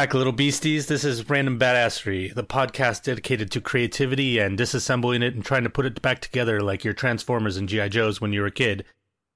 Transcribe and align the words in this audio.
Back, 0.00 0.14
little 0.14 0.32
beasties. 0.32 0.86
This 0.86 1.04
is 1.04 1.28
Random 1.28 1.58
Badassery, 1.58 2.34
the 2.34 2.42
podcast 2.42 3.02
dedicated 3.02 3.50
to 3.50 3.60
creativity 3.60 4.38
and 4.38 4.58
disassembling 4.58 5.22
it 5.22 5.34
and 5.34 5.44
trying 5.44 5.64
to 5.64 5.68
put 5.68 5.84
it 5.84 6.00
back 6.00 6.20
together 6.20 6.62
like 6.62 6.84
your 6.84 6.94
Transformers 6.94 7.58
and 7.58 7.68
G.I. 7.68 7.90
Joes 7.90 8.18
when 8.18 8.32
you 8.32 8.40
were 8.40 8.46
a 8.46 8.50
kid. 8.50 8.86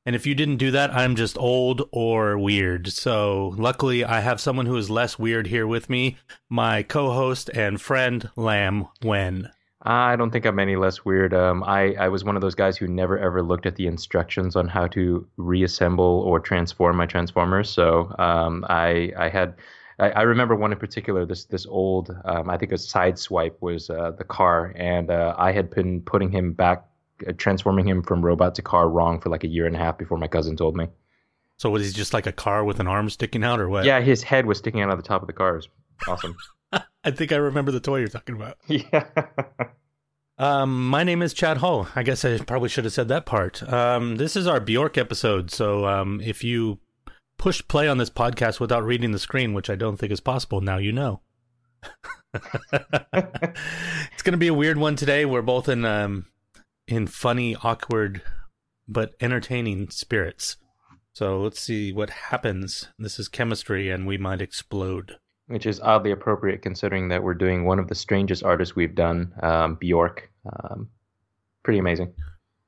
And 0.07 0.17
if 0.17 0.27
you 0.27 0.35
didn't 0.35 0.57
do 0.57 0.71
that, 0.71 0.91
I'm 0.91 1.17
just 1.17 1.37
old 1.37 1.87
or 1.93 2.39
weird. 2.39 2.89
So 2.89 3.53
luckily, 3.59 4.07
I 4.07 4.21
have 4.21 4.41
someone 4.41 4.65
who 4.65 4.79
is 4.79 4.89
less 4.89 5.19
weird 5.19 5.49
here 5.49 5.67
with 5.67 5.91
me, 5.91 6.17
my 6.49 6.83
co 6.83 7.13
host 7.13 7.51
and 7.53 7.79
friend, 7.79 8.31
Lam 8.35 8.89
Wen. 9.03 9.51
I 9.83 10.17
don't 10.17 10.31
think 10.31 10.47
I'm 10.47 10.59
any 10.59 10.77
less 10.77 11.05
weird. 11.05 11.35
Um, 11.35 11.63
I, 11.65 11.93
I 12.01 12.09
was 12.09 12.25
one 12.25 12.37
of 12.37 12.41
those 12.41 12.55
guys 12.55 12.79
who 12.79 12.87
never 12.87 13.19
ever 13.19 13.43
looked 13.43 13.67
at 13.67 13.77
the 13.77 13.87
instructions 13.87 14.57
on 14.57 14.69
how 14.69 14.87
to 14.87 15.29
reassemble 15.37 16.23
or 16.25 16.41
transform 16.41 16.97
my 16.97 17.05
Transformers. 17.05 17.69
So 17.69 18.15
um, 18.19 18.65
I, 18.71 19.13
I 19.19 19.29
had. 19.29 19.57
I, 19.99 20.11
I 20.11 20.23
remember 20.23 20.57
one 20.57 20.73
in 20.73 20.79
particular. 20.79 21.25
This 21.25 21.45
this 21.45 21.67
old, 21.67 22.15
um, 22.25 22.51
I 22.51 22.57
think 22.59 22.73
a 22.73 22.77
Sideswipe 22.77 23.55
was 23.61 23.91
uh, 23.91 24.13
the 24.13 24.25
car, 24.25 24.73
and 24.77 25.11
uh, 25.11 25.35
I 25.39 25.53
had 25.53 25.71
been 25.71 26.03
putting 26.03 26.31
him 26.31 26.53
back 26.53 26.85
uh, 27.27 27.33
transforming 27.37 27.87
him 27.87 28.03
from 28.03 28.25
robot 28.25 28.55
to 28.57 28.63
car 28.63 28.89
wrong 28.89 29.21
for 29.21 29.29
like 29.29 29.45
a 29.45 29.49
year 29.49 29.67
and 29.67 29.77
a 29.77 29.79
half 29.79 29.99
before 29.99 30.19
my 30.19 30.29
cousin 30.29 30.57
told 30.57 30.77
me. 30.77 30.89
So 31.57 31.71
was 31.71 31.87
he 31.87 31.93
just 31.93 32.13
like 32.13 32.27
a 32.27 32.33
car 32.33 32.65
with 32.65 32.81
an 32.81 32.89
arm 32.89 33.09
sticking 33.11 33.45
out, 33.45 33.61
or 33.61 33.69
what? 33.69 33.85
Yeah, 33.85 34.01
his 34.01 34.23
head 34.23 34.47
was 34.47 34.59
sticking 34.59 34.81
out 34.81 34.91
of 34.91 34.97
the 34.97 35.07
top 35.07 35.23
of 35.23 35.27
the 35.29 35.33
car. 35.33 35.55
It 35.55 35.57
was 35.57 35.69
awesome. 36.09 36.37
I 37.05 37.11
think 37.11 37.31
I 37.33 37.37
remember 37.37 37.71
the 37.71 37.81
toy 37.81 37.99
you're 37.99 38.09
talking 38.09 38.35
about. 38.35 38.59
Yeah. 38.69 39.05
Um, 40.37 40.89
my 40.89 41.05
name 41.05 41.23
is 41.23 41.33
Chad 41.33 41.59
Hall. 41.59 41.87
I 41.95 42.03
guess 42.03 42.25
I 42.25 42.39
probably 42.39 42.69
should 42.69 42.83
have 42.85 42.93
said 42.93 43.07
that 43.07 43.25
part. 43.25 43.63
Um, 43.73 44.17
this 44.17 44.35
is 44.35 44.49
our 44.49 44.59
Bjork 44.59 44.99
episode, 44.99 45.53
so 45.53 45.87
um, 45.87 46.21
if 46.21 46.43
you 46.43 46.81
push 47.39 47.63
play 47.69 47.89
on 47.89 47.99
this 47.99 48.11
podcast 48.11 48.61
without 48.61 48.85
reading 48.85 49.13
the 49.13 49.19
screen, 49.19 49.55
which 49.55 49.71
I 49.71 49.77
don't 49.77 49.97
think 49.97 50.13
is 50.13 50.21
possible, 50.21 50.61
now 50.61 50.79
you 50.79 50.93
know. 50.93 51.21
it's 52.35 54.23
going 54.23 54.33
to 54.33 54.37
be 54.37 54.49
a 54.49 54.55
weird 54.55 54.79
one 54.79 54.97
today. 54.97 55.25
We're 55.25 55.43
both 55.43 55.69
in 55.69 55.85
um, 55.85 56.27
in 56.87 57.07
funny, 57.07 57.57
awkward, 57.63 58.23
but 58.89 59.15
entertaining 59.21 59.91
spirits. 59.91 60.57
So 61.13 61.41
let's 61.41 61.61
see 61.61 61.93
what 61.93 62.11
happens. 62.11 62.89
This 62.99 63.19
is 63.19 63.29
chemistry, 63.29 63.91
and 63.91 64.07
we 64.07 64.19
might 64.19 64.41
explode. 64.41 65.17
Which 65.47 65.67
is 65.67 65.79
oddly 65.81 66.11
appropriate 66.11 66.63
considering 66.63 67.09
that 67.09 67.23
we're 67.23 67.35
doing 67.35 67.65
one 67.65 67.79
of 67.79 67.89
the 67.89 67.95
strangest 67.95 68.43
artists 68.43 68.75
we've 68.75 68.95
done, 68.95 69.33
um, 69.43 69.77
Bjork. 69.77 70.31
Um, 70.51 70.89
pretty 71.63 71.79
amazing. 71.79 72.15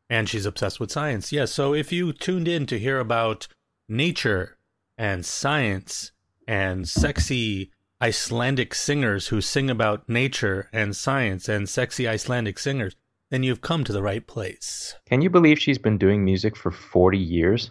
And 0.08 0.28
she's 0.28 0.46
obsessed 0.46 0.78
with 0.78 0.92
science. 0.92 1.32
Yes. 1.32 1.40
Yeah, 1.40 1.44
so 1.46 1.74
if 1.74 1.90
you 1.90 2.12
tuned 2.12 2.46
in 2.46 2.66
to 2.66 2.78
hear 2.78 3.00
about 3.00 3.48
nature 3.88 4.55
and 4.98 5.24
science 5.24 6.12
and 6.46 6.88
sexy 6.88 7.70
Icelandic 8.00 8.74
singers 8.74 9.28
who 9.28 9.40
sing 9.40 9.70
about 9.70 10.08
nature 10.08 10.68
and 10.72 10.94
science 10.94 11.48
and 11.48 11.68
sexy 11.68 12.06
Icelandic 12.06 12.58
singers, 12.58 12.94
then 13.30 13.42
you've 13.42 13.62
come 13.62 13.84
to 13.84 13.92
the 13.92 14.02
right 14.02 14.26
place. 14.26 14.94
Can 15.06 15.22
you 15.22 15.30
believe 15.30 15.58
she's 15.58 15.78
been 15.78 15.98
doing 15.98 16.24
music 16.24 16.56
for 16.56 16.70
40 16.70 17.18
years? 17.18 17.70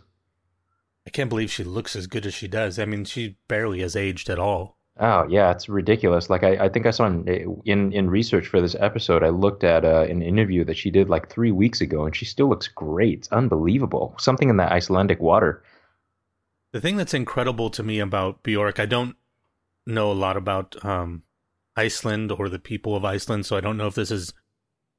I 1.07 1.11
can't 1.11 1.29
believe 1.29 1.51
she 1.51 1.63
looks 1.63 1.95
as 1.95 2.07
good 2.07 2.25
as 2.25 2.33
she 2.33 2.47
does. 2.47 2.79
I 2.79 2.85
mean, 2.85 3.05
she 3.05 3.37
barely 3.47 3.81
has 3.81 3.95
aged 3.95 4.29
at 4.29 4.39
all. 4.39 4.77
Oh 4.97 5.27
yeah, 5.29 5.51
it's 5.51 5.67
ridiculous. 5.67 6.29
Like 6.29 6.43
I, 6.43 6.65
I 6.65 6.69
think 6.69 6.85
I 6.85 6.91
saw 6.91 7.05
in, 7.05 7.27
in 7.65 7.91
in 7.91 8.09
research 8.09 8.47
for 8.47 8.61
this 8.61 8.75
episode, 8.79 9.23
I 9.23 9.29
looked 9.29 9.65
at 9.65 9.83
uh, 9.83 10.05
an 10.09 10.21
interview 10.21 10.63
that 10.63 10.77
she 10.77 10.89
did 10.89 11.09
like 11.09 11.29
three 11.29 11.51
weeks 11.51 11.81
ago, 11.81 12.05
and 12.05 12.15
she 12.15 12.23
still 12.23 12.47
looks 12.47 12.69
great. 12.69 13.19
It's 13.19 13.31
unbelievable. 13.33 14.15
Something 14.17 14.49
in 14.49 14.57
that 14.57 14.71
Icelandic 14.71 15.19
water. 15.19 15.61
The 16.75 16.81
thing 16.81 16.97
that's 16.97 17.13
incredible 17.13 17.69
to 17.69 17.83
me 17.83 17.99
about 17.99 18.43
Bjork, 18.43 18.81
I 18.81 18.85
don't 18.85 19.15
know 19.87 20.11
a 20.11 20.19
lot 20.25 20.35
about 20.35 20.75
um, 20.83 21.23
Iceland 21.77 22.33
or 22.33 22.49
the 22.49 22.59
people 22.59 22.97
of 22.97 23.05
Iceland, 23.05 23.45
so 23.45 23.55
I 23.55 23.61
don't 23.61 23.77
know 23.77 23.87
if 23.87 23.95
this 23.95 24.11
is 24.11 24.33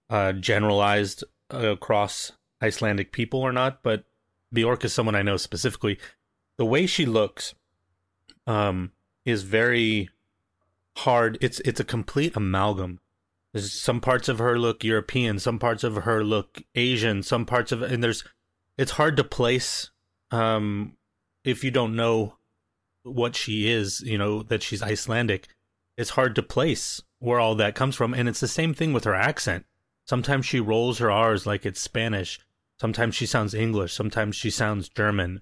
uh, 0.08 0.32
generalized 0.32 1.22
across 1.50 2.32
Icelandic 2.62 3.12
people 3.12 3.40
or 3.40 3.52
not. 3.52 3.82
But 3.82 4.04
Bjork 4.50 4.86
is 4.86 4.94
someone 4.94 5.14
I 5.14 5.20
know 5.20 5.36
specifically. 5.36 5.98
The 6.56 6.64
way 6.64 6.86
she 6.86 7.04
looks, 7.04 7.54
um, 8.46 8.92
is 9.26 9.42
very 9.42 10.08
hard. 10.96 11.36
It's 11.42 11.60
it's 11.60 11.80
a 11.80 11.84
complete 11.84 12.34
amalgam. 12.36 13.00
There's 13.52 13.70
some 13.70 14.00
parts 14.00 14.30
of 14.30 14.38
her 14.38 14.58
look 14.58 14.82
European, 14.82 15.38
some 15.38 15.58
parts 15.58 15.84
of 15.84 15.94
her 15.94 16.24
look 16.24 16.62
Asian, 16.74 17.22
some 17.22 17.44
parts 17.44 17.70
of 17.70 17.82
and 17.82 18.02
there's 18.02 18.24
it's 18.78 18.92
hard 18.92 19.18
to 19.18 19.24
place 19.24 19.90
um 20.30 20.96
if 21.46 21.62
you 21.62 21.70
don't 21.70 21.96
know 21.96 22.34
what 23.04 23.36
she 23.36 23.70
is, 23.70 24.02
you 24.02 24.18
know, 24.18 24.42
that 24.42 24.62
she's 24.62 24.82
Icelandic. 24.82 25.48
It's 25.96 26.10
hard 26.10 26.34
to 26.34 26.42
place 26.42 27.00
where 27.20 27.40
all 27.40 27.54
that 27.54 27.76
comes 27.76 27.94
from 27.94 28.12
and 28.12 28.28
it's 28.28 28.40
the 28.40 28.48
same 28.48 28.74
thing 28.74 28.92
with 28.92 29.04
her 29.04 29.14
accent. 29.14 29.64
Sometimes 30.06 30.44
she 30.44 30.60
rolls 30.60 30.98
her 30.98 31.10
R's 31.10 31.46
like 31.46 31.64
it's 31.64 31.80
Spanish. 31.80 32.38
Sometimes 32.78 33.14
she 33.14 33.24
sounds 33.24 33.54
English, 33.54 33.94
sometimes 33.94 34.36
she 34.36 34.50
sounds 34.50 34.88
German. 34.90 35.40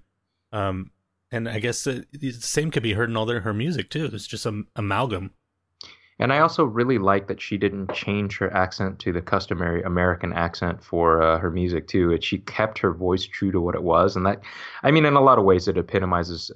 Um 0.53 0.91
and 1.31 1.49
I 1.49 1.59
guess 1.59 1.83
the, 1.83 2.05
the 2.13 2.31
same 2.31 2.71
could 2.71 2.83
be 2.83 2.93
heard 2.93 3.09
in 3.09 3.17
all 3.17 3.25
their, 3.25 3.41
her 3.41 3.53
music 3.53 3.89
too. 3.89 4.05
It's 4.13 4.27
just 4.27 4.45
an 4.45 4.67
amalgam. 4.75 5.33
And 6.17 6.31
I 6.31 6.39
also 6.39 6.63
really 6.63 6.97
like 6.97 7.27
that 7.27 7.41
she 7.41 7.57
didn't 7.57 7.93
change 7.93 8.37
her 8.37 8.53
accent 8.53 8.99
to 8.99 9.11
the 9.11 9.21
customary 9.21 9.83
American 9.83 10.31
accent 10.31 10.81
for 10.81 11.21
uh, 11.21 11.39
her 11.39 11.51
music 11.51 11.87
too. 11.87 12.11
It, 12.11 12.23
she 12.23 12.37
kept 12.37 12.79
her 12.79 12.93
voice 12.93 13.25
true 13.25 13.51
to 13.51 13.59
what 13.59 13.75
it 13.75 13.83
was, 13.83 14.15
and 14.15 14.25
that, 14.25 14.39
I 14.83 14.91
mean, 14.91 15.05
in 15.05 15.15
a 15.15 15.21
lot 15.21 15.37
of 15.37 15.43
ways, 15.43 15.67
it 15.67 15.77
epitomizes 15.77 16.51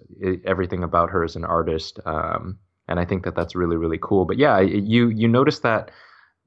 everything 0.45 0.83
about 0.83 1.09
her 1.09 1.23
as 1.25 1.35
an 1.35 1.43
artist. 1.43 1.99
Um, 2.05 2.57
and 2.87 2.99
I 2.99 3.05
think 3.05 3.23
that 3.25 3.35
that's 3.35 3.53
really 3.53 3.75
really 3.75 3.99
cool. 4.01 4.25
But 4.25 4.37
yeah, 4.37 4.59
you 4.61 5.09
you 5.09 5.27
notice 5.27 5.59
that 5.59 5.91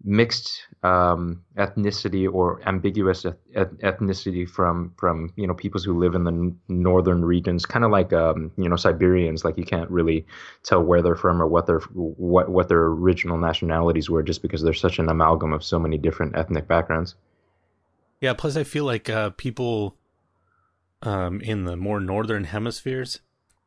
mixed 0.04 0.66
um, 0.82 1.42
ethnicity 1.56 2.32
or 2.32 2.60
ambiguous 2.66 3.24
ethnicity 3.54 4.48
from 4.48 4.92
from 4.96 5.32
you 5.36 5.46
know 5.46 5.54
peoples 5.54 5.84
who 5.84 5.98
live 5.98 6.14
in 6.14 6.24
the 6.24 6.54
northern 6.68 7.24
regions, 7.24 7.64
kind 7.66 7.84
of 7.84 7.90
like 7.90 8.12
um, 8.12 8.50
you 8.56 8.68
know 8.68 8.76
Siberians. 8.76 9.44
Like 9.44 9.56
you 9.56 9.64
can't 9.64 9.90
really 9.90 10.26
tell 10.62 10.82
where 10.82 11.02
they're 11.02 11.14
from 11.14 11.40
or 11.40 11.46
what 11.46 11.66
their 11.66 11.80
what 11.94 12.48
what 12.50 12.68
their 12.68 12.84
original 12.84 13.38
nationalities 13.38 14.10
were, 14.10 14.22
just 14.22 14.42
because 14.42 14.62
they're 14.62 14.72
such 14.72 14.98
an 14.98 15.08
amalgam 15.08 15.52
of 15.52 15.64
so 15.64 15.78
many 15.78 15.98
different 15.98 16.36
ethnic 16.36 16.66
backgrounds. 16.66 17.14
Yeah. 18.20 18.34
Plus, 18.34 18.56
I 18.56 18.64
feel 18.64 18.84
like 18.84 19.08
uh, 19.10 19.30
people 19.30 19.96
um, 21.02 21.40
in 21.40 21.64
the 21.64 21.76
more 21.76 22.00
northern 22.00 22.44
hemispheres. 22.44 23.20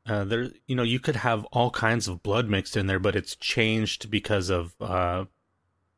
Uh, 0.07 0.23
there, 0.23 0.51
you 0.67 0.75
know, 0.75 0.83
you 0.83 0.99
could 0.99 1.15
have 1.15 1.45
all 1.45 1.71
kinds 1.71 2.07
of 2.07 2.21
blood 2.21 2.47
mixed 2.47 2.77
in 2.77 2.85
there, 2.85 2.99
but 2.99 3.15
it's 3.15 3.35
changed 3.35 4.11
because 4.11 4.51
of 4.51 4.75
uh, 4.79 5.25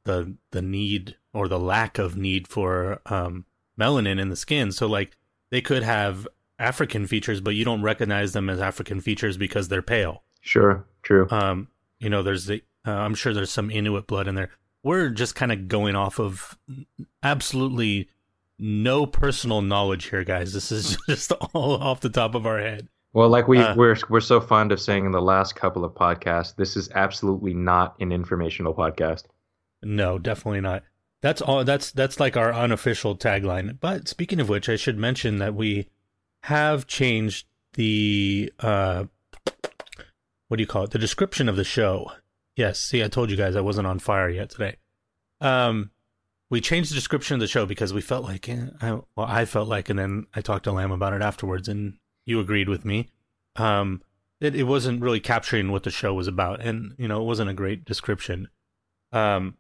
the 0.07 0.35
the 0.51 0.62
need 0.63 1.16
or 1.34 1.47
the 1.47 1.59
lack 1.59 2.00
of 2.00 2.18
need 2.18 2.47
for 2.47 3.00
um, 3.06 3.45
melanin 3.79 4.19
in 4.19 4.29
the 4.29 4.35
skin. 4.35 4.72
So 4.72 4.88
like 4.88 5.16
they 5.51 5.62
could 5.62 5.84
have 5.84 6.28
African 6.57 7.06
features, 7.06 7.41
but 7.41 7.53
you 7.53 7.63
don't 7.63 7.84
recognize 7.84 8.34
them 8.34 8.50
as 8.50 8.59
African 8.59 9.00
features 9.01 9.38
because 9.38 9.67
they're 9.67 9.84
pale. 9.84 10.23
Sure, 10.41 10.88
true. 11.03 11.28
Um, 11.29 11.67
you 12.00 12.09
know, 12.09 12.23
there's 12.23 12.46
the 12.46 12.63
uh, 12.88 12.91
I'm 12.91 13.13
sure 13.13 13.34
there's 13.34 13.51
some 13.51 13.69
Inuit 13.69 14.07
blood 14.07 14.28
in 14.28 14.34
there. 14.35 14.50
We're 14.81 15.09
just 15.09 15.35
kind 15.35 15.51
of 15.51 15.67
going 15.67 15.96
off 15.96 16.19
of 16.19 16.57
absolutely 17.22 18.09
no 18.57 19.06
personal 19.06 19.61
knowledge 19.61 20.05
here, 20.05 20.23
guys. 20.23 20.53
This 20.53 20.72
is 20.72 20.97
just 21.08 21.31
all 21.53 21.76
off 21.76 21.99
the 21.99 22.09
top 22.09 22.34
of 22.34 22.47
our 22.47 22.59
head. 22.59 22.87
Well, 23.14 23.29
like 23.29 23.47
we 23.47 23.59
uh, 23.59 23.76
we're 23.76 23.97
we're 24.09 24.20
so 24.22 24.40
fond 24.40 24.72
of 24.72 24.79
saying 24.79 25.05
in 25.05 25.11
the 25.11 25.22
last 25.22 25.55
couple 25.55 25.84
of 25.84 25.93
podcasts, 25.93 26.55
this 26.55 26.78
is 26.78 26.90
absolutely 26.96 27.53
not 27.53 27.96
an 27.99 28.11
informational 28.11 28.73
podcast. 28.73 29.23
No, 29.84 30.18
definitely 30.18 30.62
not. 30.62 30.84
That's 31.22 31.41
all. 31.41 31.64
That's 31.64 31.91
that's 31.91 32.20
like 32.20 32.38
our 32.38 32.53
unofficial 32.53 33.18
tagline. 33.18 33.79
But 33.79 34.08
speaking 34.08 34.40
of 34.40 34.50
which, 34.50 34.70
I 34.70 34.76
should 34.76 34.97
mention 34.97 35.38
that 35.40 35.56
we 35.56 35.90
have 36.44 36.88
changed 36.88 37.47
the 37.74 38.52
uh, 38.59 39.06
what 40.47 40.58
do 40.58 40.64
you 40.64 40.68
call 40.68 40.84
it? 40.84 40.91
The 40.91 41.00
description 41.00 41.50
of 41.50 41.56
the 41.56 41.64
show. 41.64 42.12
Yes. 42.56 42.79
See, 42.79 43.03
I 43.03 43.08
told 43.08 43.29
you 43.29 43.38
guys 43.38 43.56
I 43.56 43.62
wasn't 43.62 43.88
on 43.88 44.00
fire 44.00 44.29
yet 44.29 44.50
today. 44.50 44.78
Um, 45.41 45.91
we 46.50 46.62
changed 46.62 46.91
the 46.91 46.96
description 46.96 47.35
of 47.35 47.40
the 47.40 47.47
show 47.47 47.66
because 47.66 47.94
we 47.94 48.02
felt 48.02 48.24
like, 48.24 48.47
eh, 48.47 48.68
I, 48.82 48.91
well, 49.16 49.28
I 49.28 49.46
felt 49.46 49.68
like, 49.68 49.90
and 49.90 50.00
then 50.00 50.28
I 50.34 50.41
talked 50.41 50.64
to 50.64 50.72
Lam 50.72 50.91
about 50.91 51.14
it 51.14 51.22
afterwards, 51.22 51.68
and 51.68 51.97
you 52.26 52.40
agreed 52.40 52.70
with 52.70 52.85
me. 52.85 53.09
Um, 53.58 54.02
it, 54.40 54.56
it 54.56 54.64
wasn't 54.64 55.02
really 55.02 55.20
capturing 55.20 55.72
what 55.72 55.84
the 55.84 55.91
show 55.91 56.14
was 56.14 56.28
about, 56.28 56.62
and 56.62 56.94
you 56.97 57.08
know, 57.08 57.22
it 57.22 57.26
wasn't 57.26 57.50
a 57.50 57.56
great 57.56 57.85
description. 57.85 58.47
Um, 59.12 59.56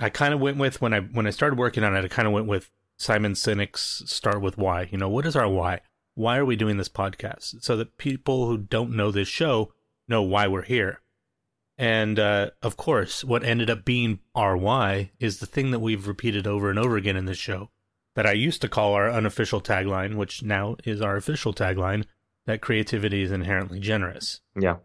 I 0.00 0.10
kind 0.10 0.34
of 0.34 0.40
went 0.40 0.56
with 0.56 0.80
when 0.80 0.92
I 0.92 1.00
when 1.00 1.26
I 1.26 1.30
started 1.30 1.58
working 1.58 1.84
on 1.84 1.96
it. 1.96 2.04
I 2.04 2.08
kind 2.08 2.26
of 2.26 2.34
went 2.34 2.46
with 2.46 2.70
Simon 2.96 3.32
Sinek's 3.32 4.02
"Start 4.06 4.40
with 4.40 4.58
Why." 4.58 4.88
You 4.90 4.98
know, 4.98 5.08
what 5.08 5.26
is 5.26 5.36
our 5.36 5.48
why? 5.48 5.80
Why 6.14 6.36
are 6.36 6.44
we 6.44 6.56
doing 6.56 6.76
this 6.76 6.88
podcast? 6.88 7.62
So 7.62 7.76
that 7.76 7.98
people 7.98 8.46
who 8.46 8.58
don't 8.58 8.96
know 8.96 9.10
this 9.10 9.28
show 9.28 9.72
know 10.08 10.22
why 10.22 10.46
we're 10.48 10.62
here. 10.62 11.00
And 11.76 12.18
uh, 12.18 12.50
of 12.62 12.76
course, 12.76 13.24
what 13.24 13.42
ended 13.42 13.68
up 13.68 13.84
being 13.84 14.20
our 14.34 14.56
why 14.56 15.10
is 15.18 15.38
the 15.38 15.46
thing 15.46 15.72
that 15.72 15.80
we've 15.80 16.06
repeated 16.06 16.46
over 16.46 16.70
and 16.70 16.78
over 16.78 16.96
again 16.96 17.16
in 17.16 17.24
this 17.24 17.38
show 17.38 17.70
that 18.14 18.26
I 18.26 18.32
used 18.32 18.60
to 18.62 18.68
call 18.68 18.94
our 18.94 19.10
unofficial 19.10 19.60
tagline, 19.60 20.14
which 20.14 20.42
now 20.42 20.76
is 20.84 21.00
our 21.00 21.16
official 21.16 21.52
tagline 21.52 22.04
that 22.46 22.60
creativity 22.60 23.22
is 23.22 23.32
inherently 23.32 23.80
generous. 23.80 24.40
Yeah. 24.58 24.76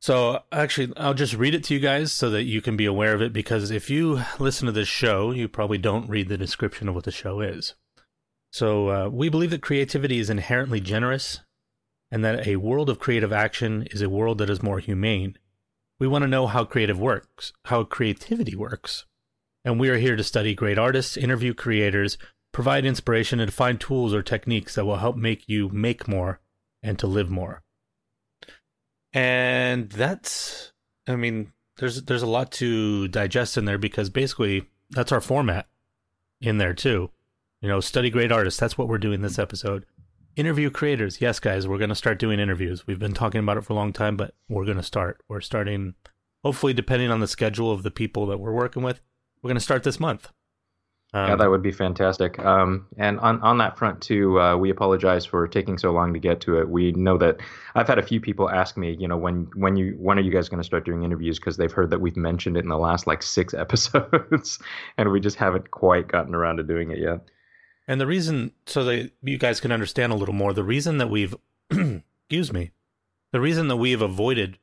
So 0.00 0.42
actually, 0.52 0.92
I'll 0.96 1.14
just 1.14 1.34
read 1.34 1.54
it 1.54 1.64
to 1.64 1.74
you 1.74 1.80
guys 1.80 2.12
so 2.12 2.30
that 2.30 2.44
you 2.44 2.62
can 2.62 2.76
be 2.76 2.86
aware 2.86 3.14
of 3.14 3.22
it. 3.22 3.32
Because 3.32 3.70
if 3.70 3.90
you 3.90 4.22
listen 4.38 4.66
to 4.66 4.72
this 4.72 4.88
show, 4.88 5.32
you 5.32 5.48
probably 5.48 5.78
don't 5.78 6.08
read 6.08 6.28
the 6.28 6.38
description 6.38 6.88
of 6.88 6.94
what 6.94 7.04
the 7.04 7.10
show 7.10 7.40
is. 7.40 7.74
So 8.52 8.88
uh, 8.88 9.08
we 9.08 9.28
believe 9.28 9.50
that 9.50 9.60
creativity 9.60 10.18
is 10.18 10.30
inherently 10.30 10.80
generous, 10.80 11.40
and 12.10 12.24
that 12.24 12.46
a 12.46 12.56
world 12.56 12.88
of 12.88 12.98
creative 12.98 13.32
action 13.32 13.86
is 13.90 14.00
a 14.00 14.08
world 14.08 14.38
that 14.38 14.48
is 14.48 14.62
more 14.62 14.78
humane. 14.78 15.36
We 15.98 16.06
want 16.06 16.22
to 16.22 16.28
know 16.28 16.46
how 16.46 16.64
creative 16.64 16.98
works, 16.98 17.52
how 17.66 17.84
creativity 17.84 18.56
works, 18.56 19.04
and 19.64 19.78
we 19.78 19.90
are 19.90 19.98
here 19.98 20.16
to 20.16 20.24
study 20.24 20.54
great 20.54 20.78
artists, 20.78 21.16
interview 21.16 21.52
creators, 21.52 22.16
provide 22.52 22.86
inspiration, 22.86 23.40
and 23.40 23.52
find 23.52 23.78
tools 23.78 24.14
or 24.14 24.22
techniques 24.22 24.76
that 24.76 24.86
will 24.86 24.96
help 24.96 25.16
make 25.16 25.48
you 25.48 25.68
make 25.68 26.08
more 26.08 26.40
and 26.82 26.98
to 26.98 27.06
live 27.06 27.28
more. 27.28 27.62
And 29.12 29.88
that's, 29.90 30.72
I 31.06 31.16
mean, 31.16 31.52
there's 31.78 32.02
there's 32.02 32.22
a 32.22 32.26
lot 32.26 32.50
to 32.52 33.08
digest 33.08 33.56
in 33.56 33.64
there 33.64 33.78
because 33.78 34.10
basically 34.10 34.66
that's 34.90 35.12
our 35.12 35.20
format 35.20 35.66
in 36.40 36.58
there 36.58 36.74
too. 36.74 37.10
You 37.60 37.68
know, 37.68 37.80
study 37.80 38.10
great 38.10 38.32
artists. 38.32 38.60
That's 38.60 38.78
what 38.78 38.88
we're 38.88 38.98
doing 38.98 39.22
this 39.22 39.38
episode. 39.38 39.84
Interview 40.36 40.70
creators. 40.70 41.20
Yes, 41.20 41.40
guys, 41.40 41.66
we're 41.66 41.78
going 41.78 41.88
to 41.88 41.96
start 41.96 42.18
doing 42.18 42.38
interviews. 42.38 42.86
We've 42.86 42.98
been 42.98 43.14
talking 43.14 43.40
about 43.40 43.56
it 43.56 43.64
for 43.64 43.72
a 43.72 43.76
long 43.76 43.92
time, 43.92 44.16
but 44.16 44.34
we're 44.48 44.64
going 44.64 44.76
to 44.76 44.82
start. 44.84 45.20
We're 45.26 45.40
starting, 45.40 45.94
hopefully, 46.44 46.72
depending 46.72 47.10
on 47.10 47.18
the 47.18 47.26
schedule 47.26 47.72
of 47.72 47.82
the 47.82 47.90
people 47.90 48.26
that 48.26 48.38
we're 48.38 48.52
working 48.52 48.84
with, 48.84 49.00
we're 49.42 49.48
going 49.48 49.56
to 49.56 49.60
start 49.60 49.82
this 49.82 49.98
month. 49.98 50.30
Um, 51.14 51.28
yeah, 51.28 51.36
that 51.36 51.48
would 51.48 51.62
be 51.62 51.72
fantastic. 51.72 52.38
Um, 52.38 52.86
and 52.98 53.18
on, 53.20 53.40
on 53.40 53.56
that 53.58 53.78
front 53.78 54.02
too, 54.02 54.38
uh, 54.38 54.56
we 54.58 54.68
apologize 54.68 55.24
for 55.24 55.48
taking 55.48 55.78
so 55.78 55.90
long 55.90 56.12
to 56.12 56.18
get 56.18 56.40
to 56.42 56.58
it. 56.58 56.68
We 56.68 56.92
know 56.92 57.16
that 57.16 57.38
I've 57.74 57.88
had 57.88 57.98
a 57.98 58.02
few 58.02 58.20
people 58.20 58.50
ask 58.50 58.76
me, 58.76 58.94
you 58.98 59.08
know, 59.08 59.16
when 59.16 59.48
when 59.54 59.76
you 59.76 59.96
when 59.98 60.18
are 60.18 60.22
you 60.22 60.30
guys 60.30 60.50
going 60.50 60.60
to 60.60 60.66
start 60.66 60.84
doing 60.84 61.04
interviews? 61.04 61.38
Because 61.38 61.56
they've 61.56 61.72
heard 61.72 61.88
that 61.90 62.02
we've 62.02 62.16
mentioned 62.16 62.58
it 62.58 62.64
in 62.64 62.68
the 62.68 62.76
last 62.76 63.06
like 63.06 63.22
six 63.22 63.54
episodes, 63.54 64.58
and 64.98 65.10
we 65.10 65.18
just 65.18 65.36
haven't 65.36 65.70
quite 65.70 66.08
gotten 66.08 66.34
around 66.34 66.58
to 66.58 66.62
doing 66.62 66.90
it 66.90 66.98
yet. 66.98 67.20
And 67.86 67.98
the 67.98 68.06
reason, 68.06 68.52
so 68.66 68.84
that 68.84 69.10
you 69.22 69.38
guys 69.38 69.60
can 69.60 69.72
understand 69.72 70.12
a 70.12 70.16
little 70.16 70.34
more, 70.34 70.52
the 70.52 70.62
reason 70.62 70.98
that 70.98 71.08
we've, 71.08 71.34
excuse 71.70 72.52
me, 72.52 72.72
the 73.32 73.40
reason 73.40 73.68
that 73.68 73.78
we've 73.78 74.02
avoided 74.02 74.58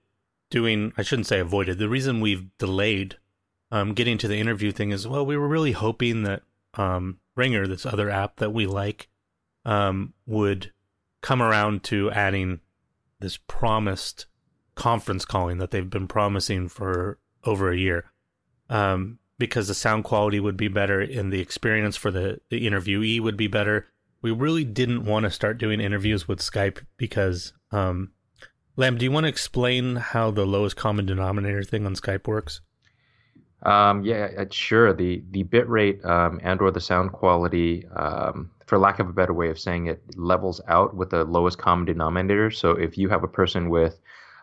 doing, 0.51 0.93
I 0.95 1.01
shouldn't 1.01 1.25
say 1.25 1.39
avoided, 1.39 1.79
the 1.79 1.89
reason 1.89 2.21
we've 2.21 2.55
delayed 2.59 3.17
um, 3.75 3.93
getting 3.93 4.17
to 4.17 4.29
the 4.29 4.37
interview 4.37 4.71
thing 4.71 4.91
is 4.91 5.05
well, 5.05 5.25
we 5.25 5.35
were 5.35 5.49
really 5.49 5.73
hoping 5.73 6.23
that 6.23 6.43
um, 6.75 7.19
Ringr, 7.35 7.67
this 7.67 7.85
other 7.85 8.09
app 8.09 8.37
that 8.37 8.53
we 8.53 8.65
like, 8.65 9.09
um, 9.65 10.13
would 10.25 10.71
come 11.21 11.41
around 11.41 11.83
to 11.83 12.09
adding 12.11 12.61
this 13.19 13.35
promised 13.35 14.27
conference 14.75 15.25
calling 15.25 15.57
that 15.57 15.71
they've 15.71 15.89
been 15.89 16.07
promising 16.07 16.69
for 16.69 17.19
over 17.43 17.69
a 17.69 17.77
year. 17.77 18.05
Um, 18.69 19.19
because 19.37 19.67
the 19.67 19.73
sound 19.73 20.05
quality 20.05 20.39
would 20.39 20.55
be 20.55 20.69
better 20.69 21.01
and 21.01 21.33
the 21.33 21.41
experience 21.41 21.97
for 21.97 22.11
the, 22.11 22.39
the 22.49 22.65
interviewee 22.65 23.19
would 23.19 23.35
be 23.35 23.47
better. 23.47 23.87
We 24.21 24.31
really 24.31 24.63
didn't 24.63 25.03
want 25.03 25.23
to 25.23 25.29
start 25.31 25.57
doing 25.57 25.81
interviews 25.81 26.29
with 26.29 26.39
Skype 26.39 26.79
because, 26.95 27.51
um, 27.71 28.11
Lam, 28.77 28.97
do 28.97 29.03
you 29.03 29.11
want 29.11 29.25
to 29.25 29.29
explain 29.29 29.97
how 29.97 30.31
the 30.31 30.45
lowest 30.45 30.77
common 30.77 31.05
denominator 31.05 31.63
thing 31.63 31.85
on 31.85 31.95
Skype 31.95 32.25
works? 32.25 32.61
Um, 33.65 34.03
yeah, 34.05 34.29
uh, 34.37 34.45
sure. 34.51 34.93
The 34.93 35.23
the 35.31 35.43
bit 35.43 35.67
rate 35.67 36.03
um, 36.05 36.39
and 36.43 36.61
or 36.61 36.71
the 36.71 36.79
sound 36.79 37.11
quality, 37.13 37.85
um, 37.95 38.51
for 38.67 38.77
lack 38.77 38.99
of 38.99 39.09
a 39.09 39.13
better 39.13 39.33
way 39.33 39.49
of 39.49 39.59
saying 39.59 39.87
it, 39.87 40.01
levels 40.15 40.61
out 40.67 40.95
with 40.95 41.09
the 41.09 41.23
lowest 41.23 41.57
common 41.57 41.85
denominator. 41.85 42.51
So 42.51 42.71
if 42.71 42.97
you 42.97 43.09
have 43.09 43.23
a 43.23 43.27
person 43.27 43.69
with 43.69 43.99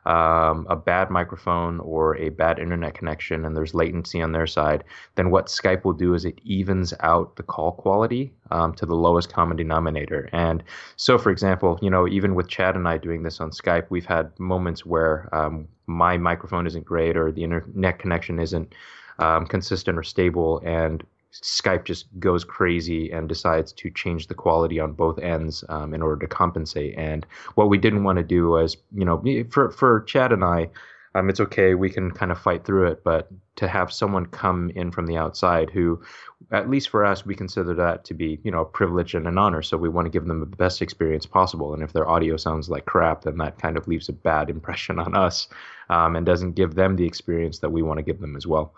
um, 0.07 0.67
a 0.69 0.75
bad 0.75 1.11
microphone 1.11 1.79
or 1.79 2.17
a 2.17 2.31
bad 2.31 2.59
internet 2.59 2.95
connection 2.95 3.45
and 3.45 3.57
there's 3.57 3.75
latency 3.75 4.21
on 4.21 4.33
their 4.33 4.49
side, 4.49 4.83
then 5.15 5.31
what 5.31 5.47
Skype 5.47 5.85
will 5.85 5.93
do 5.93 6.15
is 6.15 6.25
it 6.25 6.41
evens 6.43 6.93
out 7.01 7.37
the 7.37 7.45
call 7.45 7.71
quality 7.73 8.33
um, 8.51 8.75
to 8.75 8.87
the 8.87 8.97
lowest 8.97 9.33
common 9.33 9.57
denominator. 9.57 10.29
And 10.33 10.65
so, 10.97 11.19
for 11.19 11.31
example, 11.31 11.79
you 11.81 11.91
know, 11.91 12.09
even 12.09 12.35
with 12.35 12.49
Chad 12.49 12.75
and 12.75 12.89
I 12.89 12.99
doing 12.99 13.23
this 13.23 13.41
on 13.41 13.53
Skype, 13.53 13.87
we've 13.91 14.07
had 14.07 14.37
moments 14.41 14.85
where 14.85 15.29
um, 15.33 15.69
my 15.87 16.19
microphone 16.19 16.67
isn't 16.67 16.85
great 16.85 17.17
or 17.17 17.31
the 17.31 17.45
internet 17.45 18.01
connection 18.01 18.41
isn't 18.41 18.75
um, 19.23 19.47
consistent 19.47 19.99
or 19.99 20.03
stable, 20.03 20.61
and 20.65 21.05
Skype 21.33 21.85
just 21.85 22.07
goes 22.19 22.45
crazy 22.45 23.11
and 23.11 23.29
decides 23.29 23.73
to 23.73 23.91
change 23.91 24.27
the 24.27 24.35
quality 24.35 24.79
on 24.81 24.93
both 24.93 25.19
ends 25.19 25.65
um, 25.69 25.95
in 25.95 26.03
order 26.03 26.21
to 26.27 26.35
compensate. 26.35 26.95
And 26.99 27.25
what 27.55 27.71
we 27.71 27.79
didn't 27.79 28.05
want 28.05 28.19
to 28.19 28.25
do 28.25 28.49
was, 28.49 28.77
you 28.93 29.05
know, 29.05 29.23
for 29.51 29.71
for 29.71 30.01
Chad 30.03 30.33
and 30.33 30.45
I, 30.45 30.69
um, 31.15 31.31
it's 31.31 31.41
okay, 31.41 31.75
we 31.75 31.91
can 31.91 32.11
kind 32.11 32.33
of 32.33 32.39
fight 32.39 32.65
through 32.65 32.89
it. 32.89 33.03
But 33.05 33.29
to 33.57 33.69
have 33.69 33.93
someone 33.93 34.27
come 34.27 34.71
in 34.75 34.91
from 34.91 35.07
the 35.07 35.17
outside 35.17 35.71
who, 35.71 36.03
at 36.51 36.69
least 36.69 36.91
for 36.91 37.03
us, 37.05 37.25
we 37.25 37.35
consider 37.35 37.75
that 37.75 38.05
to 38.07 38.15
be, 38.15 38.39
you 38.45 38.51
know, 38.51 38.63
a 38.63 38.67
privilege 38.79 39.15
and 39.15 39.27
an 39.27 39.39
honor. 39.39 39.63
So 39.63 39.77
we 39.79 39.89
want 39.89 40.07
to 40.07 40.11
give 40.11 40.27
them 40.27 40.41
the 40.41 40.57
best 40.57 40.83
experience 40.83 41.27
possible. 41.27 41.73
And 41.73 41.83
if 41.83 41.93
their 41.93 42.09
audio 42.09 42.37
sounds 42.37 42.69
like 42.69 42.85
crap, 42.85 43.23
then 43.23 43.39
that 43.39 43.59
kind 43.59 43.77
of 43.79 43.89
leaves 43.89 44.09
a 44.09 44.13
bad 44.13 44.51
impression 44.51 44.99
on 44.99 45.15
us 45.15 45.49
um, 45.89 46.17
and 46.17 46.27
doesn't 46.27 46.57
give 46.57 46.75
them 46.75 46.97
the 46.97 47.07
experience 47.07 47.61
that 47.61 47.73
we 47.73 47.83
want 47.83 47.99
to 47.99 48.03
give 48.03 48.21
them 48.21 48.37
as 48.37 48.47
well. 48.47 48.75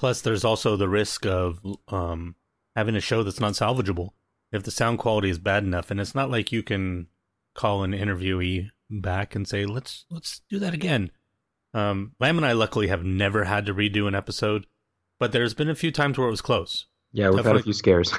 Plus, 0.00 0.22
there's 0.22 0.46
also 0.46 0.76
the 0.76 0.88
risk 0.88 1.26
of 1.26 1.60
um, 1.88 2.34
having 2.74 2.96
a 2.96 3.02
show 3.02 3.22
that's 3.22 3.38
not 3.38 3.52
salvageable 3.52 4.12
if 4.50 4.62
the 4.62 4.70
sound 4.70 4.98
quality 4.98 5.28
is 5.28 5.38
bad 5.38 5.62
enough. 5.62 5.90
And 5.90 6.00
it's 6.00 6.14
not 6.14 6.30
like 6.30 6.50
you 6.50 6.62
can 6.62 7.08
call 7.54 7.84
an 7.84 7.92
interviewee 7.92 8.70
back 8.88 9.34
and 9.34 9.46
say, 9.46 9.66
"Let's 9.66 10.06
let's 10.08 10.40
do 10.48 10.58
that 10.58 10.72
again." 10.72 11.10
Um, 11.74 12.12
Lam 12.18 12.38
and 12.38 12.46
I 12.46 12.52
luckily 12.52 12.86
have 12.86 13.04
never 13.04 13.44
had 13.44 13.66
to 13.66 13.74
redo 13.74 14.08
an 14.08 14.14
episode, 14.14 14.64
but 15.18 15.32
there's 15.32 15.52
been 15.52 15.68
a 15.68 15.74
few 15.74 15.92
times 15.92 16.16
where 16.16 16.28
it 16.28 16.30
was 16.30 16.40
close. 16.40 16.86
Yeah, 17.12 17.28
we've 17.28 17.44
Definitely. 17.44 17.58
had 17.58 17.60
a 17.60 17.64
few 17.64 17.72
scares. 17.74 18.14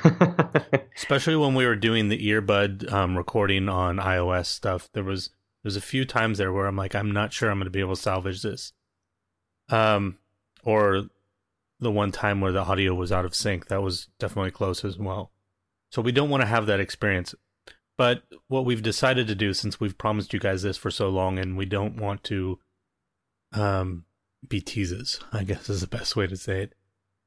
especially 0.96 1.36
when 1.36 1.56
we 1.56 1.66
were 1.66 1.76
doing 1.76 2.10
the 2.10 2.30
earbud 2.30 2.94
um, 2.94 3.18
recording 3.18 3.68
on 3.70 3.98
iOS 3.98 4.46
stuff. 4.46 4.88
There 4.94 5.04
was 5.04 5.32
there's 5.64 5.78
a 5.78 5.82
few 5.82 6.06
times 6.06 6.38
there 6.38 6.54
where 6.54 6.68
I'm 6.68 6.78
like, 6.78 6.94
I'm 6.94 7.10
not 7.10 7.34
sure 7.34 7.50
I'm 7.50 7.58
going 7.58 7.66
to 7.66 7.72
be 7.72 7.80
able 7.80 7.96
to 7.96 8.02
salvage 8.02 8.44
this. 8.44 8.72
Um, 9.70 10.20
or 10.64 11.08
the 11.82 11.92
one 11.92 12.12
time 12.12 12.40
where 12.40 12.52
the 12.52 12.62
audio 12.62 12.94
was 12.94 13.12
out 13.12 13.26
of 13.26 13.36
sync. 13.36 13.68
That 13.68 13.82
was 13.82 14.08
definitely 14.20 14.52
close 14.52 14.86
as 14.86 14.98
well. 14.98 15.32
So 15.90 16.02
we 16.02 16.12
don't 16.12 16.30
want 16.30 16.42
to 16.42 16.48
have 16.48 16.68
that 16.68 16.80
experience. 16.80 17.36
But 17.98 18.24
what 18.48 18.66
we've 18.66 18.82
decided 18.82 19.28
to 19.28 19.36
do, 19.36 19.54
since 19.54 19.80
we've 19.80 19.98
promised 19.98 20.34
you 20.34 20.40
guys 20.40 20.62
this 20.62 20.78
for 20.78 20.92
so 20.92 21.10
long, 21.10 21.38
and 21.38 21.58
we 21.58 21.66
don't 21.66 21.98
want 21.98 22.24
to 22.26 22.60
um, 23.52 24.06
be 24.48 24.62
teases, 24.62 25.20
I 25.34 25.44
guess 25.44 25.70
is 25.70 25.82
the 25.82 25.88
best 25.88 26.16
way 26.16 26.28
to 26.28 26.38
say 26.38 26.64
it. 26.64 26.76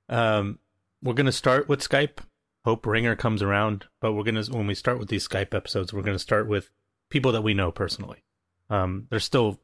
Um, 0.09 0.59
we're 1.03 1.15
going 1.15 1.27
to 1.27 1.33
start 1.33 1.69
with 1.69 1.87
Skype. 1.87 2.19
Hope 2.65 2.87
Ringr 2.87 3.15
comes 3.15 3.43
around, 3.43 3.85
but 4.01 4.15
we're 4.15 4.25
going 4.25 4.43
to 4.43 4.51
when 4.51 4.67
we 4.67 4.75
start 4.75 4.99
with 4.99 5.09
these 5.09 5.29
Skype 5.29 5.53
episodes, 5.53 5.93
we're 5.93 6.03
going 6.03 6.17
to 6.17 6.19
start 6.19 6.49
with 6.49 6.71
people 7.11 7.31
that 7.33 7.43
we 7.43 7.53
know 7.53 7.71
personally. 7.71 8.25
Um, 8.71 9.07
they're 9.11 9.21
still 9.21 9.61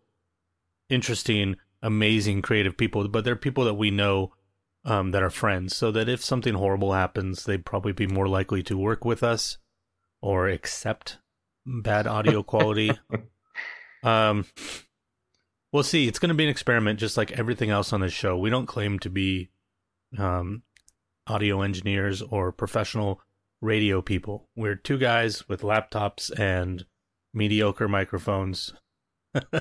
interesting, 0.91 1.57
amazing, 1.83 2.43
creative 2.43 2.77
people, 2.77 3.09
but 3.09 3.25
they're 3.25 3.37
people 3.37 3.65
that 3.65 3.75
we 3.75 3.91
know 3.91 4.33
um, 4.85 5.11
that 5.11 5.23
are 5.23 5.31
friends, 5.31 5.77
so 5.77 5.91
that 5.93 6.09
if 6.09 6.25
something 6.25 6.55
horrible 6.55 6.93
happens, 6.93 7.45
they'd 7.45 7.67
probably 7.67 7.93
be 7.93 8.07
more 8.07 8.29
likely 8.29 8.63
to 8.65 8.77
work 8.77 9.05
with 9.05 9.23
us 9.23 9.59
or 10.23 10.49
accept 10.49 11.19
bad 11.67 12.07
audio 12.07 12.43
quality. 12.43 12.93
um, 14.03 14.47
we'll 15.73 15.83
see. 15.83 16.09
It's 16.09 16.19
going 16.19 16.31
to 16.31 16.35
be 16.35 16.45
an 16.45 16.51
experiment, 16.51 16.99
just 16.99 17.17
like 17.17 17.33
everything 17.33 17.71
else 17.71 17.93
on 17.93 18.01
this 18.01 18.13
show. 18.13 18.37
We 18.37 18.51
don't 18.51 18.67
claim 18.67 18.99
to 19.01 19.11
be 19.11 19.51
um, 20.19 20.63
audio 21.27 21.63
engineers 21.63 22.23
or 22.23 22.53
professional 22.53 23.21
radio 23.61 24.01
people. 24.03 24.49
We're 24.57 24.77
two 24.77 24.99
guys 24.99 25.49
with 25.49 25.63
laptops 25.63 26.31
and 26.39 26.85
mediocre 27.33 27.89
microphones. 27.89 28.73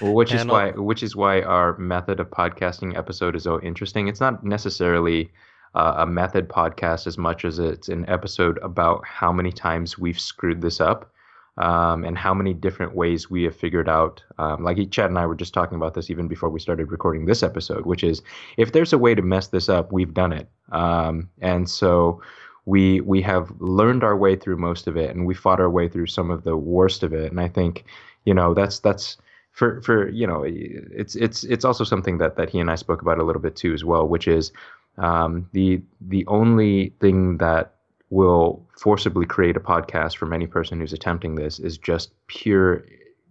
Well, 0.00 0.14
which 0.14 0.32
is 0.32 0.44
why 0.44 0.70
which 0.72 1.02
is 1.02 1.14
why 1.14 1.42
our 1.42 1.76
method 1.78 2.20
of 2.20 2.30
podcasting 2.30 2.96
episode 2.96 3.36
is 3.36 3.44
so 3.44 3.60
interesting. 3.60 4.08
It's 4.08 4.20
not 4.20 4.44
necessarily 4.44 5.30
uh, 5.74 5.94
a 5.98 6.06
method 6.06 6.48
podcast 6.48 7.06
as 7.06 7.16
much 7.16 7.44
as 7.44 7.58
it's 7.58 7.88
an 7.88 8.08
episode 8.08 8.58
about 8.62 9.04
how 9.06 9.32
many 9.32 9.52
times 9.52 9.98
we've 9.98 10.20
screwed 10.20 10.60
this 10.60 10.80
up 10.80 11.10
um, 11.58 12.04
and 12.04 12.16
how 12.16 12.34
many 12.34 12.54
different 12.54 12.94
ways 12.94 13.30
we 13.30 13.44
have 13.44 13.56
figured 13.56 13.88
out. 13.88 14.22
Um, 14.38 14.64
like 14.64 14.90
Chad 14.90 15.10
and 15.10 15.18
I 15.18 15.26
were 15.26 15.34
just 15.34 15.54
talking 15.54 15.76
about 15.76 15.94
this 15.94 16.10
even 16.10 16.28
before 16.28 16.48
we 16.48 16.60
started 16.60 16.90
recording 16.90 17.26
this 17.26 17.42
episode, 17.42 17.86
which 17.86 18.04
is 18.04 18.22
if 18.56 18.72
there's 18.72 18.92
a 18.92 18.98
way 18.98 19.14
to 19.14 19.22
mess 19.22 19.48
this 19.48 19.68
up, 19.68 19.92
we've 19.92 20.14
done 20.14 20.32
it. 20.32 20.48
Um, 20.72 21.28
and 21.40 21.68
so 21.68 22.20
we 22.64 23.00
we 23.00 23.20
have 23.22 23.52
learned 23.58 24.04
our 24.04 24.16
way 24.16 24.36
through 24.36 24.56
most 24.56 24.86
of 24.86 24.96
it, 24.96 25.14
and 25.14 25.26
we 25.26 25.34
fought 25.34 25.60
our 25.60 25.70
way 25.70 25.88
through 25.88 26.06
some 26.06 26.30
of 26.30 26.44
the 26.44 26.56
worst 26.56 27.02
of 27.02 27.12
it. 27.12 27.30
And 27.30 27.40
I 27.40 27.48
think 27.48 27.84
you 28.24 28.34
know 28.34 28.54
that's 28.54 28.78
that's 28.78 29.16
for 29.52 29.80
for 29.82 30.08
you 30.08 30.26
know 30.26 30.42
it's 30.44 31.14
it's 31.14 31.44
it's 31.44 31.64
also 31.64 31.84
something 31.84 32.18
that 32.18 32.36
that 32.36 32.50
he 32.50 32.58
and 32.58 32.70
I 32.70 32.74
spoke 32.74 33.02
about 33.02 33.18
a 33.18 33.22
little 33.22 33.42
bit 33.42 33.54
too 33.54 33.72
as 33.72 33.84
well, 33.84 34.08
which 34.08 34.26
is 34.26 34.50
um, 34.98 35.48
the 35.52 35.80
the 36.00 36.26
only 36.26 36.94
thing 37.00 37.38
that 37.38 37.74
will 38.10 38.66
forcibly 38.78 39.24
create 39.24 39.56
a 39.56 39.60
podcast 39.60 40.16
from 40.16 40.32
any 40.32 40.46
person 40.46 40.80
who's 40.80 40.92
attempting 40.92 41.34
this 41.34 41.58
is 41.58 41.78
just 41.78 42.12
pure 42.26 42.84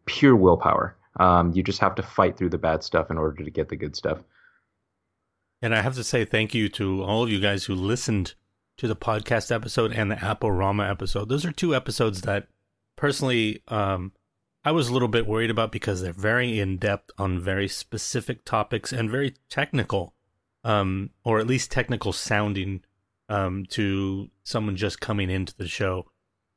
pure 0.05 0.35
willpower. 0.35 0.95
Um, 1.19 1.51
you 1.53 1.63
just 1.63 1.79
have 1.79 1.95
to 1.95 2.03
fight 2.03 2.37
through 2.37 2.49
the 2.49 2.57
bad 2.57 2.83
stuff 2.83 3.11
in 3.11 3.17
order 3.17 3.43
to 3.43 3.51
get 3.51 3.69
the 3.69 3.75
good 3.75 3.95
stuff. 3.95 4.19
And 5.61 5.75
I 5.75 5.81
have 5.81 5.95
to 5.95 6.03
say 6.03 6.25
thank 6.25 6.53
you 6.53 6.69
to 6.69 7.03
all 7.03 7.23
of 7.23 7.29
you 7.29 7.39
guys 7.39 7.65
who 7.65 7.75
listened 7.75 8.33
to 8.77 8.87
the 8.87 8.95
podcast 8.95 9.53
episode 9.53 9.91
and 9.91 10.09
the 10.09 10.23
Apple 10.23 10.51
Rama 10.51 10.89
episode. 10.89 11.29
Those 11.29 11.45
are 11.45 11.51
two 11.51 11.75
episodes 11.75 12.21
that 12.21 12.47
personally 12.95 13.61
um, 13.67 14.11
I 14.63 14.72
was 14.72 14.89
a 14.89 14.94
little 14.94 15.08
bit 15.08 15.27
worried 15.27 15.50
about 15.50 15.72
because 15.72 16.01
they're 16.01 16.13
very 16.13 16.60
in 16.60 16.77
depth 16.77 17.12
on 17.18 17.39
very 17.39 17.68
specific 17.68 18.46
topics 18.46 18.94
and 18.94 19.10
very 19.10 19.36
technical, 19.50 20.13
um, 20.63 21.10
or 21.24 21.39
at 21.39 21.48
least 21.48 21.72
technical 21.72 22.13
sounding 22.13 22.84
um, 23.27 23.65
to 23.70 24.30
someone 24.44 24.75
just 24.75 25.01
coming 25.01 25.30
into 25.30 25.56
the 25.56 25.68
show. 25.68 26.06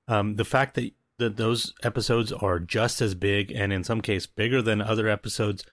Um, 0.09 0.37
the 0.37 0.45
fact 0.45 0.75
that 0.75 0.93
that 1.19 1.37
those 1.37 1.73
episodes 1.85 2.33
are 2.33 2.59
just 2.59 3.01
as 3.01 3.15
big 3.15 3.53
and 3.53 3.73
in 3.73 3.85
some 3.85 4.01
case 4.01 4.27
bigger 4.27 4.61
than 4.61 4.83
other 4.83 5.09
episodes 5.09 5.65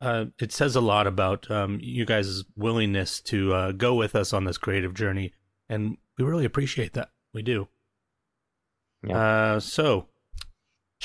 uh, 0.00 0.26
it 0.38 0.52
says 0.52 0.76
a 0.76 0.80
lot 0.80 1.06
about 1.06 1.50
um, 1.50 1.78
you 1.82 2.04
guys' 2.04 2.44
willingness 2.56 3.20
to 3.20 3.54
uh, 3.54 3.72
go 3.72 3.94
with 3.94 4.14
us 4.14 4.32
on 4.32 4.44
this 4.44 4.58
creative 4.58 4.94
journey, 4.94 5.32
and 5.68 5.96
we 6.18 6.24
really 6.24 6.44
appreciate 6.44 6.92
that. 6.92 7.10
We 7.32 7.42
do. 7.42 7.68
Yeah. 9.06 9.18
Uh, 9.18 9.60
so, 9.60 10.08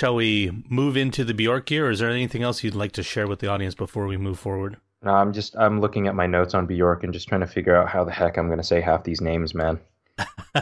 shall 0.02 0.16
we 0.16 0.64
move 0.68 0.98
into 0.98 1.24
the 1.24 1.34
Bjork 1.34 1.68
gear, 1.68 1.86
or 1.86 1.92
is 1.92 2.00
there 2.00 2.10
anything 2.10 2.42
else 2.42 2.64
you'd 2.64 2.74
like 2.74 2.92
to 2.94 3.04
share 3.04 3.28
with 3.28 3.38
the 3.38 3.48
audience 3.48 3.76
before 3.76 4.08
we 4.08 4.18
move 4.18 4.40
forward? 4.40 4.78
No, 5.04 5.14
I'm 5.14 5.32
just 5.32 5.56
I'm 5.56 5.80
looking 5.80 6.08
at 6.08 6.16
my 6.16 6.26
notes 6.26 6.56
on 6.56 6.66
Bjork 6.66 7.04
and 7.04 7.14
just 7.14 7.28
trying 7.28 7.42
to 7.42 7.48
figure 7.48 7.76
out 7.76 7.88
how 7.88 8.04
the 8.04 8.12
heck 8.12 8.36
I'm 8.36 8.48
going 8.48 8.58
to 8.58 8.64
say 8.64 8.82
half 8.82 9.04
these 9.04 9.22
names, 9.22 9.54
man. 9.54 9.80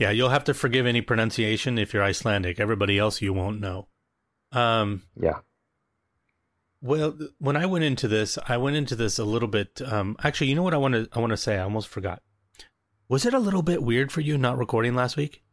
yeah, 0.00 0.10
you'll 0.10 0.30
have 0.30 0.42
to 0.44 0.54
forgive 0.54 0.84
any 0.84 1.00
pronunciation 1.00 1.78
if 1.78 1.94
you're 1.94 2.02
Icelandic. 2.02 2.58
Everybody 2.58 2.98
else 2.98 3.22
you 3.22 3.32
won't 3.32 3.60
know. 3.60 3.86
Um, 4.50 5.04
yeah. 5.14 5.38
Well, 6.82 7.16
when 7.38 7.54
I 7.54 7.66
went 7.66 7.84
into 7.84 8.08
this, 8.08 8.36
I 8.48 8.56
went 8.56 8.74
into 8.74 8.96
this 8.96 9.20
a 9.20 9.24
little 9.24 9.46
bit. 9.46 9.80
Um, 9.80 10.16
actually, 10.24 10.48
you 10.48 10.56
know 10.56 10.64
what 10.64 10.74
I 10.74 10.78
want 10.78 10.94
to 10.94 11.08
I 11.12 11.20
want 11.20 11.30
to 11.30 11.36
say. 11.36 11.56
I 11.56 11.62
almost 11.62 11.86
forgot. 11.86 12.20
Was 13.08 13.24
it 13.24 13.34
a 13.34 13.38
little 13.38 13.62
bit 13.62 13.80
weird 13.80 14.10
for 14.10 14.22
you 14.22 14.36
not 14.36 14.58
recording 14.58 14.96
last 14.96 15.16
week? 15.16 15.44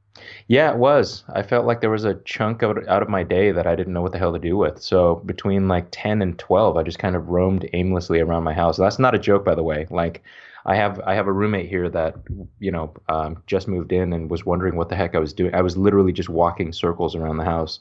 Yeah, 0.47 0.71
it 0.71 0.77
was. 0.77 1.23
I 1.33 1.43
felt 1.43 1.65
like 1.65 1.81
there 1.81 1.89
was 1.89 2.05
a 2.05 2.15
chunk 2.25 2.63
out, 2.63 2.87
out 2.87 3.01
of 3.01 3.09
my 3.09 3.23
day 3.23 3.51
that 3.51 3.67
I 3.67 3.75
didn't 3.75 3.93
know 3.93 4.01
what 4.01 4.11
the 4.11 4.17
hell 4.17 4.33
to 4.33 4.39
do 4.39 4.57
with. 4.57 4.81
So 4.81 5.21
between 5.25 5.67
like 5.67 5.87
10 5.91 6.21
and 6.21 6.37
12, 6.37 6.77
I 6.77 6.83
just 6.83 6.99
kind 6.99 7.15
of 7.15 7.29
roamed 7.29 7.69
aimlessly 7.73 8.19
around 8.19 8.43
my 8.43 8.53
house. 8.53 8.77
That's 8.77 8.99
not 8.99 9.15
a 9.15 9.19
joke, 9.19 9.43
by 9.43 9.55
the 9.55 9.63
way. 9.63 9.87
Like 9.89 10.23
I 10.67 10.75
have 10.75 10.99
I 11.05 11.15
have 11.15 11.27
a 11.27 11.31
roommate 11.31 11.69
here 11.69 11.89
that 11.89 12.15
you 12.59 12.71
know 12.71 12.93
um, 13.07 13.41
just 13.47 13.69
moved 13.69 13.93
in 13.93 14.11
and 14.11 14.29
was 14.29 14.45
wondering 14.45 14.75
what 14.75 14.89
the 14.89 14.97
heck 14.97 15.15
I 15.15 15.19
was 15.19 15.31
doing. 15.31 15.55
I 15.55 15.61
was 15.61 15.77
literally 15.77 16.11
just 16.11 16.27
walking 16.27 16.73
circles 16.73 17.15
around 17.15 17.37
the 17.37 17.45
house, 17.45 17.79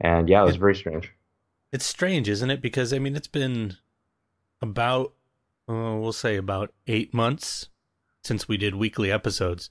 and 0.00 0.28
yeah, 0.28 0.42
it 0.42 0.46
was 0.46 0.56
very 0.56 0.74
strange. 0.74 1.12
It's 1.72 1.86
strange, 1.86 2.28
isn't 2.28 2.50
it? 2.50 2.60
Because 2.60 2.92
I 2.92 2.98
mean, 2.98 3.14
it's 3.14 3.28
been 3.28 3.76
about 4.60 5.12
uh, 5.68 5.94
we'll 5.96 6.12
say 6.12 6.36
about 6.36 6.74
eight 6.88 7.14
months 7.14 7.68
since 8.24 8.48
we 8.48 8.56
did 8.56 8.74
weekly 8.74 9.12
episodes, 9.12 9.70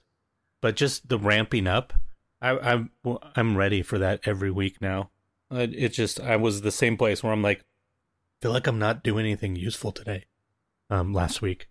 but 0.62 0.78
just 0.78 1.10
the 1.10 1.20
ramping 1.20 1.68
up, 1.68 1.94
I, 2.44 2.74
I'm 2.74 2.92
I'm 3.36 3.58
ready 3.58 3.82
for 3.82 3.98
that 4.00 4.20
every 4.26 4.52
week 4.52 4.82
now. 4.82 5.10
It 5.50 5.90
just 5.90 6.20
I 6.20 6.36
was 6.36 6.62
the 6.62 6.72
same 6.72 6.98
place 6.98 7.24
where 7.24 7.32
I'm 7.32 7.42
like, 7.42 7.64
feel 8.42 8.52
like 8.52 8.68
I'm 8.68 8.80
not 8.80 9.04
doing 9.04 9.26
anything 9.26 9.56
useful 9.56 9.92
today. 9.92 10.26
Um, 10.90 11.14
last 11.14 11.42
week. 11.42 11.70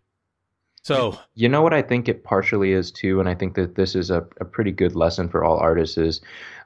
So 0.82 1.16
you 1.34 1.48
know 1.48 1.62
what 1.62 1.74
I 1.74 1.82
think 1.82 2.08
it 2.08 2.24
partially 2.24 2.72
is 2.72 2.90
too, 2.90 3.20
and 3.20 3.28
I 3.28 3.34
think 3.34 3.54
that 3.54 3.76
this 3.76 3.94
is 3.94 4.10
a, 4.10 4.26
a 4.40 4.44
pretty 4.44 4.72
good 4.72 4.96
lesson 4.96 5.28
for 5.28 5.44
all 5.44 5.58
artists 5.58 5.98
is 5.98 6.20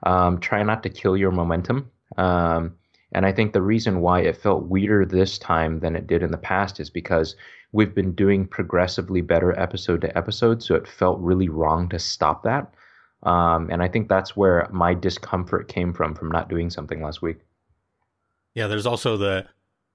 um, 0.04 0.38
try 0.38 0.62
not 0.62 0.82
to 0.84 0.88
kill 0.88 1.16
your 1.16 1.32
momentum. 1.32 1.90
Um, 2.16 2.76
and 3.12 3.26
I 3.26 3.32
think 3.32 3.52
the 3.52 3.62
reason 3.62 4.00
why 4.00 4.20
it 4.20 4.36
felt 4.36 4.68
weirder 4.68 5.04
this 5.04 5.38
time 5.38 5.80
than 5.80 5.96
it 5.96 6.06
did 6.06 6.22
in 6.22 6.30
the 6.30 6.38
past 6.38 6.80
is 6.80 6.88
because 6.88 7.34
we've 7.72 7.94
been 7.94 8.12
doing 8.12 8.46
progressively 8.46 9.20
better 9.20 9.58
episode 9.58 10.00
to 10.02 10.16
episode. 10.16 10.62
So 10.62 10.76
it 10.76 10.88
felt 10.88 11.20
really 11.20 11.48
wrong 11.48 11.88
to 11.90 11.98
stop 11.98 12.42
that. 12.44 12.72
Um, 13.22 13.70
and 13.70 13.82
I 13.82 13.88
think 13.88 14.08
that's 14.08 14.36
where 14.36 14.68
my 14.70 14.94
discomfort 14.94 15.68
came 15.68 15.92
from, 15.92 16.14
from 16.14 16.30
not 16.30 16.48
doing 16.48 16.70
something 16.70 17.02
last 17.02 17.22
week. 17.22 17.38
Yeah, 18.54 18.66
there's 18.66 18.86
also 18.86 19.16
the 19.16 19.46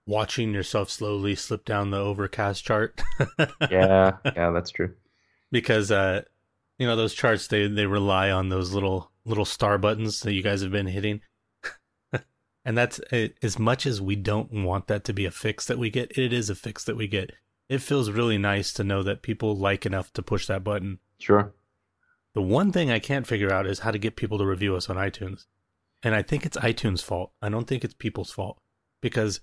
watching 0.06 0.54
yourself 0.54 0.90
slowly 0.90 1.36
slip 1.36 1.66
down 1.66 1.92
the 1.92 1.98
overcast 1.98 2.64
chart. 2.64 3.02
yeah, 3.70 4.18
yeah, 4.26 4.52
that's 4.52 4.72
true. 4.72 4.94
Because, 5.52 5.92
uh, 5.92 6.24
you 6.78 6.88
know, 6.88 6.96
those 6.96 7.14
charts, 7.14 7.48
they, 7.48 7.68
they 7.68 7.86
rely 7.86 8.32
on 8.32 8.50
those 8.50 8.74
little, 8.74 9.12
little 9.26 9.46
star 9.46 9.78
buttons 9.78 10.22
that 10.22 10.34
you 10.34 10.44
guys 10.44 10.62
have 10.62 10.72
been 10.72 10.88
hitting. 10.88 11.22
And 12.64 12.78
that's 12.78 13.00
as 13.42 13.58
much 13.58 13.88
as 13.88 14.00
we 14.00 14.16
don't 14.16 14.64
want 14.64 14.86
that 14.86 15.04
to 15.06 15.14
be 15.14 15.26
a 15.26 15.32
fix 15.32 15.66
that 15.66 15.80
we 15.80 15.90
get, 15.90 16.16
it 16.16 16.32
is 16.32 16.48
a 16.48 16.54
fix 16.54 16.84
that 16.84 16.96
we 16.96 17.08
get. 17.08 17.32
It 17.70 17.82
feels 17.82 18.12
really 18.12 18.38
nice 18.38 18.72
to 18.74 18.84
know 18.84 19.02
that 19.02 19.24
people 19.24 19.56
like 19.56 19.84
enough 19.84 20.14
to 20.14 20.22
push 20.22 20.46
that 20.46 20.64
button. 20.64 21.00
Sure. 21.18 21.52
The 22.34 22.42
one 22.42 22.72
thing 22.72 22.90
I 22.90 23.00
can't 23.00 23.28
figure 23.28 23.52
out 23.52 23.68
is 23.68 23.80
how 23.80 23.92
to 23.92 23.98
get 23.98 24.16
people 24.16 24.38
to 24.38 24.46
review 24.46 24.76
us 24.76 24.90
on 24.90 24.96
iTunes. 24.96 25.46
And 26.04 26.16
I 26.16 26.22
think 26.22 26.46
it's 26.46 26.58
iTunes' 26.58 27.04
fault. 27.04 27.32
I 27.42 27.50
don't 27.50 27.68
think 27.68 27.84
it's 27.84 27.94
people's 27.94 28.32
fault 28.32 28.60
because 29.02 29.42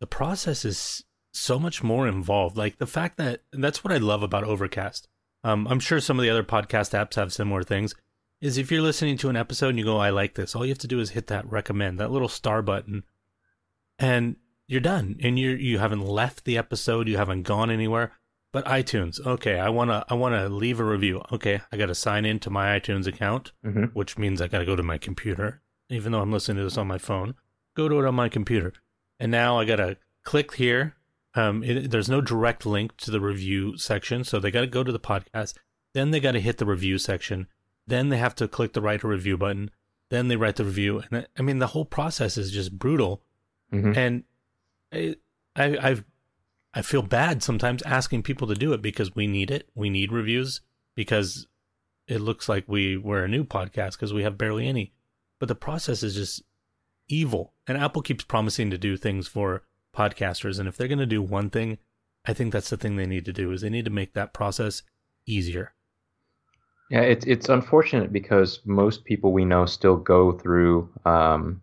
the 0.00 0.06
process 0.06 0.64
is 0.64 1.04
so 1.32 1.58
much 1.58 1.82
more 1.82 2.08
involved. 2.08 2.56
Like 2.56 2.78
the 2.78 2.86
fact 2.86 3.18
that 3.18 3.42
that's 3.52 3.84
what 3.84 3.92
I 3.92 3.98
love 3.98 4.22
about 4.22 4.44
Overcast. 4.44 5.08
Um, 5.42 5.66
I'm 5.68 5.80
sure 5.80 6.00
some 6.00 6.18
of 6.18 6.22
the 6.22 6.30
other 6.30 6.44
podcast 6.44 6.98
apps 6.98 7.14
have 7.14 7.32
similar 7.32 7.62
things 7.62 7.94
is 8.40 8.58
if 8.58 8.70
you're 8.70 8.82
listening 8.82 9.16
to 9.18 9.28
an 9.28 9.36
episode 9.36 9.70
and 9.70 9.78
you 9.78 9.84
go, 9.84 9.98
I 9.98 10.10
like 10.10 10.34
this, 10.34 10.54
all 10.54 10.64
you 10.64 10.70
have 10.70 10.78
to 10.78 10.88
do 10.88 11.00
is 11.00 11.10
hit 11.10 11.26
that 11.28 11.50
recommend, 11.50 11.98
that 11.98 12.10
little 12.10 12.28
star 12.28 12.62
button, 12.62 13.04
and 13.98 14.36
you're 14.66 14.80
done. 14.80 15.16
And 15.22 15.38
you 15.38 15.50
you 15.50 15.78
haven't 15.78 16.06
left 16.06 16.44
the 16.44 16.56
episode, 16.56 17.08
you 17.08 17.16
haven't 17.16 17.42
gone 17.42 17.70
anywhere. 17.70 18.12
But 18.52 18.64
iTunes, 18.64 19.24
okay, 19.24 19.58
I 19.58 19.68
wanna 19.68 20.04
I 20.08 20.14
wanna 20.14 20.48
leave 20.48 20.80
a 20.80 20.84
review. 20.84 21.22
Okay, 21.32 21.60
I 21.72 21.76
gotta 21.76 21.94
sign 21.94 22.24
into 22.24 22.50
my 22.50 22.78
iTunes 22.78 23.06
account, 23.06 23.52
mm-hmm. 23.64 23.84
which 23.92 24.18
means 24.18 24.40
I 24.40 24.48
gotta 24.48 24.66
go 24.66 24.76
to 24.76 24.82
my 24.82 24.98
computer, 24.98 25.62
even 25.88 26.12
though 26.12 26.20
I'm 26.20 26.32
listening 26.32 26.58
to 26.58 26.64
this 26.64 26.78
on 26.78 26.88
my 26.88 26.98
phone. 26.98 27.34
Go 27.76 27.88
to 27.88 28.00
it 28.00 28.06
on 28.06 28.14
my 28.14 28.28
computer, 28.28 28.72
and 29.18 29.30
now 29.30 29.58
I 29.58 29.64
gotta 29.64 29.98
click 30.24 30.54
here. 30.54 30.96
Um, 31.34 31.62
it, 31.62 31.92
there's 31.92 32.08
no 32.08 32.20
direct 32.20 32.66
link 32.66 32.96
to 32.98 33.12
the 33.12 33.20
review 33.20 33.76
section, 33.78 34.24
so 34.24 34.40
they 34.40 34.50
gotta 34.50 34.66
go 34.66 34.82
to 34.82 34.92
the 34.92 34.98
podcast. 34.98 35.54
Then 35.94 36.10
they 36.10 36.18
gotta 36.18 36.40
hit 36.40 36.58
the 36.58 36.66
review 36.66 36.98
section 36.98 37.46
then 37.90 38.08
they 38.08 38.18
have 38.18 38.34
to 38.36 38.48
click 38.48 38.72
the 38.72 38.80
write 38.80 39.02
a 39.02 39.08
review 39.08 39.36
button. 39.36 39.70
Then 40.08 40.28
they 40.28 40.36
write 40.36 40.56
the 40.56 40.64
review, 40.64 41.02
and 41.10 41.26
I 41.38 41.42
mean 41.42 41.58
the 41.58 41.68
whole 41.68 41.84
process 41.84 42.38
is 42.38 42.50
just 42.50 42.78
brutal. 42.78 43.22
Mm-hmm. 43.72 43.98
And 43.98 44.24
I, 44.92 45.16
I, 45.54 45.78
I've 45.90 46.04
I 46.72 46.82
feel 46.82 47.02
bad 47.02 47.42
sometimes 47.42 47.82
asking 47.82 48.22
people 48.22 48.46
to 48.48 48.54
do 48.54 48.72
it 48.72 48.82
because 48.82 49.14
we 49.14 49.26
need 49.26 49.50
it. 49.50 49.68
We 49.74 49.90
need 49.90 50.12
reviews 50.12 50.60
because 50.94 51.46
it 52.06 52.20
looks 52.20 52.48
like 52.48 52.64
we 52.66 52.96
we're 52.96 53.24
a 53.24 53.28
new 53.28 53.44
podcast 53.44 53.92
because 53.92 54.12
we 54.12 54.22
have 54.22 54.38
barely 54.38 54.68
any. 54.68 54.92
But 55.38 55.48
the 55.48 55.54
process 55.54 56.02
is 56.02 56.14
just 56.14 56.42
evil. 57.08 57.54
And 57.66 57.76
Apple 57.76 58.02
keeps 58.02 58.24
promising 58.24 58.70
to 58.70 58.78
do 58.78 58.96
things 58.96 59.26
for 59.26 59.62
podcasters. 59.96 60.58
And 60.58 60.68
if 60.68 60.76
they're 60.76 60.88
going 60.88 60.98
to 60.98 61.06
do 61.06 61.22
one 61.22 61.50
thing, 61.50 61.78
I 62.24 62.32
think 62.32 62.52
that's 62.52 62.70
the 62.70 62.76
thing 62.76 62.96
they 62.96 63.06
need 63.06 63.24
to 63.24 63.32
do 63.32 63.50
is 63.52 63.60
they 63.60 63.70
need 63.70 63.86
to 63.86 63.90
make 63.90 64.14
that 64.14 64.32
process 64.32 64.82
easier. 65.26 65.72
Yeah, 66.90 67.02
it's 67.02 67.24
it's 67.26 67.48
unfortunate 67.48 68.12
because 68.12 68.60
most 68.64 69.04
people 69.04 69.32
we 69.32 69.44
know 69.44 69.64
still 69.64 69.96
go 69.96 70.32
through 70.32 70.90
um, 71.04 71.62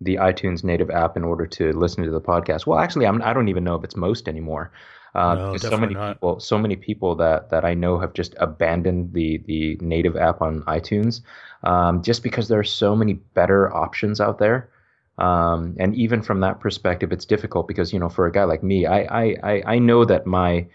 the 0.00 0.16
iTunes 0.16 0.62
native 0.62 0.90
app 0.90 1.16
in 1.16 1.24
order 1.24 1.46
to 1.46 1.72
listen 1.72 2.04
to 2.04 2.10
the 2.10 2.20
podcast. 2.20 2.66
Well, 2.66 2.78
actually, 2.78 3.06
I'm, 3.06 3.20
I 3.22 3.32
don't 3.32 3.48
even 3.48 3.64
know 3.64 3.74
if 3.74 3.84
it's 3.84 3.96
most 3.96 4.28
anymore. 4.28 4.70
Uh, 5.14 5.34
no, 5.34 5.52
because 5.52 5.68
so 5.68 5.76
many 5.76 5.94
not. 5.94 6.16
people, 6.16 6.38
so 6.38 6.58
many 6.58 6.76
people 6.76 7.16
that, 7.16 7.50
that 7.50 7.64
I 7.64 7.74
know 7.74 7.98
have 7.98 8.12
just 8.12 8.34
abandoned 8.38 9.12
the 9.14 9.38
the 9.46 9.76
native 9.80 10.16
app 10.16 10.42
on 10.42 10.62
iTunes, 10.62 11.22
um, 11.64 12.02
just 12.02 12.22
because 12.22 12.48
there 12.48 12.58
are 12.58 12.64
so 12.64 12.94
many 12.94 13.14
better 13.14 13.74
options 13.74 14.20
out 14.20 14.38
there. 14.38 14.70
Um, 15.16 15.74
and 15.80 15.96
even 15.96 16.22
from 16.22 16.40
that 16.40 16.60
perspective, 16.60 17.10
it's 17.10 17.24
difficult 17.24 17.66
because 17.66 17.92
you 17.92 17.98
know, 17.98 18.08
for 18.08 18.26
a 18.26 18.32
guy 18.32 18.44
like 18.44 18.62
me, 18.62 18.86
I 18.86 19.34
I 19.44 19.62
I 19.66 19.78
know 19.78 20.04
that 20.04 20.26
my 20.26 20.66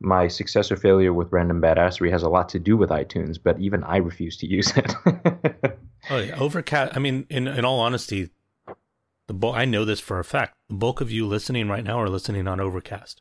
my 0.00 0.28
success 0.28 0.70
or 0.70 0.76
failure 0.76 1.12
with 1.12 1.32
random 1.32 1.60
badassery 1.62 2.10
has 2.10 2.22
a 2.22 2.28
lot 2.28 2.48
to 2.50 2.58
do 2.58 2.76
with 2.76 2.90
iTunes, 2.90 3.38
but 3.42 3.58
even 3.58 3.82
I 3.84 3.96
refuse 3.96 4.36
to 4.38 4.46
use 4.46 4.76
it. 4.76 4.94
oh 6.10 6.18
yeah, 6.18 6.38
Overcast. 6.38 6.94
I 6.94 6.98
mean, 6.98 7.26
in 7.30 7.48
in 7.48 7.64
all 7.64 7.80
honesty, 7.80 8.30
the 9.26 9.34
bu- 9.34 9.50
I 9.52 9.64
know 9.64 9.84
this 9.84 10.00
for 10.00 10.18
a 10.18 10.24
fact. 10.24 10.54
The 10.68 10.74
bulk 10.74 11.00
of 11.00 11.10
you 11.10 11.26
listening 11.26 11.68
right 11.68 11.84
now 11.84 12.00
are 12.00 12.08
listening 12.08 12.46
on 12.46 12.60
Overcast. 12.60 13.20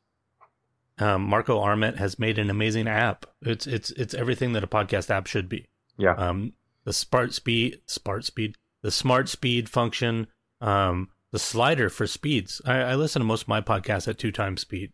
Um, 0.98 1.24
Marco 1.24 1.60
Arment 1.60 1.98
has 1.98 2.20
made 2.20 2.38
an 2.38 2.50
amazing 2.50 2.88
app. 2.88 3.26
It's 3.42 3.68
it's 3.68 3.92
it's 3.92 4.14
everything 4.14 4.54
that 4.54 4.64
a 4.64 4.68
podcast 4.68 5.10
app 5.10 5.28
should 5.28 5.50
be. 5.50 5.68
Yeah. 5.98 6.14
Um, 6.14 6.54
the 6.86 6.94
smart 6.94 7.34
speed, 7.34 7.82
smart 7.86 8.24
speed, 8.24 8.56
the 8.82 8.92
smart 8.92 9.28
speed 9.28 9.68
function, 9.70 10.28
um, 10.62 11.10
the 11.32 11.40
slider 11.40 11.90
for 11.90 12.08
speeds. 12.08 12.62
I, 12.66 12.78
I 12.78 12.96
listen 12.96 13.20
to 13.20 13.26
most 13.26 13.44
of 13.44 13.48
my 13.48 13.60
podcasts 13.60 14.08
at 14.08 14.18
two 14.18 14.32
times 14.32 14.62
speed. 14.62 14.94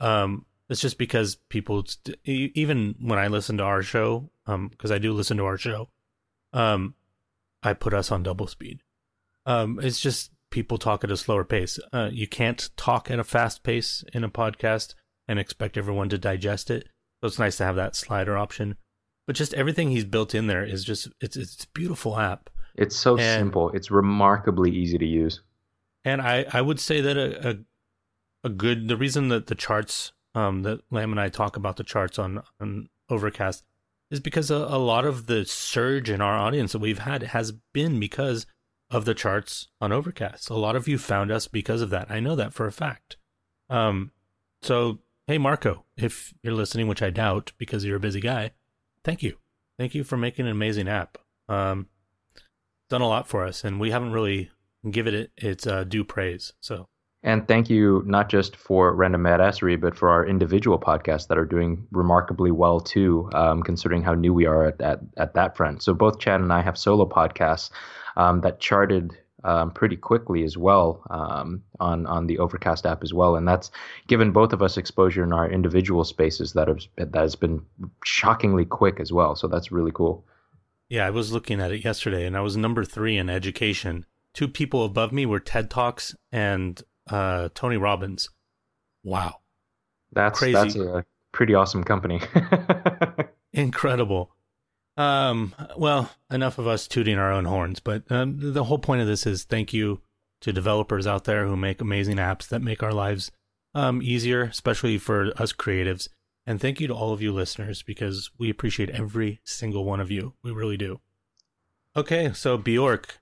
Um, 0.00 0.46
it's 0.68 0.80
just 0.80 0.98
because 0.98 1.36
people, 1.48 1.84
even 2.24 2.96
when 3.00 3.18
I 3.18 3.28
listen 3.28 3.58
to 3.58 3.62
our 3.62 3.82
show, 3.82 4.30
um, 4.46 4.68
because 4.68 4.90
I 4.90 4.98
do 4.98 5.12
listen 5.12 5.36
to 5.36 5.44
our 5.44 5.58
show, 5.58 5.90
um, 6.52 6.94
I 7.62 7.72
put 7.72 7.94
us 7.94 8.10
on 8.10 8.24
double 8.24 8.48
speed. 8.48 8.80
Um, 9.44 9.78
it's 9.80 10.00
just 10.00 10.32
people 10.56 10.78
talk 10.78 11.04
at 11.04 11.10
a 11.10 11.18
slower 11.18 11.44
pace. 11.44 11.78
Uh, 11.92 12.08
you 12.10 12.26
can't 12.26 12.70
talk 12.78 13.10
at 13.10 13.18
a 13.18 13.24
fast 13.24 13.62
pace 13.62 14.02
in 14.14 14.24
a 14.24 14.30
podcast 14.30 14.94
and 15.28 15.38
expect 15.38 15.76
everyone 15.76 16.08
to 16.08 16.16
digest 16.16 16.70
it. 16.70 16.88
So 17.20 17.26
it's 17.26 17.38
nice 17.38 17.58
to 17.58 17.64
have 17.64 17.76
that 17.76 17.94
slider 17.94 18.38
option. 18.38 18.76
But 19.26 19.36
just 19.36 19.52
everything 19.52 19.90
he's 19.90 20.06
built 20.06 20.34
in 20.34 20.46
there 20.46 20.64
is 20.64 20.82
just 20.82 21.08
it's 21.20 21.36
it's 21.36 21.64
a 21.64 21.68
beautiful 21.74 22.18
app. 22.18 22.48
It's 22.74 22.96
so 22.96 23.18
and, 23.18 23.38
simple. 23.38 23.70
It's 23.72 23.90
remarkably 23.90 24.70
easy 24.70 24.96
to 24.96 25.04
use. 25.04 25.42
And 26.06 26.22
I, 26.22 26.46
I 26.50 26.62
would 26.62 26.80
say 26.80 27.02
that 27.02 27.18
a, 27.18 27.50
a, 27.50 27.56
a 28.44 28.48
good 28.48 28.88
the 28.88 28.96
reason 28.96 29.28
that 29.28 29.48
the 29.48 29.54
charts 29.54 30.14
um 30.34 30.62
that 30.62 30.80
Lam 30.90 31.10
and 31.10 31.20
I 31.20 31.28
talk 31.28 31.58
about 31.58 31.76
the 31.76 31.84
charts 31.84 32.18
on 32.18 32.42
on 32.62 32.88
Overcast 33.10 33.62
is 34.10 34.20
because 34.20 34.50
a, 34.50 34.56
a 34.56 34.78
lot 34.78 35.04
of 35.04 35.26
the 35.26 35.44
surge 35.44 36.08
in 36.08 36.22
our 36.22 36.38
audience 36.38 36.72
that 36.72 36.78
we've 36.78 37.00
had 37.00 37.24
has 37.24 37.52
been 37.74 38.00
because 38.00 38.46
of 38.90 39.04
the 39.04 39.14
charts 39.14 39.68
on 39.80 39.92
Overcast. 39.92 40.50
A 40.50 40.54
lot 40.54 40.76
of 40.76 40.86
you 40.86 40.98
found 40.98 41.30
us 41.30 41.48
because 41.48 41.82
of 41.82 41.90
that. 41.90 42.10
I 42.10 42.20
know 42.20 42.36
that 42.36 42.52
for 42.52 42.66
a 42.66 42.72
fact. 42.72 43.16
Um, 43.68 44.12
so 44.62 45.00
hey 45.26 45.38
Marco, 45.38 45.84
if 45.96 46.32
you're 46.42 46.54
listening, 46.54 46.86
which 46.86 47.02
I 47.02 47.10
doubt 47.10 47.52
because 47.58 47.84
you're 47.84 47.96
a 47.96 48.00
busy 48.00 48.20
guy, 48.20 48.52
thank 49.04 49.22
you, 49.22 49.38
thank 49.78 49.94
you 49.94 50.04
for 50.04 50.16
making 50.16 50.46
an 50.46 50.52
amazing 50.52 50.88
app. 50.88 51.18
Um, 51.48 51.88
done 52.88 53.02
a 53.02 53.08
lot 53.08 53.26
for 53.26 53.44
us, 53.44 53.64
and 53.64 53.80
we 53.80 53.90
haven't 53.90 54.12
really 54.12 54.50
given 54.88 55.14
it 55.14 55.32
its 55.36 55.66
uh, 55.66 55.84
due 55.84 56.04
praise. 56.04 56.52
So 56.60 56.86
and 57.22 57.48
thank 57.48 57.68
you 57.68 58.04
not 58.06 58.28
just 58.28 58.54
for 58.54 58.94
Random 58.94 59.24
Badassery, 59.24 59.80
but 59.80 59.96
for 59.96 60.08
our 60.08 60.24
individual 60.24 60.78
podcasts 60.78 61.26
that 61.26 61.38
are 61.38 61.44
doing 61.44 61.84
remarkably 61.90 62.52
well 62.52 62.78
too, 62.78 63.28
um, 63.34 63.64
considering 63.64 64.02
how 64.02 64.14
new 64.14 64.32
we 64.32 64.46
are 64.46 64.66
at, 64.66 64.80
at, 64.80 65.00
at 65.16 65.34
that 65.34 65.56
front. 65.56 65.82
So 65.82 65.92
both 65.92 66.20
Chad 66.20 66.40
and 66.40 66.52
I 66.52 66.62
have 66.62 66.78
solo 66.78 67.04
podcasts 67.04 67.70
um, 68.16 68.40
that 68.40 68.60
charted 68.60 69.16
um, 69.44 69.70
pretty 69.70 69.96
quickly 69.96 70.42
as 70.42 70.56
well 70.56 71.02
um, 71.10 71.62
on 71.78 72.06
on 72.06 72.26
the 72.26 72.38
Overcast 72.38 72.84
app 72.84 73.02
as 73.02 73.14
well, 73.14 73.36
and 73.36 73.46
that's 73.46 73.70
given 74.08 74.32
both 74.32 74.52
of 74.52 74.60
us 74.60 74.76
exposure 74.76 75.22
in 75.22 75.32
our 75.32 75.48
individual 75.48 76.04
spaces 76.04 76.52
that 76.54 76.68
have 76.68 76.80
that 76.96 77.14
has 77.14 77.36
been 77.36 77.62
shockingly 78.04 78.64
quick 78.64 78.98
as 78.98 79.12
well. 79.12 79.36
So 79.36 79.46
that's 79.46 79.70
really 79.70 79.92
cool. 79.92 80.24
Yeah, 80.88 81.06
I 81.06 81.10
was 81.10 81.32
looking 81.32 81.60
at 81.60 81.70
it 81.70 81.84
yesterday, 81.84 82.26
and 82.26 82.36
I 82.36 82.40
was 82.40 82.56
number 82.56 82.84
three 82.84 83.16
in 83.16 83.30
education. 83.30 84.04
Two 84.34 84.48
people 84.48 84.84
above 84.84 85.12
me 85.12 85.26
were 85.26 85.40
TED 85.40 85.70
Talks 85.70 86.14
and 86.32 86.82
uh, 87.08 87.48
Tony 87.54 87.76
Robbins. 87.76 88.28
Wow, 89.04 89.36
that's 90.12 90.40
crazy. 90.40 90.52
That's 90.54 90.76
a 90.76 91.04
pretty 91.32 91.54
awesome 91.54 91.84
company. 91.84 92.20
Incredible. 93.52 94.35
Um, 94.96 95.54
well, 95.76 96.10
enough 96.30 96.58
of 96.58 96.66
us 96.66 96.88
tooting 96.88 97.18
our 97.18 97.32
own 97.32 97.44
horns, 97.44 97.80
but 97.80 98.10
um, 98.10 98.38
the 98.40 98.64
whole 98.64 98.78
point 98.78 99.02
of 99.02 99.06
this 99.06 99.26
is 99.26 99.44
thank 99.44 99.72
you 99.72 100.00
to 100.40 100.52
developers 100.52 101.06
out 101.06 101.24
there 101.24 101.46
who 101.46 101.56
make 101.56 101.80
amazing 101.80 102.16
apps 102.16 102.48
that 102.48 102.62
make 102.62 102.82
our 102.82 102.92
lives 102.92 103.30
um, 103.74 104.00
easier, 104.02 104.42
especially 104.42 104.96
for 104.98 105.32
us 105.36 105.52
creatives. 105.52 106.08
And 106.46 106.60
thank 106.60 106.80
you 106.80 106.86
to 106.86 106.94
all 106.94 107.12
of 107.12 107.20
you 107.20 107.32
listeners 107.32 107.82
because 107.82 108.30
we 108.38 108.48
appreciate 108.48 108.90
every 108.90 109.40
single 109.44 109.84
one 109.84 110.00
of 110.00 110.10
you. 110.10 110.34
We 110.42 110.52
really 110.52 110.76
do. 110.76 111.00
Okay, 111.96 112.32
so 112.32 112.56
Bjork. 112.56 113.18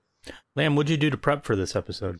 Lam, 0.55 0.75
what'd 0.75 0.89
you 0.89 0.97
do 0.97 1.09
to 1.09 1.17
prep 1.17 1.43
for 1.43 1.55
this 1.55 1.75
episode? 1.75 2.19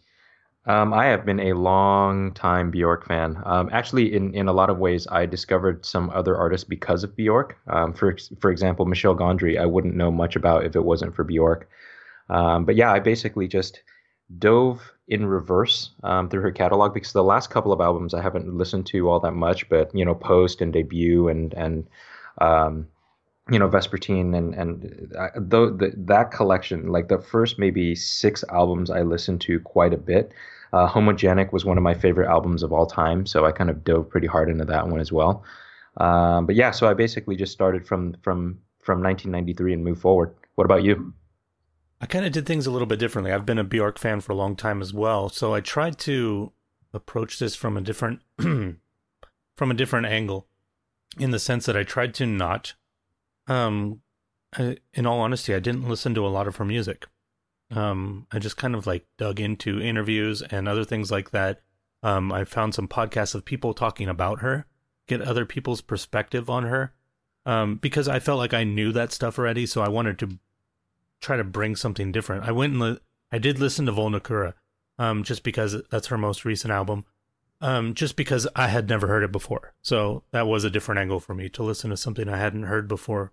Um, 0.67 0.93
I 0.93 1.06
have 1.06 1.25
been 1.25 1.39
a 1.39 1.54
long 1.54 2.34
time 2.34 2.71
Bjork 2.71 3.06
fan. 3.06 3.39
Um, 3.45 3.69
actually, 3.71 4.15
in, 4.15 4.34
in 4.34 4.47
a 4.47 4.54
lot 4.54 4.71
of 4.71 4.80
ways, 4.80 5.08
I 5.12 5.28
discovered 5.28 5.86
some 5.86 6.10
other 6.10 6.36
artists 6.36 6.67
because 6.67 7.04
of 7.04 7.15
Bjork. 7.15 7.58
Um, 7.67 7.93
for 7.93 8.17
for 8.39 8.49
example, 8.49 8.86
Michel 8.86 9.15
Gondry, 9.15 9.60
I 9.60 9.65
wouldn't 9.65 9.95
know 9.95 10.12
much 10.12 10.36
about 10.36 10.65
if 10.65 10.75
it 10.75 10.84
wasn't 10.84 11.15
for 11.15 11.23
Bjork. 11.23 11.69
Um, 12.30 12.65
but 12.65 12.75
yeah, 12.75 12.91
I 12.91 12.99
basically 12.99 13.47
just 13.47 13.82
dove 14.39 14.91
in 15.08 15.28
reverse 15.28 15.91
um, 16.04 16.30
through 16.30 16.41
her 16.41 16.51
catalog 16.51 16.93
because 16.95 17.13
the 17.13 17.23
last 17.23 17.51
couple 17.51 17.71
of 17.71 17.80
albums 17.80 18.15
I 18.15 18.21
haven't 18.23 18.51
listened 18.58 18.88
to 18.88 19.08
all 19.08 19.19
that 19.19 19.34
much. 19.34 19.69
But 19.69 19.93
you 19.93 20.04
know, 20.04 20.15
Post 20.15 20.62
and 20.62 20.73
Debut 20.73 21.28
and 21.28 21.54
and 21.54 21.88
um, 22.39 22.88
you 23.51 23.60
know 23.60 23.69
Vespertine 23.69 24.36
and 24.36 24.56
and 24.56 25.13
uh, 25.15 25.30
the, 25.36 25.93
that 25.95 26.32
collection, 26.32 26.88
like 26.88 27.08
the 27.08 27.19
first 27.19 27.60
maybe 27.60 27.93
six 27.93 28.43
albums, 28.49 28.89
I 28.89 29.04
listened 29.04 29.41
to 29.41 29.60
quite 29.60 29.93
a 29.93 29.97
bit. 29.97 30.32
Uh, 30.73 30.88
Homogenic 30.88 31.51
was 31.54 31.65
one 31.65 31.78
of 31.78 31.84
my 31.84 31.93
favorite 31.93 32.28
albums 32.28 32.63
of 32.63 32.73
all 32.73 32.86
time, 32.86 33.25
so 33.25 33.45
I 33.45 33.51
kind 33.51 33.69
of 33.69 33.84
dove 33.84 34.10
pretty 34.10 34.28
hard 34.28 34.49
into 34.49 34.65
that 34.65 34.88
one 34.88 34.99
as 34.99 35.12
well. 35.12 35.43
Um, 35.97 36.45
but 36.45 36.56
yeah, 36.56 36.71
so 36.71 36.89
I 36.89 36.93
basically 36.93 37.36
just 37.36 37.54
started 37.54 37.88
from 37.88 38.15
from 38.21 38.60
from 38.84 39.01
1993 39.01 39.73
and 39.73 39.84
moved 39.84 40.01
forward. 40.01 40.36
What 40.56 40.65
about 40.65 40.84
you? 40.84 41.13
I 42.01 42.06
kind 42.06 42.25
of 42.25 42.32
did 42.32 42.45
things 42.45 42.67
a 42.67 42.71
little 42.71 42.86
bit 42.86 42.99
differently. 42.99 43.32
I've 43.32 43.45
been 43.45 43.58
a 43.58 43.63
Bjork 43.63 43.97
fan 43.97 44.21
for 44.21 44.34
a 44.34 44.36
long 44.36 44.56
time 44.56 44.82
as 44.82 44.93
well, 44.93 45.30
so 45.30 45.54
I 45.54 45.62
tried 45.62 45.97
to 45.99 46.51
approach 46.93 47.39
this 47.39 47.56
from 47.56 47.78
a 47.78 47.82
different 47.82 48.21
from 48.38 49.71
a 49.71 49.73
different 49.73 50.08
angle, 50.08 50.47
in 51.17 51.32
the 51.32 51.39
sense 51.39 51.65
that 51.65 51.78
I 51.78 51.84
tried 51.84 52.13
to 52.15 52.25
not, 52.25 52.73
um, 53.47 54.01
I, 54.54 54.78
in 54.93 55.06
all 55.06 55.21
honesty, 55.21 55.54
I 55.56 55.60
didn't 55.60 55.88
listen 55.88 56.13
to 56.15 56.25
a 56.25 56.30
lot 56.30 56.47
of 56.47 56.58
her 56.58 56.65
music. 56.65 57.06
Um, 57.71 58.28
I 58.32 58.39
just 58.39 58.58
kind 58.58 58.75
of 58.75 58.86
like 58.86 59.06
dug 59.17 59.39
into 59.39 59.82
interviews 59.82 60.41
and 60.41 60.67
other 60.67 60.84
things 60.84 61.12
like 61.12 61.32
that. 61.32 61.62
Um, 62.04 62.32
I 62.32 62.43
found 62.43 62.75
some 62.75 62.88
podcasts 62.88 63.34
of 63.34 63.45
people 63.45 63.73
talking 63.73 64.08
about 64.08 64.41
her, 64.41 64.65
get 65.08 65.21
other 65.21 65.45
people's 65.45 65.82
perspective 65.82 66.49
on 66.49 66.63
her. 66.63 66.93
Um, 67.47 67.75
because 67.75 68.08
I 68.08 68.19
felt 68.19 68.39
like 68.39 68.54
I 68.54 68.63
knew 68.63 68.91
that 68.91 69.12
stuff 69.12 69.38
already, 69.38 69.65
so 69.65 69.82
I 69.82 69.89
wanted 69.89 70.17
to 70.19 70.39
try 71.21 71.38
to 71.38 71.43
bring 71.43 71.75
something 71.75 72.12
different. 72.12 72.43
I 72.43 72.51
went 72.51 72.73
and 72.73 72.82
li- 72.82 72.99
I 73.32 73.38
did 73.38 73.60
listen 73.60 73.86
to 73.86 73.91
Vulnicura, 73.91 74.54
um, 74.97 75.23
just 75.23 75.43
because 75.43 75.75
that's 75.91 76.08
her 76.08 76.17
most 76.17 76.45
recent 76.45 76.71
album. 76.71 77.06
Um, 77.62 77.93
just 77.93 78.15
because 78.15 78.47
I 78.56 78.67
had 78.67 78.89
never 78.89 79.08
heard 79.08 79.23
it 79.23 79.32
before, 79.32 79.73
so 79.82 80.23
that 80.32 80.45
was 80.45 80.65
a 80.65 80.69
different 80.69 80.99
angle 80.99 81.21
for 81.21 81.34
me 81.34 81.47
to 81.49 81.63
listen 81.63 81.89
to 81.89 81.97
something 81.97 82.28
I 82.28 82.38
hadn't 82.38 82.63
heard 82.63 82.88
before. 82.88 83.32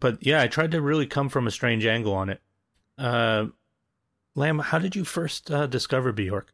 But 0.00 0.24
yeah, 0.24 0.40
I 0.40 0.48
tried 0.48 0.70
to 0.70 0.80
really 0.80 1.06
come 1.06 1.28
from 1.28 1.46
a 1.46 1.50
strange 1.50 1.84
angle 1.84 2.14
on 2.14 2.30
it. 2.30 2.40
Uh, 2.98 3.46
Lam, 4.34 4.58
how 4.58 4.78
did 4.78 4.94
you 4.96 5.04
first 5.04 5.50
uh, 5.50 5.66
discover 5.66 6.12
Bjork? 6.12 6.52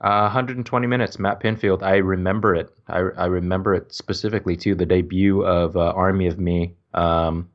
Uh, 0.00 0.22
120 0.22 0.86
minutes, 0.86 1.18
Matt 1.18 1.40
Pinfield. 1.40 1.82
I 1.82 1.96
remember 1.96 2.54
it. 2.54 2.70
I, 2.88 2.98
I 2.98 3.26
remember 3.26 3.74
it 3.74 3.92
specifically 3.92 4.56
too. 4.56 4.74
The 4.74 4.86
debut 4.86 5.42
of 5.44 5.76
uh, 5.76 5.90
Army 5.90 6.26
of 6.26 6.38
Me. 6.38 6.74
Um, 6.94 7.50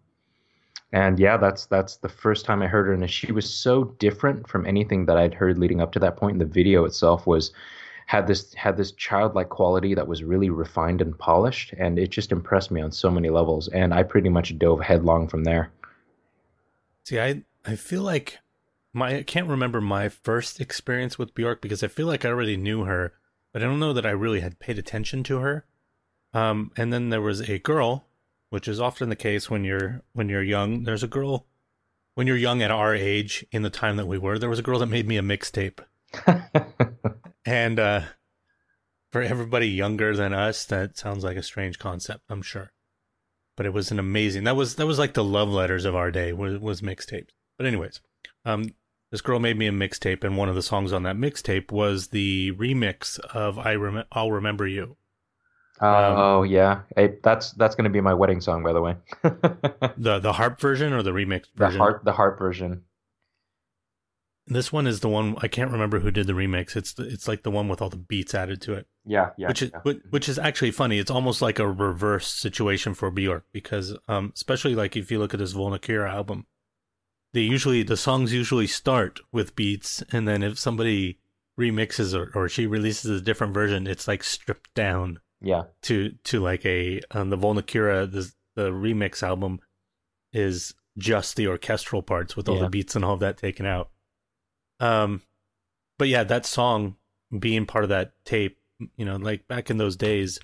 and 0.92 1.20
yeah, 1.20 1.38
that's 1.38 1.66
that's 1.66 1.98
the 1.98 2.10
first 2.10 2.46
time 2.46 2.62
I 2.62 2.68
heard 2.68 2.86
her, 2.86 2.94
and 2.94 3.10
she 3.10 3.32
was 3.32 3.52
so 3.52 3.86
different 4.00 4.48
from 4.48 4.66
anything 4.66 5.08
that 5.08 5.18
I'd 5.18 5.34
heard 5.34 5.58
leading 5.58 5.82
up 5.82 5.92
to 5.94 6.00
that 6.00 6.18
point. 6.18 6.38
The 6.40 6.46
video 6.46 6.86
itself 6.86 7.26
was 7.26 7.52
had 8.06 8.28
this 8.28 8.54
had 8.54 8.78
this 8.78 8.92
childlike 8.92 9.50
quality 9.50 9.96
that 9.96 10.08
was 10.08 10.24
really 10.24 10.52
refined 10.52 11.02
and 11.02 11.18
polished, 11.18 11.74
and 11.80 11.98
it 11.98 12.12
just 12.12 12.32
impressed 12.32 12.70
me 12.70 12.80
on 12.80 12.92
so 12.92 13.10
many 13.10 13.30
levels. 13.30 13.68
And 13.70 13.94
I 13.94 14.04
pretty 14.04 14.30
much 14.30 14.58
dove 14.60 14.80
headlong 14.80 15.28
from 15.28 15.44
there. 15.44 15.72
See, 17.04 17.20
I 17.20 17.44
I 17.66 17.76
feel 17.76 18.02
like 18.02 18.40
my 18.94 19.18
I 19.18 19.24
can't 19.24 19.48
remember 19.48 19.82
my 19.82 20.10
first 20.10 20.62
experience 20.62 21.18
with 21.18 21.34
Bjork 21.34 21.62
because 21.62 21.84
I 21.84 21.88
feel 21.88 22.08
like 22.08 22.24
I 22.24 22.30
already 22.30 22.58
knew 22.58 22.84
her, 22.84 23.14
but 23.52 23.62
I 23.62 23.66
don't 23.66 23.80
know 23.80 23.94
that 23.94 24.06
I 24.06 24.12
really 24.12 24.40
had 24.40 24.60
paid 24.60 24.78
attention 24.78 25.24
to 25.24 25.40
her. 25.40 25.66
Um, 26.34 26.72
and 26.78 26.94
then 26.94 27.10
there 27.10 27.22
was 27.22 27.50
a 27.50 27.60
girl, 27.60 28.08
which 28.50 28.68
is 28.68 28.80
often 28.80 29.10
the 29.10 29.16
case 29.16 29.50
when 29.50 29.64
you're 29.64 30.04
when 30.14 30.30
you're 30.30 30.44
young. 30.44 30.84
There's 30.84 31.04
a 31.04 31.08
girl 31.08 31.48
when 32.14 32.28
you're 32.28 32.38
young 32.38 32.62
at 32.62 32.72
our 32.72 32.94
age 32.94 33.46
in 33.52 33.64
the 33.64 33.70
time 33.70 33.98
that 33.98 34.08
we 34.08 34.18
were. 34.18 34.38
There 34.38 34.50
was 34.50 34.60
a 34.60 34.64
girl 34.64 34.80
that 34.80 34.86
made 34.88 35.08
me 35.08 35.18
a 35.18 35.22
mixtape, 35.22 35.80
and 37.46 37.80
uh, 37.80 38.02
for 39.12 39.22
everybody 39.22 39.70
younger 39.70 40.16
than 40.16 40.34
us, 40.34 40.66
that 40.66 40.98
sounds 40.98 41.24
like 41.24 41.38
a 41.38 41.44
strange 41.44 41.80
concept. 41.80 42.24
I'm 42.30 42.42
sure, 42.42 42.72
but 43.58 43.66
it 43.66 43.74
was 43.74 43.92
an 43.92 44.00
amazing. 44.00 44.44
That 44.44 44.56
was 44.56 44.76
that 44.76 44.86
was 44.86 45.00
like 45.00 45.16
the 45.16 45.24
love 45.24 45.50
letters 45.50 45.86
of 45.86 45.96
our 45.96 46.12
day 46.12 46.32
was 46.32 46.60
was 46.60 46.82
mixtapes. 46.82 47.30
But 47.58 47.68
anyways, 47.68 48.02
um, 48.44 48.74
this 49.12 49.22
girl 49.22 49.40
made 49.40 49.58
me 49.58 49.68
a 49.68 49.72
mixtape, 49.72 50.24
and 50.24 50.38
one 50.38 50.50
of 50.50 50.56
the 50.56 50.62
songs 50.62 50.92
on 50.92 51.04
that 51.04 51.16
mixtape 51.16 51.72
was 51.72 52.08
the 52.08 52.52
remix 52.54 53.20
of 53.20 53.58
"I 53.58 53.76
Rem- 53.76 54.06
I'll 54.12 54.32
Remember 54.32 54.68
You." 54.68 54.98
Uh, 55.82 55.86
um, 55.86 56.18
oh 56.18 56.44
yeah, 56.44 56.82
that's 57.22 57.52
that's 57.54 57.76
going 57.76 57.84
to 57.84 57.90
be 57.90 58.02
my 58.02 58.14
wedding 58.14 58.40
song, 58.40 58.64
by 58.64 58.74
the 58.74 58.82
way. 58.82 58.96
the 59.98 60.20
the 60.20 60.34
harp 60.34 60.60
version 60.60 60.94
or 60.94 61.04
the 61.04 61.12
remix 61.12 61.46
version? 61.56 61.78
The 61.78 61.84
harp 61.84 62.04
the 62.06 62.14
harp 62.14 62.40
version. 62.40 62.84
This 64.48 64.72
one 64.72 64.86
is 64.86 65.00
the 65.00 65.10
one 65.10 65.36
I 65.42 65.48
can't 65.48 65.72
remember 65.72 66.00
who 66.00 66.12
did 66.12 66.28
the 66.28 66.34
remix. 66.34 66.76
It's 66.76 66.94
the, 66.94 67.04
it's 67.04 67.28
like 67.28 67.44
the 67.44 67.52
one 67.52 67.68
with 67.68 67.82
all 67.82 67.90
the 67.90 67.98
beats 67.98 68.36
added 68.36 68.62
to 68.62 68.74
it. 68.74 68.88
Yeah, 69.04 69.32
yeah. 69.38 69.48
Which 69.48 69.64
is 69.64 69.72
yeah. 69.74 69.94
which 70.12 70.30
is 70.30 70.40
actually 70.40 70.72
funny. 70.72 71.00
It's 71.00 71.12
almost 71.12 71.42
like 71.42 71.60
a 71.60 71.68
reverse 71.68 72.28
situation 72.28 72.94
for 72.94 73.12
Bjork 73.12 73.46
because 73.52 73.98
um 74.08 74.32
especially 74.36 74.76
like 74.76 74.96
if 74.96 75.12
you 75.12 75.20
look 75.20 75.34
at 75.34 75.40
this 75.40 75.54
Vulnicura 75.54 76.10
album, 76.10 76.46
they 77.36 77.42
usually 77.42 77.84
the 77.84 77.98
songs 77.98 78.34
usually 78.34 78.66
start 78.68 79.20
with 79.32 79.56
beats 79.56 80.04
and 80.12 80.28
then 80.28 80.42
if 80.42 80.58
somebody 80.58 81.20
remixes 81.60 82.14
or, 82.14 82.32
or 82.34 82.50
she 82.50 82.66
releases 82.66 83.22
a 83.22 83.24
different 83.24 83.54
version 83.54 83.88
it's 83.88 84.08
like 84.08 84.24
stripped 84.24 84.74
down 84.74 85.20
yeah 85.42 85.64
to 85.82 86.12
to 86.24 86.40
like 86.40 86.66
a 86.66 87.00
um, 87.12 87.30
the 87.30 87.38
Vulnicura 87.38 88.12
the 88.12 88.32
the 88.56 88.72
remix 88.72 89.22
album 89.22 89.60
is 90.34 90.74
just 90.98 91.36
the 91.36 91.48
orchestral 91.48 92.02
parts 92.02 92.36
with 92.36 92.50
all 92.50 92.56
yeah. 92.56 92.64
the 92.64 92.70
beats 92.70 92.96
and 92.96 93.06
all 93.06 93.14
of 93.14 93.20
that 93.20 93.38
taken 93.38 93.66
out 93.66 93.90
um 94.80 95.22
but 95.98 96.08
yeah, 96.08 96.24
that 96.24 96.46
song 96.46 96.96
being 97.38 97.66
part 97.66 97.84
of 97.84 97.90
that 97.90 98.14
tape, 98.26 98.58
you 98.96 99.06
know, 99.06 99.16
like 99.16 99.48
back 99.48 99.70
in 99.70 99.78
those 99.78 99.96
days 99.96 100.40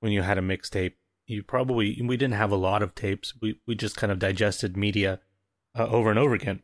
when 0.00 0.12
you 0.12 0.22
had 0.22 0.38
a 0.38 0.42
mixtape, 0.42 0.94
you 1.26 1.42
probably 1.42 2.00
we 2.02 2.16
didn't 2.16 2.34
have 2.34 2.52
a 2.52 2.56
lot 2.56 2.82
of 2.82 2.94
tapes. 2.94 3.34
We 3.40 3.58
we 3.66 3.74
just 3.74 3.96
kind 3.96 4.12
of 4.12 4.18
digested 4.18 4.76
media 4.76 5.20
uh, 5.78 5.86
over 5.86 6.10
and 6.10 6.18
over 6.18 6.34
again. 6.34 6.62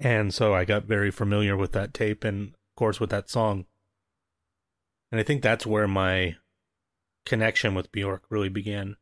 And 0.00 0.34
so 0.34 0.54
I 0.54 0.64
got 0.64 0.84
very 0.84 1.10
familiar 1.10 1.56
with 1.56 1.72
that 1.72 1.94
tape 1.94 2.24
and 2.24 2.48
of 2.48 2.76
course 2.76 2.98
with 2.98 3.10
that 3.10 3.30
song. 3.30 3.66
And 5.10 5.20
I 5.20 5.24
think 5.24 5.42
that's 5.42 5.66
where 5.66 5.86
my 5.86 6.36
connection 7.24 7.74
with 7.74 7.92
Bjork 7.92 8.22
really 8.30 8.48
began. 8.48 8.96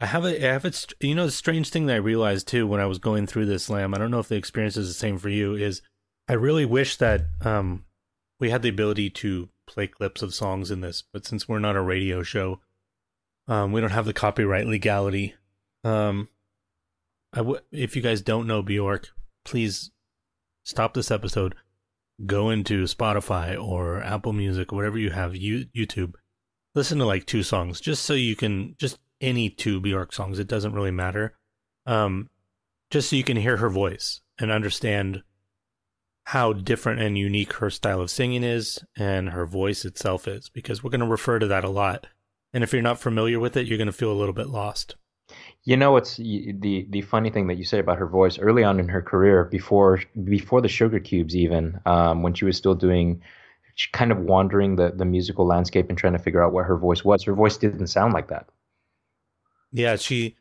I 0.00 0.06
have 0.06 0.24
a, 0.24 0.48
I 0.48 0.52
have 0.52 0.64
a, 0.64 0.72
you 1.00 1.14
know, 1.14 1.26
the 1.26 1.32
strange 1.32 1.70
thing 1.70 1.86
that 1.86 1.94
I 1.94 1.96
realized 1.96 2.48
too 2.48 2.66
when 2.66 2.80
I 2.80 2.86
was 2.86 2.98
going 2.98 3.26
through 3.26 3.46
this 3.46 3.68
Lam. 3.68 3.94
I 3.94 3.98
don't 3.98 4.10
know 4.10 4.20
if 4.20 4.28
the 4.28 4.36
experience 4.36 4.76
is 4.76 4.88
the 4.88 4.94
same 4.94 5.18
for 5.18 5.28
you. 5.28 5.54
Is 5.54 5.82
I 6.28 6.34
really 6.34 6.64
wish 6.64 6.96
that 6.96 7.22
um, 7.42 7.84
we 8.38 8.50
had 8.50 8.62
the 8.62 8.68
ability 8.68 9.10
to 9.10 9.48
play 9.66 9.86
clips 9.86 10.22
of 10.22 10.34
songs 10.34 10.70
in 10.70 10.80
this, 10.80 11.02
but 11.12 11.26
since 11.26 11.48
we're 11.48 11.58
not 11.58 11.76
a 11.76 11.82
radio 11.82 12.22
show, 12.22 12.60
um, 13.48 13.72
we 13.72 13.80
don't 13.80 13.90
have 13.90 14.06
the 14.06 14.12
copyright 14.12 14.66
legality. 14.66 15.34
Um, 15.82 16.28
if 17.70 17.96
you 17.96 18.02
guys 18.02 18.22
don't 18.22 18.46
know 18.46 18.62
Bjork, 18.62 19.08
please 19.44 19.90
stop 20.64 20.94
this 20.94 21.10
episode, 21.10 21.54
go 22.24 22.50
into 22.50 22.84
Spotify 22.84 23.62
or 23.62 24.02
Apple 24.02 24.32
Music, 24.32 24.72
whatever 24.72 24.98
you 24.98 25.10
have, 25.10 25.36
you, 25.36 25.66
YouTube, 25.76 26.14
listen 26.74 26.98
to 26.98 27.04
like 27.04 27.26
two 27.26 27.42
songs, 27.42 27.80
just 27.80 28.04
so 28.04 28.14
you 28.14 28.36
can 28.36 28.74
just 28.78 28.98
any 29.20 29.48
two 29.48 29.80
Bjork 29.80 30.12
songs. 30.12 30.38
It 30.38 30.48
doesn't 30.48 30.74
really 30.74 30.90
matter. 30.90 31.34
Um, 31.86 32.30
just 32.90 33.10
so 33.10 33.16
you 33.16 33.24
can 33.24 33.36
hear 33.36 33.56
her 33.58 33.70
voice 33.70 34.20
and 34.38 34.50
understand 34.50 35.22
how 36.24 36.52
different 36.52 37.00
and 37.00 37.16
unique 37.16 37.54
her 37.54 37.70
style 37.70 38.00
of 38.00 38.10
singing 38.10 38.42
is 38.42 38.80
and 38.96 39.30
her 39.30 39.46
voice 39.46 39.84
itself 39.84 40.26
is, 40.26 40.48
because 40.48 40.82
we're 40.82 40.90
going 40.90 41.00
to 41.00 41.06
refer 41.06 41.38
to 41.38 41.46
that 41.46 41.64
a 41.64 41.70
lot. 41.70 42.08
And 42.52 42.64
if 42.64 42.72
you're 42.72 42.82
not 42.82 42.98
familiar 42.98 43.38
with 43.38 43.56
it, 43.56 43.66
you're 43.66 43.78
going 43.78 43.86
to 43.86 43.92
feel 43.92 44.10
a 44.10 44.14
little 44.14 44.34
bit 44.34 44.48
lost. 44.48 44.96
You 45.66 45.76
know 45.76 45.90
what's 45.90 46.16
the 46.16 46.86
the 46.88 47.02
funny 47.02 47.28
thing 47.28 47.48
that 47.48 47.58
you 47.58 47.64
say 47.64 47.80
about 47.80 47.98
her 47.98 48.06
voice 48.06 48.38
early 48.38 48.62
on 48.62 48.78
in 48.78 48.88
her 48.88 49.02
career, 49.02 49.44
before 49.44 50.00
before 50.22 50.60
the 50.60 50.68
Sugar 50.68 51.00
Cubes, 51.00 51.34
even 51.34 51.80
um, 51.84 52.22
when 52.22 52.34
she 52.34 52.44
was 52.44 52.56
still 52.56 52.76
doing, 52.76 53.20
kind 53.92 54.12
of 54.12 54.18
wandering 54.18 54.76
the 54.76 54.92
the 54.92 55.04
musical 55.04 55.44
landscape 55.44 55.88
and 55.88 55.98
trying 55.98 56.12
to 56.12 56.20
figure 56.20 56.40
out 56.40 56.52
what 56.52 56.66
her 56.66 56.78
voice 56.78 57.04
was. 57.04 57.24
Her 57.24 57.34
voice 57.34 57.56
didn't 57.56 57.88
sound 57.88 58.14
like 58.14 58.28
that. 58.28 58.48
Yeah, 59.72 59.96
she 59.96 60.36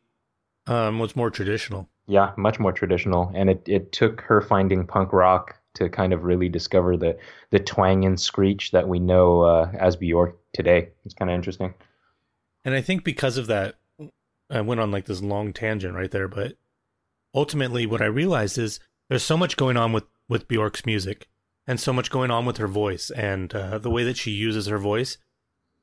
um, 0.68 1.00
was 1.00 1.16
more 1.16 1.32
traditional. 1.32 1.90
Yeah, 2.06 2.34
much 2.38 2.60
more 2.60 2.72
traditional, 2.72 3.32
and 3.34 3.50
it 3.50 3.64
it 3.66 3.92
took 3.92 4.22
her 4.22 4.42
finding 4.42 4.86
punk 4.86 5.12
rock 5.12 5.58
to 5.74 5.90
kind 5.90 6.14
of 6.14 6.24
really 6.24 6.50
discover 6.50 6.98
the 6.98 7.18
the 7.50 7.58
twang 7.58 8.06
and 8.06 8.22
screech 8.22 8.70
that 8.74 8.88
we 8.88 9.00
know 9.00 9.42
uh, 9.42 9.72
as 9.80 9.96
Bjork 9.96 10.38
today. 10.54 10.90
It's 11.04 11.16
kind 11.16 11.32
of 11.32 11.36
interesting. 11.36 11.74
And 12.64 12.76
I 12.76 12.82
think 12.82 13.04
because 13.04 13.38
of 13.38 13.48
that, 13.48 13.76
I 14.50 14.62
went 14.62 14.82
on 14.82 14.92
like 14.92 15.06
this 15.06 15.22
long 15.22 15.54
tangent 15.54 15.96
right 15.96 16.12
there, 16.12 16.28
but 16.28 16.54
ultimately 17.34 17.86
what 17.86 18.02
I 18.02 18.06
realized 18.06 18.58
is 18.58 18.80
there's 19.10 19.24
so 19.24 19.38
much 19.38 19.58
going 19.58 19.78
on 19.78 19.92
with 19.92 20.06
with 20.28 20.48
Bjork's 20.48 20.86
music 20.86 21.28
and 21.68 21.80
so 21.80 21.94
much 21.94 22.10
going 22.10 22.32
on 22.32 22.46
with 22.46 22.58
her 22.58 22.68
voice 22.68 23.12
and 23.12 23.54
uh, 23.54 23.78
the 23.78 23.90
way 23.90 24.04
that 24.04 24.18
she 24.18 24.32
uses 24.32 24.68
her 24.68 24.78
voice 24.78 25.18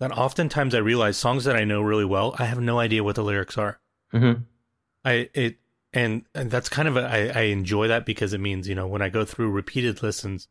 that 0.00 0.10
oftentimes 0.12 0.74
I 0.74 0.78
realize 0.78 1.16
songs 1.16 1.44
that 1.44 1.54
I 1.54 1.64
know 1.64 1.80
really 1.80 2.04
well, 2.04 2.34
I 2.38 2.46
have 2.46 2.60
no 2.60 2.80
idea 2.80 3.04
what 3.04 3.14
the 3.14 3.22
lyrics 3.22 3.56
are. 3.56 3.78
Mm-hmm. 4.12 4.42
I 5.04 5.28
it 5.34 5.58
and, 5.94 6.24
and 6.34 6.50
that's 6.50 6.70
kind 6.70 6.88
of 6.88 6.96
a, 6.96 7.02
I, 7.02 7.40
I 7.40 7.42
enjoy 7.44 7.86
that 7.88 8.06
because 8.06 8.32
it 8.32 8.40
means 8.40 8.68
you 8.68 8.74
know 8.74 8.86
when 8.86 9.02
I 9.02 9.08
go 9.08 9.24
through 9.24 9.50
repeated 9.50 10.02
listens 10.02 10.48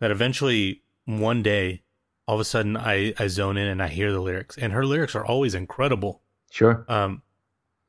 that 0.00 0.10
eventually 0.10 0.82
one 1.04 1.42
day 1.42 1.82
all 2.26 2.34
of 2.34 2.40
a 2.40 2.44
sudden 2.44 2.76
I 2.76 3.14
I 3.18 3.28
zone 3.28 3.56
in 3.56 3.68
and 3.68 3.82
I 3.82 3.88
hear 3.88 4.12
the 4.12 4.20
lyrics 4.20 4.58
and 4.58 4.72
her 4.72 4.84
lyrics 4.84 5.14
are 5.14 5.24
always 5.24 5.54
incredible. 5.54 6.22
Sure. 6.50 6.84
Um, 6.88 7.22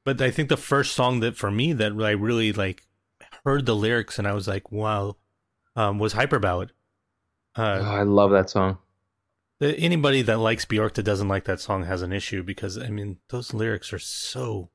but 0.04 0.22
I 0.22 0.32
think 0.32 0.50
the 0.50 0.58
first 0.58 0.94
song 0.94 1.20
that 1.20 1.38
for 1.38 1.52
me 1.52 1.74
that 1.74 1.94
I 1.94 2.12
really 2.12 2.54
like 2.54 2.88
heard 3.46 3.66
the 3.66 3.76
lyrics 3.76 4.18
and 4.18 4.28
I 4.28 4.34
was 4.34 4.48
like, 4.48 4.72
wow, 4.72 5.18
um, 5.76 6.00
was 6.00 6.14
Hyper 6.14 6.40
Ballad. 6.40 6.72
Uh, 7.56 7.80
oh, 7.82 7.86
I 7.86 8.04
love 8.04 8.32
that 8.32 8.50
song. 8.50 8.78
Anybody 9.62 10.24
that 10.24 10.40
likes 10.40 10.66
Bjork 10.66 10.96
that 10.96 11.04
doesn't 11.04 11.28
like 11.28 11.44
that 11.46 11.60
song 11.60 11.84
has 11.86 12.02
an 12.02 12.12
issue 12.12 12.42
because 12.42 12.78
I 12.78 12.90
mean 12.90 13.18
those 13.30 13.54
lyrics 13.54 13.94
are 13.94 14.00
so. 14.00 14.70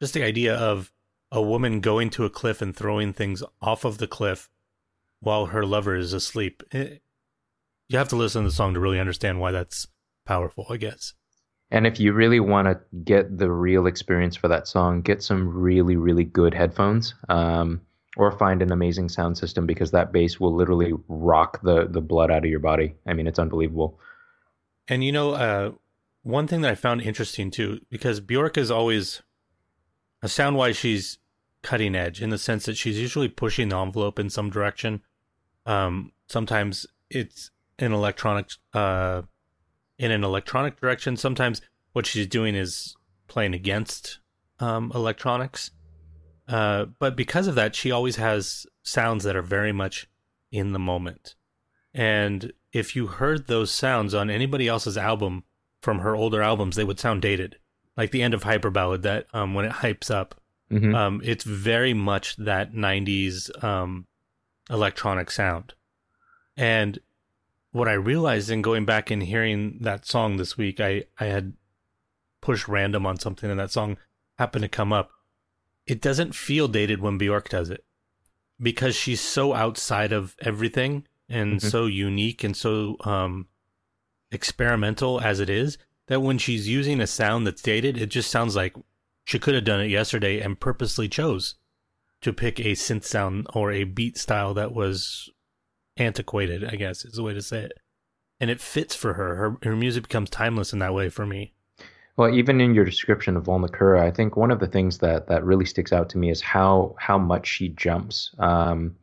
Just 0.00 0.14
the 0.14 0.22
idea 0.22 0.54
of 0.54 0.92
a 1.32 1.40
woman 1.40 1.80
going 1.80 2.10
to 2.10 2.24
a 2.24 2.30
cliff 2.30 2.60
and 2.60 2.76
throwing 2.76 3.12
things 3.12 3.42
off 3.60 3.84
of 3.84 3.98
the 3.98 4.06
cliff 4.06 4.50
while 5.20 5.46
her 5.46 5.64
lover 5.64 5.96
is 5.96 6.12
asleep. 6.12 6.62
It, 6.70 6.76
eh, 6.76 6.96
you 7.88 7.98
have 7.98 8.08
to 8.08 8.16
listen 8.16 8.42
to 8.42 8.48
the 8.48 8.54
song 8.54 8.74
to 8.74 8.80
really 8.80 9.00
understand 9.00 9.40
why 9.40 9.50
that's 9.50 9.86
powerful, 10.26 10.66
I 10.68 10.76
guess. 10.76 11.14
And 11.70 11.86
if 11.86 12.00
you 12.00 12.12
really 12.12 12.40
want 12.40 12.66
to 12.66 12.80
get 13.04 13.36
the 13.36 13.50
real 13.50 13.86
experience 13.86 14.36
for 14.36 14.48
that 14.48 14.66
song, 14.66 15.02
get 15.02 15.22
some 15.22 15.48
really, 15.48 15.96
really 15.96 16.24
good 16.24 16.54
headphones. 16.54 17.14
Um, 17.28 17.82
or 18.16 18.32
find 18.32 18.62
an 18.62 18.72
amazing 18.72 19.08
sound 19.08 19.38
system 19.38 19.64
because 19.64 19.92
that 19.92 20.12
bass 20.12 20.40
will 20.40 20.52
literally 20.52 20.92
rock 21.08 21.62
the 21.62 21.86
the 21.86 22.00
blood 22.00 22.30
out 22.30 22.44
of 22.44 22.50
your 22.50 22.58
body. 22.58 22.94
I 23.06 23.12
mean, 23.14 23.26
it's 23.26 23.38
unbelievable. 23.38 23.98
And 24.88 25.04
you 25.04 25.12
know, 25.12 25.32
uh, 25.32 25.72
one 26.22 26.46
thing 26.46 26.62
that 26.62 26.70
I 26.70 26.74
found 26.74 27.00
interesting 27.00 27.50
too, 27.50 27.80
because 27.90 28.20
Bjork 28.20 28.58
is 28.58 28.70
always, 28.70 29.22
uh, 30.22 30.26
sound 30.26 30.56
wise, 30.56 30.76
she's 30.76 31.18
cutting 31.62 31.94
edge 31.94 32.20
in 32.20 32.30
the 32.30 32.38
sense 32.38 32.66
that 32.66 32.76
she's 32.76 32.98
usually 32.98 33.28
pushing 33.28 33.68
the 33.68 33.78
envelope 33.78 34.18
in 34.18 34.30
some 34.30 34.50
direction. 34.50 35.02
Um, 35.64 36.12
sometimes 36.26 36.86
it's 37.10 37.50
an 37.78 37.92
electronic, 37.92 38.48
uh, 38.74 39.22
in 39.98 40.10
an 40.10 40.24
electronic 40.24 40.80
direction. 40.80 41.16
Sometimes 41.16 41.60
what 41.92 42.06
she's 42.06 42.26
doing 42.26 42.54
is 42.54 42.96
playing 43.26 43.54
against 43.54 44.18
um, 44.60 44.92
electronics. 44.94 45.70
Uh, 46.46 46.86
but 46.98 47.16
because 47.16 47.46
of 47.46 47.54
that, 47.56 47.74
she 47.74 47.90
always 47.90 48.16
has 48.16 48.66
sounds 48.82 49.24
that 49.24 49.36
are 49.36 49.42
very 49.42 49.72
much 49.72 50.08
in 50.50 50.72
the 50.72 50.78
moment. 50.78 51.34
And 51.92 52.52
if 52.72 52.96
you 52.96 53.06
heard 53.06 53.46
those 53.46 53.70
sounds 53.70 54.14
on 54.14 54.30
anybody 54.30 54.68
else's 54.68 54.96
album 54.96 55.44
from 55.82 56.00
her 56.00 56.14
older 56.16 56.42
albums, 56.42 56.76
they 56.76 56.84
would 56.84 57.00
sound 57.00 57.22
dated. 57.22 57.58
Like 57.96 58.12
the 58.12 58.22
end 58.22 58.34
of 58.34 58.44
Hyper 58.44 58.70
Ballad, 58.70 59.02
that 59.02 59.26
um, 59.32 59.54
when 59.54 59.64
it 59.64 59.72
hypes 59.72 60.10
up, 60.10 60.40
mm-hmm. 60.70 60.94
um, 60.94 61.20
it's 61.24 61.44
very 61.44 61.94
much 61.94 62.36
that 62.36 62.72
'90s 62.72 63.64
um, 63.64 64.06
electronic 64.70 65.30
sound. 65.30 65.74
And 66.56 66.98
what 67.78 67.88
I 67.88 67.94
realized 67.94 68.50
in 68.50 68.60
going 68.60 68.84
back 68.84 69.10
and 69.10 69.22
hearing 69.22 69.78
that 69.82 70.04
song 70.04 70.36
this 70.36 70.58
week, 70.58 70.80
I, 70.80 71.04
I 71.18 71.26
had 71.26 71.54
pushed 72.40 72.68
random 72.68 73.06
on 73.06 73.18
something 73.18 73.48
and 73.48 73.58
that 73.60 73.70
song 73.70 73.96
happened 74.36 74.62
to 74.62 74.68
come 74.68 74.92
up. 74.92 75.10
It 75.86 76.02
doesn't 76.02 76.34
feel 76.34 76.68
dated 76.68 77.00
when 77.00 77.18
Bjork 77.18 77.48
does 77.48 77.70
it 77.70 77.84
because 78.60 78.96
she's 78.96 79.20
so 79.20 79.54
outside 79.54 80.12
of 80.12 80.34
everything 80.40 81.06
and 81.28 81.54
mm-hmm. 81.58 81.68
so 81.68 81.86
unique 81.86 82.42
and 82.42 82.56
so 82.56 82.96
um, 83.04 83.46
experimental 84.32 85.20
as 85.20 85.38
it 85.40 85.48
is 85.48 85.78
that 86.08 86.20
when 86.20 86.38
she's 86.38 86.68
using 86.68 87.00
a 87.00 87.06
sound 87.06 87.46
that's 87.46 87.62
dated, 87.62 87.96
it 87.96 88.06
just 88.06 88.30
sounds 88.30 88.56
like 88.56 88.74
she 89.24 89.38
could 89.38 89.54
have 89.54 89.64
done 89.64 89.80
it 89.80 89.90
yesterday 89.90 90.40
and 90.40 90.58
purposely 90.58 91.08
chose 91.08 91.54
to 92.22 92.32
pick 92.32 92.58
a 92.58 92.72
synth 92.72 93.04
sound 93.04 93.46
or 93.54 93.70
a 93.70 93.84
beat 93.84 94.18
style 94.18 94.52
that 94.54 94.72
was 94.72 95.30
antiquated, 95.98 96.64
I 96.64 96.76
guess 96.76 97.04
is 97.04 97.14
the 97.14 97.22
way 97.22 97.34
to 97.34 97.42
say 97.42 97.60
it. 97.60 97.72
And 98.40 98.50
it 98.50 98.60
fits 98.60 98.94
for 98.94 99.14
her. 99.14 99.34
Her 99.34 99.56
her 99.62 99.76
music 99.76 100.04
becomes 100.04 100.30
timeless 100.30 100.72
in 100.72 100.78
that 100.78 100.94
way 100.94 101.08
for 101.08 101.26
me. 101.26 101.52
Well, 102.16 102.34
even 102.34 102.60
in 102.60 102.74
your 102.74 102.84
description 102.84 103.36
of 103.36 103.44
Vulnicura, 103.44 104.00
I 104.00 104.10
think 104.10 104.36
one 104.36 104.50
of 104.50 104.60
the 104.60 104.66
things 104.66 104.98
that 104.98 105.28
that 105.28 105.44
really 105.44 105.64
sticks 105.64 105.92
out 105.92 106.08
to 106.10 106.18
me 106.18 106.30
is 106.30 106.40
how 106.40 106.94
how 106.98 107.18
much 107.18 107.46
she 107.46 107.68
jumps. 107.70 108.34
Um, 108.38 108.96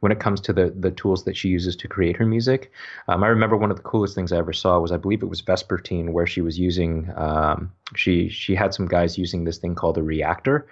when 0.00 0.12
it 0.12 0.20
comes 0.20 0.40
to 0.40 0.52
the 0.52 0.74
the 0.78 0.90
tools 0.90 1.24
that 1.24 1.36
she 1.36 1.48
uses 1.48 1.74
to 1.76 1.88
create 1.88 2.16
her 2.16 2.26
music. 2.26 2.70
Um, 3.08 3.24
I 3.24 3.28
remember 3.28 3.56
one 3.56 3.70
of 3.70 3.76
the 3.76 3.82
coolest 3.82 4.14
things 4.14 4.32
I 4.32 4.38
ever 4.38 4.52
saw 4.52 4.78
was 4.78 4.92
I 4.92 4.96
believe 4.96 5.22
it 5.22 5.26
was 5.26 5.42
Vespertine 5.42 6.12
where 6.12 6.26
she 6.26 6.40
was 6.40 6.58
using 6.58 7.10
um, 7.16 7.72
she 7.96 8.28
she 8.28 8.54
had 8.54 8.74
some 8.74 8.86
guys 8.86 9.18
using 9.18 9.44
this 9.44 9.58
thing 9.58 9.74
called 9.74 9.98
a 9.98 10.02
reactor, 10.02 10.66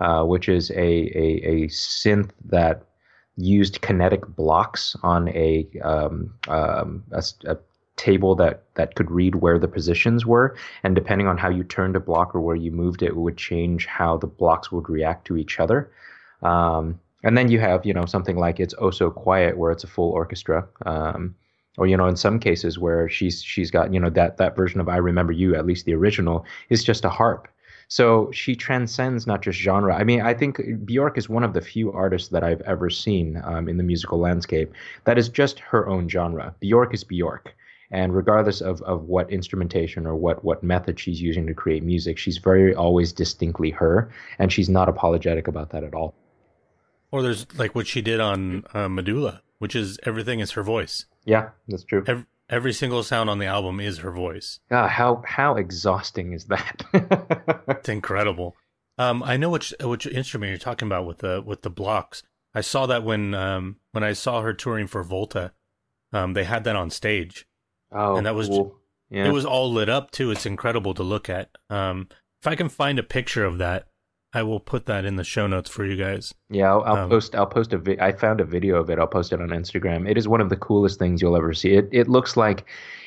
uh, 0.00 0.24
which 0.24 0.48
is 0.48 0.70
a, 0.72 0.74
a 0.74 1.28
a 1.44 1.68
synth 1.68 2.30
that 2.46 2.86
used 3.36 3.80
kinetic 3.80 4.26
blocks 4.26 4.96
on 5.02 5.28
a, 5.28 5.66
um, 5.82 6.34
um, 6.48 7.02
a, 7.12 7.22
a 7.46 7.56
table 7.96 8.34
that 8.34 8.62
that 8.74 8.94
could 8.94 9.10
read 9.10 9.36
where 9.36 9.58
the 9.58 9.68
positions 9.68 10.24
were. 10.26 10.56
And 10.82 10.94
depending 10.94 11.26
on 11.26 11.38
how 11.38 11.50
you 11.50 11.64
turned 11.64 11.96
a 11.96 12.00
block 12.00 12.34
or 12.34 12.40
where 12.40 12.56
you 12.56 12.70
moved 12.70 13.02
it, 13.02 13.08
it 13.08 13.16
would 13.16 13.36
change 13.36 13.86
how 13.86 14.16
the 14.16 14.26
blocks 14.26 14.72
would 14.72 14.88
react 14.88 15.26
to 15.26 15.36
each 15.36 15.60
other. 15.60 15.90
Um, 16.42 16.98
and 17.22 17.36
then 17.36 17.50
you 17.50 17.60
have 17.60 17.84
you 17.86 17.92
know 17.92 18.06
something 18.06 18.36
like 18.36 18.60
it's 18.60 18.74
oh 18.78 18.90
so 18.90 19.10
quiet 19.10 19.56
where 19.56 19.70
it's 19.70 19.84
a 19.84 19.88
full 19.88 20.10
orchestra 20.10 20.66
um, 20.86 21.34
or 21.78 21.86
you 21.86 21.96
know 21.96 22.06
in 22.06 22.16
some 22.16 22.38
cases 22.38 22.78
where 22.78 23.08
she's 23.08 23.42
she's 23.42 23.70
got 23.70 23.92
you 23.92 24.00
know 24.00 24.10
that 24.10 24.36
that 24.36 24.56
version 24.56 24.80
of 24.80 24.88
i 24.88 24.96
remember 24.96 25.32
you 25.32 25.54
at 25.54 25.66
least 25.66 25.84
the 25.86 25.94
original 25.94 26.44
is 26.68 26.84
just 26.84 27.04
a 27.04 27.10
harp 27.10 27.48
So 27.92 28.30
she 28.32 28.56
transcends 28.56 29.26
not 29.26 29.42
just 29.42 29.58
genre. 29.58 29.94
I 29.94 30.02
mean, 30.02 30.22
I 30.22 30.32
think 30.32 30.58
Bjork 30.86 31.18
is 31.18 31.28
one 31.28 31.44
of 31.44 31.52
the 31.52 31.60
few 31.60 31.92
artists 31.92 32.30
that 32.30 32.42
I've 32.42 32.62
ever 32.62 32.88
seen 32.88 33.38
um, 33.44 33.68
in 33.68 33.76
the 33.76 33.82
musical 33.82 34.18
landscape 34.18 34.72
that 35.04 35.18
is 35.18 35.28
just 35.28 35.58
her 35.58 35.86
own 35.86 36.08
genre. 36.08 36.54
Bjork 36.58 36.94
is 36.94 37.04
Bjork. 37.04 37.54
And 37.90 38.16
regardless 38.16 38.62
of, 38.62 38.80
of 38.80 39.02
what 39.02 39.30
instrumentation 39.30 40.06
or 40.06 40.16
what, 40.16 40.42
what 40.42 40.62
method 40.62 40.98
she's 40.98 41.20
using 41.20 41.46
to 41.48 41.52
create 41.52 41.82
music, 41.82 42.16
she's 42.16 42.38
very 42.38 42.74
always 42.74 43.12
distinctly 43.12 43.68
her, 43.72 44.10
and 44.38 44.50
she's 44.50 44.70
not 44.70 44.88
apologetic 44.88 45.46
about 45.46 45.68
that 45.72 45.84
at 45.84 45.92
all. 45.92 46.14
Or 47.10 47.20
there's 47.20 47.46
like 47.58 47.74
what 47.74 47.86
she 47.86 48.00
did 48.00 48.20
on 48.20 48.64
uh, 48.72 48.88
Medulla, 48.88 49.42
which 49.58 49.76
is 49.76 49.98
everything 50.04 50.40
is 50.40 50.52
her 50.52 50.62
voice. 50.62 51.04
Yeah, 51.26 51.50
that's 51.68 51.84
true. 51.84 52.04
Every, 52.06 52.24
every 52.52 52.72
single 52.72 53.02
sound 53.02 53.30
on 53.30 53.38
the 53.38 53.46
album 53.46 53.80
is 53.80 53.98
her 53.98 54.12
voice. 54.12 54.60
God, 54.70 54.88
how 54.88 55.22
how 55.26 55.56
exhausting 55.56 56.32
is 56.32 56.44
that? 56.44 56.84
it's 57.68 57.88
incredible. 57.88 58.54
Um, 58.98 59.22
I 59.22 59.36
know 59.36 59.48
which 59.48 59.74
which 59.80 60.06
instrument 60.06 60.50
you're 60.50 60.58
talking 60.58 60.86
about 60.86 61.06
with 61.06 61.18
the 61.18 61.42
with 61.44 61.62
the 61.62 61.70
blocks. 61.70 62.22
I 62.54 62.60
saw 62.60 62.86
that 62.86 63.02
when 63.02 63.34
um 63.34 63.76
when 63.92 64.04
I 64.04 64.12
saw 64.12 64.42
her 64.42 64.52
touring 64.52 64.86
for 64.86 65.02
Volta, 65.02 65.52
um 66.12 66.34
they 66.34 66.44
had 66.44 66.64
that 66.64 66.76
on 66.76 66.90
stage. 66.90 67.46
Oh, 67.90 68.16
and 68.16 68.26
that 68.26 68.34
was 68.34 68.48
cool. 68.48 68.76
yeah. 69.10 69.26
it 69.26 69.32
was 69.32 69.46
all 69.46 69.72
lit 69.72 69.88
up 69.88 70.10
too. 70.10 70.30
It's 70.30 70.46
incredible 70.46 70.94
to 70.94 71.02
look 71.02 71.28
at. 71.28 71.50
Um, 71.70 72.08
if 72.40 72.46
I 72.46 72.54
can 72.54 72.68
find 72.68 72.98
a 72.98 73.04
picture 73.04 73.44
of 73.44 73.58
that, 73.58 73.86
I 74.34 74.42
will 74.42 74.60
put 74.60 74.86
that 74.86 75.04
in 75.04 75.16
the 75.16 75.24
show 75.24 75.46
notes 75.46 75.68
for 75.68 75.84
you 75.84 75.96
guys. 75.96 76.32
Yeah, 76.48 76.70
I'll, 76.72 76.82
I'll 76.84 76.96
Um, 77.04 77.10
post. 77.10 77.34
I'll 77.34 77.46
post 77.46 77.72
a. 77.74 77.78
Vi- 77.78 78.00
I 78.00 78.12
found 78.12 78.40
a 78.40 78.44
video 78.44 78.76
of 78.76 78.88
it. 78.88 78.98
I'll 78.98 79.06
post 79.06 79.32
it 79.32 79.40
on 79.42 79.48
Instagram. 79.50 80.08
It 80.08 80.16
is 80.16 80.26
one 80.26 80.40
of 80.40 80.48
the 80.48 80.56
coolest 80.56 80.98
things 80.98 81.20
you'll 81.20 81.36
ever 81.36 81.52
see. 81.52 81.74
It 81.74 81.88
it 81.92 82.08
looks 82.08 82.36
like, 82.36 82.64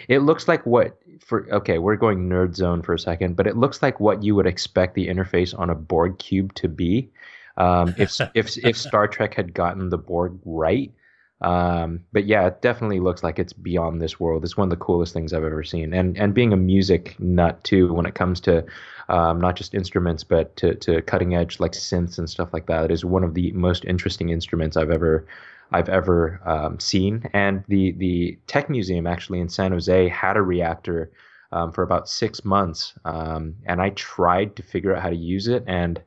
it 0.08 0.20
looks 0.20 0.48
like 0.48 0.66
what 0.66 0.98
for. 1.26 1.48
Okay, 1.52 1.80
we're 1.80 1.96
going 1.96 2.30
nerd 2.30 2.56
zone 2.56 2.82
for 2.84 2.94
a 2.94 3.00
second, 3.00 3.36
but 3.36 3.48
it 3.48 3.58
looks 3.58 3.82
like 3.82 4.00
what 4.00 4.24
you 4.24 4.36
would 4.36 4.46
expect 4.48 4.94
the 4.94 5.08
interface 5.08 5.58
on 5.58 5.70
a 5.72 5.76
Borg 5.76 6.20
cube 6.20 6.54
to 6.56 6.68
be. 6.68 7.10
Um, 7.58 7.96
if 7.98 8.20
if 8.36 8.58
if 8.64 8.78
Star 8.78 9.08
Trek 9.08 9.34
had 9.34 9.54
gotten 9.54 9.90
the 9.90 9.98
Borg 9.98 10.38
right. 10.46 10.92
Um, 11.42 12.02
but 12.14 12.26
yeah, 12.26 12.48
it 12.48 12.62
definitely 12.62 13.00
looks 13.00 13.24
like 13.24 13.40
it's 13.40 13.54
beyond 13.54 14.02
this 14.02 14.20
world. 14.20 14.44
It's 14.44 14.58
one 14.58 14.66
of 14.66 14.70
the 14.70 14.84
coolest 14.84 15.14
things 15.14 15.34
I've 15.34 15.44
ever 15.44 15.64
seen. 15.64 15.94
And 15.94 16.18
and 16.18 16.34
being 16.34 16.54
a 16.54 16.58
music 16.58 17.16
nut 17.20 17.64
too, 17.64 17.94
when 17.94 18.06
it 18.06 18.16
comes 18.16 18.40
to 18.42 18.66
um, 19.10 19.40
not 19.40 19.56
just 19.56 19.74
instruments, 19.74 20.24
but 20.24 20.56
to, 20.58 20.76
to 20.76 21.02
cutting 21.04 21.36
edge 21.36 21.60
like 21.60 21.74
synths 21.74 22.18
and 22.18 22.30
stuff 22.30 22.54
like 22.54 22.68
that. 22.68 22.86
It 22.86 22.92
is 22.92 23.06
one 23.06 23.24
of 23.24 23.34
the 23.34 23.52
most 23.52 23.86
interesting 23.86 24.30
instruments 24.30 24.78
I've 24.78 24.92
ever 24.92 25.26
I've 25.72 25.90
ever 25.90 26.40
um, 26.46 26.80
seen. 26.80 27.30
And 27.34 27.64
the 27.68 27.92
the 27.94 28.38
Tech 28.48 28.70
Museum 28.70 29.06
actually 29.06 29.40
in 29.40 29.50
San 29.50 29.72
Jose 29.72 30.10
had 30.10 30.38
a 30.38 30.42
reactor 30.42 31.12
um, 31.52 31.72
for 31.72 31.84
about 31.84 32.10
six 32.10 32.44
months, 32.46 32.94
um, 33.06 33.56
and 33.66 33.82
I 33.82 33.90
tried 33.92 34.56
to 34.56 34.64
figure 34.64 34.96
out 34.96 35.02
how 35.02 35.10
to 35.10 35.16
use 35.16 35.48
it 35.48 35.64
and. 35.68 36.02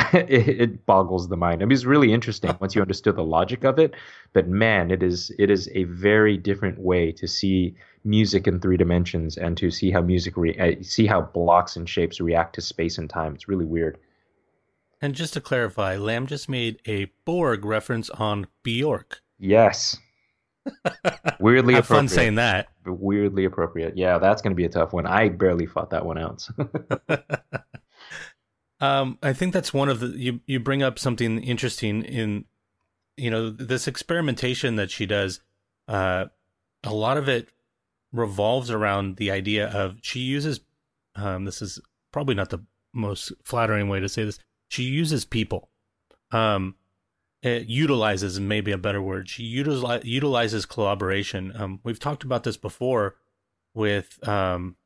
it, 0.12 0.60
it 0.60 0.86
boggles 0.86 1.28
the 1.28 1.36
mind. 1.36 1.62
I 1.62 1.64
mean, 1.64 1.72
it's 1.72 1.84
really 1.84 2.12
interesting 2.12 2.56
once 2.60 2.74
you 2.74 2.82
understood 2.82 3.16
the 3.16 3.24
logic 3.24 3.64
of 3.64 3.78
it, 3.78 3.94
but 4.32 4.48
man, 4.48 4.90
it 4.90 5.02
is 5.02 5.32
it 5.38 5.50
is 5.50 5.68
a 5.74 5.84
very 5.84 6.36
different 6.36 6.78
way 6.78 7.12
to 7.12 7.26
see 7.26 7.74
music 8.04 8.46
in 8.46 8.60
three 8.60 8.76
dimensions 8.76 9.36
and 9.36 9.56
to 9.58 9.70
see 9.70 9.90
how 9.90 10.00
music 10.00 10.36
re- 10.36 10.58
uh, 10.58 10.82
see 10.82 11.06
how 11.06 11.20
blocks 11.20 11.76
and 11.76 11.88
shapes 11.88 12.20
react 12.20 12.54
to 12.54 12.60
space 12.60 12.98
and 12.98 13.10
time. 13.10 13.34
It's 13.34 13.48
really 13.48 13.64
weird. 13.64 13.98
And 15.02 15.14
just 15.14 15.32
to 15.34 15.40
clarify, 15.40 15.96
Lam 15.96 16.26
just 16.26 16.48
made 16.48 16.80
a 16.86 17.06
Borg 17.24 17.64
reference 17.64 18.10
on 18.10 18.46
Bjork. 18.62 19.22
Yes. 19.38 19.96
Weirdly 21.40 21.74
Have 21.74 21.86
fun 21.86 22.04
appropriate. 22.04 22.10
saying 22.14 22.34
that. 22.34 22.68
Weirdly 22.84 23.46
appropriate. 23.46 23.96
Yeah, 23.96 24.18
that's 24.18 24.42
going 24.42 24.50
to 24.50 24.56
be 24.56 24.66
a 24.66 24.68
tough 24.68 24.92
one. 24.92 25.06
I 25.06 25.30
barely 25.30 25.64
fought 25.64 25.90
that 25.90 26.04
one 26.04 26.18
out. 26.18 26.46
Um, 28.80 29.18
I 29.22 29.32
think 29.32 29.52
that's 29.52 29.74
one 29.74 29.88
of 29.88 30.00
the 30.00 30.08
you 30.08 30.40
you 30.46 30.58
bring 30.58 30.82
up 30.82 30.98
something 30.98 31.42
interesting 31.42 32.02
in 32.02 32.46
you 33.16 33.30
know 33.30 33.50
this 33.50 33.86
experimentation 33.86 34.76
that 34.76 34.90
she 34.90 35.06
does. 35.06 35.40
Uh, 35.86 36.26
a 36.84 36.94
lot 36.94 37.16
of 37.16 37.28
it 37.28 37.48
revolves 38.12 38.70
around 38.70 39.16
the 39.16 39.30
idea 39.30 39.68
of 39.68 39.98
she 40.02 40.20
uses. 40.20 40.60
Um, 41.14 41.44
this 41.44 41.60
is 41.60 41.80
probably 42.12 42.34
not 42.34 42.50
the 42.50 42.64
most 42.92 43.32
flattering 43.44 43.88
way 43.88 44.00
to 44.00 44.08
say 44.08 44.24
this. 44.24 44.38
She 44.68 44.84
uses 44.84 45.24
people. 45.24 45.68
Um, 46.32 46.76
it 47.42 47.66
utilizes 47.66 48.38
maybe 48.38 48.70
a 48.72 48.78
better 48.78 49.00
word. 49.00 49.28
She 49.28 49.42
utilize, 49.42 50.04
utilizes 50.04 50.66
collaboration. 50.66 51.52
Um, 51.56 51.80
we've 51.82 51.98
talked 51.98 52.22
about 52.22 52.44
this 52.44 52.56
before 52.56 53.16
with 53.74 54.26
um, 54.28 54.76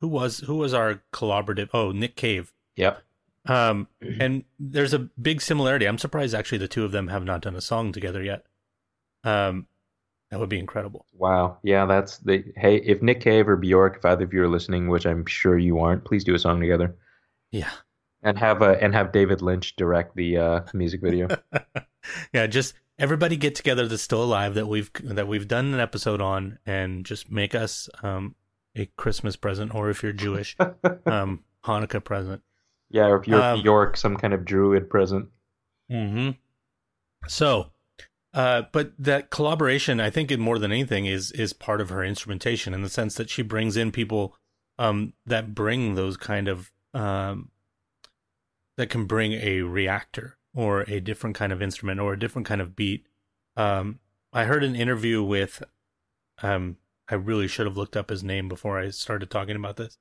who 0.00 0.08
was 0.08 0.40
who 0.40 0.56
was 0.56 0.74
our 0.74 1.02
collaborative? 1.12 1.68
Oh, 1.72 1.92
Nick 1.92 2.16
Cave. 2.16 2.52
yep. 2.76 3.02
Um, 3.48 3.88
and 4.20 4.44
there's 4.58 4.92
a 4.94 4.98
big 4.98 5.40
similarity. 5.40 5.86
I'm 5.86 5.98
surprised 5.98 6.34
actually 6.34 6.58
the 6.58 6.68
two 6.68 6.84
of 6.84 6.92
them 6.92 7.08
have 7.08 7.24
not 7.24 7.40
done 7.40 7.56
a 7.56 7.60
song 7.60 7.92
together 7.92 8.22
yet. 8.22 8.44
Um, 9.24 9.66
that 10.30 10.38
would 10.38 10.50
be 10.50 10.58
incredible. 10.58 11.06
Wow. 11.14 11.58
Yeah, 11.62 11.86
that's 11.86 12.18
the. 12.18 12.44
Hey, 12.56 12.76
if 12.76 13.00
Nick 13.02 13.20
Cave 13.22 13.48
or 13.48 13.56
Bjork, 13.56 13.96
if 13.96 14.04
either 14.04 14.24
of 14.24 14.32
you 14.34 14.42
are 14.42 14.48
listening, 14.48 14.88
which 14.88 15.06
I'm 15.06 15.24
sure 15.24 15.56
you 15.58 15.78
aren't, 15.78 16.04
please 16.04 16.22
do 16.24 16.34
a 16.34 16.38
song 16.38 16.60
together 16.60 16.94
Yeah. 17.50 17.70
and 18.22 18.38
have 18.38 18.60
a 18.60 18.82
and 18.82 18.94
have 18.94 19.10
David 19.12 19.40
Lynch 19.40 19.74
direct 19.76 20.14
the 20.16 20.36
uh, 20.36 20.60
music 20.74 21.00
video. 21.00 21.28
yeah, 22.34 22.46
just 22.46 22.74
everybody 22.98 23.36
get 23.38 23.54
together 23.54 23.86
that's 23.88 24.02
still 24.02 24.22
alive 24.22 24.54
that 24.54 24.66
we've 24.66 24.90
that 25.02 25.26
we've 25.28 25.48
done 25.48 25.72
an 25.72 25.80
episode 25.80 26.20
on 26.20 26.58
and 26.66 27.06
just 27.06 27.30
make 27.30 27.54
us 27.54 27.88
um 28.02 28.34
a 28.76 28.84
Christmas 28.96 29.36
present 29.36 29.74
or 29.74 29.88
if 29.88 30.02
you're 30.02 30.12
Jewish, 30.12 30.56
um 31.06 31.42
Hanukkah 31.64 32.04
present. 32.04 32.42
Yeah, 32.90 33.06
or 33.06 33.20
if 33.20 33.28
you're 33.28 33.42
Um, 33.42 33.62
Bjork, 33.62 33.96
some 33.96 34.16
kind 34.16 34.34
of 34.34 34.44
druid 34.44 34.88
present. 34.88 35.28
Mm-hmm. 35.90 36.30
So, 37.26 37.70
uh, 38.34 38.62
but 38.72 38.92
that 38.98 39.30
collaboration, 39.30 40.00
I 40.00 40.10
think, 40.10 40.36
more 40.38 40.58
than 40.58 40.72
anything, 40.72 41.06
is 41.06 41.32
is 41.32 41.52
part 41.52 41.80
of 41.80 41.88
her 41.90 42.04
instrumentation 42.04 42.74
in 42.74 42.82
the 42.82 42.88
sense 42.88 43.14
that 43.14 43.30
she 43.30 43.42
brings 43.42 43.76
in 43.76 43.92
people 43.92 44.36
um, 44.78 45.12
that 45.26 45.54
bring 45.54 45.94
those 45.94 46.16
kind 46.16 46.48
of 46.48 46.70
um, 46.94 47.50
that 48.76 48.90
can 48.90 49.06
bring 49.06 49.32
a 49.32 49.62
reactor 49.62 50.36
or 50.54 50.82
a 50.82 51.00
different 51.00 51.36
kind 51.36 51.52
of 51.52 51.60
instrument 51.60 52.00
or 52.00 52.12
a 52.12 52.18
different 52.18 52.46
kind 52.46 52.60
of 52.60 52.74
beat. 52.76 53.06
Um, 53.56 53.98
I 54.32 54.44
heard 54.44 54.62
an 54.62 54.76
interview 54.76 55.22
with, 55.22 55.62
um, 56.42 56.76
I 57.08 57.16
really 57.16 57.48
should 57.48 57.66
have 57.66 57.76
looked 57.76 57.96
up 57.96 58.10
his 58.10 58.22
name 58.22 58.48
before 58.48 58.78
I 58.78 58.90
started 58.90 59.30
talking 59.30 59.56
about 59.56 59.76
this. 59.76 59.98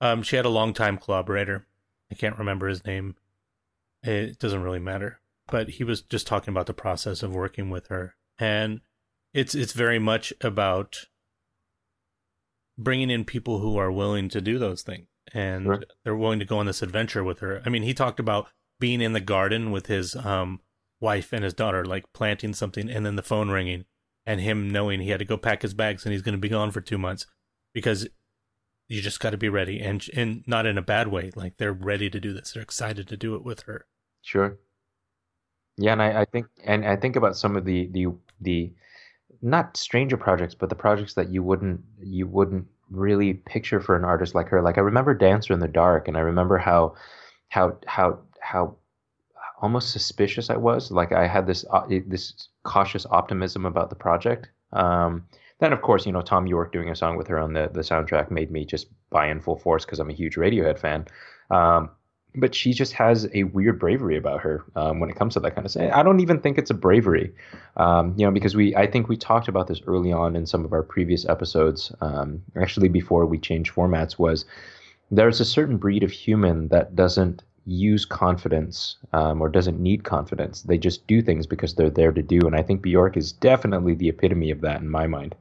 Um, 0.00 0.22
she 0.22 0.36
had 0.36 0.44
a 0.44 0.50
longtime 0.50 0.98
collaborator. 0.98 1.66
I 2.10 2.14
can't 2.14 2.38
remember 2.38 2.68
his 2.68 2.84
name. 2.84 3.16
It 4.02 4.38
doesn't 4.38 4.62
really 4.62 4.78
matter. 4.78 5.20
But 5.48 5.70
he 5.70 5.84
was 5.84 6.02
just 6.02 6.26
talking 6.26 6.52
about 6.52 6.66
the 6.66 6.74
process 6.74 7.22
of 7.22 7.34
working 7.34 7.70
with 7.70 7.88
her. 7.88 8.14
And 8.38 8.80
it's 9.34 9.54
it's 9.54 9.72
very 9.72 9.98
much 9.98 10.32
about 10.40 11.06
bringing 12.78 13.10
in 13.10 13.24
people 13.24 13.58
who 13.58 13.76
are 13.76 13.92
willing 13.92 14.28
to 14.30 14.40
do 14.40 14.58
those 14.58 14.82
things. 14.82 15.06
And 15.32 15.84
they're 16.02 16.16
willing 16.16 16.38
to 16.40 16.44
go 16.44 16.58
on 16.58 16.66
this 16.66 16.82
adventure 16.82 17.22
with 17.22 17.40
her. 17.40 17.62
I 17.64 17.68
mean 17.68 17.82
he 17.82 17.94
talked 17.94 18.18
about 18.18 18.48
being 18.80 19.00
in 19.00 19.12
the 19.12 19.20
garden 19.20 19.70
with 19.70 19.86
his 19.86 20.16
um 20.16 20.60
wife 21.00 21.32
and 21.32 21.44
his 21.44 21.54
daughter 21.54 21.84
like 21.84 22.04
planting 22.12 22.52
something 22.52 22.90
and 22.90 23.06
then 23.06 23.16
the 23.16 23.22
phone 23.22 23.48
ringing 23.50 23.84
and 24.26 24.40
him 24.40 24.70
knowing 24.70 25.00
he 25.00 25.10
had 25.10 25.18
to 25.18 25.24
go 25.24 25.36
pack 25.36 25.62
his 25.62 25.72
bags 25.72 26.04
and 26.04 26.12
he's 26.12 26.22
going 26.22 26.34
to 26.34 26.38
be 26.38 26.48
gone 26.48 26.70
for 26.70 26.80
2 26.82 26.98
months 26.98 27.26
because 27.72 28.06
you 28.90 29.00
just 29.00 29.20
got 29.20 29.30
to 29.30 29.38
be 29.38 29.48
ready 29.48 29.80
and 29.80 30.06
and 30.14 30.42
not 30.46 30.66
in 30.66 30.76
a 30.76 30.82
bad 30.82 31.08
way 31.08 31.30
like 31.34 31.56
they're 31.56 31.72
ready 31.72 32.10
to 32.10 32.20
do 32.20 32.32
this 32.32 32.52
they're 32.52 32.62
excited 32.62 33.08
to 33.08 33.16
do 33.16 33.34
it 33.34 33.42
with 33.44 33.62
her 33.62 33.86
Sure. 34.22 34.58
Yeah, 35.76 35.92
and 35.92 36.02
I, 36.02 36.22
I 36.22 36.24
think 36.26 36.46
and 36.64 36.84
I 36.84 36.96
think 36.96 37.16
about 37.16 37.36
some 37.36 37.56
of 37.56 37.64
the 37.64 37.86
the 37.92 38.06
the 38.40 38.72
not 39.42 39.76
stranger 39.76 40.16
projects, 40.16 40.54
but 40.54 40.68
the 40.68 40.74
projects 40.74 41.14
that 41.14 41.30
you 41.30 41.42
wouldn't 41.42 41.80
you 42.02 42.26
wouldn't 42.26 42.66
really 42.90 43.34
picture 43.34 43.80
for 43.80 43.96
an 43.96 44.04
artist 44.04 44.34
like 44.34 44.48
her. 44.48 44.62
Like 44.62 44.76
I 44.78 44.82
remember 44.82 45.14
Dancer 45.14 45.54
in 45.54 45.60
the 45.60 45.68
Dark, 45.68 46.08
and 46.08 46.16
I 46.16 46.20
remember 46.20 46.58
how 46.58 46.96
how 47.48 47.78
how 47.86 48.20
how 48.40 48.76
almost 49.62 49.90
suspicious 49.92 50.50
I 50.50 50.56
was. 50.56 50.90
Like 50.90 51.12
I 51.12 51.26
had 51.26 51.46
this 51.46 51.64
uh, 51.70 51.86
this 51.88 52.48
cautious 52.64 53.06
optimism 53.10 53.64
about 53.64 53.88
the 53.88 53.96
project. 53.96 54.50
Um, 54.72 55.26
then 55.60 55.72
of 55.72 55.82
course, 55.82 56.06
you 56.06 56.12
know, 56.12 56.22
Thom 56.22 56.46
Yorke 56.46 56.72
doing 56.72 56.90
a 56.90 56.96
song 56.96 57.16
with 57.16 57.28
her 57.28 57.38
on 57.38 57.52
the 57.52 57.70
the 57.72 57.80
soundtrack 57.80 58.30
made 58.30 58.50
me 58.50 58.64
just 58.64 58.88
buy 59.10 59.28
in 59.28 59.40
full 59.40 59.56
force 59.56 59.84
because 59.84 60.00
I'm 60.00 60.10
a 60.10 60.14
huge 60.14 60.36
Radiohead 60.36 60.78
fan. 60.78 61.06
Um, 61.50 61.90
but 62.34 62.54
she 62.54 62.72
just 62.72 62.92
has 62.92 63.28
a 63.34 63.44
weird 63.44 63.78
bravery 63.78 64.16
about 64.16 64.40
her 64.40 64.64
um, 64.76 65.00
when 65.00 65.10
it 65.10 65.16
comes 65.16 65.34
to 65.34 65.40
that 65.40 65.54
kind 65.54 65.66
of 65.66 65.72
thing. 65.72 65.90
I 65.90 66.02
don't 66.02 66.20
even 66.20 66.40
think 66.40 66.58
it's 66.58 66.70
a 66.70 66.74
bravery, 66.74 67.32
um, 67.76 68.14
you 68.16 68.24
know, 68.24 68.30
because 68.30 68.54
we 68.54 68.74
I 68.76 68.86
think 68.86 69.08
we 69.08 69.16
talked 69.16 69.48
about 69.48 69.66
this 69.66 69.80
early 69.86 70.12
on 70.12 70.36
in 70.36 70.46
some 70.46 70.64
of 70.64 70.72
our 70.72 70.82
previous 70.82 71.28
episodes. 71.28 71.92
Um, 72.00 72.42
actually, 72.56 72.88
before 72.88 73.26
we 73.26 73.38
changed 73.38 73.74
formats, 73.74 74.18
was 74.18 74.44
there's 75.10 75.40
a 75.40 75.44
certain 75.44 75.76
breed 75.76 76.02
of 76.02 76.10
human 76.12 76.68
that 76.68 76.94
doesn't 76.94 77.42
use 77.66 78.04
confidence 78.04 78.96
um, 79.12 79.40
or 79.40 79.48
doesn't 79.48 79.80
need 79.80 80.04
confidence. 80.04 80.62
They 80.62 80.78
just 80.78 81.06
do 81.06 81.20
things 81.20 81.46
because 81.46 81.74
they're 81.74 81.90
there 81.90 82.12
to 82.12 82.22
do. 82.22 82.40
And 82.46 82.56
I 82.56 82.62
think 82.62 82.82
Bjork 82.82 83.16
is 83.16 83.32
definitely 83.32 83.94
the 83.94 84.08
epitome 84.08 84.50
of 84.50 84.60
that 84.62 84.80
in 84.80 84.88
my 84.88 85.06
mind. 85.06 85.34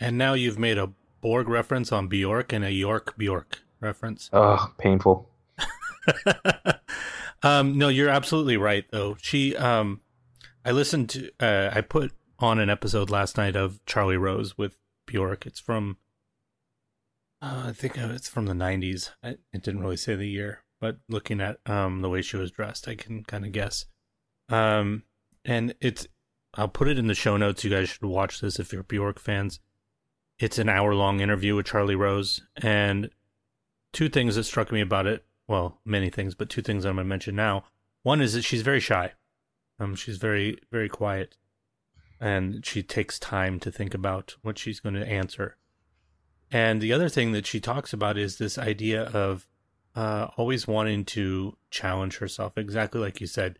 And 0.00 0.18
now 0.18 0.34
you've 0.34 0.58
made 0.58 0.78
a 0.78 0.92
Borg 1.20 1.48
reference 1.48 1.90
on 1.92 2.08
Bjork 2.08 2.52
and 2.52 2.64
a 2.64 2.70
York 2.70 3.16
Bjork 3.16 3.60
reference. 3.80 4.30
Oh, 4.32 4.72
painful. 4.78 5.28
um, 7.42 7.76
no, 7.78 7.88
you're 7.88 8.08
absolutely 8.08 8.56
right 8.56 8.84
though. 8.90 9.16
She, 9.20 9.56
um, 9.56 10.00
I 10.64 10.72
listened 10.72 11.10
to, 11.10 11.30
uh, 11.40 11.70
I 11.74 11.80
put 11.80 12.12
on 12.38 12.58
an 12.58 12.70
episode 12.70 13.10
last 13.10 13.36
night 13.36 13.56
of 13.56 13.84
Charlie 13.86 14.16
Rose 14.16 14.58
with 14.58 14.78
Bjork. 15.06 15.46
It's 15.46 15.60
from, 15.60 15.96
uh, 17.42 17.64
I 17.66 17.72
think 17.72 17.96
it's 17.96 18.28
from 18.28 18.46
the 18.46 18.54
'90s. 18.54 19.10
I, 19.22 19.36
it 19.52 19.62
didn't 19.62 19.80
really 19.80 19.96
say 19.96 20.16
the 20.16 20.28
year, 20.28 20.62
but 20.80 20.98
looking 21.08 21.40
at 21.40 21.58
um 21.66 22.02
the 22.02 22.08
way 22.08 22.22
she 22.22 22.36
was 22.36 22.50
dressed, 22.50 22.88
I 22.88 22.94
can 22.94 23.24
kind 23.24 23.44
of 23.44 23.52
guess. 23.52 23.86
Um, 24.48 25.02
and 25.44 25.74
it's, 25.80 26.06
I'll 26.54 26.68
put 26.68 26.88
it 26.88 26.98
in 26.98 27.06
the 27.06 27.14
show 27.14 27.36
notes. 27.36 27.64
You 27.64 27.70
guys 27.70 27.88
should 27.88 28.04
watch 28.04 28.40
this 28.40 28.58
if 28.58 28.72
you're 28.72 28.82
Bjork 28.82 29.18
fans. 29.18 29.60
It's 30.38 30.58
an 30.58 30.68
hour 30.68 30.94
long 30.94 31.20
interview 31.20 31.54
with 31.56 31.66
Charlie 31.66 31.96
Rose, 31.96 32.42
and 32.56 33.10
two 33.92 34.08
things 34.08 34.36
that 34.36 34.44
struck 34.44 34.70
me 34.70 34.82
about 34.82 35.06
it. 35.06 35.24
Well, 35.48 35.80
many 35.84 36.10
things, 36.10 36.34
but 36.34 36.50
two 36.50 36.60
things 36.60 36.84
I'm 36.84 36.96
going 36.96 37.06
to 37.06 37.08
mention 37.08 37.34
now. 37.34 37.64
One 38.02 38.20
is 38.20 38.34
that 38.34 38.42
she's 38.42 38.62
very 38.62 38.80
shy. 38.80 39.12
Um, 39.78 39.94
she's 39.94 40.18
very, 40.18 40.58
very 40.70 40.88
quiet, 40.88 41.36
and 42.20 42.64
she 42.64 42.82
takes 42.82 43.18
time 43.18 43.58
to 43.60 43.70
think 43.70 43.94
about 43.94 44.36
what 44.42 44.58
she's 44.58 44.80
going 44.80 44.94
to 44.94 45.06
answer. 45.06 45.56
And 46.50 46.80
the 46.80 46.92
other 46.92 47.08
thing 47.08 47.32
that 47.32 47.46
she 47.46 47.58
talks 47.58 47.92
about 47.92 48.18
is 48.18 48.36
this 48.36 48.58
idea 48.58 49.04
of 49.04 49.48
uh, 49.94 50.28
always 50.36 50.68
wanting 50.68 51.04
to 51.06 51.56
challenge 51.70 52.18
herself, 52.18 52.56
exactly 52.56 53.00
like 53.00 53.20
you 53.20 53.26
said. 53.26 53.58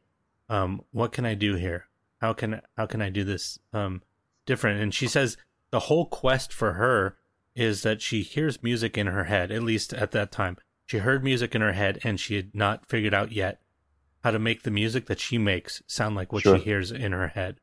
Um, 0.48 0.82
what 0.92 1.12
can 1.12 1.24
I 1.24 1.34
do 1.34 1.56
here? 1.56 1.86
How 2.20 2.32
can 2.32 2.60
how 2.76 2.86
can 2.86 3.02
I 3.02 3.08
do 3.10 3.24
this 3.24 3.58
um, 3.72 4.02
different? 4.44 4.80
And 4.80 4.94
she 4.94 5.08
says 5.08 5.36
the 5.70 5.80
whole 5.80 6.06
quest 6.06 6.52
for 6.52 6.74
her 6.74 7.16
is 7.54 7.82
that 7.82 8.02
she 8.02 8.22
hears 8.22 8.62
music 8.62 8.98
in 8.98 9.06
her 9.06 9.24
head, 9.24 9.50
at 9.50 9.62
least 9.62 9.92
at 9.94 10.12
that 10.12 10.30
time. 10.30 10.58
She 10.84 10.98
heard 10.98 11.24
music 11.24 11.54
in 11.54 11.62
her 11.62 11.72
head 11.72 11.98
and 12.04 12.20
she 12.20 12.36
had 12.36 12.54
not 12.54 12.86
figured 12.86 13.14
out 13.14 13.32
yet 13.32 13.60
how 14.22 14.30
to 14.30 14.38
make 14.38 14.62
the 14.62 14.70
music 14.70 15.06
that 15.06 15.18
she 15.18 15.38
makes 15.38 15.82
sound 15.86 16.14
like 16.14 16.32
what 16.32 16.42
sure. 16.42 16.58
she 16.58 16.64
hears 16.64 16.92
in 16.92 17.12
her 17.12 17.28
head. 17.28 17.58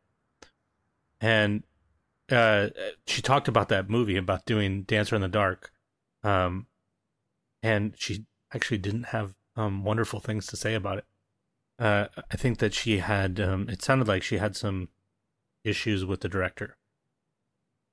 And 1.22 1.64
uh, 2.30 2.70
she 3.06 3.22
talked 3.22 3.48
about 3.48 3.70
that 3.70 3.90
movie 3.90 4.18
about 4.18 4.46
doing 4.46 4.84
Dancer 4.84 5.16
in 5.16 5.22
the 5.22 5.28
Dark. 5.28 5.72
Um, 6.24 6.68
and 7.62 7.94
she 7.98 8.26
actually 8.54 8.80
didn't 8.80 9.08
have 9.08 9.36
um, 9.56 9.84
wonderful 9.84 10.20
things 10.20 10.48
to 10.48 10.58
say 10.58 10.74
about 10.74 10.98
it. 10.98 11.06
Uh, 11.80 12.08
I 12.32 12.36
think 12.36 12.58
that 12.60 12.74
she 12.74 12.98
had, 12.98 13.40
um, 13.40 13.70
it 13.70 13.82
sounded 13.82 14.08
like 14.08 14.24
she 14.24 14.38
had 14.38 14.56
some 14.56 14.90
issues 15.64 16.04
with 16.04 16.22
the 16.22 16.30
director 16.30 16.78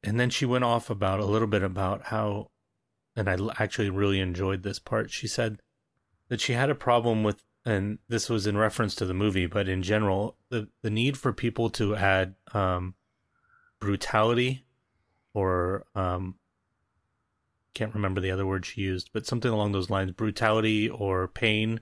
and 0.02 0.18
then 0.18 0.30
she 0.30 0.46
went 0.46 0.64
off 0.64 0.90
about 0.90 1.20
a 1.20 1.26
little 1.26 1.48
bit 1.48 1.62
about 1.62 2.04
how, 2.04 2.50
and 3.14 3.28
I 3.28 3.36
actually 3.58 3.90
really 3.90 4.20
enjoyed 4.20 4.62
this 4.62 4.78
part. 4.78 5.10
She 5.10 5.26
said 5.26 5.60
that 6.28 6.40
she 6.40 6.54
had 6.54 6.70
a 6.70 6.74
problem 6.74 7.22
with, 7.22 7.42
and 7.64 7.98
this 8.08 8.30
was 8.30 8.46
in 8.46 8.56
reference 8.56 8.94
to 8.96 9.06
the 9.06 9.14
movie, 9.14 9.46
but 9.46 9.68
in 9.68 9.82
general, 9.82 10.36
the 10.48 10.68
the 10.82 10.90
need 10.90 11.18
for 11.18 11.32
people 11.32 11.68
to 11.70 11.96
add 11.96 12.34
um, 12.54 12.94
brutality 13.78 14.64
or 15.34 15.84
um, 15.94 16.36
can't 17.74 17.94
remember 17.94 18.20
the 18.20 18.30
other 18.30 18.46
word 18.46 18.64
she 18.64 18.80
used, 18.80 19.10
but 19.12 19.26
something 19.26 19.50
along 19.50 19.72
those 19.72 19.90
lines, 19.90 20.12
brutality 20.12 20.88
or 20.88 21.28
pain 21.28 21.80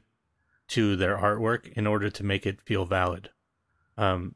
to 0.68 0.96
their 0.96 1.16
artwork 1.16 1.72
in 1.72 1.86
order 1.86 2.10
to 2.10 2.24
make 2.24 2.46
it 2.46 2.60
feel 2.60 2.84
valid. 2.84 3.30
Um, 3.96 4.34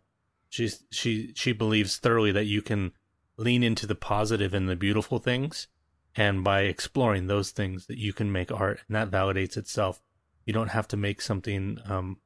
she 0.48 1.32
she 1.34 1.52
believes 1.52 1.96
thoroughly 1.96 2.32
that 2.32 2.44
you 2.44 2.62
can 2.62 2.92
lean 3.36 3.62
into 3.62 3.86
the 3.86 3.94
positive 3.94 4.54
and 4.54 4.68
the 4.68 4.76
beautiful 4.76 5.18
things 5.18 5.68
and 6.14 6.44
by 6.44 6.62
exploring 6.62 7.26
those 7.26 7.50
things 7.50 7.86
that 7.86 7.98
you 7.98 8.12
can 8.12 8.30
make 8.30 8.52
art 8.52 8.80
and 8.86 8.94
that 8.94 9.10
validates 9.10 9.56
itself 9.56 10.02
you 10.44 10.52
don't 10.52 10.68
have 10.68 10.88
to 10.88 10.96
make 10.96 11.20
something 11.20 11.78
um, 11.86 12.18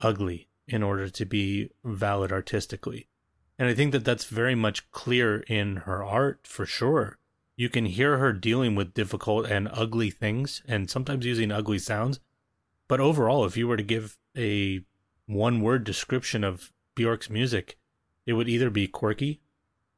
ugly 0.00 0.48
in 0.66 0.82
order 0.82 1.08
to 1.08 1.24
be 1.24 1.70
valid 1.84 2.32
artistically. 2.32 3.08
And 3.58 3.68
i 3.68 3.74
think 3.74 3.92
that 3.92 4.04
that's 4.04 4.24
very 4.24 4.54
much 4.54 4.90
clear 4.90 5.40
in 5.40 5.76
her 5.78 6.04
art 6.04 6.46
for 6.46 6.66
sure. 6.66 7.18
You 7.56 7.68
can 7.68 7.86
hear 7.86 8.18
her 8.18 8.32
dealing 8.32 8.74
with 8.74 8.94
difficult 8.94 9.46
and 9.46 9.68
ugly 9.70 10.10
things 10.10 10.62
and 10.66 10.90
sometimes 10.90 11.24
using 11.24 11.52
ugly 11.52 11.78
sounds 11.78 12.18
but 12.88 13.00
overall 13.00 13.44
if 13.44 13.56
you 13.56 13.68
were 13.68 13.76
to 13.76 13.82
give 13.82 14.18
a 14.36 14.80
one 15.26 15.60
word 15.60 15.84
description 15.84 16.42
of 16.42 16.72
bjork's 16.96 17.30
music 17.30 17.78
it 18.26 18.32
would 18.32 18.48
either 18.48 18.70
be 18.70 18.88
quirky 18.88 19.40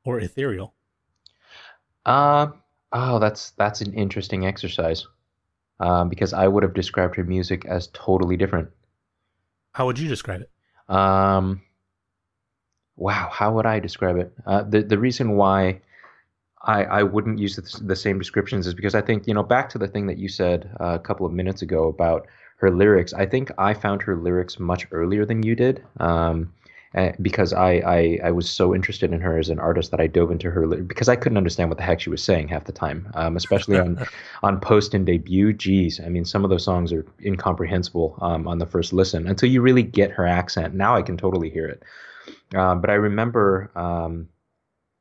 or 0.06 0.20
ethereal? 0.20 0.72
Uh, 2.06 2.48
oh, 2.92 3.18
that's 3.18 3.50
that's 3.52 3.80
an 3.80 3.92
interesting 3.92 4.46
exercise. 4.46 5.06
Um, 5.78 6.08
because 6.08 6.32
I 6.32 6.48
would 6.48 6.62
have 6.62 6.72
described 6.72 7.16
her 7.16 7.24
music 7.24 7.66
as 7.66 7.88
totally 7.88 8.38
different. 8.38 8.70
How 9.72 9.84
would 9.84 9.98
you 9.98 10.08
describe 10.08 10.40
it? 10.40 10.50
Um, 10.88 11.60
wow, 12.96 13.28
how 13.30 13.52
would 13.54 13.66
I 13.66 13.78
describe 13.80 14.16
it? 14.16 14.32
Uh, 14.46 14.62
the 14.62 14.82
the 14.82 14.98
reason 14.98 15.36
why 15.36 15.82
I 16.62 16.84
I 16.84 17.02
wouldn't 17.02 17.38
use 17.38 17.56
the, 17.56 17.84
the, 17.84 17.96
same 17.96 18.18
descriptions 18.18 18.66
is 18.66 18.72
because 18.72 18.94
I 18.94 19.02
think 19.02 19.26
you 19.26 19.34
know 19.34 19.42
back 19.42 19.68
to 19.70 19.78
the 19.78 19.88
thing 19.88 20.06
that 20.06 20.16
you 20.16 20.28
said 20.28 20.70
uh, 20.80 20.94
a 20.94 20.98
couple 20.98 21.26
of 21.26 21.32
minutes 21.32 21.60
ago 21.60 21.88
about 21.88 22.26
her 22.56 22.70
lyrics. 22.70 23.12
I 23.12 23.26
think 23.26 23.50
I 23.58 23.74
found 23.74 24.00
her 24.02 24.16
lyrics 24.16 24.58
much 24.58 24.86
earlier 24.92 25.26
than 25.26 25.42
you 25.42 25.54
did. 25.54 25.84
Um, 26.00 26.54
uh, 26.94 27.12
because 27.20 27.52
I, 27.52 27.72
I, 27.72 28.18
I 28.24 28.30
was 28.30 28.48
so 28.48 28.74
interested 28.74 29.12
in 29.12 29.20
her 29.20 29.38
as 29.38 29.48
an 29.48 29.58
artist 29.58 29.90
that 29.90 30.00
I 30.00 30.06
dove 30.06 30.30
into 30.30 30.50
her 30.50 30.66
because 30.66 31.08
I 31.08 31.16
couldn't 31.16 31.38
understand 31.38 31.68
what 31.68 31.78
the 31.78 31.84
heck 31.84 32.00
she 32.00 32.10
was 32.10 32.22
saying 32.22 32.48
half 32.48 32.64
the 32.64 32.72
time, 32.72 33.10
um, 33.14 33.36
especially 33.36 33.78
on 33.78 34.06
on 34.42 34.60
post 34.60 34.94
and 34.94 35.04
debut. 35.04 35.52
Geez, 35.52 36.00
I 36.00 36.08
mean, 36.08 36.24
some 36.24 36.44
of 36.44 36.50
those 36.50 36.64
songs 36.64 36.92
are 36.92 37.04
incomprehensible 37.24 38.18
um, 38.20 38.46
on 38.48 38.58
the 38.58 38.66
first 38.66 38.92
listen 38.92 39.26
until 39.26 39.50
you 39.50 39.60
really 39.60 39.82
get 39.82 40.10
her 40.12 40.26
accent. 40.26 40.74
Now 40.74 40.94
I 40.94 41.02
can 41.02 41.16
totally 41.16 41.50
hear 41.50 41.66
it. 41.66 41.82
Um, 42.56 42.80
but 42.80 42.90
I 42.90 42.94
remember 42.94 43.70
um, 43.74 44.28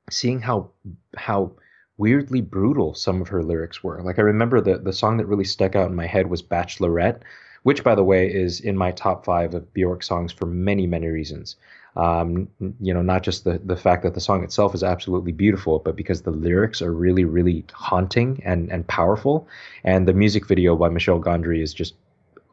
seeing 0.10 0.40
how 0.42 0.72
how 1.16 1.52
weirdly 1.98 2.42
brutal 2.42 2.94
some 2.94 3.22
of 3.22 3.30
her 3.30 3.44
lyrics 3.44 3.84
were. 3.84 4.02
Like 4.02 4.20
I 4.20 4.24
remember 4.24 4.60
the 4.60 4.80
the 4.80 4.94
song 4.94 5.18
that 5.18 5.28
really 5.28 5.46
stuck 5.46 5.76
out 5.76 5.90
in 5.90 5.96
my 5.96 6.08
head 6.08 6.28
was 6.28 6.42
Bachelorette, 6.42 7.22
which 7.66 7.84
by 7.84 7.96
the 7.96 8.04
way 8.04 8.32
is 8.32 8.60
in 8.60 8.78
my 8.78 8.92
top 8.92 9.26
five 9.26 9.56
of 9.56 9.74
Bjork 9.74 10.04
songs 10.04 10.32
for 10.32 10.46
many 10.46 10.86
many 10.86 11.08
reasons. 11.08 11.56
Um, 11.96 12.48
you 12.80 12.94
know, 12.94 13.02
not 13.02 13.24
just 13.24 13.44
the 13.44 13.60
the 13.64 13.76
fact 13.76 14.04
that 14.04 14.14
the 14.14 14.22
song 14.22 14.44
itself 14.44 14.76
is 14.76 14.84
absolutely 14.84 15.32
beautiful, 15.32 15.80
but 15.80 15.96
because 15.96 16.22
the 16.22 16.32
lyrics 16.32 16.82
are 16.82 16.94
really, 16.94 17.26
really 17.26 17.66
haunting 17.74 18.40
and 18.46 18.72
and 18.72 18.88
powerful, 18.88 19.48
and 19.84 20.08
the 20.08 20.14
music 20.14 20.48
video 20.48 20.76
by 20.76 20.90
Michel 20.90 21.20
Gondry 21.20 21.64
is 21.64 21.74
just 21.74 21.96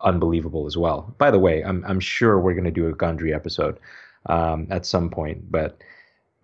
unbelievable 0.01 0.64
as 0.66 0.79
well. 0.79 1.14
By 1.18 1.31
the 1.31 1.38
way, 1.38 1.62
I'm 1.62 1.85
I'm 1.87 2.01
sure 2.01 2.40
we're 2.40 2.55
going 2.55 2.72
to 2.72 2.81
do 2.81 2.88
a 2.88 2.94
Gondry 2.94 3.35
episode 3.35 3.79
um, 4.27 4.66
at 4.70 4.87
some 4.87 5.11
point, 5.11 5.51
but 5.51 5.83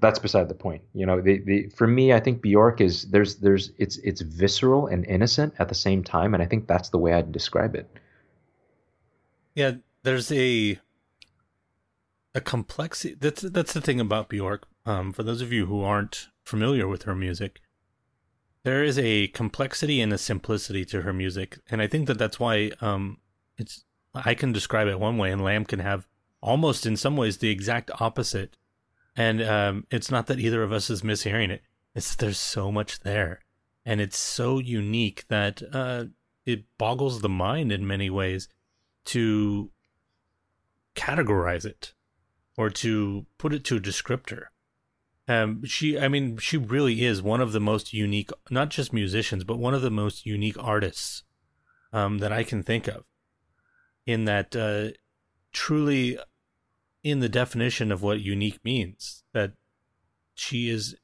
that's 0.01 0.19
beside 0.19 0.49
the 0.49 0.55
point. 0.55 0.83
You 0.93 1.07
know, 1.07 1.23
the, 1.23 1.39
the 1.39 1.69
for 1.69 1.87
me, 1.87 2.13
I 2.13 2.21
think 2.21 2.43
Bjork 2.43 2.83
is 2.83 3.05
there's 3.11 3.37
there's 3.37 3.71
it's 3.79 3.97
it's 3.99 4.21
visceral 4.21 4.89
and 4.89 5.07
innocent 5.07 5.55
at 5.59 5.71
the 5.71 5.75
same 5.75 6.05
time, 6.05 6.35
and 6.35 6.43
I 6.43 6.47
think 6.47 6.67
that's 6.67 6.91
the 6.91 6.99
way 6.99 7.15
I'd 7.15 7.33
describe 7.33 7.75
it. 7.75 7.89
Yeah, 9.59 9.73
there's 10.05 10.31
a 10.31 10.79
a 12.33 12.41
complexity. 12.41 13.17
That's 13.19 13.43
that's 13.43 13.73
the 13.73 13.81
thing 13.81 13.99
about 13.99 14.29
Bjork. 14.29 14.69
Um, 14.87 15.13
for 15.13 15.25
those 15.25 15.43
of 15.43 15.53
you 15.53 15.67
who 15.67 15.83
aren't 15.83 16.29
familiar 16.45 16.87
with 16.87 17.03
her 17.03 17.15
music, 17.17 17.61
there 18.63 18.85
is 18.85 19.01
a 19.01 19.27
complexity 19.27 20.01
and 20.01 20.13
a 20.13 20.19
simplicity 20.19 20.85
to 20.85 21.03
her 21.03 21.13
music, 21.13 21.59
and 21.69 21.83
I 21.83 21.89
think 21.89 22.07
that 22.07 22.19
that's 22.19 22.39
why 22.39 22.71
um, 22.81 23.19
it's. 23.57 23.83
I 24.15 24.35
can 24.35 24.53
describe 24.53 24.87
it 24.87 25.01
one 25.01 25.19
way, 25.19 25.33
and 25.33 25.43
Lam 25.43 25.65
can 25.65 25.81
have 25.81 26.07
almost 26.41 26.87
in 26.87 26.97
some 26.97 27.17
ways 27.17 27.39
the 27.39 27.51
exact 27.51 27.91
opposite. 28.01 28.57
And 29.17 29.43
um, 29.43 29.87
it's 29.91 30.09
not 30.09 30.29
that 30.29 30.39
either 30.39 30.63
of 30.63 30.71
us 30.71 30.89
is 30.89 31.03
mishearing 31.03 31.51
it; 31.51 31.63
it's 31.97 32.15
there's 32.15 32.39
so 32.39 32.71
much 32.71 33.01
there, 33.01 33.41
and 33.85 34.01
it's 34.01 34.19
so 34.19 34.61
unique 34.61 35.25
that 35.27 35.63
uh, 35.73 36.05
it 36.47 36.63
boggles 36.79 37.23
the 37.23 37.29
mind 37.29 37.73
in 37.73 37.85
many 37.85 38.09
ways 38.09 38.49
to 39.09 39.71
categorize 40.95 41.65
it 41.65 41.95
or 42.57 42.69
to 42.69 43.25
put 43.39 43.55
it 43.55 43.65
to 43.65 43.77
a 43.77 43.81
descriptor. 43.81 44.45
Um, 45.27 45.65
she, 45.65 45.99
I 45.99 46.09
mean, 46.09 46.39
she 46.39 46.57
really 46.57 47.05
is 47.05 47.23
one 47.23 47.41
of 47.41 47.53
the 47.53 47.61
most 47.61 47.93
unique, 47.93 48.31
not 48.51 48.71
just 48.71 48.93
musicians, 48.93 49.45
but 49.45 49.59
one 49.59 49.75
of 49.75 49.83
the 49.83 49.91
most 49.91 50.27
unique 50.27 50.57
artists 50.59 51.23
um, 51.93 52.19
that 52.19 52.33
I 52.33 52.43
can 52.43 52.63
think 52.63 52.87
of. 52.87 53.05
In 54.07 54.25
that, 54.25 54.57
uh, 54.57 54.97
truly, 55.53 56.19
in 57.03 57.21
the 57.21 57.29
definition 57.29 57.93
of 57.93 58.03
what 58.03 58.21
unique 58.21 58.59
means, 58.65 59.23
that 59.33 59.53
she 60.35 60.71
is, 60.71 60.97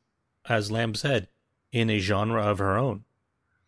as 0.49 0.71
Lam 0.71 0.95
said, 0.95 1.29
in 1.71 1.91
a 1.91 1.99
genre 1.99 2.43
of 2.43 2.59
her 2.59 2.79
own. 2.79 3.05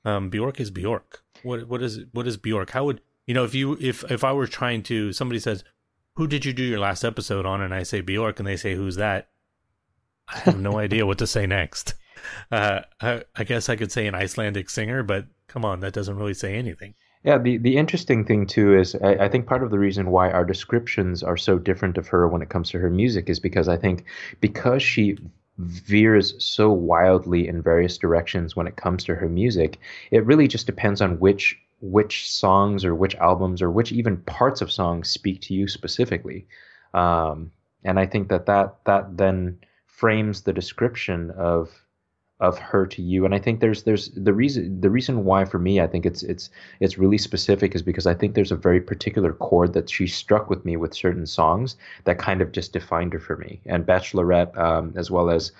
Um, 0.04 0.30
Bjork 0.30 0.60
is 0.60 0.70
Bjork. 0.70 1.22
What 1.42 1.68
what 1.68 1.82
is 1.82 2.00
what 2.12 2.26
is 2.26 2.36
Bjork? 2.36 2.70
How 2.70 2.84
would 2.84 3.00
you 3.26 3.34
know 3.34 3.44
if 3.44 3.54
you 3.54 3.76
if 3.80 4.10
if 4.10 4.24
I 4.24 4.32
were 4.32 4.46
trying 4.46 4.82
to 4.84 5.12
somebody 5.12 5.40
says 5.40 5.64
who 6.16 6.26
did 6.26 6.44
you 6.44 6.52
do 6.52 6.62
your 6.62 6.78
last 6.80 7.04
episode 7.04 7.46
on? 7.46 7.60
And 7.60 7.74
I 7.74 7.82
say 7.82 8.00
Bjork, 8.00 8.38
and 8.38 8.46
they 8.46 8.56
say, 8.56 8.74
who's 8.74 8.96
that? 8.96 9.28
I 10.28 10.38
have 10.38 10.58
no 10.58 10.78
idea 10.78 11.06
what 11.06 11.18
to 11.18 11.26
say 11.26 11.46
next. 11.46 11.94
Uh, 12.50 12.80
I, 13.00 13.22
I, 13.36 13.44
guess 13.44 13.68
I 13.68 13.76
could 13.76 13.92
say 13.92 14.06
an 14.08 14.14
Icelandic 14.14 14.68
singer, 14.68 15.04
but 15.04 15.26
come 15.46 15.64
on, 15.64 15.78
that 15.80 15.92
doesn't 15.92 16.16
really 16.16 16.34
say 16.34 16.56
anything. 16.56 16.94
Yeah, 17.22 17.38
the, 17.38 17.58
the 17.58 17.76
interesting 17.76 18.24
thing 18.24 18.46
too 18.46 18.76
is 18.76 18.96
I, 18.96 19.26
I, 19.26 19.28
think 19.28 19.46
part 19.46 19.62
of 19.62 19.70
the 19.70 19.78
reason 19.78 20.10
why 20.10 20.32
our 20.32 20.44
descriptions 20.44 21.22
are 21.22 21.36
so 21.36 21.58
different 21.58 21.98
of 21.98 22.08
her 22.08 22.26
when 22.26 22.42
it 22.42 22.48
comes 22.48 22.70
to 22.70 22.78
her 22.80 22.90
music 22.90 23.28
is 23.28 23.38
because 23.38 23.68
I 23.68 23.76
think 23.76 24.06
because 24.40 24.82
she 24.82 25.18
veers 25.58 26.34
so 26.44 26.70
wildly 26.70 27.48
in 27.48 27.62
various 27.62 27.98
directions 27.98 28.54
when 28.54 28.66
it 28.66 28.76
comes 28.76 29.04
to 29.04 29.14
her 29.14 29.28
music, 29.28 29.78
it 30.10 30.24
really 30.26 30.48
just 30.48 30.66
depends 30.66 31.00
on 31.00 31.18
which 31.18 31.58
which 31.82 32.30
songs 32.30 32.84
or 32.84 32.94
which 32.94 33.14
albums 33.16 33.60
or 33.60 33.70
which 33.70 33.92
even 33.92 34.16
parts 34.22 34.62
of 34.62 34.72
songs 34.72 35.10
speak 35.10 35.40
to 35.42 35.54
you 35.54 35.68
specifically. 35.68 36.46
Um, 36.94 37.52
and 37.84 38.00
I 38.00 38.06
think 38.06 38.28
that 38.28 38.46
that 38.46 38.76
that 38.84 39.16
then 39.16 39.58
frames 39.86 40.42
the 40.42 40.52
description 40.52 41.30
of 41.32 41.70
of 42.40 42.58
her 42.58 42.86
to 42.86 43.02
you. 43.02 43.24
And 43.24 43.34
i 43.34 43.38
think 43.38 43.60
there's 43.60 43.84
there's 43.84 44.10
the 44.10 44.32
reason 44.32 44.80
the 44.80 44.90
reason 44.90 45.24
why 45.24 45.44
for 45.44 45.58
me 45.58 45.80
i 45.80 45.86
think 45.86 46.04
it's 46.04 46.22
it's 46.22 46.50
it's 46.80 46.98
really 46.98 47.18
specific 47.18 47.74
is 47.74 47.82
because 47.82 48.06
i 48.06 48.14
think 48.14 48.34
there's 48.34 48.52
a 48.52 48.56
very 48.56 48.80
particular 48.80 49.32
chord 49.32 49.72
that 49.72 49.88
she 49.88 50.06
struck 50.06 50.50
with 50.50 50.64
me 50.64 50.76
with 50.76 50.94
certain 50.94 51.26
songs 51.26 51.76
that 52.04 52.18
kind 52.18 52.42
of 52.42 52.52
just 52.52 52.72
defined 52.72 53.12
her 53.14 53.20
for 53.20 53.36
me. 53.36 53.60
And 53.66 53.86
bachelorette 53.86 54.56
um, 54.58 54.92
as 54.96 55.10
well 55.10 55.30
as 55.30 55.52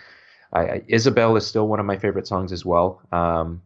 I, 0.52 0.82
Isobel 0.88 1.36
is 1.36 1.46
still 1.46 1.66
one 1.66 1.80
of 1.80 1.86
my 1.86 1.98
favorite 1.98 2.26
songs 2.26 2.52
as 2.52 2.64
well. 2.64 3.02
Um, 3.10 3.62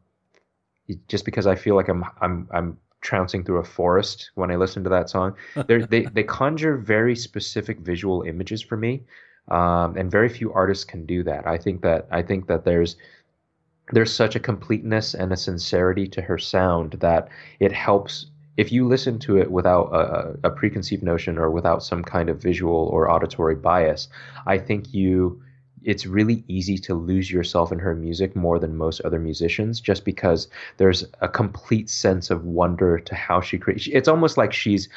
just 1.09 1.25
because 1.25 1.47
i 1.47 1.55
feel 1.55 1.77
like 1.77 1.89
i'm 1.89 2.05
i'm 2.21 2.49
i'm 2.53 2.79
trouncing 3.01 3.45
through 3.45 3.59
a 3.59 3.65
forest 3.65 4.31
when 4.35 4.51
i 4.51 4.57
listen 4.57 4.85
to 4.85 4.91
that 4.91 5.11
song. 5.11 5.35
They 5.67 6.03
they 6.03 6.23
conjure 6.23 6.77
very 6.77 7.17
specific 7.17 7.81
visual 7.81 8.23
images 8.23 8.63
for 8.63 8.77
me 8.77 9.03
um, 9.51 9.97
and 9.97 10.11
very 10.11 10.29
few 10.29 10.53
artists 10.53 10.85
can 10.85 11.07
do 11.07 11.23
that. 11.25 11.47
I 11.47 11.59
think 11.59 11.83
that 11.83 12.07
I 12.11 12.23
think 12.23 12.47
that 12.47 12.65
there's 12.65 12.97
there's 13.93 14.15
such 14.15 14.37
a 14.37 14.41
completeness 14.41 15.15
and 15.15 15.33
a 15.33 15.37
sincerity 15.37 16.07
to 16.09 16.23
her 16.23 16.39
sound 16.39 16.93
that 17.01 17.29
it 17.59 17.73
helps 17.73 18.27
if 18.57 18.71
you 18.71 18.87
listen 18.87 19.19
to 19.19 19.39
it 19.39 19.51
without 19.51 19.87
a, 19.93 20.49
a, 20.49 20.51
preconceived 20.51 21.03
notion 21.03 21.39
or 21.39 21.51
without 21.51 21.83
some 21.83 22.05
kind 22.05 22.29
of 22.29 22.43
visual 22.43 22.89
or 22.93 23.11
auditory 23.11 23.55
bias 23.55 24.09
i 24.47 24.59
think 24.59 24.93
you 24.93 25.43
it's 25.83 26.05
really 26.05 26.45
easy 26.47 26.77
to 26.77 26.95
lose 26.95 27.31
yourself 27.31 27.73
in 27.73 27.79
her 27.79 27.95
music 27.95 28.37
more 28.37 28.59
than 28.59 28.77
most 28.77 29.01
other 29.01 29.19
musicians 29.19 29.81
just 29.81 30.05
because 30.05 30.49
there's 30.77 31.05
a 31.21 31.29
complete 31.29 31.89
sense 31.89 32.31
of 32.31 32.45
wonder 32.45 32.99
to 32.99 33.15
how 33.15 33.41
she 33.41 33.59
creates 33.59 33.89
it's 33.93 34.09
almost 34.09 34.37
like 34.37 34.53
she's 34.53 34.89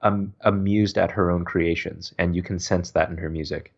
um, 0.00 0.32
amused 0.40 0.98
at 0.98 1.12
her 1.12 1.30
own 1.30 1.44
creations 1.44 2.12
and 2.18 2.34
you 2.34 2.42
can 2.42 2.58
sense 2.58 2.90
that 2.90 3.10
in 3.10 3.18
her 3.18 3.30
music 3.30 3.72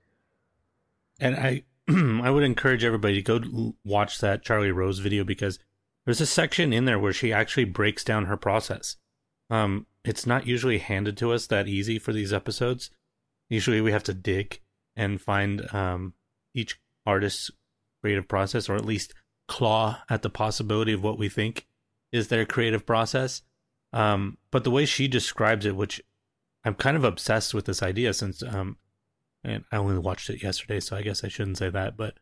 and 1.20 1.36
I 1.36 1.64
I 1.88 2.30
would 2.30 2.44
encourage 2.44 2.84
everybody 2.84 3.22
to 3.22 3.40
go 3.40 3.74
watch 3.84 4.20
that 4.20 4.42
Charlie 4.42 4.72
Rose 4.72 4.98
video 4.98 5.24
because 5.24 5.58
there's 6.04 6.20
a 6.20 6.26
section 6.26 6.72
in 6.72 6.84
there 6.84 6.98
where 6.98 7.12
she 7.12 7.32
actually 7.32 7.64
breaks 7.64 8.04
down 8.04 8.26
her 8.26 8.36
process. 8.36 8.96
Um, 9.50 9.86
it's 10.04 10.26
not 10.26 10.46
usually 10.46 10.78
handed 10.78 11.16
to 11.18 11.32
us 11.32 11.46
that 11.46 11.68
easy 11.68 11.98
for 11.98 12.12
these 12.12 12.32
episodes. 12.32 12.90
Usually 13.48 13.80
we 13.80 13.92
have 13.92 14.04
to 14.04 14.14
dig 14.14 14.60
and 14.96 15.20
find 15.20 15.72
um, 15.74 16.14
each 16.54 16.80
artist's 17.06 17.50
creative 18.02 18.28
process, 18.28 18.68
or 18.68 18.76
at 18.76 18.84
least 18.84 19.14
claw 19.48 20.02
at 20.08 20.22
the 20.22 20.30
possibility 20.30 20.92
of 20.92 21.02
what 21.02 21.18
we 21.18 21.28
think 21.28 21.66
is 22.12 22.28
their 22.28 22.46
creative 22.46 22.86
process. 22.86 23.42
Um, 23.92 24.38
but 24.50 24.64
the 24.64 24.70
way 24.70 24.86
she 24.86 25.08
describes 25.08 25.66
it, 25.66 25.76
which 25.76 26.02
I'm 26.64 26.74
kind 26.74 26.96
of 26.96 27.04
obsessed 27.04 27.54
with 27.54 27.66
this 27.66 27.82
idea 27.82 28.12
since 28.14 28.42
um, 28.42 28.78
and 29.44 29.64
I 29.70 29.76
only 29.76 29.98
watched 29.98 30.30
it 30.30 30.42
yesterday, 30.42 30.80
so 30.80 30.96
I 30.96 31.02
guess 31.02 31.22
I 31.22 31.28
shouldn't 31.28 31.58
say 31.58 31.68
that, 31.70 31.96
but 31.96 32.14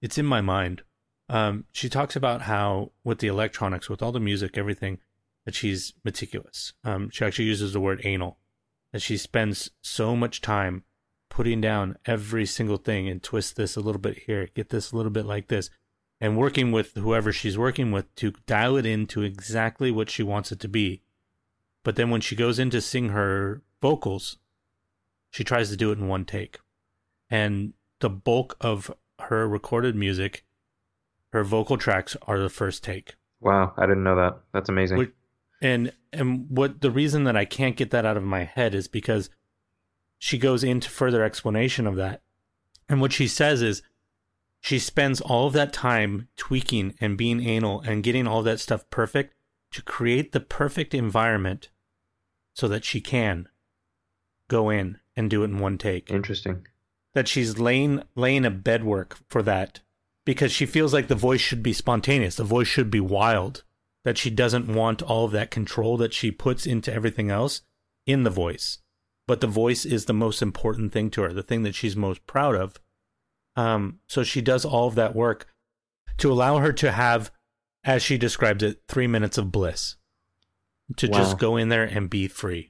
it's 0.00 0.18
in 0.18 0.26
my 0.26 0.40
mind. 0.40 0.82
Um, 1.28 1.66
she 1.72 1.88
talks 1.88 2.16
about 2.16 2.42
how 2.42 2.92
with 3.04 3.18
the 3.18 3.28
electronics, 3.28 3.88
with 3.88 4.02
all 4.02 4.12
the 4.12 4.18
music, 4.18 4.56
everything, 4.56 4.98
that 5.44 5.54
she's 5.54 5.92
meticulous. 6.04 6.72
Um, 6.82 7.10
she 7.10 7.24
actually 7.24 7.44
uses 7.44 7.72
the 7.72 7.80
word 7.80 8.00
anal, 8.04 8.38
that 8.92 9.02
she 9.02 9.16
spends 9.16 9.70
so 9.82 10.16
much 10.16 10.40
time 10.40 10.84
putting 11.28 11.60
down 11.60 11.96
every 12.06 12.46
single 12.46 12.78
thing 12.78 13.08
and 13.08 13.22
twist 13.22 13.56
this 13.56 13.76
a 13.76 13.80
little 13.80 14.00
bit 14.00 14.24
here, 14.26 14.48
get 14.54 14.70
this 14.70 14.90
a 14.90 14.96
little 14.96 15.12
bit 15.12 15.26
like 15.26 15.48
this, 15.48 15.70
and 16.20 16.36
working 16.36 16.72
with 16.72 16.94
whoever 16.96 17.32
she's 17.32 17.56
working 17.56 17.92
with 17.92 18.12
to 18.16 18.32
dial 18.46 18.76
it 18.76 18.86
into 18.86 19.22
exactly 19.22 19.90
what 19.90 20.10
she 20.10 20.22
wants 20.22 20.50
it 20.50 20.60
to 20.60 20.68
be. 20.68 21.02
But 21.84 21.96
then 21.96 22.10
when 22.10 22.20
she 22.20 22.34
goes 22.36 22.58
in 22.58 22.70
to 22.70 22.80
sing 22.80 23.10
her 23.10 23.62
vocals, 23.80 24.38
she 25.30 25.44
tries 25.44 25.70
to 25.70 25.76
do 25.76 25.92
it 25.92 25.98
in 25.98 26.08
one 26.08 26.24
take 26.24 26.58
and 27.30 27.72
the 28.00 28.10
bulk 28.10 28.56
of 28.60 28.90
her 29.20 29.48
recorded 29.48 29.94
music, 29.94 30.44
her 31.32 31.44
vocal 31.44 31.76
tracks 31.76 32.16
are 32.26 32.40
the 32.40 32.48
first 32.48 32.82
take. 32.82 33.14
Wow, 33.40 33.72
I 33.76 33.86
didn't 33.86 34.04
know 34.04 34.16
that. 34.16 34.40
That's 34.52 34.68
amazing. 34.68 35.12
And 35.62 35.92
and 36.12 36.46
what 36.50 36.80
the 36.80 36.90
reason 36.90 37.24
that 37.24 37.36
I 37.36 37.44
can't 37.44 37.76
get 37.76 37.90
that 37.90 38.04
out 38.04 38.16
of 38.16 38.22
my 38.22 38.44
head 38.44 38.74
is 38.74 38.88
because 38.88 39.30
she 40.18 40.38
goes 40.38 40.64
into 40.64 40.90
further 40.90 41.22
explanation 41.22 41.86
of 41.86 41.96
that. 41.96 42.22
And 42.88 43.00
what 43.00 43.12
she 43.12 43.28
says 43.28 43.62
is 43.62 43.82
she 44.60 44.78
spends 44.78 45.20
all 45.20 45.46
of 45.46 45.52
that 45.52 45.72
time 45.72 46.28
tweaking 46.36 46.94
and 47.00 47.16
being 47.16 47.46
anal 47.46 47.80
and 47.80 48.02
getting 48.02 48.26
all 48.26 48.42
that 48.42 48.60
stuff 48.60 48.88
perfect 48.90 49.34
to 49.70 49.82
create 49.82 50.32
the 50.32 50.40
perfect 50.40 50.92
environment 50.92 51.68
so 52.52 52.66
that 52.68 52.84
she 52.84 53.00
can 53.00 53.48
go 54.48 54.68
in 54.68 54.98
and 55.14 55.30
do 55.30 55.42
it 55.42 55.46
in 55.46 55.58
one 55.58 55.78
take. 55.78 56.10
Interesting 56.10 56.66
that 57.14 57.28
she's 57.28 57.58
laying 57.58 58.02
laying 58.14 58.44
a 58.44 58.50
bedwork 58.50 59.14
for 59.28 59.42
that 59.42 59.80
because 60.24 60.52
she 60.52 60.66
feels 60.66 60.92
like 60.92 61.08
the 61.08 61.14
voice 61.14 61.40
should 61.40 61.62
be 61.62 61.72
spontaneous, 61.72 62.36
the 62.36 62.44
voice 62.44 62.68
should 62.68 62.90
be 62.90 63.00
wild, 63.00 63.64
that 64.04 64.18
she 64.18 64.30
doesn't 64.30 64.72
want 64.72 65.02
all 65.02 65.24
of 65.24 65.32
that 65.32 65.50
control 65.50 65.96
that 65.96 66.14
she 66.14 66.30
puts 66.30 66.66
into 66.66 66.92
everything 66.92 67.30
else 67.30 67.62
in 68.06 68.22
the 68.22 68.30
voice. 68.30 68.78
But 69.26 69.40
the 69.40 69.46
voice 69.46 69.84
is 69.84 70.04
the 70.04 70.12
most 70.12 70.42
important 70.42 70.92
thing 70.92 71.10
to 71.10 71.22
her, 71.22 71.32
the 71.32 71.42
thing 71.42 71.62
that 71.62 71.74
she's 71.74 71.96
most 71.96 72.26
proud 72.26 72.54
of. 72.54 72.80
Um, 73.56 74.00
so 74.06 74.22
she 74.22 74.40
does 74.40 74.64
all 74.64 74.88
of 74.88 74.94
that 74.94 75.14
work 75.14 75.46
to 76.18 76.30
allow 76.30 76.58
her 76.58 76.72
to 76.74 76.92
have, 76.92 77.30
as 77.84 78.02
she 78.02 78.18
describes 78.18 78.62
it, 78.62 78.82
three 78.88 79.06
minutes 79.06 79.38
of 79.38 79.52
bliss. 79.52 79.96
To 80.96 81.06
wow. 81.06 81.18
just 81.18 81.38
go 81.38 81.56
in 81.56 81.68
there 81.68 81.84
and 81.84 82.10
be 82.10 82.26
free 82.26 82.69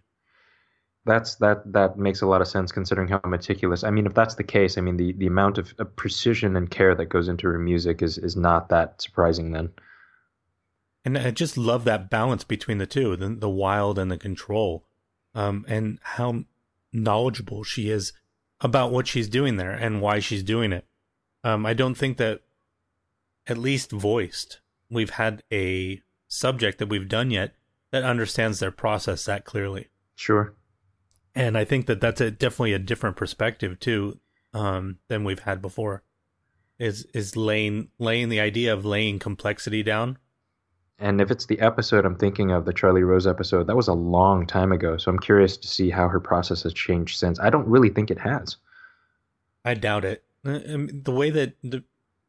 that's 1.06 1.36
that 1.36 1.72
that 1.72 1.98
makes 1.98 2.20
a 2.20 2.26
lot 2.26 2.40
of 2.40 2.48
sense 2.48 2.72
considering 2.72 3.08
how 3.08 3.20
meticulous. 3.26 3.84
I 3.84 3.90
mean, 3.90 4.06
if 4.06 4.14
that's 4.14 4.34
the 4.34 4.44
case, 4.44 4.76
I 4.76 4.82
mean 4.82 4.96
the 4.96 5.12
the 5.12 5.26
amount 5.26 5.58
of, 5.58 5.74
of 5.78 5.94
precision 5.96 6.56
and 6.56 6.70
care 6.70 6.94
that 6.94 7.06
goes 7.06 7.28
into 7.28 7.46
her 7.48 7.58
music 7.58 8.02
is 8.02 8.18
is 8.18 8.36
not 8.36 8.68
that 8.68 9.00
surprising 9.00 9.52
then. 9.52 9.70
And 11.04 11.16
I 11.16 11.30
just 11.30 11.56
love 11.56 11.84
that 11.84 12.10
balance 12.10 12.44
between 12.44 12.76
the 12.76 12.86
two, 12.86 13.16
the, 13.16 13.28
the 13.30 13.48
wild 13.48 13.98
and 13.98 14.10
the 14.10 14.18
control, 14.18 14.84
um, 15.34 15.64
and 15.66 15.98
how 16.02 16.44
knowledgeable 16.92 17.64
she 17.64 17.88
is 17.88 18.12
about 18.60 18.92
what 18.92 19.06
she's 19.06 19.28
doing 19.28 19.56
there 19.56 19.70
and 19.70 20.02
why 20.02 20.18
she's 20.18 20.42
doing 20.42 20.72
it. 20.72 20.84
Um, 21.42 21.64
I 21.64 21.72
don't 21.72 21.94
think 21.94 22.18
that, 22.18 22.42
at 23.46 23.56
least 23.56 23.90
voiced, 23.90 24.60
we've 24.90 25.10
had 25.10 25.42
a 25.50 26.02
subject 26.28 26.78
that 26.78 26.90
we've 26.90 27.08
done 27.08 27.30
yet 27.30 27.54
that 27.92 28.02
understands 28.02 28.60
their 28.60 28.70
process 28.70 29.24
that 29.24 29.46
clearly. 29.46 29.88
Sure 30.14 30.54
and 31.34 31.56
I 31.56 31.64
think 31.64 31.86
that 31.86 32.00
that's 32.00 32.20
a, 32.20 32.30
definitely 32.30 32.72
a 32.72 32.78
different 32.78 33.16
perspective 33.16 33.78
too 33.80 34.18
um, 34.52 34.98
than 35.08 35.24
we've 35.24 35.40
had 35.40 35.62
before. 35.62 36.02
Is 36.78 37.06
is 37.12 37.36
laying 37.36 37.88
laying 37.98 38.30
the 38.30 38.40
idea 38.40 38.72
of 38.72 38.86
laying 38.86 39.18
complexity 39.18 39.82
down. 39.82 40.16
And 40.98 41.20
if 41.20 41.30
it's 41.30 41.46
the 41.46 41.60
episode 41.60 42.04
I'm 42.04 42.16
thinking 42.16 42.50
of, 42.50 42.64
the 42.64 42.72
Charlie 42.72 43.02
Rose 43.02 43.26
episode, 43.26 43.66
that 43.66 43.76
was 43.76 43.88
a 43.88 43.94
long 43.94 44.46
time 44.46 44.70
ago. 44.72 44.96
So 44.96 45.10
I'm 45.10 45.18
curious 45.18 45.56
to 45.58 45.68
see 45.68 45.88
how 45.88 46.08
her 46.08 46.20
process 46.20 46.62
has 46.62 46.74
changed 46.74 47.18
since. 47.18 47.40
I 47.40 47.48
don't 47.48 47.66
really 47.66 47.88
think 47.88 48.10
it 48.10 48.18
has. 48.18 48.56
I 49.64 49.74
doubt 49.74 50.04
it. 50.04 50.24
Uh, 50.44 50.58
the 50.64 51.12
way 51.12 51.30
that 51.30 51.54
the, 51.62 51.84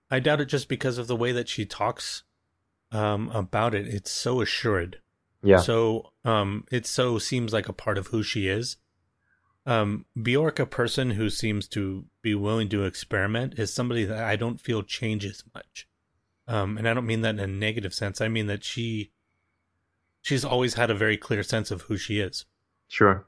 I 0.09 0.19
doubt 0.19 0.41
it 0.41 0.45
just 0.45 0.69
because 0.69 0.97
of 0.97 1.07
the 1.07 1.15
way 1.15 1.31
that 1.31 1.49
she 1.49 1.65
talks 1.65 2.23
um, 2.91 3.29
about 3.29 3.73
it. 3.73 3.87
It's 3.87 4.11
so 4.11 4.41
assured. 4.41 4.99
Yeah. 5.43 5.57
So 5.57 6.11
um, 6.23 6.65
it 6.71 6.85
so 6.85 7.17
seems 7.19 7.53
like 7.53 7.69
a 7.69 7.73
part 7.73 7.97
of 7.97 8.07
who 8.07 8.21
she 8.21 8.47
is 8.47 8.77
um, 9.65 10.05
Bjork, 10.21 10.59
a 10.59 10.65
person 10.65 11.11
who 11.11 11.29
seems 11.29 11.67
to 11.69 12.05
be 12.21 12.33
willing 12.33 12.69
to 12.69 12.83
experiment, 12.83 13.59
is 13.59 13.73
somebody 13.73 14.05
that 14.05 14.23
I 14.23 14.35
don't 14.35 14.59
feel 14.59 14.81
changes 14.81 15.43
much. 15.53 15.87
Um, 16.47 16.77
and 16.77 16.87
I 16.87 16.93
don't 16.93 17.05
mean 17.05 17.21
that 17.21 17.35
in 17.35 17.39
a 17.39 17.47
negative 17.47 17.93
sense. 17.93 18.19
I 18.19 18.27
mean 18.27 18.47
that 18.47 18.63
she, 18.63 19.11
she's 20.21 20.43
always 20.43 20.73
had 20.73 20.89
a 20.89 20.95
very 20.95 21.17
clear 21.17 21.43
sense 21.43 21.71
of 21.71 21.83
who 21.83 21.97
she 21.97 22.19
is. 22.19 22.45
Sure. 22.87 23.25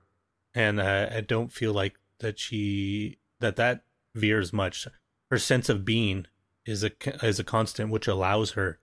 And 0.55 0.79
uh, 0.79 1.09
I 1.11 1.21
don't 1.21 1.51
feel 1.51 1.73
like 1.73 1.95
that 2.19 2.39
she 2.39 3.17
that 3.39 3.55
that 3.55 3.84
veers 4.15 4.53
much. 4.53 4.88
Her 5.29 5.39
sense 5.39 5.69
of 5.69 5.86
being 5.86 6.27
is 6.65 6.84
a 6.84 6.91
is 7.25 7.39
a 7.39 7.43
constant, 7.43 7.89
which 7.89 8.07
allows 8.07 8.51
her 8.51 8.79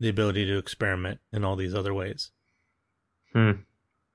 the 0.00 0.08
ability 0.08 0.46
to 0.46 0.58
experiment 0.58 1.20
in 1.32 1.44
all 1.44 1.56
these 1.56 1.74
other 1.74 1.94
ways. 1.94 2.30
Hmm. 3.32 3.52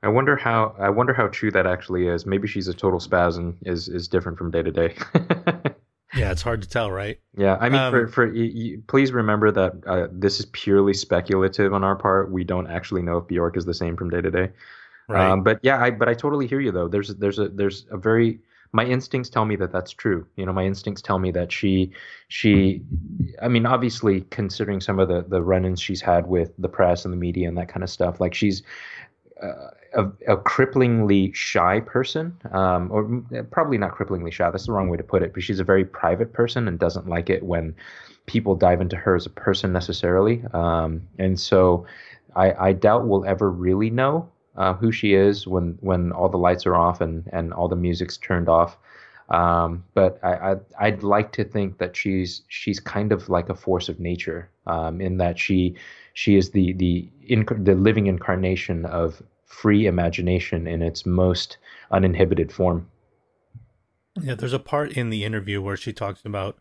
I 0.03 0.09
wonder 0.09 0.35
how 0.35 0.75
I 0.79 0.89
wonder 0.89 1.13
how 1.13 1.27
true 1.27 1.51
that 1.51 1.65
actually 1.65 2.07
is. 2.07 2.25
Maybe 2.25 2.47
she's 2.47 2.67
a 2.67 2.73
total 2.73 2.99
spaz 2.99 3.37
and 3.37 3.57
is 3.65 3.87
is 3.87 4.07
different 4.07 4.37
from 4.37 4.51
day 4.51 4.61
to 4.61 4.71
day. 4.71 4.95
yeah, 6.15 6.31
it's 6.31 6.43
hard 6.43 6.61
to 6.61 6.69
tell, 6.69 6.91
right? 6.91 7.19
Yeah, 7.35 7.57
I 7.59 7.69
mean, 7.69 7.81
um, 7.81 7.91
for, 7.91 8.07
for 8.07 8.33
you, 8.33 8.43
you, 8.43 8.83
please 8.87 9.11
remember 9.11 9.51
that 9.51 9.73
uh, 9.87 10.07
this 10.11 10.39
is 10.39 10.45
purely 10.47 10.93
speculative 10.93 11.73
on 11.73 11.83
our 11.83 11.95
part. 11.95 12.31
We 12.31 12.43
don't 12.43 12.67
actually 12.67 13.01
know 13.01 13.17
if 13.17 13.27
Bjork 13.27 13.57
is 13.57 13.65
the 13.65 13.73
same 13.73 13.97
from 13.97 14.09
day 14.09 14.21
to 14.21 14.29
day. 14.29 14.49
Right. 15.07 15.29
Um, 15.29 15.41
but 15.41 15.59
yeah, 15.63 15.81
I 15.81 15.89
but 15.89 16.09
I 16.09 16.13
totally 16.13 16.47
hear 16.47 16.59
you 16.59 16.71
though. 16.71 16.87
There's 16.87 17.15
there's 17.15 17.39
a 17.39 17.49
there's 17.49 17.85
a 17.89 17.97
very 17.97 18.39
my 18.73 18.85
instincts 18.85 19.29
tell 19.29 19.45
me 19.45 19.55
that 19.55 19.71
that's 19.71 19.91
true. 19.91 20.27
You 20.35 20.45
know, 20.45 20.53
my 20.53 20.65
instincts 20.65 21.01
tell 21.01 21.17
me 21.17 21.31
that 21.31 21.51
she 21.51 21.91
she 22.27 22.81
I 23.41 23.47
mean, 23.47 23.65
obviously 23.65 24.21
considering 24.29 24.81
some 24.81 24.99
of 24.99 25.07
the 25.07 25.25
the 25.27 25.41
run-ins 25.41 25.81
she's 25.81 26.01
had 26.01 26.27
with 26.27 26.51
the 26.57 26.69
press 26.69 27.05
and 27.05 27.13
the 27.13 27.17
media 27.17 27.47
and 27.47 27.57
that 27.57 27.69
kind 27.69 27.83
of 27.83 27.89
stuff, 27.89 28.19
like 28.19 28.33
she's 28.33 28.63
a, 29.41 30.05
a, 30.27 30.37
cripplingly 30.37 31.33
shy 31.33 31.79
person, 31.81 32.37
um, 32.51 32.89
or 32.91 33.23
probably 33.51 33.77
not 33.77 33.95
cripplingly 33.95 34.31
shy. 34.31 34.49
That's 34.49 34.65
the 34.65 34.71
wrong 34.71 34.89
way 34.89 34.97
to 34.97 35.03
put 35.03 35.23
it. 35.23 35.33
But 35.33 35.43
she's 35.43 35.59
a 35.59 35.63
very 35.63 35.85
private 35.85 36.33
person 36.33 36.67
and 36.67 36.79
doesn't 36.79 37.07
like 37.07 37.29
it 37.29 37.43
when 37.43 37.75
people 38.25 38.55
dive 38.55 38.81
into 38.81 38.95
her 38.95 39.15
as 39.15 39.25
a 39.25 39.29
person 39.29 39.71
necessarily. 39.71 40.43
Um, 40.53 41.07
and 41.17 41.39
so, 41.39 41.85
I, 42.35 42.69
I, 42.69 42.73
doubt 42.73 43.07
we'll 43.07 43.25
ever 43.25 43.49
really 43.49 43.89
know 43.89 44.29
uh, 44.55 44.73
who 44.73 44.91
she 44.91 45.13
is 45.13 45.47
when 45.47 45.77
when 45.81 46.11
all 46.11 46.29
the 46.29 46.37
lights 46.37 46.65
are 46.65 46.75
off 46.75 47.01
and 47.01 47.27
and 47.31 47.53
all 47.53 47.67
the 47.67 47.75
music's 47.75 48.17
turned 48.17 48.49
off. 48.49 48.77
Um, 49.29 49.83
but 49.93 50.23
I, 50.23 50.55
I 50.79 50.91
would 50.91 51.03
like 51.03 51.33
to 51.33 51.43
think 51.43 51.79
that 51.79 51.95
she's 51.95 52.43
she's 52.47 52.79
kind 52.79 53.11
of 53.11 53.27
like 53.27 53.49
a 53.49 53.55
force 53.55 53.89
of 53.89 53.99
nature 53.99 54.49
um, 54.65 55.01
in 55.01 55.17
that 55.17 55.37
she 55.37 55.75
she 56.17 56.35
is 56.35 56.49
the 56.49 56.73
the 56.73 57.07
inc- 57.29 57.63
the 57.63 57.75
living 57.75 58.07
incarnation 58.07 58.87
of 58.87 59.21
free 59.45 59.85
imagination 59.85 60.65
in 60.65 60.81
its 60.81 61.05
most 61.05 61.59
uninhibited 61.91 62.51
form. 62.51 62.89
Yeah, 64.19 64.33
there's 64.33 64.51
a 64.51 64.57
part 64.57 64.93
in 64.93 65.11
the 65.11 65.23
interview 65.23 65.61
where 65.61 65.77
she 65.77 65.93
talks 65.93 66.25
about 66.25 66.57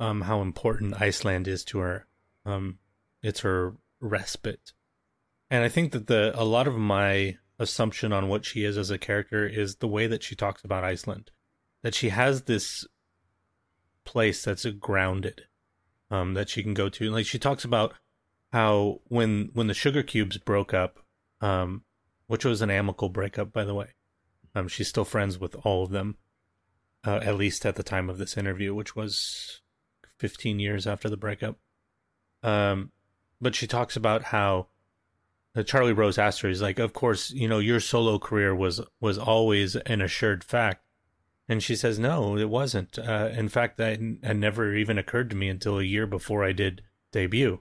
um, 0.00 0.22
how 0.22 0.42
important 0.42 1.00
Iceland 1.00 1.46
is 1.46 1.64
to 1.66 1.78
her. 1.78 2.08
Um, 2.44 2.80
it's 3.22 3.40
her 3.40 3.76
respite, 4.00 4.72
and 5.48 5.62
I 5.62 5.68
think 5.68 5.92
that 5.92 6.08
the 6.08 6.32
a 6.34 6.42
lot 6.42 6.66
of 6.66 6.74
my 6.74 7.38
assumption 7.60 8.12
on 8.12 8.26
what 8.26 8.44
she 8.44 8.64
is 8.64 8.76
as 8.76 8.90
a 8.90 8.98
character 8.98 9.46
is 9.46 9.76
the 9.76 9.86
way 9.86 10.08
that 10.08 10.24
she 10.24 10.34
talks 10.34 10.64
about 10.64 10.82
Iceland. 10.82 11.30
That 11.82 11.94
she 11.94 12.08
has 12.08 12.42
this 12.42 12.84
place 14.04 14.42
that's 14.42 14.66
grounded, 14.66 15.42
um, 16.10 16.34
that 16.34 16.48
she 16.48 16.64
can 16.64 16.74
go 16.74 16.88
to. 16.88 17.10
Like 17.12 17.26
she 17.26 17.38
talks 17.38 17.64
about 17.64 17.94
how 18.52 19.00
when 19.08 19.50
when 19.54 19.66
the 19.66 19.74
Sugarcubes 19.74 20.42
broke 20.42 20.74
up, 20.74 20.98
um, 21.40 21.84
which 22.26 22.44
was 22.44 22.62
an 22.62 22.70
amicable 22.70 23.08
breakup, 23.08 23.52
by 23.52 23.64
the 23.64 23.74
way. 23.74 23.88
Um, 24.54 24.68
she's 24.68 24.88
still 24.88 25.04
friends 25.04 25.38
with 25.38 25.56
all 25.64 25.84
of 25.84 25.90
them, 25.90 26.18
uh, 27.04 27.20
at 27.22 27.36
least 27.36 27.64
at 27.64 27.76
the 27.76 27.82
time 27.82 28.10
of 28.10 28.18
this 28.18 28.36
interview, 28.36 28.74
which 28.74 28.94
was 28.94 29.62
15 30.18 30.58
years 30.58 30.86
after 30.86 31.08
the 31.08 31.16
breakup. 31.16 31.56
Um, 32.42 32.92
but 33.40 33.54
she 33.54 33.66
talks 33.66 33.96
about 33.96 34.24
how 34.24 34.68
uh, 35.56 35.62
Charlie 35.62 35.94
Rose 35.94 36.18
asked 36.18 36.42
her, 36.42 36.48
he's 36.48 36.60
like, 36.60 36.78
"Of 36.78 36.92
course, 36.92 37.30
you 37.30 37.48
know 37.48 37.58
your 37.58 37.80
solo 37.80 38.18
career 38.18 38.54
was 38.54 38.80
was 39.00 39.16
always 39.16 39.76
an 39.76 40.02
assured 40.02 40.44
fact," 40.44 40.84
and 41.48 41.62
she 41.62 41.74
says, 41.74 41.98
"No, 41.98 42.36
it 42.36 42.50
wasn't. 42.50 42.98
Uh, 42.98 43.30
in 43.32 43.48
fact, 43.48 43.78
that 43.78 43.98
had 44.22 44.36
never 44.36 44.74
even 44.74 44.98
occurred 44.98 45.30
to 45.30 45.36
me 45.36 45.48
until 45.48 45.78
a 45.78 45.84
year 45.84 46.06
before 46.06 46.44
I 46.44 46.52
did 46.52 46.82
debut." 47.12 47.60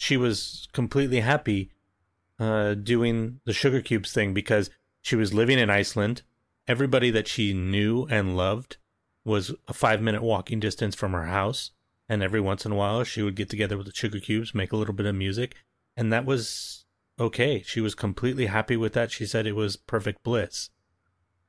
She 0.00 0.16
was 0.16 0.66
completely 0.72 1.20
happy 1.20 1.72
uh, 2.38 2.72
doing 2.72 3.40
the 3.44 3.52
Sugarcubes 3.52 4.10
thing 4.14 4.32
because 4.32 4.70
she 5.02 5.14
was 5.14 5.34
living 5.34 5.58
in 5.58 5.68
Iceland. 5.68 6.22
Everybody 6.66 7.10
that 7.10 7.28
she 7.28 7.52
knew 7.52 8.06
and 8.06 8.34
loved 8.34 8.78
was 9.26 9.54
a 9.68 9.74
five 9.74 10.00
minute 10.00 10.22
walking 10.22 10.58
distance 10.58 10.94
from 10.94 11.12
her 11.12 11.26
house. 11.26 11.72
And 12.08 12.22
every 12.22 12.40
once 12.40 12.64
in 12.64 12.72
a 12.72 12.76
while, 12.76 13.04
she 13.04 13.20
would 13.20 13.36
get 13.36 13.50
together 13.50 13.76
with 13.76 13.84
the 13.84 13.92
Sugarcubes, 13.92 14.54
make 14.54 14.72
a 14.72 14.76
little 14.76 14.94
bit 14.94 15.04
of 15.04 15.14
music. 15.14 15.54
And 15.98 16.10
that 16.10 16.24
was 16.24 16.86
okay. 17.20 17.62
She 17.66 17.82
was 17.82 17.94
completely 17.94 18.46
happy 18.46 18.78
with 18.78 18.94
that. 18.94 19.10
She 19.10 19.26
said 19.26 19.46
it 19.46 19.54
was 19.54 19.76
perfect 19.76 20.22
bliss. 20.22 20.70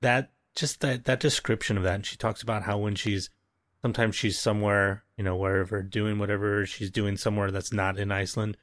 That 0.02 0.34
just 0.58 0.82
that, 0.82 1.06
that 1.06 1.22
description 1.22 1.78
of 1.78 1.84
that. 1.84 1.96
And 1.96 2.06
she 2.06 2.18
talks 2.18 2.42
about 2.42 2.64
how 2.64 2.80
when 2.80 2.96
she's 2.96 3.30
sometimes 3.82 4.16
she's 4.16 4.40
somewhere, 4.40 5.04
you 5.18 5.24
know, 5.24 5.36
wherever 5.36 5.82
doing 5.82 6.20
whatever 6.20 6.66
she's 6.66 6.92
doing 6.92 7.18
somewhere 7.18 7.52
that's 7.52 7.74
not 7.74 7.98
in 7.98 8.12
Iceland. 8.12 8.58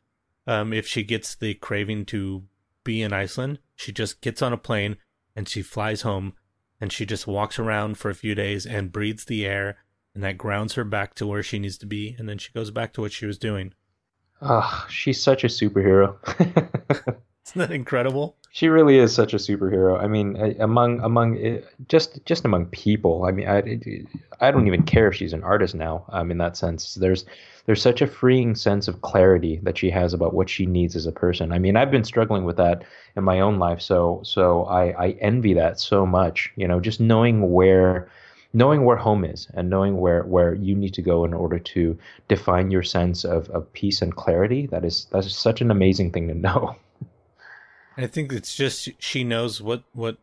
Um, 0.47 0.73
if 0.73 0.87
she 0.87 1.03
gets 1.03 1.35
the 1.35 1.55
craving 1.55 2.07
to 2.07 2.45
be 2.85 3.03
in 3.03 3.13
Iceland, 3.13 3.59
she 3.75 3.93
just 3.93 4.21
gets 4.21 4.41
on 4.41 4.53
a 4.53 4.59
plane 4.59 4.97
and 5.37 5.49
she 5.49 5.63
flies 5.63 6.03
home 6.03 6.35
and 6.81 6.93
she 6.93 7.05
just 7.05 7.27
walks 7.27 7.59
around 7.59 7.99
for 7.99 8.11
a 8.11 8.15
few 8.15 8.35
days 8.35 8.65
and 8.65 8.93
breathes 8.93 9.25
the 9.25 9.45
air 9.45 9.79
and 10.15 10.25
that 10.25 10.39
grounds 10.39 10.75
her 10.75 10.85
back 10.85 11.15
to 11.15 11.27
where 11.27 11.43
she 11.43 11.59
needs 11.59 11.79
to 11.79 11.87
be 11.87 12.15
and 12.19 12.29
then 12.29 12.39
she 12.39 12.53
goes 12.53 12.71
back 12.71 12.93
to 12.95 13.01
what 13.01 13.13
she 13.13 13.27
was 13.27 13.39
doing. 13.39 13.75
Oh, 14.41 14.87
she's 14.89 15.21
such 15.23 15.45
a 15.45 15.49
superhero. 15.49 16.17
Isn't 17.49 17.61
that 17.61 17.75
incredible? 17.75 18.37
She 18.51 18.69
really 18.69 18.99
is 18.99 19.15
such 19.15 19.33
a 19.33 19.39
superhero. 19.39 20.03
I 20.03 20.07
mean, 20.07 20.37
among 20.61 21.01
among 21.01 21.39
eh, 21.39 21.61
just 21.89 22.25
just 22.27 22.45
among 22.45 22.67
people. 22.67 23.25
I 23.25 23.31
mean, 23.31 23.49
I 23.49 23.63
I 24.41 24.51
don't 24.51 24.67
even 24.67 24.83
care 24.83 25.09
if 25.09 25.15
she's 25.15 25.33
an 25.33 25.43
artist 25.45 25.75
now. 25.75 26.05
Um, 26.11 26.31
in 26.31 26.37
that 26.39 26.59
sense, 26.59 26.95
there's 26.95 27.25
there's 27.65 27.81
such 27.81 28.03
a 28.03 28.07
freeing 28.07 28.55
sense 28.55 28.87
of 28.87 29.01
clarity 29.01 29.61
that 29.63 29.79
she 29.79 29.91
has 29.91 30.13
about 30.13 30.35
what 30.35 30.51
she 30.51 30.67
needs 30.67 30.95
as 30.95 31.07
a 31.07 31.13
person. 31.13 31.53
I 31.53 31.59
mean, 31.59 31.77
I've 31.77 31.91
been 31.91 32.05
struggling 32.05 32.45
with 32.45 32.59
that 32.59 32.83
in 33.17 33.25
my 33.25 33.41
own 33.41 33.59
life, 33.59 33.81
so 33.81 34.21
so 34.25 34.65
I 34.65 35.07
I 35.07 35.11
envy 35.21 35.55
that 35.55 35.81
so 35.81 36.05
much. 36.05 36.53
You 36.57 36.69
know, 36.69 36.81
just 36.81 37.01
knowing 37.01 37.51
where 37.51 38.11
knowing 38.53 38.85
where 38.85 38.97
home 38.97 39.25
is 39.25 39.47
and 39.55 39.71
knowing 39.71 39.99
where 40.01 40.23
where 40.25 40.55
you 40.55 40.75
need 40.75 40.95
to 40.95 41.03
go 41.03 41.25
in 41.25 41.33
order 41.33 41.59
to 41.59 41.99
define 42.29 42.71
your 42.71 42.83
sense 42.83 43.25
of, 43.25 43.49
of 43.51 43.71
peace 43.73 44.01
and 44.03 44.17
clarity 44.17 44.67
that 44.67 44.85
is 44.85 45.07
that's 45.13 45.35
such 45.35 45.61
an 45.61 45.71
amazing 45.71 46.11
thing 46.11 46.29
to 46.29 46.35
know 46.35 46.75
I 47.99 48.07
think 48.07 48.33
it's 48.33 48.55
just 48.55 48.89
she 49.01 49.25
knows 49.25 49.61
what 49.61 49.83
what 49.93 50.19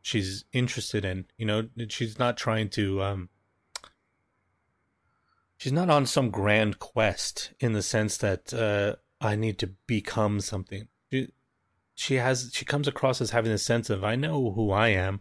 she's 0.00 0.44
interested 0.52 1.04
in. 1.04 1.26
You 1.36 1.46
know, 1.46 1.68
she's 1.88 2.20
not 2.20 2.36
trying 2.36 2.68
to 2.70 3.02
um 3.02 3.28
she's 5.56 5.72
not 5.72 5.90
on 5.90 6.06
some 6.06 6.30
grand 6.30 6.78
quest 6.78 7.52
in 7.58 7.72
the 7.72 7.82
sense 7.82 8.16
that 8.18 8.54
uh 8.54 8.94
I 9.20 9.34
need 9.34 9.58
to 9.58 9.66
become 9.86 10.40
something. 10.40 10.86
She, 11.10 11.32
she 11.96 12.14
has 12.14 12.52
she 12.54 12.64
comes 12.64 12.86
across 12.86 13.20
as 13.20 13.32
having 13.32 13.50
a 13.50 13.58
sense 13.58 13.90
of 13.90 14.04
I 14.04 14.14
know 14.14 14.52
who 14.52 14.70
I 14.70 14.88
am 14.88 15.20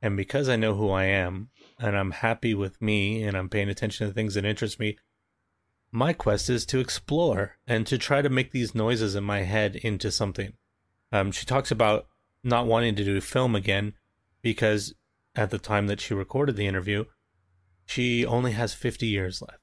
and 0.00 0.16
because 0.16 0.48
I 0.48 0.56
know 0.56 0.74
who 0.74 0.88
I 0.88 1.04
am 1.04 1.50
and 1.78 1.98
I'm 1.98 2.12
happy 2.12 2.54
with 2.54 2.80
me 2.80 3.22
and 3.22 3.36
I'm 3.36 3.50
paying 3.50 3.68
attention 3.68 4.06
to 4.06 4.14
things 4.14 4.34
that 4.34 4.46
interest 4.46 4.80
me, 4.80 4.96
my 5.92 6.14
quest 6.14 6.48
is 6.48 6.64
to 6.66 6.80
explore 6.80 7.58
and 7.66 7.86
to 7.86 7.98
try 7.98 8.22
to 8.22 8.30
make 8.30 8.52
these 8.52 8.74
noises 8.74 9.14
in 9.14 9.24
my 9.24 9.42
head 9.42 9.76
into 9.76 10.10
something. 10.10 10.54
Um, 11.12 11.32
she 11.32 11.46
talks 11.46 11.70
about 11.70 12.06
not 12.42 12.66
wanting 12.66 12.94
to 12.96 13.04
do 13.04 13.20
film 13.20 13.54
again 13.54 13.94
because 14.42 14.94
at 15.34 15.50
the 15.50 15.58
time 15.58 15.86
that 15.86 16.00
she 16.00 16.14
recorded 16.14 16.56
the 16.56 16.66
interview, 16.66 17.04
she 17.84 18.24
only 18.24 18.52
has 18.52 18.74
50 18.74 19.06
years 19.06 19.42
left. 19.42 19.60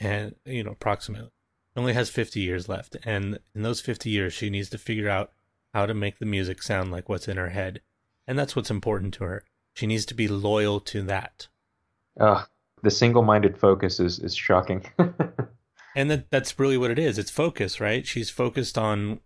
And, 0.00 0.34
you 0.44 0.64
know, 0.64 0.72
approximately. 0.72 1.30
Only 1.76 1.92
has 1.92 2.08
50 2.08 2.40
years 2.40 2.68
left. 2.68 2.96
And 3.04 3.38
in 3.54 3.62
those 3.62 3.80
50 3.80 4.08
years, 4.08 4.32
she 4.32 4.48
needs 4.48 4.70
to 4.70 4.78
figure 4.78 5.08
out 5.08 5.32
how 5.72 5.86
to 5.86 5.94
make 5.94 6.18
the 6.18 6.26
music 6.26 6.62
sound 6.62 6.92
like 6.92 7.08
what's 7.08 7.28
in 7.28 7.36
her 7.36 7.50
head. 7.50 7.80
And 8.26 8.38
that's 8.38 8.54
what's 8.54 8.70
important 8.70 9.12
to 9.14 9.24
her. 9.24 9.44
She 9.74 9.86
needs 9.86 10.06
to 10.06 10.14
be 10.14 10.28
loyal 10.28 10.78
to 10.80 11.02
that. 11.02 11.48
Uh, 12.18 12.44
the 12.82 12.90
single 12.90 13.22
minded 13.22 13.58
focus 13.58 13.98
is, 13.98 14.20
is 14.20 14.36
shocking. 14.36 14.86
and 15.96 16.10
that, 16.10 16.30
that's 16.30 16.58
really 16.58 16.78
what 16.78 16.92
it 16.92 16.98
is. 16.98 17.18
It's 17.18 17.30
focus, 17.30 17.80
right? 17.80 18.06
She's 18.06 18.30
focused 18.30 18.78
on 18.78 19.20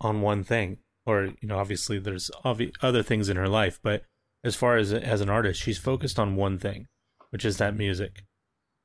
on 0.00 0.20
one 0.20 0.44
thing. 0.44 0.78
Or 1.04 1.26
you 1.40 1.48
know 1.48 1.58
obviously 1.58 1.98
there's 1.98 2.30
obvi- 2.44 2.72
other 2.82 3.02
things 3.02 3.28
in 3.28 3.36
her 3.36 3.48
life 3.48 3.78
but 3.80 4.02
as 4.42 4.56
far 4.56 4.76
as 4.76 4.92
as 4.92 5.20
an 5.20 5.30
artist 5.30 5.62
she's 5.62 5.78
focused 5.78 6.18
on 6.18 6.34
one 6.34 6.58
thing 6.58 6.88
which 7.30 7.44
is 7.44 7.58
that 7.58 7.76
music. 7.76 8.24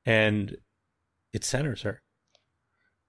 And 0.06 0.58
it 1.34 1.44
centers 1.44 1.84
her. 1.84 2.02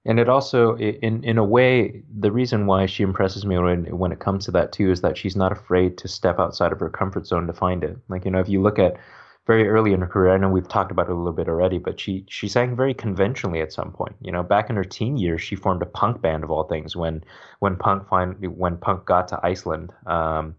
And 0.04 0.18
it 0.18 0.28
also 0.28 0.76
in 0.76 1.22
in 1.22 1.38
a 1.38 1.44
way 1.44 2.02
the 2.18 2.32
reason 2.32 2.66
why 2.66 2.86
she 2.86 3.02
impresses 3.02 3.46
me 3.46 3.58
when 3.58 3.96
when 3.96 4.12
it 4.12 4.18
comes 4.18 4.44
to 4.46 4.50
that 4.52 4.72
too 4.72 4.90
is 4.90 5.00
that 5.02 5.16
she's 5.16 5.36
not 5.36 5.52
afraid 5.52 5.96
to 5.98 6.08
step 6.08 6.40
outside 6.40 6.72
of 6.72 6.80
her 6.80 6.90
comfort 6.90 7.26
zone 7.26 7.46
to 7.46 7.52
find 7.52 7.84
it. 7.84 7.96
Like 8.08 8.24
you 8.24 8.30
know 8.30 8.40
if 8.40 8.48
you 8.48 8.60
look 8.60 8.78
at 8.78 8.96
very 9.46 9.68
early 9.68 9.92
in 9.92 10.00
her 10.00 10.06
career. 10.06 10.32
I 10.32 10.38
know 10.38 10.48
we've 10.48 10.68
talked 10.68 10.92
about 10.92 11.08
it 11.08 11.12
a 11.12 11.16
little 11.16 11.32
bit 11.32 11.48
already, 11.48 11.78
but 11.78 11.98
she 11.98 12.24
she 12.28 12.48
sang 12.48 12.76
very 12.76 12.94
conventionally 12.94 13.60
at 13.60 13.72
some 13.72 13.92
point. 13.92 14.14
You 14.20 14.30
know, 14.30 14.42
back 14.42 14.70
in 14.70 14.76
her 14.76 14.84
teen 14.84 15.16
years, 15.16 15.42
she 15.42 15.56
formed 15.56 15.82
a 15.82 15.86
punk 15.86 16.20
band 16.20 16.44
of 16.44 16.50
all 16.50 16.64
things 16.64 16.94
when 16.96 17.24
when 17.58 17.76
punk 17.76 18.08
finally 18.08 18.48
when 18.48 18.76
punk 18.76 19.04
got 19.04 19.28
to 19.28 19.40
Iceland. 19.42 19.92
Um, 20.06 20.54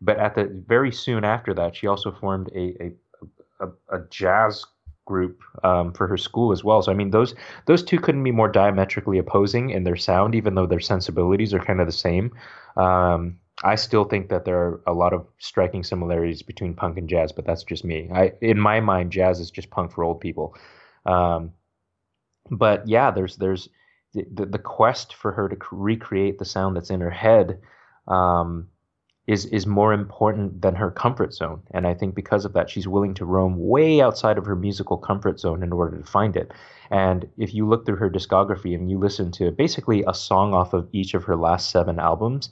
but 0.00 0.18
at 0.18 0.34
the 0.34 0.44
very 0.66 0.92
soon 0.92 1.24
after 1.24 1.52
that, 1.54 1.74
she 1.74 1.86
also 1.88 2.12
formed 2.12 2.50
a 2.54 2.76
a, 2.80 3.66
a, 3.66 3.96
a 3.96 4.00
jazz 4.10 4.64
group 5.06 5.40
um, 5.64 5.92
for 5.92 6.06
her 6.06 6.16
school 6.16 6.52
as 6.52 6.62
well. 6.62 6.82
So 6.82 6.92
I 6.92 6.94
mean, 6.94 7.10
those 7.10 7.34
those 7.66 7.82
two 7.82 7.98
couldn't 7.98 8.22
be 8.22 8.30
more 8.30 8.48
diametrically 8.48 9.18
opposing 9.18 9.70
in 9.70 9.82
their 9.82 9.96
sound, 9.96 10.36
even 10.36 10.54
though 10.54 10.66
their 10.66 10.78
sensibilities 10.78 11.52
are 11.52 11.58
kind 11.58 11.80
of 11.80 11.86
the 11.86 11.92
same. 11.92 12.30
Um, 12.76 13.39
I 13.62 13.74
still 13.74 14.04
think 14.04 14.30
that 14.30 14.44
there 14.44 14.58
are 14.58 14.80
a 14.86 14.92
lot 14.92 15.12
of 15.12 15.26
striking 15.38 15.82
similarities 15.82 16.42
between 16.42 16.74
punk 16.74 16.96
and 16.96 17.08
jazz, 17.08 17.32
but 17.32 17.44
that's 17.44 17.64
just 17.64 17.84
me. 17.84 18.08
I, 18.12 18.32
in 18.40 18.58
my 18.58 18.80
mind, 18.80 19.12
jazz 19.12 19.38
is 19.38 19.50
just 19.50 19.70
punk 19.70 19.92
for 19.92 20.02
old 20.02 20.20
people. 20.20 20.56
Um, 21.04 21.52
but 22.50 22.88
yeah, 22.88 23.10
there's 23.10 23.36
there's 23.36 23.68
the, 24.14 24.46
the 24.46 24.58
quest 24.58 25.14
for 25.14 25.32
her 25.32 25.48
to 25.48 25.56
recreate 25.70 26.38
the 26.38 26.44
sound 26.44 26.76
that's 26.76 26.90
in 26.90 27.00
her 27.00 27.10
head 27.10 27.60
um, 28.08 28.68
is 29.26 29.44
is 29.46 29.66
more 29.66 29.92
important 29.92 30.62
than 30.62 30.74
her 30.74 30.90
comfort 30.90 31.34
zone. 31.34 31.62
And 31.72 31.86
I 31.86 31.94
think 31.94 32.14
because 32.14 32.44
of 32.44 32.54
that, 32.54 32.70
she's 32.70 32.88
willing 32.88 33.14
to 33.14 33.24
roam 33.24 33.56
way 33.58 34.00
outside 34.00 34.38
of 34.38 34.46
her 34.46 34.56
musical 34.56 34.96
comfort 34.96 35.38
zone 35.38 35.62
in 35.62 35.72
order 35.72 35.98
to 35.98 36.04
find 36.04 36.36
it. 36.36 36.50
And 36.90 37.28
if 37.36 37.54
you 37.54 37.68
look 37.68 37.86
through 37.86 37.96
her 37.96 38.10
discography 38.10 38.74
and 38.74 38.90
you 38.90 38.98
listen 38.98 39.30
to 39.32 39.50
basically 39.52 40.02
a 40.08 40.14
song 40.14 40.54
off 40.54 40.72
of 40.72 40.88
each 40.92 41.14
of 41.14 41.24
her 41.24 41.36
last 41.36 41.70
seven 41.70 42.00
albums, 42.00 42.50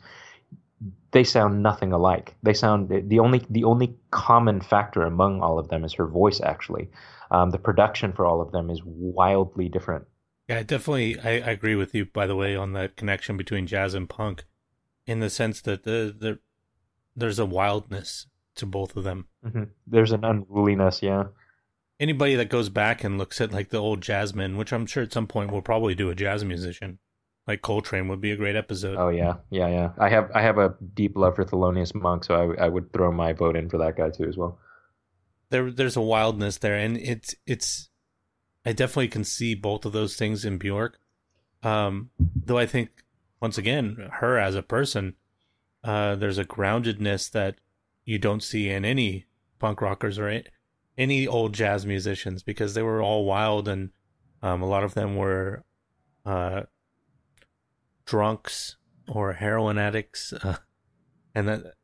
they 1.11 1.25
sound 1.25 1.63
nothing 1.63 1.93
alike. 1.93 2.37
They 2.43 2.55
sound 2.55 2.89
the 2.89 3.19
only 3.19 3.43
the 3.49 3.65
only 3.65 3.97
common 4.11 4.61
factor 4.61 5.03
among 5.03 5.41
all 5.41 5.59
of 5.59 5.69
them 5.69 5.85
is 5.85 5.95
her 5.95 6.07
voice. 6.07 6.41
Actually, 6.41 6.91
um, 7.31 7.51
the 7.51 7.59
production 7.59 8.13
for 8.13 8.27
all 8.27 8.41
of 8.41 8.53
them 8.53 8.71
is 8.71 8.83
wildly 8.85 9.69
different. 9.69 10.07
Yeah, 10.49 10.63
definitely. 10.63 11.19
I, 11.21 11.31
I, 11.31 11.51
agree 11.51 11.75
with 11.75 11.95
you. 11.95 12.07
By 12.07 12.27
the 12.27 12.37
way, 12.37 12.57
on 12.57 12.73
that 12.73 12.97
connection 12.97 13.37
between 13.37 13.67
jazz 13.67 13.93
and 13.93 14.09
punk, 14.09 14.45
in 15.07 15.21
the 15.21 15.29
sense 15.29 15.61
that 15.63 15.85
the, 15.85 16.15
the 16.19 16.39
there's 17.15 17.39
a 17.39 17.47
wildness 17.47 18.27
to 18.57 18.67
both 18.67 18.97
of 18.97 19.05
them. 19.05 19.27
Mm-hmm. 19.45 19.65
There's 19.87 20.13
an 20.13 20.25
unruliness. 20.25 21.03
Yeah. 21.03 21.25
Anybody 22.01 22.37
that 22.37 22.49
goes 22.49 22.69
back 22.69 23.03
and 23.03 23.19
looks 23.19 23.41
at 23.41 23.53
like 23.53 23.71
the 23.71 23.79
old 23.79 24.01
jazzmen, 24.01 24.57
which 24.57 24.73
I'm 24.73 24.87
sure 24.87 25.03
at 25.03 25.13
some 25.13 25.27
point 25.27 25.51
we'll 25.51 25.63
probably 25.63 25.95
do 25.95 26.11
a 26.11 26.15
jazz 26.15 26.45
musician, 26.45 26.99
like 27.49 27.63
Coltrane 27.63 28.09
would 28.09 28.21
be 28.21 28.31
a 28.31 28.37
great 28.37 28.57
episode. 28.57 28.97
Oh 28.99 29.09
yeah, 29.09 29.37
yeah, 29.51 29.69
yeah. 29.69 29.91
I 29.99 30.11
have 30.11 30.31
I 30.35 30.43
have 30.43 30.59
a 30.59 30.75
deep 30.95 31.17
love 31.17 31.35
for 31.35 31.45
Thelonious 31.45 31.95
Monk, 31.95 32.25
so 32.25 32.35
I 32.35 32.67
I 32.67 32.69
would 32.69 32.93
throw 32.93 33.11
my 33.11 33.33
vote 33.33 33.57
in 33.57 33.71
for 33.71 33.79
that 33.79 33.97
guy 33.97 34.11
too 34.11 34.29
as 34.29 34.37
well. 34.37 34.59
There 35.49 35.73
there's 35.73 35.97
a 35.97 36.03
wildness 36.03 36.59
there, 36.59 36.77
and 36.77 36.99
it's 36.99 37.35
it's 37.47 37.89
I 38.67 38.73
definitely 38.73 39.09
can 39.09 39.25
see 39.25 39.55
both 39.55 39.87
of 39.87 39.93
those 39.93 40.15
things 40.15 40.45
in 40.45 40.59
Bjork. 40.59 40.99
Um, 41.63 42.11
though 42.21 42.59
I 42.59 42.67
think 42.67 42.91
once 43.41 43.57
again, 43.57 44.11
her 44.21 44.39
as 44.39 44.55
a 44.55 44.63
person, 44.63 45.15
uh, 45.83 46.17
there's 46.17 46.39
a 46.39 46.45
groundedness 46.45 47.31
that 47.31 47.57
you 48.05 48.19
don't 48.19 48.43
see 48.43 48.69
in 48.69 48.85
any 48.85 49.25
punk 49.59 49.81
rockers 49.81 50.19
or 50.19 50.43
any 50.99 51.27
old 51.27 51.55
jazz 51.55 51.87
musicians 51.87 52.43
because 52.43 52.75
they 52.75 52.83
were 52.83 53.03
all 53.03 53.25
wild 53.25 53.69
and 53.69 53.91
um, 54.43 54.61
a 54.61 54.67
lot 54.69 54.85
of 54.85 54.95
them 54.95 55.17
were 55.17 55.65
uh, 56.27 56.63
drunks 58.09 58.77
or 59.07 59.35
heroin 59.35 59.79
addicts, 59.79 60.33
uh, 60.33 60.57
and 61.35 61.47
that 61.47 61.75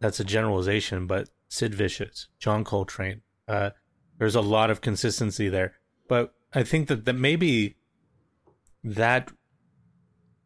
that's 0.00 0.18
a 0.18 0.24
generalization. 0.24 1.06
But 1.06 1.28
Sid 1.48 1.74
Vicious, 1.74 2.28
John 2.38 2.64
Coltrane, 2.64 3.20
uh, 3.46 3.70
there's 4.18 4.34
a 4.34 4.40
lot 4.40 4.70
of 4.70 4.80
consistency 4.80 5.48
there. 5.48 5.74
But 6.08 6.34
I 6.52 6.62
think 6.62 6.88
that, 6.88 7.04
that 7.04 7.14
maybe 7.14 7.76
that 8.82 9.30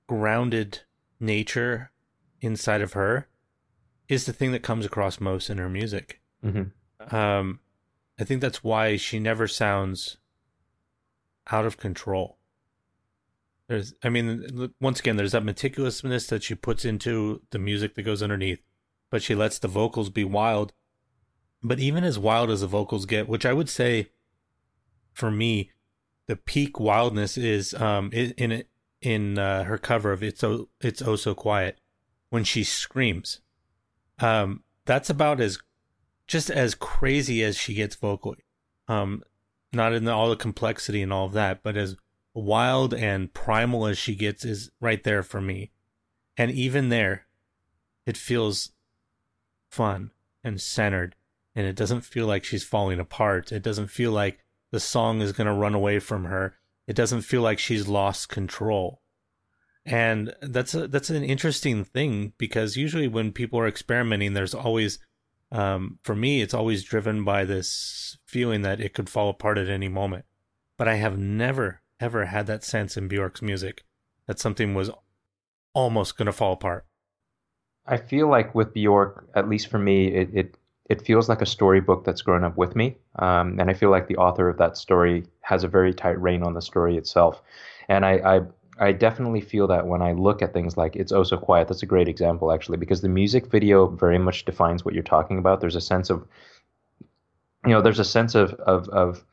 grounded 0.09 0.81
nature 1.21 1.93
inside 2.41 2.81
of 2.81 2.93
her 2.95 3.29
is 4.09 4.27
the 4.27 4.33
thing 4.33 4.53
that 4.53 4.63
comes 4.63 4.87
across 4.87 5.21
most 5.21 5.51
in 5.51 5.59
her 5.59 5.69
music. 5.69 6.21
Mm-hmm. 6.45 7.15
Um, 7.15 7.61
I 8.19 8.25
think 8.25 8.41
that's 8.41 8.65
why 8.65 8.97
she 8.97 9.19
never 9.19 9.47
sounds 9.47 10.17
out 11.51 11.67
of 11.67 11.77
control. 11.77 12.38
There's, 13.69 13.95
I 14.03 14.09
mean, 14.09 14.73
once 14.81 14.99
again, 15.01 15.17
there's 15.17 15.33
that 15.33 15.45
meticulousness 15.45 16.29
that 16.29 16.43
she 16.43 16.55
puts 16.55 16.85
into 16.85 17.43
the 17.51 17.59
music 17.59 17.95
that 17.95 18.03
goes 18.03 18.23
underneath, 18.23 18.63
but 19.11 19.23
she 19.23 19.35
lets 19.35 19.59
the 19.59 19.69
vocals 19.69 20.09
be 20.09 20.25
wild. 20.25 20.73
But 21.63 21.79
even 21.79 22.03
as 22.03 22.19
wild 22.19 22.51
as 22.51 22.63
the 22.63 22.67
vocals 22.67 23.05
get, 23.05 23.29
which 23.29 23.45
I 23.45 23.53
would 23.53 23.69
say 23.69 24.11
for 25.13 25.31
me, 25.31 25.71
the 26.27 26.37
peak 26.37 26.79
wildness 26.79 27.37
is 27.37 27.75
um 27.75 28.11
in 28.13 28.65
in 29.01 29.39
uh, 29.39 29.65
her 29.65 29.79
cover 29.79 30.13
of 30.13 30.23
"It's 30.23 30.45
Oh 30.45 30.69
It's 30.81 31.03
Oh 31.03 31.17
So 31.17 31.35
Quiet" 31.35 31.81
when 32.31 32.45
she 32.45 32.65
screams. 32.65 33.41
Um, 34.21 34.63
that's 34.85 35.11
about 35.11 35.41
as 35.41 35.59
just 36.27 36.51
as 36.51 36.75
crazy 36.75 37.43
as 37.43 37.57
she 37.57 37.75
gets 37.75 37.97
vocally. 37.97 38.45
Um, 38.87 39.23
not 39.73 39.93
in 39.93 40.05
the, 40.05 40.13
all 40.13 40.31
the 40.31 40.37
complexity 40.37 41.03
and 41.03 41.13
all 41.13 41.27
of 41.27 41.33
that, 41.33 41.63
but 41.63 41.77
as 41.77 41.97
wild 42.35 42.95
and 42.95 43.33
primal 43.33 43.87
as 43.87 43.99
she 43.99 44.15
gets 44.15 44.45
is 44.45 44.71
right 44.81 45.03
there 45.05 45.23
for 45.23 45.41
me. 45.41 45.71
And 46.37 46.51
even 46.51 46.89
there, 46.89 47.27
it 48.07 48.17
feels 48.17 48.71
fun 49.71 50.13
and 50.45 50.61
centered, 50.61 51.15
and 51.55 51.67
it 51.67 51.77
doesn't 51.77 52.03
feel 52.03 52.27
like 52.27 52.45
she's 52.45 52.65
falling 52.65 53.01
apart. 53.01 53.53
It 53.53 53.63
doesn't 53.63 53.89
feel 53.89 54.13
like 54.13 54.39
the 54.71 54.81
song 54.81 55.21
is 55.21 55.33
going 55.33 55.47
to 55.47 55.53
run 55.53 55.75
away 55.75 55.99
from 55.99 56.25
her. 56.25 56.57
It 56.87 56.97
doesn't 56.97 57.23
feel 57.23 57.43
like 57.43 57.59
she's 57.59 57.89
lost 57.89 58.29
control. 58.29 59.03
And 59.85 60.35
that's 60.43 60.75
a, 60.75 60.87
that's 60.87 61.11
an 61.11 61.25
interesting 61.25 61.85
thing 61.85 62.35
because 62.37 62.77
usually 62.77 63.09
when 63.09 63.33
people 63.33 63.59
are 63.59 63.67
experimenting, 63.67 64.35
there's 64.35 64.55
always, 64.55 64.99
um, 65.51 65.99
for 66.03 66.15
me, 66.15 66.43
it's 66.43 66.55
always 66.55 66.85
driven 66.85 67.25
by 67.25 67.45
this 67.45 68.19
feeling 68.27 68.63
that 68.63 68.81
it 68.81 68.93
could 68.93 69.09
fall 69.09 69.31
apart 69.31 69.57
at 69.59 69.69
any 69.69 69.89
moment. 69.89 70.27
But 70.77 70.89
I 70.89 70.97
have 70.97 71.19
never 71.19 71.81
ever 72.01 72.27
had 72.27 72.47
that 72.47 72.65
sense 72.65 72.97
in 72.97 73.09
Bjork's 73.09 73.43
music 73.43 73.85
that 74.27 74.39
something 74.39 74.75
was 74.75 74.91
almost 75.75 76.17
going 76.17 76.27
to 76.27 76.33
fall 76.33 76.53
apart. 76.53 76.85
I 77.87 77.97
feel 77.97 78.29
like 78.29 78.55
with 78.55 78.75
Bjork, 78.75 79.29
at 79.35 79.49
least 79.49 79.69
for 79.69 79.79
me, 79.79 80.09
it, 80.09 80.29
it 80.33 80.55
it 80.89 81.05
feels 81.05 81.29
like 81.29 81.43
a 81.43 81.47
storybook 81.47 82.05
that's 82.05 82.23
grown 82.23 82.45
up 82.45 82.57
with 82.57 82.75
me. 82.75 82.97
Um, 83.19 83.61
and 83.61 83.69
I 83.71 83.75
feel 83.75 83.91
like 83.91 84.09
the 84.09 84.17
author 84.17 84.49
of 84.49 84.57
that 84.57 84.77
story 84.77 85.27
has 85.43 85.63
a 85.63 85.69
very 85.69 85.93
tight 85.93 86.19
rein 86.21 86.43
on 86.43 86.55
the 86.55 86.63
story 86.63 86.97
itself. 86.97 87.43
And 87.89 88.07
I, 88.07 88.13
I, 88.13 88.41
I 88.87 88.93
definitely 88.93 89.43
feel 89.43 89.67
that 89.67 89.87
when 89.87 90.01
I 90.01 90.13
look 90.13 90.41
at 90.41 90.55
things 90.55 90.79
like 90.79 90.97
It's 90.97 91.13
Oh 91.13 91.25
So 91.25 91.37
Quiet, 91.37 91.69
that's 91.69 91.83
a 91.83 91.87
great 91.87 92.09
example 92.09 92.53
actually, 92.53 92.79
because 92.79 93.03
the 93.03 93.09
music 93.09 93.51
video 93.51 93.87
very 93.87 94.19
much 94.19 94.47
defines 94.47 94.83
what 94.83 94.95
you're 94.95 95.03
talking 95.03 95.37
about. 95.37 95.61
There's 95.61 95.77
a 95.77 95.81
sense 95.81 96.09
of, 96.09 96.27
you 97.67 97.73
know, 97.73 97.83
there's 97.83 97.99
a 97.99 98.05
sense 98.05 98.35
of, 98.35 98.55
of, 98.55 98.89
of 98.89 99.25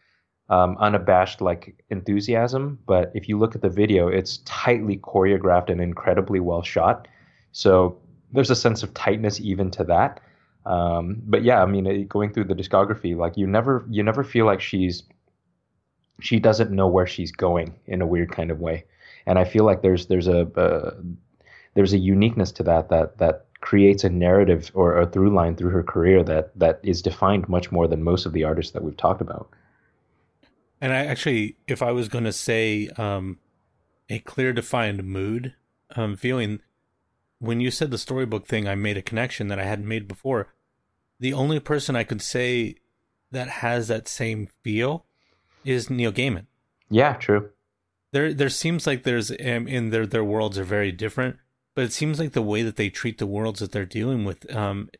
um, 0.49 0.77
unabashed 0.79 1.41
like 1.41 1.83
enthusiasm. 1.89 2.79
But 2.85 3.11
if 3.13 3.27
you 3.27 3.37
look 3.37 3.55
at 3.55 3.61
the 3.61 3.69
video, 3.69 4.07
it's 4.07 4.39
tightly 4.45 4.97
choreographed 4.97 5.69
and 5.69 5.81
incredibly 5.81 6.39
well 6.39 6.61
shot. 6.61 7.07
So 7.51 7.97
there's 8.31 8.51
a 8.51 8.55
sense 8.55 8.83
of 8.83 8.93
tightness 8.93 9.39
even 9.39 9.71
to 9.71 9.83
that. 9.85 10.21
Um, 10.65 11.21
but 11.25 11.43
yeah, 11.43 11.61
I 11.61 11.65
mean, 11.65 12.07
going 12.07 12.33
through 12.33 12.45
the 12.45 12.55
discography, 12.55 13.15
like 13.15 13.37
you 13.37 13.47
never 13.47 13.85
you 13.89 14.03
never 14.03 14.23
feel 14.23 14.45
like 14.45 14.61
she's 14.61 15.03
she 16.21 16.39
doesn't 16.39 16.71
know 16.71 16.87
where 16.87 17.07
she's 17.07 17.31
going 17.31 17.75
in 17.85 18.01
a 18.01 18.07
weird 18.07 18.31
kind 18.31 18.51
of 18.51 18.59
way. 18.59 18.85
And 19.25 19.37
I 19.37 19.45
feel 19.45 19.63
like 19.63 19.81
there's 19.81 20.07
there's 20.07 20.27
a 20.27 20.41
uh, 20.59 20.95
there's 21.75 21.93
a 21.93 21.97
uniqueness 21.97 22.51
to 22.53 22.63
that 22.63 22.89
that 22.89 23.17
that 23.19 23.45
creates 23.61 24.03
a 24.03 24.09
narrative 24.09 24.71
or 24.73 24.99
a 24.99 25.07
through 25.07 25.33
line 25.33 25.55
through 25.55 25.71
her 25.71 25.83
career 25.83 26.23
that 26.23 26.57
that 26.57 26.79
is 26.83 27.01
defined 27.01 27.47
much 27.49 27.71
more 27.71 27.87
than 27.87 28.03
most 28.03 28.25
of 28.25 28.33
the 28.33 28.43
artists 28.43 28.73
that 28.73 28.83
we've 28.83 28.97
talked 28.97 29.21
about. 29.21 29.49
And 30.85 30.93
I 30.93 30.97
actually, 30.97 31.57
if 31.67 31.81
I 31.81 31.91
was 31.91 32.07
going 32.07 32.25
to 32.25 32.31
say 32.31 32.89
um, 32.89 33.39
a 34.07 34.19
clear 34.19 34.53
defined 34.53 35.03
mood, 35.03 35.55
um, 35.95 36.15
feeling, 36.15 36.59
when 37.39 37.59
you 37.59 37.71
said 37.71 37.89
the 37.89 37.97
storybook 37.97 38.45
thing, 38.45 38.67
I 38.67 38.75
made 38.75 38.95
a 38.95 39.01
connection 39.01 39.47
that 39.47 39.57
I 39.57 39.63
hadn't 39.63 39.87
made 39.87 40.07
before 40.07 40.53
the 41.19 41.33
only 41.33 41.59
person 41.59 41.95
I 41.95 42.03
could 42.03 42.21
say 42.21 42.75
that 43.31 43.47
has 43.47 43.87
that 43.87 44.07
same 44.07 44.47
feel 44.61 45.05
is 45.63 45.89
Neil 45.89 46.11
Gaiman. 46.11 46.45
Yeah, 46.91 47.13
true. 47.13 47.49
There, 48.11 48.31
there 48.31 48.49
seems 48.49 48.85
like 48.85 49.01
there's 49.01 49.31
um, 49.31 49.67
in 49.67 49.89
their 49.89 50.05
their 50.05 50.23
worlds 50.23 50.59
are 50.59 50.63
very 50.63 50.91
different, 50.91 51.37
but 51.73 51.85
it 51.85 51.93
seems 51.93 52.19
like 52.19 52.33
the 52.33 52.43
way 52.43 52.61
that 52.61 52.75
they 52.75 52.91
treat 52.91 53.17
the 53.17 53.25
worlds 53.25 53.59
that 53.59 53.71
they're 53.71 53.85
dealing 53.85 54.23
with 54.23 54.55
um, 54.55 54.91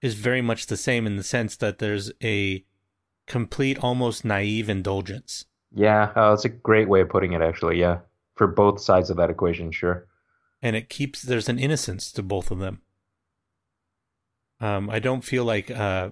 is 0.00 0.14
very 0.14 0.42
much 0.42 0.66
the 0.66 0.76
same 0.76 1.08
in 1.08 1.16
the 1.16 1.24
sense 1.24 1.56
that 1.56 1.80
there's 1.80 2.12
a 2.22 2.64
complete, 3.28 3.78
almost 3.78 4.24
naive 4.24 4.68
indulgence. 4.68 5.44
Yeah, 5.72 6.12
uh, 6.16 6.30
that's 6.30 6.44
a 6.44 6.50
great 6.50 6.88
way 6.88 7.00
of 7.00 7.08
putting 7.08 7.32
it. 7.32 7.42
Actually, 7.42 7.78
yeah, 7.78 7.98
for 8.34 8.46
both 8.46 8.80
sides 8.80 9.10
of 9.10 9.16
that 9.18 9.30
equation, 9.30 9.70
sure. 9.70 10.06
And 10.60 10.74
it 10.74 10.88
keeps 10.88 11.22
there's 11.22 11.48
an 11.48 11.58
innocence 11.58 12.10
to 12.12 12.22
both 12.22 12.50
of 12.50 12.58
them. 12.58 12.82
Um, 14.60 14.90
I 14.90 14.98
don't 14.98 15.22
feel 15.22 15.44
like 15.44 15.70
uh, 15.70 16.10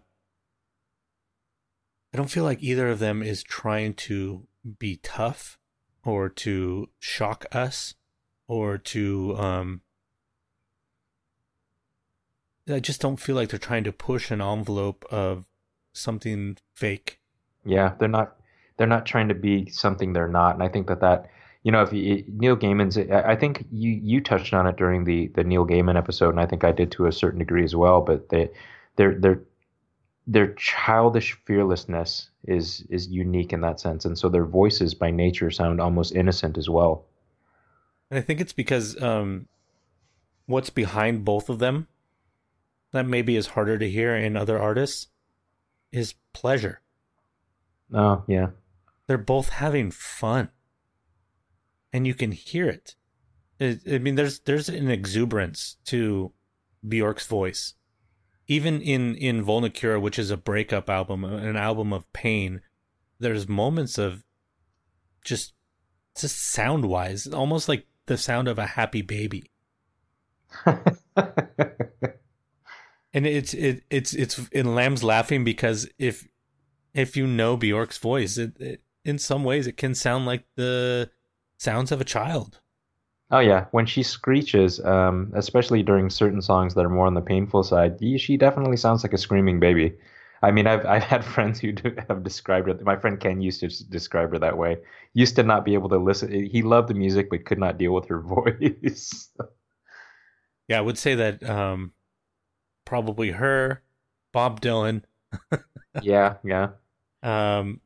I 2.12 2.16
don't 2.16 2.30
feel 2.30 2.44
like 2.44 2.62
either 2.62 2.88
of 2.88 2.98
them 2.98 3.22
is 3.22 3.42
trying 3.42 3.94
to 3.94 4.46
be 4.78 4.96
tough 5.02 5.58
or 6.04 6.28
to 6.28 6.88
shock 7.00 7.44
us 7.50 7.94
or 8.46 8.78
to 8.78 9.36
um, 9.36 9.80
I 12.68 12.80
just 12.80 13.00
don't 13.00 13.20
feel 13.20 13.36
like 13.36 13.50
they're 13.50 13.58
trying 13.58 13.84
to 13.84 13.92
push 13.92 14.30
an 14.30 14.40
envelope 14.40 15.04
of 15.10 15.44
something 15.96 16.58
fake. 16.74 17.20
Yeah, 17.64 17.94
they're 17.98 18.08
not 18.08 18.36
they're 18.76 18.86
not 18.86 19.06
trying 19.06 19.28
to 19.28 19.34
be 19.34 19.70
something 19.70 20.12
they're 20.12 20.28
not, 20.28 20.54
and 20.54 20.62
I 20.62 20.68
think 20.68 20.86
that 20.88 21.00
that 21.00 21.30
you 21.66 21.72
know, 21.72 21.82
if 21.82 21.92
you, 21.92 22.22
Neil 22.28 22.56
Gaiman's, 22.56 22.96
I 22.96 23.34
think 23.34 23.66
you 23.72 23.90
you 23.90 24.20
touched 24.20 24.54
on 24.54 24.68
it 24.68 24.76
during 24.76 25.02
the 25.02 25.26
the 25.34 25.42
Neil 25.42 25.66
Gaiman 25.66 25.96
episode, 25.96 26.30
and 26.30 26.40
I 26.40 26.46
think 26.46 26.62
I 26.62 26.70
did 26.70 26.92
to 26.92 27.06
a 27.06 27.12
certain 27.12 27.40
degree 27.40 27.64
as 27.64 27.74
well. 27.74 28.00
But 28.00 28.28
they, 28.28 28.50
their 28.94 29.18
their 29.18 29.40
their 30.28 30.54
childish 30.54 31.36
fearlessness 31.44 32.30
is 32.46 32.86
is 32.88 33.08
unique 33.08 33.52
in 33.52 33.62
that 33.62 33.80
sense, 33.80 34.04
and 34.04 34.16
so 34.16 34.28
their 34.28 34.44
voices 34.44 34.94
by 34.94 35.10
nature 35.10 35.50
sound 35.50 35.80
almost 35.80 36.14
innocent 36.14 36.56
as 36.56 36.70
well. 36.70 37.04
And 38.12 38.18
I 38.18 38.22
think 38.22 38.40
it's 38.40 38.52
because 38.52 39.02
um, 39.02 39.48
what's 40.46 40.70
behind 40.70 41.24
both 41.24 41.48
of 41.48 41.58
them 41.58 41.88
that 42.92 43.06
maybe 43.06 43.34
is 43.34 43.48
harder 43.48 43.76
to 43.76 43.90
hear 43.90 44.14
in 44.14 44.36
other 44.36 44.56
artists 44.56 45.08
is 45.92 46.14
pleasure. 46.32 46.80
Oh 47.92 48.24
yeah, 48.26 48.48
they're 49.06 49.18
both 49.18 49.50
having 49.50 49.90
fun 49.90 50.50
and 51.96 52.06
you 52.06 52.12
can 52.12 52.30
hear 52.32 52.68
it. 52.68 52.94
it. 53.58 53.80
I 53.90 53.96
mean, 53.96 54.16
there's 54.16 54.40
there's 54.40 54.68
an 54.68 54.90
exuberance 54.90 55.76
to 55.86 56.32
Bjork's 56.86 57.26
voice, 57.26 57.72
even 58.46 58.82
in 58.82 59.14
in 59.14 59.42
Vulnicura, 59.42 59.98
which 59.98 60.18
is 60.18 60.30
a 60.30 60.36
breakup 60.36 60.90
album, 60.90 61.24
an 61.24 61.56
album 61.56 61.94
of 61.94 62.12
pain. 62.12 62.60
There's 63.18 63.48
moments 63.48 63.96
of 63.96 64.24
just 65.24 65.54
just 66.20 66.38
sound 66.38 66.84
wise, 66.84 67.26
almost 67.26 67.66
like 67.66 67.86
the 68.04 68.18
sound 68.18 68.46
of 68.46 68.58
a 68.58 68.66
happy 68.66 69.00
baby. 69.00 69.50
and 73.16 73.26
it's 73.26 73.54
it 73.54 73.82
it's 73.88 74.12
it's 74.12 74.38
in 74.50 74.74
Lam's 74.74 75.02
laughing 75.02 75.42
because 75.42 75.88
if 75.98 76.28
if 76.92 77.16
you 77.16 77.26
know 77.26 77.56
Bjork's 77.56 77.96
voice, 77.96 78.36
it, 78.36 78.60
it 78.60 78.82
in 79.06 79.18
some 79.18 79.42
ways 79.42 79.66
it 79.66 79.78
can 79.78 79.94
sound 79.94 80.26
like 80.26 80.44
the 80.56 81.10
sounds 81.56 81.90
of 81.90 82.00
a 82.02 82.04
child. 82.04 82.60
Oh 83.30 83.38
yeah, 83.38 83.64
when 83.70 83.86
she 83.86 84.02
screeches, 84.02 84.84
um, 84.84 85.32
especially 85.34 85.82
during 85.82 86.10
certain 86.10 86.42
songs 86.42 86.74
that 86.74 86.84
are 86.84 86.90
more 86.90 87.06
on 87.06 87.14
the 87.14 87.22
painful 87.22 87.62
side, 87.62 87.98
she 88.18 88.36
definitely 88.36 88.76
sounds 88.76 89.02
like 89.02 89.14
a 89.14 89.18
screaming 89.18 89.60
baby. 89.60 89.94
I 90.42 90.50
mean, 90.50 90.66
I've 90.66 90.84
I've 90.84 91.02
had 91.02 91.24
friends 91.34 91.58
who 91.58 91.72
have 92.10 92.22
described 92.22 92.68
her. 92.68 92.78
My 92.82 92.96
friend 92.96 93.18
Ken 93.18 93.40
used 93.40 93.60
to 93.60 93.68
describe 93.88 94.30
her 94.32 94.38
that 94.40 94.58
way. 94.58 94.76
Used 95.14 95.36
to 95.36 95.42
not 95.42 95.64
be 95.64 95.72
able 95.72 95.88
to 95.88 95.96
listen. 95.96 96.30
He 96.44 96.60
loved 96.60 96.88
the 96.88 96.94
music, 96.94 97.30
but 97.30 97.46
could 97.46 97.58
not 97.58 97.78
deal 97.78 97.94
with 97.94 98.08
her 98.08 98.20
voice. 98.36 99.30
yeah, 100.68 100.76
I 100.76 100.82
would 100.82 100.98
say 100.98 101.14
that 101.14 101.42
um, 101.48 101.92
probably 102.86 103.32
her, 103.32 103.82
Bob 104.32 104.62
Dylan. 104.62 105.02
yeah, 106.02 106.36
yeah. 106.42 106.70
Um, 107.22 107.82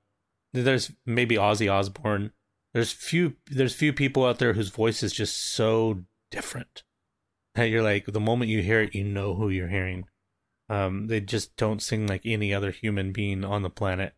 there's 0.52 0.92
maybe 1.04 1.34
Ozzy 1.34 1.72
Osbourne. 1.72 2.30
There's 2.72 2.92
few 2.92 3.34
there's 3.46 3.74
few 3.74 3.92
people 3.92 4.24
out 4.24 4.38
there 4.38 4.52
whose 4.52 4.70
voice 4.70 5.02
is 5.02 5.12
just 5.12 5.36
so 5.36 6.04
different 6.30 6.84
that 7.56 7.64
you're 7.64 7.82
like 7.82 8.06
the 8.06 8.20
moment 8.20 8.50
you 8.50 8.62
hear 8.62 8.82
it, 8.82 8.94
you 8.94 9.04
know 9.04 9.34
who 9.34 9.48
you're 9.48 9.68
hearing. 9.68 10.04
Um, 10.68 11.08
they 11.08 11.20
just 11.20 11.56
don't 11.56 11.82
sing 11.82 12.06
like 12.06 12.22
any 12.24 12.54
other 12.54 12.70
human 12.70 13.10
being 13.10 13.44
on 13.44 13.62
the 13.62 13.70
planet. 13.70 14.14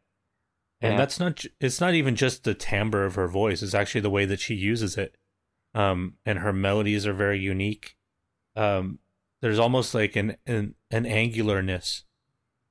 And 0.83 0.93
yeah. 0.93 0.99
that's 0.99 1.19
not 1.19 1.45
it's 1.61 1.81
not 1.81 1.95
even 1.95 2.15
just 2.17 2.45
the 2.45 2.55
timbre 2.55 3.05
of 3.05 3.15
her 3.15 3.29
voice, 3.29 3.63
it's 3.63 3.75
actually 3.75 4.03
the 4.03 4.11
way 4.11 4.27
that 4.27 4.41
she 4.41 4.55
uses 4.55 4.99
it. 4.99 5.17
Um, 5.75 6.15
and 6.27 6.41
her 6.41 6.53
melodies 6.53 7.07
are 7.07 7.15
very 7.15 7.39
unique. 7.39 7.97
Um, 8.55 8.99
there's 9.43 9.59
almost 9.59 9.95
like 9.95 10.17
an 10.17 10.37
an, 10.47 10.75
an 10.91 11.05
angularness 11.05 12.05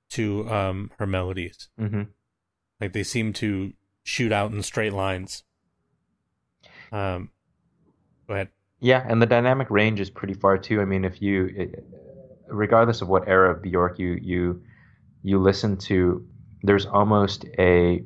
to 0.09 0.49
um 0.49 0.89
her 0.97 1.05
melodies. 1.05 1.69
Mm-hmm. 1.79 2.03
Like 2.79 2.93
they 2.93 3.03
seem 3.03 3.33
to 3.33 3.73
shoot 4.03 4.31
out 4.31 4.51
in 4.51 4.63
straight 4.63 4.93
lines. 4.93 5.43
Um, 6.91 7.29
go 8.27 8.33
ahead. 8.33 8.49
Yeah, 8.79 9.05
and 9.07 9.21
the 9.21 9.27
dynamic 9.27 9.69
range 9.69 9.99
is 9.99 10.09
pretty 10.09 10.33
far 10.33 10.57
too. 10.57 10.81
I 10.81 10.85
mean, 10.85 11.05
if 11.05 11.21
you, 11.21 11.71
regardless 12.47 13.01
of 13.01 13.07
what 13.07 13.27
era 13.27 13.53
of 13.53 13.61
Bjork 13.61 13.99
you 13.99 14.17
you 14.19 14.63
you 15.21 15.37
listen 15.39 15.77
to, 15.77 16.25
there's 16.63 16.87
almost 16.87 17.45
a 17.59 18.03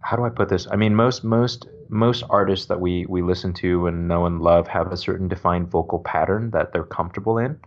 how 0.00 0.16
do 0.16 0.24
I 0.24 0.30
put 0.30 0.48
this? 0.48 0.66
I 0.70 0.76
mean, 0.76 0.94
most 0.94 1.22
most 1.22 1.68
most 1.90 2.24
artists 2.30 2.66
that 2.66 2.80
we 2.80 3.06
we 3.06 3.22
listen 3.22 3.52
to 3.54 3.86
and 3.86 4.08
know 4.08 4.26
and 4.26 4.40
love 4.40 4.68
have 4.68 4.92
a 4.92 4.96
certain 4.96 5.28
defined 5.28 5.70
vocal 5.70 5.98
pattern 5.98 6.50
that 6.50 6.72
they're 6.72 6.84
comfortable 6.84 7.38
in, 7.38 7.58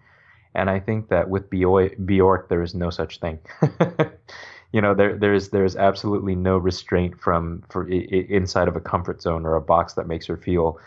and 0.55 0.69
I 0.69 0.79
think 0.79 1.09
that 1.09 1.29
with 1.29 1.49
Bjork, 1.49 2.49
there 2.49 2.61
is 2.61 2.75
no 2.75 2.89
such 2.89 3.19
thing. 3.19 3.39
you 4.71 4.81
know 4.81 4.93
there 4.93 5.17
there's 5.17 5.49
there's 5.49 5.75
absolutely 5.75 6.35
no 6.35 6.57
restraint 6.57 7.19
from 7.19 7.63
for 7.69 7.87
inside 7.89 8.67
of 8.67 8.75
a 8.75 8.81
comfort 8.81 9.21
zone 9.21 9.45
or 9.45 9.55
a 9.55 9.61
box 9.61 9.93
that 9.93 10.07
makes 10.07 10.25
her 10.27 10.37
feel 10.37 10.79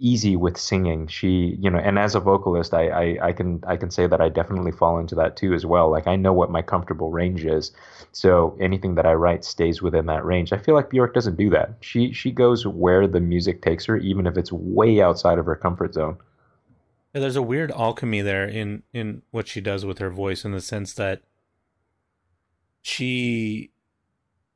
easy 0.00 0.34
with 0.34 0.56
singing. 0.56 1.06
She 1.06 1.56
you 1.60 1.70
know 1.70 1.78
and 1.78 1.98
as 1.98 2.14
a 2.14 2.20
vocalist 2.20 2.74
I, 2.74 2.88
I 2.88 3.28
i 3.28 3.32
can 3.32 3.62
i 3.66 3.76
can 3.76 3.90
say 3.90 4.06
that 4.06 4.20
i 4.20 4.28
definitely 4.28 4.72
fall 4.72 4.98
into 4.98 5.14
that 5.16 5.36
too 5.36 5.54
as 5.54 5.64
well. 5.64 5.90
Like 5.90 6.06
i 6.06 6.16
know 6.16 6.32
what 6.32 6.50
my 6.50 6.62
comfortable 6.62 7.10
range 7.10 7.44
is. 7.44 7.72
So 8.12 8.56
anything 8.60 8.96
that 8.96 9.06
i 9.06 9.12
write 9.12 9.44
stays 9.44 9.82
within 9.82 10.06
that 10.06 10.24
range. 10.24 10.52
I 10.52 10.58
feel 10.58 10.74
like 10.74 10.90
bjork 10.90 11.14
doesn't 11.14 11.36
do 11.36 11.50
that. 11.50 11.74
She 11.80 12.12
she 12.12 12.30
goes 12.32 12.66
where 12.66 13.06
the 13.06 13.20
music 13.20 13.62
takes 13.62 13.84
her 13.86 13.96
even 13.98 14.26
if 14.26 14.36
it's 14.36 14.50
way 14.50 15.00
outside 15.00 15.38
of 15.38 15.46
her 15.46 15.56
comfort 15.56 15.94
zone. 15.94 16.18
Yeah, 17.14 17.20
there's 17.20 17.36
a 17.36 17.42
weird 17.42 17.70
alchemy 17.72 18.22
there 18.22 18.46
in 18.46 18.82
in 18.92 19.22
what 19.30 19.48
she 19.48 19.60
does 19.60 19.84
with 19.84 19.98
her 19.98 20.10
voice 20.10 20.44
in 20.44 20.52
the 20.52 20.60
sense 20.60 20.94
that 20.94 21.22
she 22.82 23.70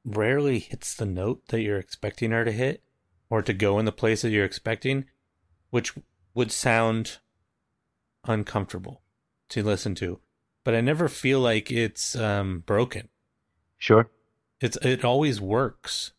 rarely 0.04 0.58
hits 0.58 0.94
the 0.94 1.06
note 1.06 1.46
that 1.48 1.60
you're 1.60 1.78
expecting 1.78 2.30
her 2.30 2.44
to 2.44 2.52
hit 2.52 2.82
or 3.30 3.42
to 3.42 3.52
go 3.52 3.78
in 3.78 3.84
the 3.84 3.92
place 3.92 4.22
that 4.22 4.30
you're 4.30 4.44
expecting, 4.44 5.06
which 5.74 5.92
would 6.34 6.52
sound 6.52 7.18
uncomfortable 8.28 9.02
to 9.48 9.60
listen 9.60 9.92
to. 9.96 10.20
But 10.62 10.76
I 10.76 10.80
never 10.80 11.08
feel 11.08 11.40
like 11.40 11.68
it's 11.68 12.14
um, 12.14 12.62
broken. 12.64 13.08
Sure. 13.76 14.08
It's 14.60 14.76
it 14.82 15.04
always 15.04 15.40
works. 15.40 16.12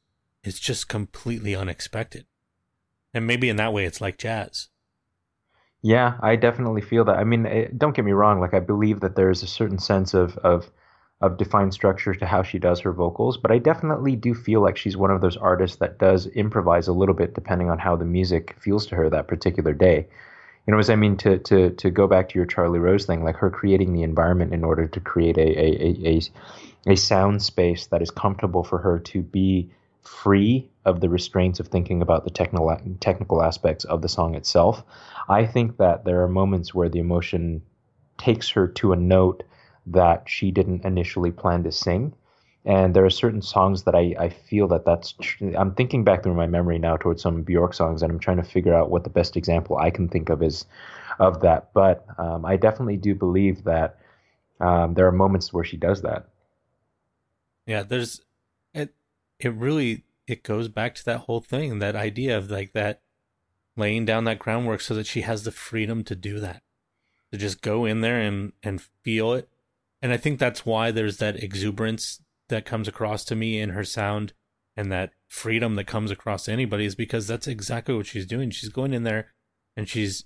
It's 0.43 0.59
just 0.59 0.89
completely 0.89 1.55
unexpected. 1.55 2.25
And 3.13 3.25
maybe 3.25 3.47
in 3.47 3.55
that 3.55 3.71
way 3.71 3.85
it's 3.85 4.01
like 4.01 4.17
jazz. 4.17 4.67
Yeah, 5.81 6.17
I 6.21 6.35
definitely 6.35 6.81
feel 6.81 7.05
that. 7.05 7.15
I 7.15 7.23
mean, 7.23 7.45
it, 7.45 7.79
don't 7.79 7.95
get 7.95 8.03
me 8.03 8.11
wrong, 8.11 8.41
like 8.41 8.53
I 8.53 8.59
believe 8.59 8.99
that 8.99 9.15
there's 9.15 9.41
a 9.41 9.47
certain 9.47 9.79
sense 9.79 10.13
of 10.13 10.37
of 10.39 10.69
of 11.21 11.37
defined 11.37 11.73
structure 11.73 12.13
to 12.13 12.25
how 12.25 12.43
she 12.43 12.59
does 12.59 12.81
her 12.81 12.91
vocals, 12.91 13.37
but 13.37 13.51
I 13.51 13.57
definitely 13.57 14.15
do 14.15 14.33
feel 14.33 14.61
like 14.61 14.77
she's 14.77 14.97
one 14.97 15.11
of 15.11 15.21
those 15.21 15.37
artists 15.37 15.77
that 15.77 15.97
does 15.97 16.27
improvise 16.27 16.87
a 16.87 16.93
little 16.93 17.15
bit 17.15 17.33
depending 17.33 17.69
on 17.69 17.79
how 17.79 17.95
the 17.95 18.05
music 18.05 18.55
feels 18.59 18.85
to 18.87 18.95
her 18.95 19.09
that 19.09 19.27
particular 19.27 19.73
day. 19.73 20.07
You 20.67 20.73
know, 20.73 20.79
as 20.79 20.89
I 20.89 20.95
mean 20.95 21.15
to 21.17 21.37
to 21.37 21.69
to 21.69 21.89
go 21.89 22.07
back 22.07 22.29
to 22.29 22.39
your 22.39 22.45
Charlie 22.45 22.79
Rose 22.79 23.05
thing, 23.05 23.23
like 23.23 23.37
her 23.37 23.49
creating 23.49 23.93
the 23.93 24.03
environment 24.03 24.53
in 24.53 24.63
order 24.63 24.87
to 24.87 24.99
create 24.99 25.37
a 25.37 25.41
a 25.41 26.17
a, 26.17 26.21
a, 26.87 26.95
sound 26.95 27.41
space 27.43 27.87
that 27.87 28.01
is 28.01 28.11
comfortable 28.11 28.63
for 28.63 28.79
her 28.79 28.99
to 28.99 29.21
be 29.21 29.69
free 30.01 30.69
of 30.83 31.01
the 31.01 31.09
restraints 31.09 31.59
of 31.59 31.67
thinking 31.67 32.01
about 32.01 32.23
the 32.23 32.31
technical 32.31 32.75
technical 32.99 33.41
aspects 33.43 33.85
of 33.85 34.01
the 34.01 34.09
song 34.09 34.35
itself. 34.35 34.83
I 35.29 35.45
think 35.45 35.77
that 35.77 36.03
there 36.03 36.23
are 36.23 36.27
moments 36.27 36.73
where 36.73 36.89
the 36.89 36.99
emotion 36.99 37.61
takes 38.17 38.49
her 38.49 38.67
to 38.67 38.91
a 38.91 38.95
note 38.95 39.43
that 39.87 40.27
she 40.27 40.51
didn't 40.51 40.85
initially 40.85 41.31
plan 41.31 41.63
to 41.63 41.71
sing. 41.71 42.13
And 42.65 42.95
there 42.95 43.05
are 43.05 43.11
certain 43.11 43.43
songs 43.43 43.83
that 43.83 43.93
I, 43.93 44.15
I 44.17 44.29
feel 44.29 44.67
that 44.69 44.85
that's. 44.85 45.13
Tr- 45.21 45.55
I'm 45.55 45.75
thinking 45.75 46.03
back 46.03 46.23
through 46.23 46.33
my 46.33 46.47
memory 46.47 46.79
now 46.79 46.97
towards 46.97 47.21
some 47.21 47.43
Bjork 47.43 47.75
songs, 47.75 48.01
and 48.01 48.11
I'm 48.11 48.19
trying 48.19 48.37
to 48.37 48.43
figure 48.43 48.73
out 48.73 48.89
what 48.89 49.03
the 49.03 49.09
best 49.11 49.37
example 49.37 49.77
I 49.77 49.91
can 49.91 50.09
think 50.09 50.29
of 50.29 50.41
is 50.41 50.65
of 51.19 51.41
that. 51.41 51.71
But 51.73 52.05
um, 52.17 52.43
I 52.43 52.57
definitely 52.57 52.97
do 52.97 53.13
believe 53.13 53.63
that 53.65 53.99
um, 54.59 54.95
there 54.95 55.05
are 55.05 55.11
moments 55.11 55.53
where 55.53 55.63
she 55.63 55.77
does 55.77 56.01
that. 56.01 56.27
Yeah, 57.67 57.83
there's 57.83 58.21
it. 58.73 58.95
It 59.39 59.53
really 59.53 60.03
it 60.25 60.41
goes 60.41 60.67
back 60.67 60.95
to 60.95 61.05
that 61.05 61.19
whole 61.19 61.41
thing, 61.41 61.77
that 61.79 61.95
idea 61.95 62.35
of 62.35 62.49
like 62.49 62.73
that 62.73 63.01
laying 63.77 64.05
down 64.05 64.23
that 64.23 64.39
groundwork 64.39 64.81
so 64.81 64.95
that 64.95 65.05
she 65.05 65.21
has 65.21 65.43
the 65.43 65.51
freedom 65.51 66.03
to 66.05 66.15
do 66.15 66.39
that, 66.39 66.63
to 67.31 67.37
just 67.37 67.61
go 67.61 67.85
in 67.85 68.01
there 68.01 68.19
and 68.19 68.53
and 68.63 68.81
feel 69.03 69.33
it 69.33 69.49
and 70.01 70.11
I 70.11 70.17
think 70.17 70.39
that's 70.39 70.65
why 70.65 70.91
there's 70.91 71.17
that 71.17 71.41
exuberance 71.41 72.21
that 72.49 72.65
comes 72.65 72.87
across 72.87 73.23
to 73.25 73.35
me 73.35 73.59
in 73.59 73.69
her 73.69 73.83
sound 73.83 74.33
and 74.77 74.91
that 74.91 75.11
freedom 75.27 75.75
that 75.75 75.87
comes 75.87 76.11
across 76.11 76.45
to 76.45 76.51
anybody 76.51 76.85
is 76.85 76.95
because 76.95 77.27
that's 77.27 77.47
exactly 77.47 77.95
what 77.95 78.05
she's 78.05 78.25
doing. 78.25 78.49
She's 78.49 78.69
going 78.69 78.93
in 78.93 79.03
there 79.03 79.33
and 79.75 79.87
she's 79.87 80.25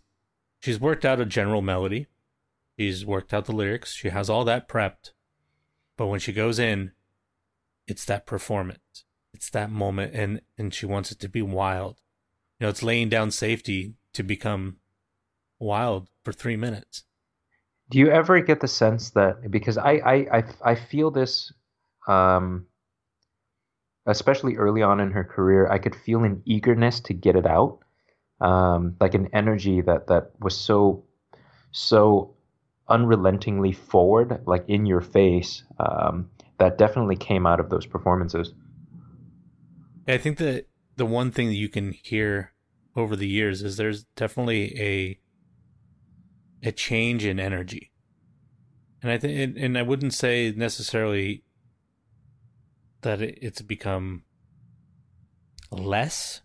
she's 0.60 0.80
worked 0.80 1.06
out 1.06 1.22
a 1.22 1.26
general 1.26 1.62
melody. 1.62 2.08
She's 2.78 3.06
worked 3.06 3.34
out 3.34 3.46
the 3.46 3.52
lyrics. 3.52 3.94
She 3.94 4.10
has 4.10 4.30
all 4.30 4.44
that 4.46 4.68
prepped. 4.68 5.12
But 5.98 6.08
when 6.08 6.20
she 6.20 6.34
goes 6.34 6.60
in, 6.60 6.92
it's 7.88 8.06
that 8.06 8.26
performance. 8.26 9.06
It's 9.34 9.50
that 9.52 9.72
moment 9.72 10.14
and 10.14 10.42
and 10.58 10.74
she 10.74 10.86
wants 10.86 11.12
it 11.12 11.20
to 11.20 11.30
be 11.30 11.42
wild. 11.42 12.02
You 12.60 12.66
know, 12.66 12.70
it's 12.70 12.84
laying 12.84 13.10
down 13.10 13.32
safety 13.32 13.96
to 14.14 14.24
become 14.24 14.78
wild 15.60 16.10
for 16.24 16.34
3 16.34 16.58
minutes. 16.58 17.04
Do 17.90 17.98
you 17.98 18.10
ever 18.10 18.40
get 18.42 18.60
the 18.60 18.68
sense 18.68 19.12
that 19.12 19.50
because 19.50 19.78
I 19.78 19.94
I 19.94 20.14
I, 20.14 20.44
I 20.64 20.76
feel 20.76 21.12
this 21.12 21.52
um 22.08 22.68
especially 24.06 24.56
early 24.56 24.82
on 24.82 25.00
in 25.00 25.12
her 25.12 25.24
career, 25.24 25.70
I 25.70 25.78
could 25.78 25.96
feel 25.96 26.24
an 26.24 26.42
eagerness 26.46 27.00
to 27.02 27.14
get 27.14 27.36
it 27.36 27.46
out, 27.46 27.80
um, 28.42 28.96
like 29.00 29.14
an 29.14 29.30
energy 29.34 29.82
that 29.82 30.08
that 30.08 30.32
was 30.40 30.58
so 30.58 31.06
so 31.72 32.36
unrelentingly 32.88 33.72
forward, 33.72 34.42
like 34.48 34.66
in 34.68 34.86
your 34.86 35.02
face. 35.02 35.64
Um, 35.80 36.30
that 36.58 36.78
definitely 36.78 37.16
came 37.16 37.46
out 37.46 37.60
of 37.60 37.70
those 37.70 37.86
performances. 37.86 38.52
I 40.08 40.18
think 40.18 40.38
that 40.40 40.68
the 40.98 41.06
one 41.06 41.32
thing 41.32 41.48
that 41.48 41.56
you 41.56 41.70
can 41.70 41.94
hear 42.04 42.54
over 42.96 43.16
the 43.16 43.28
years 43.28 43.62
is 43.62 43.78
there's 43.78 44.04
definitely 44.16 44.78
a 44.78 45.20
a 46.64 46.72
change 46.72 47.26
in 47.26 47.39
energy, 47.39 47.91
and 49.01 49.12
I 49.12 49.18
think, 49.18 49.57
and 49.57 49.78
I 49.78 49.82
wouldn't 49.82 50.14
say 50.14 50.53
necessarily 50.55 51.43
that 53.01 53.22
it's 53.22 53.62
become 53.62 54.24
less. 55.72 56.41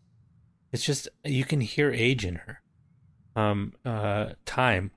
It's 0.72 0.84
just 0.84 1.08
you 1.24 1.44
can 1.44 1.60
hear 1.60 1.90
age 1.90 2.24
in 2.24 2.36
her, 2.36 2.62
um, 3.36 3.72
uh, 3.84 4.30
time, 4.44 4.90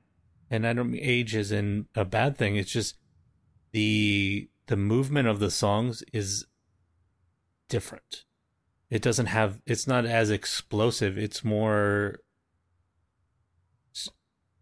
and 0.50 0.66
I 0.68 0.74
don't 0.74 0.92
mean 0.92 1.02
age 1.04 1.36
is 1.36 1.52
in 1.52 1.88
a 1.96 2.06
bad 2.06 2.38
thing. 2.38 2.56
It's 2.56 2.72
just 2.72 2.98
the 3.72 4.50
the 4.68 4.78
movement 4.78 5.28
of 5.28 5.40
the 5.40 5.52
songs 5.52 6.04
is 6.14 6.46
different. 7.70 8.26
It 8.90 9.02
doesn't 9.02 9.28
have 9.28 9.62
it's 9.66 9.88
not 9.88 10.06
as 10.06 10.30
explosive. 10.30 11.18
It's 11.18 11.44
more 11.44 12.20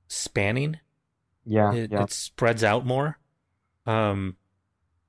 spanning. 0.07 0.79
Yeah, 1.45 1.73
it, 1.73 1.91
yeah. 1.91 2.03
it 2.03 2.11
spreads 2.11 2.63
out 2.63 2.85
more. 2.85 3.19
Um 3.85 4.37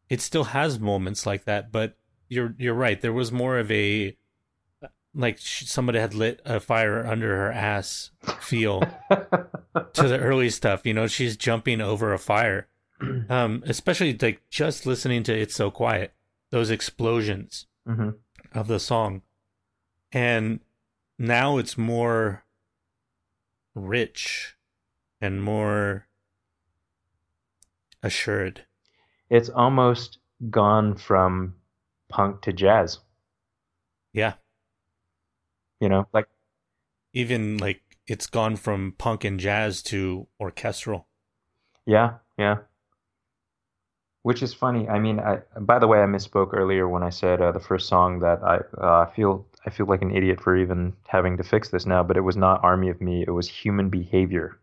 it 0.09 0.21
still 0.21 0.45
has 0.45 0.79
moments 0.79 1.27
like 1.27 1.45
that, 1.45 1.73
but 1.73 1.97
you're 2.29 2.55
you're 2.59 2.75
right. 2.75 3.01
There 3.01 3.13
was 3.13 3.33
more 3.33 3.59
of 3.59 3.71
a 3.71 4.17
like 5.15 5.39
somebody 5.39 5.99
had 5.99 6.15
lit 6.15 6.43
a 6.45 6.61
fire 6.61 7.07
under 7.07 7.35
her 7.37 7.51
ass 7.51 8.11
feel 8.41 8.81
to 9.11 10.09
the 10.09 10.19
early 10.19 10.51
stuff. 10.51 10.85
You 10.85 10.95
know, 10.95 11.07
she's 11.07 11.37
jumping 11.37 11.81
over 11.81 12.13
a 12.13 12.19
fire 12.19 12.69
um, 13.29 13.63
especially 13.67 14.17
like 14.21 14.43
just 14.51 14.87
listening 14.87 15.23
to 15.25 15.39
"It's 15.39 15.55
So 15.55 15.71
Quiet," 15.71 16.15
those 16.51 16.71
explosions 16.71 17.67
mm-hmm. 17.87 18.11
of 18.53 18.69
the 18.69 18.81
song, 18.81 19.23
and 20.13 20.61
now 21.19 21.59
it's 21.59 21.77
more 21.77 22.45
rich 23.75 24.56
and 25.27 25.43
more 25.43 26.07
assured. 28.03 28.65
It's 29.29 29.49
almost 29.51 30.19
gone 30.51 30.97
from 30.97 31.57
punk 32.09 32.43
to 32.43 32.53
jazz. 32.53 33.01
Yeah, 34.13 34.35
you 35.81 35.89
know, 35.89 36.09
like 36.13 36.29
even 37.13 37.59
like 37.59 37.83
it's 38.07 38.27
gone 38.27 38.57
from 38.57 38.95
punk 38.97 39.25
and 39.25 39.39
jazz 39.39 39.83
to 39.83 40.29
orchestral. 40.41 41.09
Yeah, 41.85 42.15
yeah 42.39 42.59
which 44.27 44.43
is 44.43 44.53
funny. 44.53 44.89
I 44.89 44.99
mean, 44.99 45.21
I, 45.21 45.39
by 45.61 45.79
the 45.79 45.87
way, 45.87 46.03
I 46.03 46.07
misspoke 46.07 46.53
earlier 46.53 46.89
when 46.89 47.05
I 47.05 47.11
said 47.11 47.41
uh, 47.41 47.53
the 47.53 47.61
first 47.61 47.89
song 47.89 48.19
that 48.19 48.43
I 48.43 48.57
uh, 48.77 49.07
feel 49.07 49.47
I 49.65 49.71
feel 49.71 49.87
like 49.87 50.03
an 50.03 50.11
idiot 50.11 50.41
for 50.41 50.57
even 50.57 50.95
having 51.07 51.37
to 51.37 51.45
fix 51.45 51.69
this 51.69 51.87
now, 51.87 52.03
but 52.03 52.17
it 52.17 52.23
was 52.23 52.37
not 52.37 52.65
Army 52.65 52.89
of 52.89 53.01
Me. 53.01 53.23
It 53.25 53.31
was 53.31 53.49
Human 53.49 53.89
Behavior, 53.89 54.59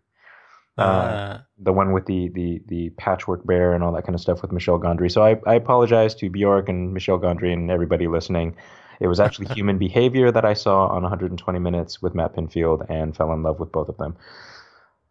uh, 0.78 0.82
uh, 0.82 1.42
the 1.60 1.72
one 1.72 1.92
with 1.92 2.06
the, 2.06 2.30
the 2.30 2.62
the 2.68 2.90
patchwork 2.92 3.46
bear 3.46 3.74
and 3.74 3.84
all 3.84 3.92
that 3.94 4.06
kind 4.06 4.16
of 4.16 4.22
stuff 4.22 4.42
with 4.42 4.52
Michel 4.52 4.80
Gondry. 4.80 5.12
So 5.12 5.24
I, 5.24 5.40
I 5.46 5.56
apologize 5.56 6.16
to 6.16 6.30
Bjork 6.30 6.68
and 6.68 6.94
Michel 6.94 7.20
Gondry 7.20 7.54
and 7.54 7.70
everybody 7.70 8.08
listening. 8.08 8.56
It 9.00 9.08
was 9.08 9.20
actually 9.20 9.48
Human 9.56 9.78
Behavior 9.78 10.32
that 10.32 10.46
I 10.46 10.54
saw 10.54 10.88
on 10.88 11.04
120 11.04 11.60
Minutes 11.60 12.02
with 12.02 12.16
Matt 12.16 12.36
Pinfield 12.36 12.90
and 12.90 13.16
fell 13.16 13.32
in 13.34 13.44
love 13.44 13.60
with 13.60 13.72
both 13.72 13.90
of 13.90 13.98
them. 13.98 14.18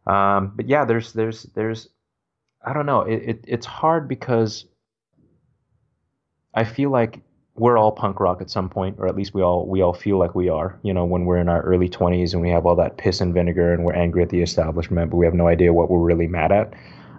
Um, 0.07 0.53
but 0.57 0.69
yeah, 0.69 0.85
there's 0.85 1.13
there's 1.13 1.45
there's 1.55 1.89
I 2.65 2.73
don't 2.73 2.87
know. 2.87 3.03
It, 3.03 3.23
it 3.23 3.45
it's 3.47 3.67
hard 3.67 4.09
because 4.09 4.65
I 6.55 6.65
feel 6.65 6.91
like 6.91 7.21
we're 7.63 7.79
all 7.79 7.93
punk 7.93 8.19
rock 8.19 8.41
at 8.41 8.51
some 8.51 8.69
point, 8.69 8.97
or 8.99 9.07
at 9.07 9.15
least 9.15 9.35
we 9.35 9.41
all 9.41 9.69
we 9.69 9.81
all 9.83 9.95
feel 9.95 10.19
like 10.19 10.35
we 10.35 10.49
are. 10.49 10.77
You 10.83 10.93
know, 10.93 11.05
when 11.05 11.27
we're 11.27 11.37
in 11.37 11.49
our 11.49 11.63
early 11.63 11.89
twenties 11.89 12.35
and 12.35 12.43
we 12.43 12.51
have 12.51 12.67
all 12.67 12.75
that 12.75 12.97
piss 12.97 13.21
and 13.21 13.33
vinegar 13.33 13.73
and 13.73 13.85
we're 13.85 13.95
angry 13.95 14.21
at 14.25 14.31
the 14.31 14.43
establishment, 14.43 15.13
but 15.13 15.17
we 15.17 15.25
have 15.27 15.35
no 15.35 15.47
idea 15.47 15.73
what 15.73 15.89
we're 15.89 16.01
really 16.01 16.27
mad 16.27 16.51
at. 16.51 16.75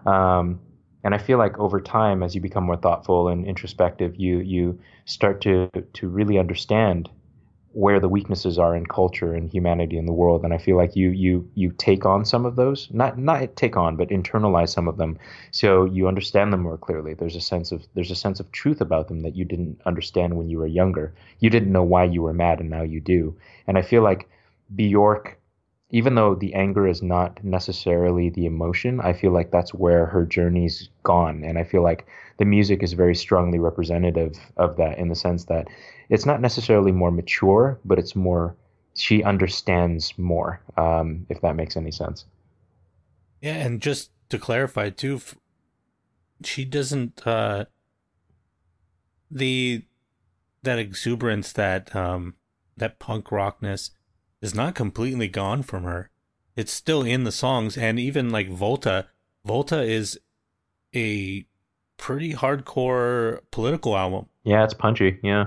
Um, 0.05 0.59
and 1.05 1.15
I 1.15 1.17
feel 1.17 1.37
like 1.37 1.57
over 1.59 1.79
time, 1.79 2.23
as 2.23 2.35
you 2.35 2.41
become 2.41 2.65
more 2.65 2.75
thoughtful 2.75 3.29
and 3.29 3.45
introspective, 3.45 4.17
you 4.17 4.39
you 4.39 4.77
start 5.05 5.39
to 5.43 5.69
to 5.93 6.09
really 6.09 6.37
understand 6.37 7.09
where 7.73 7.99
the 7.99 8.09
weaknesses 8.09 8.57
are 8.57 8.75
in 8.75 8.85
culture 8.85 9.33
and 9.33 9.49
humanity 9.49 9.97
in 9.97 10.05
the 10.05 10.13
world 10.13 10.43
and 10.43 10.53
i 10.53 10.57
feel 10.57 10.77
like 10.77 10.95
you 10.95 11.09
you 11.09 11.47
you 11.55 11.71
take 11.77 12.05
on 12.05 12.23
some 12.23 12.45
of 12.45 12.55
those 12.55 12.87
not 12.91 13.17
not 13.17 13.55
take 13.55 13.75
on 13.75 13.95
but 13.95 14.09
internalize 14.09 14.69
some 14.69 14.87
of 14.87 14.97
them 14.97 15.17
so 15.51 15.85
you 15.85 16.07
understand 16.07 16.51
them 16.51 16.61
more 16.61 16.77
clearly. 16.77 17.13
There's 17.13 17.35
a 17.35 17.41
sense 17.41 17.71
of 17.71 17.85
there's 17.93 18.11
a 18.11 18.15
sense 18.15 18.39
of 18.39 18.51
truth 18.51 18.81
about 18.81 19.07
them 19.07 19.21
that 19.21 19.35
you 19.35 19.45
didn't 19.45 19.79
understand 19.85 20.35
when 20.35 20.49
you 20.49 20.57
were 20.57 20.67
younger. 20.67 21.13
You 21.39 21.49
didn't 21.49 21.71
know 21.71 21.83
why 21.83 22.05
you 22.05 22.21
were 22.21 22.33
mad 22.33 22.59
and 22.59 22.69
now 22.69 22.81
you 22.81 22.99
do. 22.99 23.35
And 23.67 23.77
i 23.77 23.81
feel 23.81 24.01
like 24.01 24.29
bjork 24.75 25.39
even 25.93 26.15
though 26.15 26.35
the 26.35 26.53
anger 26.53 26.85
is 26.85 27.01
not 27.01 27.41
necessarily 27.43 28.29
the 28.29 28.45
emotion 28.45 28.99
i 28.99 29.13
feel 29.13 29.31
like 29.31 29.51
that's 29.51 29.73
where 29.73 30.05
her 30.05 30.25
journey's 30.25 30.89
gone 31.03 31.43
and 31.45 31.57
i 31.57 31.63
feel 31.63 31.81
like 31.81 32.05
the 32.37 32.45
music 32.45 32.83
is 32.83 32.93
very 32.93 33.15
strongly 33.15 33.59
representative 33.59 34.33
of 34.57 34.75
that 34.77 34.97
in 34.97 35.07
the 35.07 35.15
sense 35.15 35.45
that 35.45 35.67
it's 36.09 36.25
not 36.25 36.41
necessarily 36.41 36.91
more 36.91 37.11
mature, 37.11 37.79
but 37.85 37.99
it's 37.99 38.15
more 38.15 38.55
she 38.95 39.23
understands 39.23 40.17
more. 40.17 40.61
Um, 40.77 41.25
if 41.29 41.41
that 41.41 41.55
makes 41.55 41.75
any 41.75 41.91
sense. 41.91 42.25
Yeah, 43.41 43.55
and 43.55 43.81
just 43.81 44.11
to 44.29 44.37
clarify 44.37 44.89
too, 44.89 45.21
she 46.43 46.65
doesn't 46.65 47.25
uh, 47.25 47.65
the 49.29 49.85
that 50.63 50.79
exuberance 50.79 51.51
that 51.53 51.95
um, 51.95 52.35
that 52.77 52.99
punk 52.99 53.31
rockness 53.31 53.91
is 54.43 54.53
not 54.53 54.75
completely 54.75 55.29
gone 55.29 55.63
from 55.63 55.85
her. 55.85 56.09
It's 56.55 56.71
still 56.71 57.01
in 57.01 57.23
the 57.23 57.31
songs, 57.31 57.77
and 57.77 57.97
even 57.97 58.29
like 58.29 58.49
Volta, 58.49 59.07
Volta 59.43 59.81
is 59.81 60.19
a 60.93 61.45
pretty 61.97 62.33
hardcore 62.33 63.39
political 63.49 63.97
album. 63.97 64.27
Yeah, 64.43 64.63
it's 64.65 64.73
punchy. 64.73 65.17
Yeah. 65.23 65.45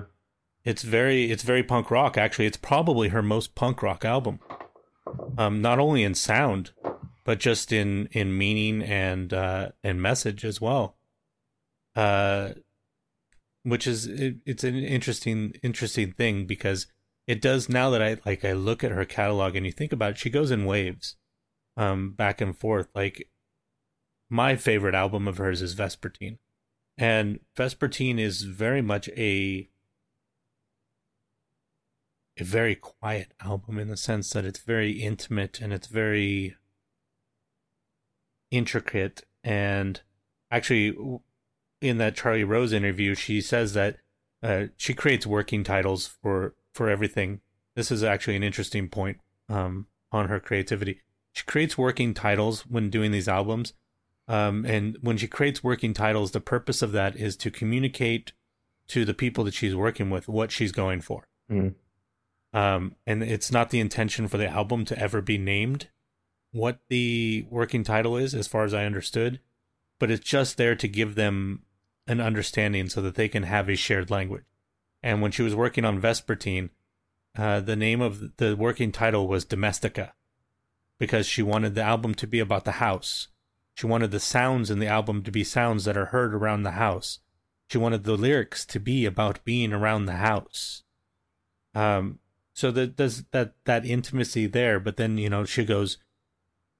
It's 0.64 0.82
very 0.82 1.30
it's 1.30 1.44
very 1.44 1.62
punk 1.62 1.90
rock 1.92 2.18
actually. 2.18 2.46
It's 2.46 2.56
probably 2.56 3.08
her 3.08 3.22
most 3.22 3.54
punk 3.54 3.82
rock 3.82 4.04
album. 4.04 4.40
Um, 5.38 5.62
not 5.62 5.78
only 5.78 6.02
in 6.02 6.14
sound, 6.14 6.72
but 7.22 7.38
just 7.38 7.72
in 7.72 8.08
in 8.10 8.36
meaning 8.36 8.82
and 8.82 9.32
uh, 9.32 9.68
and 9.84 10.02
message 10.02 10.44
as 10.44 10.60
well. 10.60 10.96
Uh, 11.94 12.54
which 13.62 13.86
is 13.86 14.06
it, 14.06 14.36
it's 14.44 14.64
an 14.64 14.74
interesting 14.76 15.54
interesting 15.62 16.12
thing 16.12 16.46
because 16.46 16.88
it 17.26 17.40
does 17.40 17.68
now 17.68 17.90
that 17.90 18.02
I 18.02 18.18
like 18.24 18.44
I 18.44 18.52
look 18.52 18.84
at 18.84 18.92
her 18.92 19.04
catalog 19.04 19.56
and 19.56 19.66
you 19.66 19.72
think 19.72 19.92
about 19.92 20.12
it, 20.12 20.18
she 20.18 20.30
goes 20.30 20.50
in 20.50 20.64
waves, 20.64 21.16
um, 21.76 22.12
back 22.12 22.40
and 22.40 22.56
forth. 22.56 22.88
Like 22.94 23.28
my 24.30 24.56
favorite 24.56 24.94
album 24.94 25.26
of 25.26 25.38
hers 25.38 25.62
is 25.62 25.74
Vespertine, 25.74 26.38
and 26.96 27.40
Vespertine 27.56 28.18
is 28.18 28.42
very 28.42 28.82
much 28.82 29.08
a 29.10 29.68
a 32.38 32.44
very 32.44 32.74
quiet 32.74 33.32
album 33.40 33.78
in 33.78 33.88
the 33.88 33.96
sense 33.96 34.30
that 34.30 34.44
it's 34.44 34.58
very 34.58 34.92
intimate 34.92 35.60
and 35.60 35.72
it's 35.72 35.86
very 35.86 36.54
intricate 38.50 39.24
and 39.42 40.02
actually 40.50 40.94
in 41.80 41.96
that 41.98 42.14
Charlie 42.14 42.44
Rose 42.44 42.74
interview 42.74 43.14
she 43.14 43.40
says 43.40 43.72
that 43.72 43.96
uh, 44.42 44.66
she 44.76 44.92
creates 44.92 45.26
working 45.26 45.64
titles 45.64 46.06
for 46.06 46.54
for 46.76 46.88
everything 46.88 47.40
this 47.74 47.90
is 47.90 48.02
actually 48.02 48.36
an 48.36 48.42
interesting 48.42 48.88
point 48.88 49.18
um, 49.48 49.86
on 50.12 50.28
her 50.28 50.40
creativity 50.40 51.00
she 51.32 51.44
creates 51.44 51.76
working 51.76 52.14
titles 52.14 52.66
when 52.66 52.90
doing 52.90 53.10
these 53.10 53.28
albums 53.28 53.72
um, 54.28 54.64
and 54.64 54.96
when 55.00 55.16
she 55.16 55.26
creates 55.26 55.64
working 55.64 55.94
titles 55.94 56.30
the 56.30 56.40
purpose 56.40 56.82
of 56.82 56.92
that 56.92 57.16
is 57.16 57.36
to 57.36 57.50
communicate 57.50 58.32
to 58.88 59.04
the 59.04 59.14
people 59.14 59.44
that 59.44 59.54
she's 59.54 59.74
working 59.74 60.10
with 60.10 60.28
what 60.28 60.52
she's 60.52 60.72
going 60.72 61.00
for 61.00 61.26
mm. 61.50 61.74
Um, 62.56 62.94
and 63.06 63.22
it's 63.22 63.52
not 63.52 63.68
the 63.68 63.80
intention 63.80 64.28
for 64.28 64.38
the 64.38 64.48
album 64.48 64.86
to 64.86 64.98
ever 64.98 65.20
be 65.20 65.36
named 65.36 65.88
what 66.52 66.78
the 66.88 67.46
working 67.50 67.84
title 67.84 68.16
is, 68.16 68.34
as 68.34 68.48
far 68.48 68.64
as 68.64 68.72
I 68.72 68.86
understood, 68.86 69.40
but 69.98 70.10
it's 70.10 70.26
just 70.26 70.56
there 70.56 70.74
to 70.74 70.88
give 70.88 71.16
them 71.16 71.64
an 72.06 72.18
understanding 72.18 72.88
so 72.88 73.02
that 73.02 73.14
they 73.14 73.28
can 73.28 73.42
have 73.42 73.68
a 73.68 73.76
shared 73.76 74.10
language. 74.10 74.44
And 75.06 75.22
when 75.22 75.30
she 75.30 75.42
was 75.42 75.54
working 75.54 75.84
on 75.84 76.00
Vespertine, 76.00 76.70
uh, 77.38 77.60
the 77.60 77.76
name 77.76 78.00
of 78.00 78.38
the 78.38 78.56
working 78.56 78.90
title 78.90 79.28
was 79.28 79.44
Domestica 79.44 80.14
because 80.98 81.28
she 81.28 81.44
wanted 81.44 81.76
the 81.76 81.82
album 81.82 82.12
to 82.16 82.26
be 82.26 82.40
about 82.40 82.64
the 82.64 82.82
house. 82.82 83.28
She 83.72 83.86
wanted 83.86 84.10
the 84.10 84.18
sounds 84.18 84.68
in 84.68 84.80
the 84.80 84.88
album 84.88 85.22
to 85.22 85.30
be 85.30 85.44
sounds 85.44 85.84
that 85.84 85.96
are 85.96 86.06
heard 86.06 86.34
around 86.34 86.64
the 86.64 86.72
house. 86.72 87.20
She 87.70 87.78
wanted 87.78 88.02
the 88.02 88.16
lyrics 88.16 88.66
to 88.66 88.80
be 88.80 89.04
about 89.04 89.44
being 89.44 89.72
around 89.72 90.06
the 90.06 90.14
house. 90.14 90.82
Um, 91.72 92.18
so 92.52 92.72
that 92.72 92.96
there's 92.96 93.22
that 93.30 93.52
that 93.64 93.86
intimacy 93.86 94.48
there, 94.48 94.80
but 94.80 94.96
then 94.96 95.18
you 95.18 95.30
know 95.30 95.44
she 95.44 95.64
goes 95.64 95.98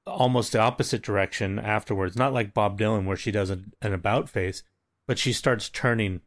almost 0.05 0.51
the 0.51 0.59
opposite 0.59 1.03
direction 1.03 1.61
afterwards. 1.61 2.17
Not 2.17 2.33
like 2.33 2.55
Bob 2.55 2.77
Dylan 2.77 3.05
where 3.07 3.17
she 3.17 3.31
does 3.31 3.51
an, 3.51 3.73
an 3.81 3.93
about 3.93 4.29
face, 4.29 4.65
but 5.07 5.17
she 5.17 5.33
starts 5.33 5.69
turning 5.69 6.23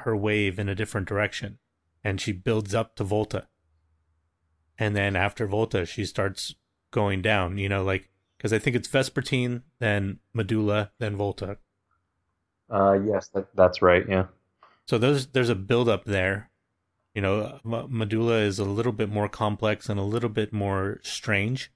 her 0.00 0.16
wave 0.16 0.58
in 0.58 0.68
a 0.68 0.74
different 0.74 1.08
direction, 1.08 1.58
and 2.02 2.20
she 2.20 2.32
builds 2.32 2.74
up 2.74 2.96
to 2.96 3.04
Volta, 3.04 3.48
and 4.78 4.96
then 4.96 5.16
after 5.16 5.46
Volta 5.46 5.86
she 5.86 6.04
starts 6.04 6.54
going 6.90 7.22
down. 7.22 7.58
You 7.58 7.68
know, 7.68 7.82
like 7.82 8.10
because 8.36 8.52
I 8.52 8.58
think 8.58 8.76
it's 8.76 8.88
Vespertine, 8.88 9.62
then 9.78 10.18
Medulla, 10.32 10.92
then 10.98 11.16
Volta. 11.16 11.58
Uh, 12.70 12.98
yes, 13.04 13.28
that, 13.28 13.48
that's 13.54 13.82
right. 13.82 14.04
Yeah. 14.08 14.26
So 14.86 14.98
there's 14.98 15.26
there's 15.28 15.48
a 15.48 15.54
build 15.54 15.88
up 15.88 16.04
there. 16.04 16.50
You 17.14 17.22
know, 17.22 17.58
Medulla 17.64 18.38
is 18.38 18.58
a 18.58 18.64
little 18.64 18.92
bit 18.92 19.10
more 19.10 19.28
complex 19.28 19.88
and 19.88 19.98
a 19.98 20.04
little 20.04 20.28
bit 20.28 20.52
more 20.52 21.00
strange 21.02 21.72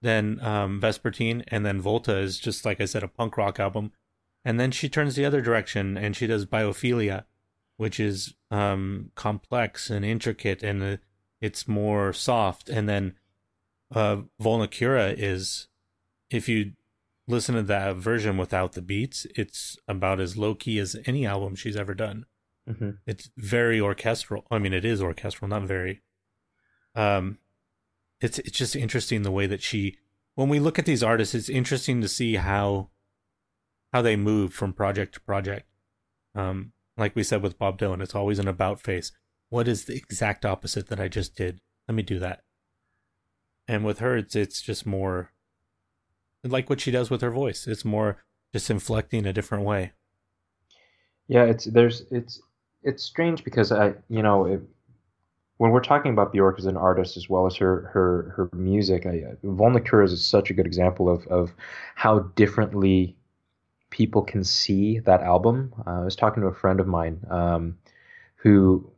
than 0.00 0.40
um, 0.40 0.80
Vespertine, 0.80 1.42
and 1.48 1.66
then 1.66 1.80
Volta 1.80 2.16
is 2.16 2.38
just 2.38 2.64
like 2.64 2.80
I 2.80 2.84
said, 2.84 3.02
a 3.02 3.08
punk 3.08 3.36
rock 3.36 3.58
album. 3.58 3.92
And 4.44 4.58
then 4.58 4.70
she 4.70 4.88
turns 4.88 5.14
the 5.14 5.24
other 5.24 5.40
direction 5.40 5.98
and 5.98 6.16
she 6.16 6.26
does 6.26 6.46
Biophilia, 6.46 7.24
which 7.78 7.98
is 7.98 8.34
um, 8.50 9.10
complex 9.14 9.88
and 9.88 10.04
intricate, 10.04 10.62
and 10.62 10.82
uh, 10.82 10.96
it's 11.40 11.66
more 11.66 12.12
soft. 12.12 12.68
And 12.68 12.88
then 12.88 13.14
uh, 13.94 14.18
Vulnicura 14.42 15.14
is, 15.16 15.68
if 16.28 16.48
you 16.48 16.72
listen 17.28 17.54
to 17.54 17.62
that 17.62 17.96
version 17.96 18.36
without 18.36 18.72
the 18.72 18.82
beats, 18.82 19.26
it's 19.36 19.76
about 19.86 20.20
as 20.20 20.36
low 20.36 20.54
key 20.54 20.78
as 20.78 20.96
any 21.06 21.24
album 21.24 21.54
she's 21.54 21.76
ever 21.76 21.94
done. 21.94 22.26
Mm-hmm. 22.68 22.90
It's 23.06 23.30
very 23.36 23.80
orchestral. 23.80 24.44
I 24.50 24.58
mean, 24.58 24.72
it 24.72 24.84
is 24.84 25.00
orchestral, 25.00 25.48
not 25.48 25.62
very. 25.62 26.02
Um, 26.94 27.38
it's 28.20 28.40
it's 28.40 28.58
just 28.58 28.74
interesting 28.74 29.22
the 29.22 29.30
way 29.30 29.46
that 29.46 29.62
she. 29.62 29.98
When 30.34 30.48
we 30.48 30.58
look 30.58 30.78
at 30.78 30.84
these 30.84 31.02
artists, 31.02 31.34
it's 31.34 31.48
interesting 31.48 32.00
to 32.00 32.08
see 32.08 32.34
how 32.34 32.90
how 33.92 34.02
they 34.02 34.16
move 34.16 34.52
from 34.52 34.72
project 34.72 35.14
to 35.14 35.20
project. 35.20 35.66
Um, 36.34 36.72
like 36.98 37.14
we 37.14 37.22
said 37.22 37.42
with 37.42 37.58
Bob 37.58 37.78
Dylan, 37.78 38.02
it's 38.02 38.14
always 38.14 38.38
an 38.38 38.48
about 38.48 38.80
face. 38.80 39.12
What 39.48 39.68
is 39.68 39.84
the 39.84 39.96
exact 39.96 40.44
opposite 40.44 40.88
that 40.88 41.00
I 41.00 41.08
just 41.08 41.34
did? 41.34 41.60
Let 41.86 41.94
me 41.94 42.02
do 42.02 42.18
that. 42.18 42.42
And 43.66 43.84
with 43.84 44.00
her, 44.00 44.16
it's 44.16 44.34
it's 44.34 44.60
just 44.60 44.86
more 44.86 45.32
like 46.44 46.68
what 46.68 46.80
she 46.80 46.90
does 46.90 47.10
with 47.10 47.20
her 47.20 47.30
voice. 47.30 47.66
It's 47.66 47.84
more 47.84 48.22
just 48.52 48.70
inflecting 48.70 49.26
a 49.26 49.32
different 49.32 49.64
way. 49.64 49.92
Yeah, 51.28 51.44
it's 51.44 51.64
there's 51.66 52.04
it's 52.10 52.40
it's 52.82 53.02
strange 53.02 53.44
because 53.44 53.70
I 53.70 53.94
you 54.08 54.22
know 54.22 54.46
it, 54.46 54.62
when 55.58 55.70
we're 55.70 55.80
talking 55.80 56.12
about 56.12 56.32
Bjork 56.32 56.58
as 56.58 56.66
an 56.66 56.76
artist 56.76 57.16
as 57.16 57.28
well 57.28 57.46
as 57.46 57.56
her 57.56 57.90
her 57.92 58.32
her 58.36 58.56
music, 58.56 59.06
I, 59.06 59.24
Vulnicura 59.44 60.04
is 60.04 60.24
such 60.24 60.50
a 60.50 60.54
good 60.54 60.66
example 60.66 61.08
of 61.08 61.26
of 61.28 61.54
how 61.94 62.20
differently 62.36 63.17
people 63.90 64.22
can 64.22 64.44
see 64.44 64.98
that 65.00 65.22
album. 65.22 65.74
Uh, 65.86 66.00
I 66.00 66.04
was 66.04 66.16
talking 66.16 66.42
to 66.42 66.48
a 66.48 66.54
friend 66.54 66.80
of 66.80 66.86
mine 66.86 67.20
um, 67.30 67.78
who 68.36 68.90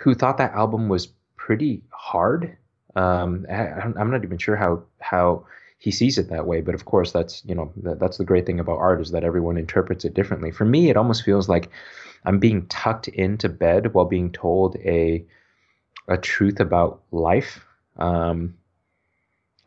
who 0.00 0.14
thought 0.14 0.38
that 0.38 0.52
album 0.52 0.88
was 0.88 1.08
pretty 1.36 1.82
hard. 1.90 2.56
Um, 2.94 3.46
I, 3.50 3.54
I'm 3.54 4.10
not 4.10 4.24
even 4.24 4.38
sure 4.38 4.56
how 4.56 4.82
how 5.00 5.46
he 5.78 5.90
sees 5.90 6.18
it 6.18 6.28
that 6.30 6.46
way. 6.46 6.60
But 6.60 6.74
of 6.74 6.84
course, 6.84 7.12
that's 7.12 7.42
you 7.44 7.54
know 7.54 7.72
that, 7.82 7.98
that's 7.98 8.18
the 8.18 8.24
great 8.24 8.46
thing 8.46 8.60
about 8.60 8.78
art 8.78 9.00
is 9.00 9.10
that 9.12 9.24
everyone 9.24 9.56
interprets 9.56 10.04
it 10.04 10.14
differently. 10.14 10.50
For 10.50 10.64
me, 10.64 10.90
it 10.90 10.96
almost 10.96 11.24
feels 11.24 11.48
like 11.48 11.70
I'm 12.24 12.38
being 12.38 12.66
tucked 12.66 13.08
into 13.08 13.48
bed 13.48 13.94
while 13.94 14.04
being 14.04 14.32
told 14.32 14.76
a 14.76 15.24
a 16.08 16.16
truth 16.18 16.60
about 16.60 17.02
life. 17.10 17.64
Um, 17.96 18.54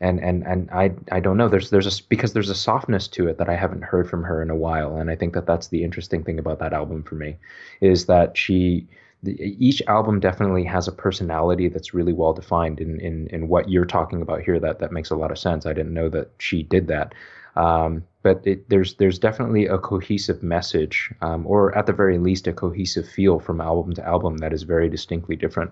and 0.02 0.18
and 0.20 0.44
and 0.46 0.68
I 0.70 0.92
I 1.10 1.20
don't 1.20 1.36
know. 1.36 1.48
There's 1.48 1.70
there's 1.70 1.86
a 1.86 2.02
because 2.08 2.32
there's 2.32 2.50
a 2.50 2.54
softness 2.54 3.08
to 3.08 3.28
it 3.28 3.38
that 3.38 3.48
I 3.48 3.54
haven't 3.54 3.84
heard 3.84 4.10
from 4.10 4.24
her 4.24 4.42
in 4.42 4.50
a 4.50 4.56
while, 4.56 4.96
and 4.96 5.08
I 5.10 5.16
think 5.16 5.32
that 5.34 5.46
that's 5.46 5.68
the 5.68 5.84
interesting 5.84 6.24
thing 6.24 6.38
about 6.38 6.58
that 6.58 6.72
album 6.72 7.04
for 7.04 7.14
me, 7.14 7.36
is 7.80 8.06
that 8.06 8.36
she 8.36 8.88
the, 9.22 9.40
each 9.40 9.80
album 9.86 10.18
definitely 10.18 10.64
has 10.64 10.88
a 10.88 10.92
personality 10.92 11.68
that's 11.68 11.94
really 11.94 12.12
well 12.12 12.32
defined 12.32 12.80
in, 12.80 13.00
in 13.00 13.28
in 13.28 13.48
what 13.48 13.70
you're 13.70 13.86
talking 13.86 14.20
about 14.20 14.42
here. 14.42 14.58
That 14.58 14.80
that 14.80 14.92
makes 14.92 15.10
a 15.10 15.16
lot 15.16 15.30
of 15.30 15.38
sense. 15.38 15.66
I 15.66 15.72
didn't 15.72 15.94
know 15.94 16.08
that 16.08 16.30
she 16.38 16.64
did 16.64 16.88
that. 16.88 17.14
Um, 17.54 18.02
but 18.22 18.44
it, 18.44 18.68
there's 18.70 18.94
there's 18.94 19.20
definitely 19.20 19.66
a 19.66 19.78
cohesive 19.78 20.42
message, 20.42 21.12
um, 21.20 21.46
or 21.46 21.76
at 21.78 21.86
the 21.86 21.92
very 21.92 22.18
least, 22.18 22.48
a 22.48 22.52
cohesive 22.52 23.08
feel 23.08 23.38
from 23.38 23.60
album 23.60 23.94
to 23.94 24.04
album 24.04 24.38
that 24.38 24.52
is 24.52 24.64
very 24.64 24.88
distinctly 24.88 25.36
different. 25.36 25.70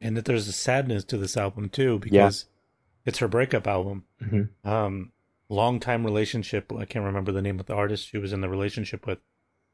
And 0.00 0.16
that 0.16 0.24
there's 0.24 0.48
a 0.48 0.52
sadness 0.52 1.04
to 1.04 1.16
this 1.16 1.36
album 1.36 1.68
too, 1.68 2.00
because. 2.00 2.46
It's 3.10 3.18
her 3.18 3.28
breakup 3.28 3.66
album. 3.66 4.04
Mm-hmm. 4.22 4.68
Um, 4.68 5.12
long 5.48 5.80
time 5.80 6.04
relationship. 6.04 6.72
I 6.72 6.84
can't 6.84 7.04
remember 7.04 7.32
the 7.32 7.42
name 7.42 7.60
of 7.60 7.66
the 7.66 7.74
artist 7.74 8.08
she 8.08 8.18
was 8.18 8.32
in 8.32 8.40
the 8.40 8.48
relationship 8.48 9.06
with. 9.06 9.18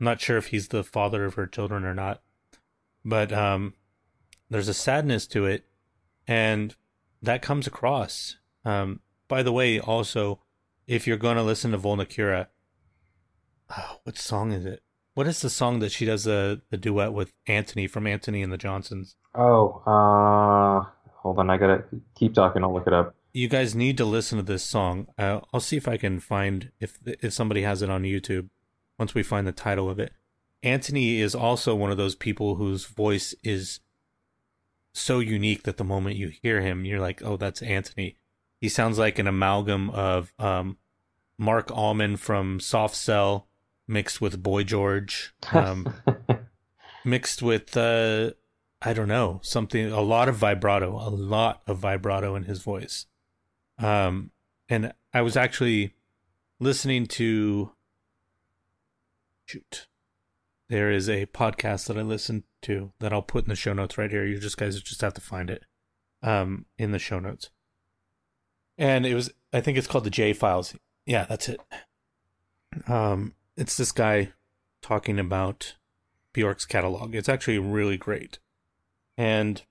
I'm 0.01 0.05
not 0.05 0.21
sure 0.21 0.37
if 0.37 0.49
he's 0.49 0.69
the 0.69 0.85
father 0.85 1.25
of 1.25 1.35
her 1.35 1.47
children 1.47 1.85
or 1.85 1.95
not 1.95 2.23
but 3.07 3.33
um, 3.33 3.73
there's 4.51 4.69
a 4.69 4.75
sadness 4.75 5.27
to 5.29 5.47
it, 5.47 5.65
and 6.27 6.75
that 7.23 7.41
comes 7.41 7.67
across. 7.67 8.37
Um, 8.65 9.01
by 9.29 9.45
the 9.45 9.53
way, 9.53 9.79
also, 9.79 10.41
if 10.89 11.07
you're 11.07 11.17
going 11.17 11.37
to 11.37 11.43
listen 11.43 11.71
to 11.71 11.79
Vulnicura, 11.79 12.49
oh, 13.79 14.01
what 14.03 14.19
song 14.19 14.51
is 14.51 14.67
it? 14.67 14.83
What 15.15 15.29
is 15.29 15.41
the 15.41 15.49
song 15.49 15.79
that 15.79 15.93
she 15.93 16.05
does 16.05 16.25
the 16.25 16.61
the 16.69 16.77
duet 16.77 17.15
with 17.15 17.33
Antony 17.47 17.87
from 17.87 18.07
Antony 18.07 18.43
and 18.43 18.53
the 18.53 18.59
Johnsons? 18.59 19.17
Oh, 19.35 19.81
uh, 19.87 20.85
hold 21.15 21.39
on, 21.39 21.49
I 21.49 21.57
gotta 21.57 21.85
keep 22.15 22.35
talking. 22.35 22.63
I'll 22.63 22.75
look 22.75 22.87
it 22.87 22.93
up. 22.93 23.15
You 23.37 23.49
guys 23.49 23.75
need 23.75 23.99
to 23.99 24.07
listen 24.07 24.39
to 24.39 24.43
this 24.43 24.63
song. 24.63 25.09
Uh, 25.19 25.41
I'll 25.53 25.61
see 25.61 25.77
if 25.77 25.87
I 25.87 25.99
can 25.99 26.21
find 26.21 26.71
if 26.81 26.99
if 27.05 27.35
somebody 27.35 27.61
has 27.61 27.83
it 27.83 27.91
on 27.91 28.05
YouTube. 28.05 28.49
Once 28.99 29.15
we 29.15 29.23
find 29.23 29.47
the 29.47 29.53
title 29.53 29.91
of 29.91 29.99
it, 29.99 30.15
Antony 30.63 31.21
is 31.21 31.35
also 31.35 31.75
one 31.75 31.91
of 31.91 31.99
those 31.99 32.15
people 32.15 32.55
whose 32.55 32.87
voice 32.87 33.35
is 33.45 33.81
so 34.95 35.19
unique 35.19 35.65
that 35.65 35.77
the 35.77 35.85
moment 35.85 36.17
you 36.17 36.33
hear 36.43 36.63
him, 36.63 36.87
you're 36.87 36.99
like, 36.99 37.23
oh, 37.23 37.37
that's 37.37 37.61
Antony." 37.61 38.17
He 38.59 38.71
sounds 38.71 38.99
like 38.99 39.19
an 39.19 39.27
amalgam 39.27 39.91
of 39.91 40.33
um, 40.39 40.79
Marc 41.39 41.71
Almond 41.71 42.21
from 42.21 42.59
Soft 42.59 42.97
Cell 42.97 43.49
mixed 43.87 44.19
with 44.19 44.43
Boy 44.43 44.65
George, 44.65 45.35
um, 45.53 45.93
mixed 47.05 47.43
with, 47.43 47.77
uh, 47.77 48.31
I 48.81 48.95
don't 48.95 49.09
know, 49.09 49.41
something, 49.43 49.93
a 49.93 50.01
lot 50.01 50.31
of 50.31 50.37
vibrato, 50.37 50.93
a 50.93 51.11
lot 51.11 51.61
of 51.67 51.77
vibrato 51.77 52.35
in 52.35 52.45
his 52.45 52.63
voice. 52.63 53.05
Um, 53.79 54.31
and 54.69 54.93
I 55.13 55.23
was 55.23 55.37
actually 55.37 55.95
listening 56.59 57.07
to, 57.07 57.73
shoot, 59.45 59.87
there 60.69 60.91
is 60.91 61.09
a 61.09 61.27
podcast 61.27 61.87
that 61.87 61.99
I 61.99 62.03
listen 62.03 62.45
to 62.63 62.93
that 62.99 63.13
I'll 63.13 63.23
put 63.23 63.45
in 63.45 63.51
the 63.51 63.55
show 63.55 63.73
notes 63.73 63.99
right 63.99 64.11
here. 64.11 64.25
You 64.25 64.39
just 64.39 64.57
guys 64.57 64.81
just 64.81 65.01
have 65.01 65.15
to 65.15 65.21
find 65.21 65.51
it 65.51 65.65
um, 66.23 66.67
in 66.79 66.93
the 66.93 66.99
show 66.99 67.21
notes. 67.21 67.51
And 68.79 69.07
it 69.07 69.15
was, 69.15 69.33
I 69.53 69.61
think 69.61 69.79
it's 69.79 69.87
called 69.87 70.05
the 70.05 70.11
J 70.11 70.33
Files. 70.33 70.75
Yeah, 71.07 71.25
that's 71.25 71.49
it. 71.49 71.61
Um, 72.89 73.35
it's 73.57 73.77
this 73.77 73.93
guy 73.93 74.33
talking 74.83 75.19
about 75.19 75.77
Bjork's 76.33 76.67
catalog. 76.67 77.15
It's 77.15 77.29
actually 77.29 77.59
really 77.59 77.97
great, 77.97 78.39
and 79.17 79.63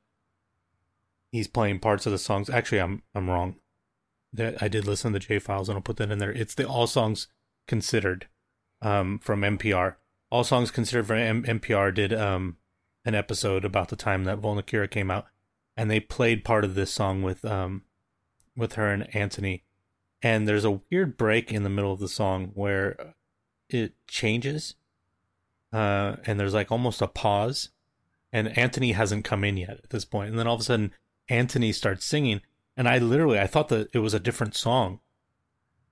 he's 1.31 1.47
playing 1.47 1.79
parts 1.79 2.07
of 2.07 2.11
the 2.11 2.17
songs. 2.17 2.49
Actually, 2.49 2.81
I'm 2.81 3.03
I'm 3.13 3.29
wrong. 3.29 3.57
That 4.35 4.61
I 4.61 4.67
did 4.67 4.85
listen 4.85 5.13
to 5.13 5.19
the 5.19 5.25
J 5.25 5.39
Files, 5.39 5.69
and 5.69 5.77
I'll 5.77 5.81
put 5.81 5.97
that 5.97 6.11
in 6.11 6.19
there. 6.19 6.31
It's 6.31 6.55
the 6.55 6.67
All 6.67 6.87
Songs 6.87 7.27
Considered 7.67 8.27
um, 8.81 9.17
from 9.19 9.41
NPR 9.41 9.95
all 10.35 10.43
Songs 10.43 10.71
Considered 10.71 11.07
from 11.07 11.17
M- 11.17 11.43
NPR 11.43 11.93
did 11.93 12.13
um, 12.13 12.57
an 13.05 13.15
episode 13.15 13.63
about 13.63 13.89
the 13.89 13.95
time 13.95 14.23
that 14.25 14.41
Vulnicura 14.41 14.89
came 14.89 15.11
out, 15.11 15.27
and 15.77 15.89
they 15.89 15.99
played 15.99 16.43
part 16.43 16.65
of 16.65 16.75
this 16.75 16.91
song 16.91 17.21
with 17.21 17.45
um, 17.45 17.83
with 18.55 18.73
her 18.73 18.91
and 18.91 19.15
Antony. 19.15 19.63
And 20.21 20.47
there's 20.47 20.65
a 20.65 20.81
weird 20.91 21.17
break 21.17 21.53
in 21.53 21.63
the 21.63 21.69
middle 21.69 21.93
of 21.93 21.99
the 21.99 22.09
song 22.09 22.51
where 22.53 23.13
it 23.69 23.93
changes, 24.07 24.75
uh, 25.71 26.17
and 26.25 26.39
there's 26.39 26.53
like 26.53 26.71
almost 26.71 27.01
a 27.01 27.07
pause, 27.07 27.69
and 28.33 28.57
Antony 28.57 28.93
hasn't 28.93 29.23
come 29.23 29.43
in 29.43 29.55
yet 29.55 29.79
at 29.83 29.89
this 29.91 30.05
point, 30.05 30.31
and 30.31 30.39
then 30.39 30.47
all 30.47 30.55
of 30.55 30.61
a 30.61 30.65
sudden 30.65 30.91
Antony 31.29 31.71
starts 31.71 32.05
singing, 32.05 32.41
and 32.77 32.87
I 32.87 32.97
literally 32.97 33.39
I 33.39 33.47
thought 33.47 33.69
that 33.69 33.89
it 33.93 33.99
was 33.99 34.13
a 34.13 34.19
different 34.19 34.55
song 34.55 34.99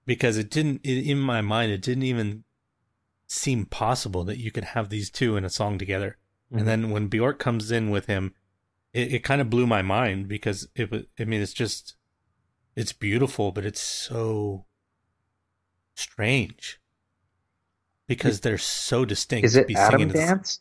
because 0.05 0.37
it 0.37 0.49
didn't 0.49 0.81
it, 0.83 1.07
in 1.07 1.19
my 1.19 1.41
mind 1.41 1.71
it 1.71 1.81
didn't 1.81 2.03
even 2.03 2.43
seem 3.27 3.65
possible 3.65 4.23
that 4.25 4.37
you 4.37 4.51
could 4.51 4.65
have 4.65 4.89
these 4.89 5.09
two 5.09 5.35
in 5.37 5.45
a 5.45 5.49
song 5.49 5.77
together. 5.77 6.17
Mm-hmm. 6.47 6.57
And 6.59 6.67
then 6.67 6.89
when 6.91 7.07
Bjork 7.07 7.39
comes 7.39 7.71
in 7.71 7.89
with 7.89 8.05
him, 8.05 8.35
it, 8.93 9.13
it 9.13 9.23
kind 9.23 9.41
of 9.41 9.49
blew 9.49 9.65
my 9.65 9.81
mind 9.81 10.27
because 10.27 10.67
it 10.75 10.91
was, 10.91 11.03
I 11.17 11.23
mean, 11.25 11.41
it's 11.41 11.53
just, 11.53 11.95
it's 12.75 12.93
beautiful, 12.93 13.51
but 13.51 13.65
it's 13.65 13.81
so 13.81 14.65
strange. 15.95 16.79
because 18.07 18.41
they're 18.41 18.57
so 18.57 19.05
distinct. 19.05 19.45
Is 19.45 19.55
it 19.55 19.67
singing 19.75 20.09
Dance? 20.09 20.59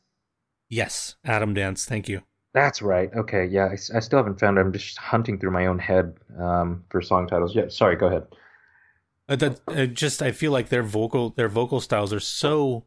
Yes, 0.68 1.16
Atom 1.24 1.54
Dance. 1.54 1.84
Thank 1.84 2.08
you. 2.08 2.22
That's 2.54 2.82
right. 2.82 3.10
Okay, 3.14 3.46
yeah, 3.46 3.68
I 3.70 3.76
still 3.76 4.18
haven't 4.18 4.38
found 4.38 4.58
it. 4.58 4.60
I'm 4.60 4.72
just 4.72 4.98
hunting 4.98 5.38
through 5.38 5.52
my 5.52 5.66
own 5.66 5.78
head 5.78 6.16
um, 6.38 6.84
for 6.90 7.00
song 7.00 7.26
titles. 7.26 7.54
Yeah, 7.54 7.68
sorry, 7.68 7.96
go 7.96 8.06
ahead. 8.08 8.26
Uh, 9.28 9.36
that 9.36 9.60
uh, 9.68 9.86
just 9.86 10.20
I 10.22 10.32
feel 10.32 10.52
like 10.52 10.68
their 10.68 10.82
vocal 10.82 11.30
their 11.30 11.48
vocal 11.48 11.80
styles 11.80 12.12
are 12.12 12.20
so. 12.20 12.84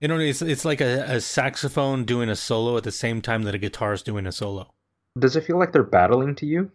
You 0.00 0.08
know, 0.08 0.18
it's 0.18 0.42
it's 0.42 0.64
like 0.64 0.80
a, 0.80 1.04
a 1.16 1.20
saxophone 1.20 2.04
doing 2.04 2.28
a 2.28 2.36
solo 2.36 2.76
at 2.76 2.84
the 2.84 2.92
same 2.92 3.22
time 3.22 3.44
that 3.44 3.54
a 3.54 3.58
guitar 3.58 3.92
is 3.92 4.02
doing 4.02 4.26
a 4.26 4.32
solo. 4.32 4.74
Does 5.18 5.36
it 5.36 5.44
feel 5.44 5.58
like 5.58 5.72
they're 5.72 5.82
battling 5.82 6.34
to 6.34 6.44
you? 6.46 6.70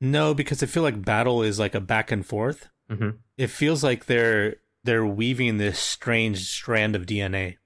No, 0.00 0.34
because 0.34 0.62
I 0.62 0.66
feel 0.66 0.82
like 0.82 1.04
battle 1.04 1.42
is 1.42 1.58
like 1.58 1.74
a 1.74 1.80
back 1.80 2.10
and 2.10 2.24
forth. 2.24 2.68
hmm 2.88 3.10
It 3.36 3.48
feels 3.48 3.84
like 3.84 4.06
they're 4.06 4.56
they're 4.84 5.06
weaving 5.06 5.58
this 5.58 5.78
strange 5.78 6.48
strand 6.48 6.96
of 6.96 7.06
DNA. 7.06 7.56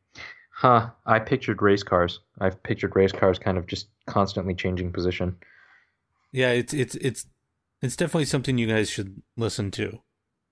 Huh. 0.57 0.91
I 1.05 1.19
pictured 1.19 1.63
race 1.63 1.83
cars. 1.83 2.21
I've 2.41 2.63
pictured 2.63 2.95
race 2.97 3.13
cars 3.13 3.39
kind 3.39 3.59
of 3.59 3.67
just 3.67 3.89
constantly 4.07 4.55
changing 4.55 4.93
position. 4.93 5.37
Yeah, 6.33 6.51
it's 6.51 6.73
it's 6.73 6.95
it's 6.97 7.27
it's 7.83 7.97
definitely 7.97 8.25
something 8.25 8.57
you 8.57 8.67
guys 8.67 8.89
should 8.89 9.23
listen 9.37 9.71
to, 9.73 10.01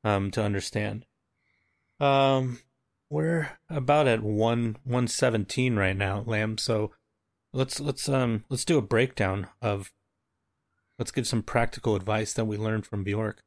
um, 0.04 0.30
to 0.32 0.42
understand. 0.42 1.06
Um, 2.00 2.60
we're 3.10 3.50
about 3.70 4.06
at 4.06 4.22
one 4.22 4.76
one 4.84 5.06
seventeen 5.08 5.76
right 5.76 5.96
now, 5.96 6.24
Lam. 6.26 6.58
So 6.58 6.92
let's 7.52 7.80
let's 7.80 8.08
um 8.08 8.44
let's 8.48 8.64
do 8.64 8.78
a 8.78 8.82
breakdown 8.82 9.48
of. 9.60 9.92
Let's 10.98 11.10
give 11.10 11.26
some 11.26 11.42
practical 11.42 11.96
advice 11.96 12.32
that 12.34 12.44
we 12.44 12.56
learned 12.56 12.86
from 12.86 13.02
Bjork. 13.02 13.42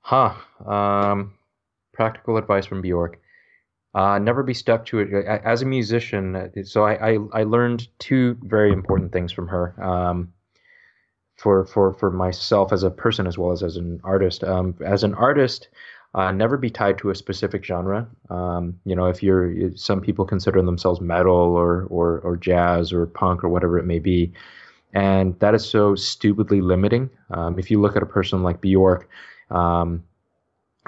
Huh. 0.00 0.34
Um, 0.66 1.34
practical 1.94 2.36
advice 2.36 2.66
from 2.66 2.82
Bjork. 2.82 3.20
Uh, 3.96 4.18
never 4.18 4.42
be 4.42 4.52
stuck 4.52 4.84
to 4.84 4.98
it. 4.98 5.24
As 5.24 5.62
a 5.62 5.64
musician, 5.64 6.36
uh, 6.36 6.48
so 6.64 6.84
I, 6.84 7.12
I, 7.12 7.18
I 7.32 7.42
learned 7.44 7.88
two 7.98 8.36
very 8.42 8.70
important 8.70 9.10
things 9.10 9.32
from 9.32 9.48
her. 9.48 9.74
Um, 9.82 10.34
for, 11.36 11.64
for, 11.64 11.94
for 11.94 12.10
myself 12.10 12.72
as 12.72 12.82
a 12.82 12.90
person 12.90 13.26
as 13.26 13.38
well 13.38 13.52
as 13.52 13.62
as 13.62 13.76
an 13.76 14.00
artist. 14.04 14.44
Um, 14.44 14.74
as 14.84 15.02
an 15.02 15.14
artist, 15.14 15.68
uh, 16.14 16.30
never 16.32 16.56
be 16.56 16.70
tied 16.70 16.98
to 16.98 17.10
a 17.10 17.14
specific 17.14 17.64
genre. 17.64 18.06
Um, 18.30 18.78
you 18.84 18.96
know, 18.96 19.06
if 19.06 19.22
you're, 19.22 19.74
some 19.76 20.00
people 20.00 20.24
consider 20.24 20.62
themselves 20.62 21.00
metal 21.00 21.34
or, 21.34 21.84
or, 21.84 22.20
or 22.20 22.36
jazz 22.36 22.92
or 22.92 23.06
punk 23.06 23.44
or 23.44 23.48
whatever 23.48 23.78
it 23.78 23.84
may 23.84 23.98
be. 23.98 24.32
And 24.94 25.38
that 25.40 25.54
is 25.54 25.68
so 25.68 25.94
stupidly 25.94 26.60
limiting. 26.60 27.10
Um, 27.30 27.58
if 27.58 27.70
you 27.70 27.80
look 27.80 27.96
at 27.96 28.02
a 28.02 28.06
person 28.06 28.42
like 28.42 28.62
Bjork, 28.62 29.08
um, 29.50 30.04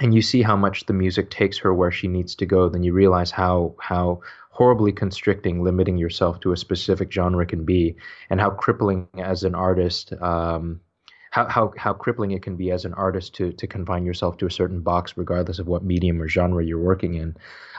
and 0.00 0.14
you 0.14 0.22
see 0.22 0.42
how 0.42 0.56
much 0.56 0.86
the 0.86 0.92
music 0.92 1.30
takes 1.30 1.58
her 1.58 1.74
where 1.74 1.90
she 1.90 2.08
needs 2.08 2.34
to 2.36 2.46
go, 2.46 2.68
then 2.68 2.82
you 2.82 2.92
realize 2.92 3.30
how 3.30 3.74
how 3.80 4.20
horribly 4.50 4.92
constricting 4.92 5.62
limiting 5.62 5.96
yourself 5.98 6.40
to 6.40 6.52
a 6.52 6.56
specific 6.56 7.12
genre 7.12 7.46
can 7.46 7.64
be, 7.64 7.96
and 8.30 8.40
how 8.40 8.50
crippling 8.50 9.06
as 9.18 9.44
an 9.44 9.54
artist, 9.54 10.12
um, 10.20 10.80
how, 11.30 11.46
how 11.46 11.72
how 11.76 11.92
crippling 11.92 12.30
it 12.30 12.42
can 12.42 12.56
be 12.56 12.70
as 12.70 12.84
an 12.84 12.94
artist 12.94 13.34
to 13.34 13.52
to 13.52 13.66
confine 13.66 14.04
yourself 14.04 14.36
to 14.38 14.46
a 14.46 14.50
certain 14.50 14.80
box, 14.80 15.16
regardless 15.16 15.58
of 15.58 15.66
what 15.66 15.84
medium 15.84 16.20
or 16.20 16.28
genre 16.28 16.64
you're 16.64 16.82
working 16.82 17.14
in. 17.14 17.36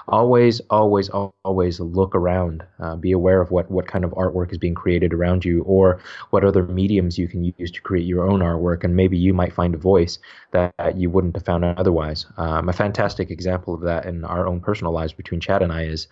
Always, 0.07 0.59
always, 0.71 1.09
always 1.45 1.79
look 1.79 2.15
around. 2.15 2.63
Uh, 2.79 2.95
be 2.95 3.11
aware 3.11 3.41
of 3.41 3.51
what 3.51 3.69
what 3.69 3.87
kind 3.87 4.03
of 4.03 4.11
artwork 4.11 4.51
is 4.51 4.57
being 4.57 4.73
created 4.73 5.13
around 5.13 5.45
you, 5.45 5.63
or 5.63 5.99
what 6.31 6.43
other 6.43 6.63
mediums 6.63 7.17
you 7.17 7.27
can 7.27 7.43
use 7.43 7.71
to 7.71 7.81
create 7.81 8.05
your 8.05 8.29
own 8.29 8.39
artwork, 8.39 8.83
and 8.83 8.95
maybe 8.95 9.17
you 9.17 9.33
might 9.33 9.53
find 9.53 9.75
a 9.75 9.77
voice 9.77 10.19
that 10.51 10.73
you 10.95 11.09
wouldn't 11.09 11.35
have 11.35 11.45
found 11.45 11.63
otherwise. 11.63 12.25
Um, 12.37 12.69
a 12.69 12.73
fantastic 12.73 13.29
example 13.29 13.73
of 13.73 13.81
that 13.81 14.05
in 14.05 14.25
our 14.25 14.47
own 14.47 14.61
personal 14.61 14.93
lives 14.93 15.13
between 15.13 15.41
Chad 15.41 15.61
and 15.61 15.71
I 15.71 15.83
is 15.83 16.07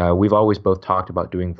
uh, 0.00 0.14
we've 0.14 0.32
always 0.32 0.58
both 0.58 0.80
talked 0.80 1.10
about 1.10 1.30
doing 1.30 1.58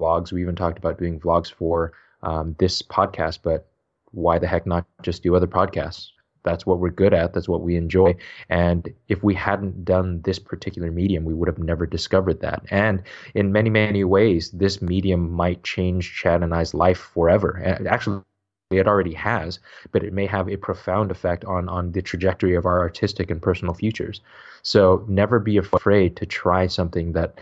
vlogs. 0.00 0.32
We 0.32 0.42
even 0.42 0.56
talked 0.56 0.78
about 0.78 0.98
doing 0.98 1.20
vlogs 1.20 1.52
for 1.52 1.92
um, 2.22 2.56
this 2.58 2.82
podcast, 2.82 3.40
but 3.42 3.69
why 4.12 4.38
the 4.38 4.46
heck 4.46 4.66
not 4.66 4.86
just 5.02 5.22
do 5.22 5.34
other 5.34 5.46
podcasts? 5.46 6.08
That's 6.42 6.64
what 6.64 6.78
we're 6.78 6.90
good 6.90 7.12
at. 7.12 7.34
That's 7.34 7.48
what 7.48 7.60
we 7.60 7.76
enjoy. 7.76 8.14
And 8.48 8.88
if 9.08 9.22
we 9.22 9.34
hadn't 9.34 9.84
done 9.84 10.22
this 10.22 10.38
particular 10.38 10.90
medium, 10.90 11.24
we 11.24 11.34
would 11.34 11.48
have 11.48 11.58
never 11.58 11.86
discovered 11.86 12.40
that. 12.40 12.64
And 12.70 13.02
in 13.34 13.52
many, 13.52 13.68
many 13.70 14.04
ways, 14.04 14.50
this 14.50 14.80
medium 14.80 15.30
might 15.30 15.62
change 15.64 16.14
Chad 16.14 16.42
and 16.42 16.54
I's 16.54 16.72
life 16.72 16.98
forever. 16.98 17.50
And 17.50 17.86
actually, 17.86 18.22
it 18.70 18.86
already 18.86 19.14
has, 19.14 19.58
but 19.90 20.04
it 20.04 20.12
may 20.12 20.26
have 20.26 20.48
a 20.48 20.56
profound 20.56 21.10
effect 21.10 21.44
on 21.44 21.68
on 21.68 21.90
the 21.92 22.00
trajectory 22.00 22.54
of 22.54 22.66
our 22.66 22.78
artistic 22.78 23.30
and 23.30 23.42
personal 23.42 23.74
futures. 23.74 24.20
So 24.62 25.04
never 25.08 25.40
be 25.40 25.56
afraid 25.56 26.16
to 26.16 26.26
try 26.26 26.68
something 26.68 27.12
that 27.12 27.38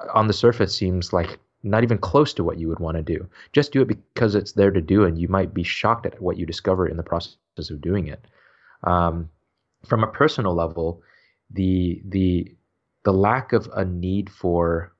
uh, 0.00 0.12
on 0.12 0.28
the 0.28 0.32
surface 0.32 0.74
seems 0.74 1.12
like 1.12 1.38
not 1.64 1.82
even 1.82 1.98
close 1.98 2.34
to 2.34 2.44
what 2.44 2.58
you 2.58 2.68
would 2.68 2.78
want 2.78 2.96
to 2.96 3.02
do. 3.02 3.28
Just 3.52 3.72
do 3.72 3.82
it 3.82 3.86
because 3.86 4.34
it's 4.34 4.52
there 4.52 4.70
to 4.70 4.80
do, 4.80 5.04
and 5.04 5.18
you 5.18 5.28
might 5.28 5.54
be 5.54 5.62
shocked 5.62 6.06
at 6.06 6.20
what 6.20 6.36
you 6.36 6.46
discover 6.46 6.86
in 6.86 6.96
the 6.96 7.02
process 7.02 7.36
of 7.70 7.80
doing 7.80 8.06
it. 8.06 8.24
Um, 8.84 9.30
from 9.86 10.04
a 10.04 10.08
personal 10.08 10.54
level, 10.54 11.02
the 11.50 12.02
the 12.06 12.54
the 13.04 13.12
lack 13.12 13.52
of 13.52 13.68
a 13.74 13.84
need 13.84 14.30
for 14.30 14.92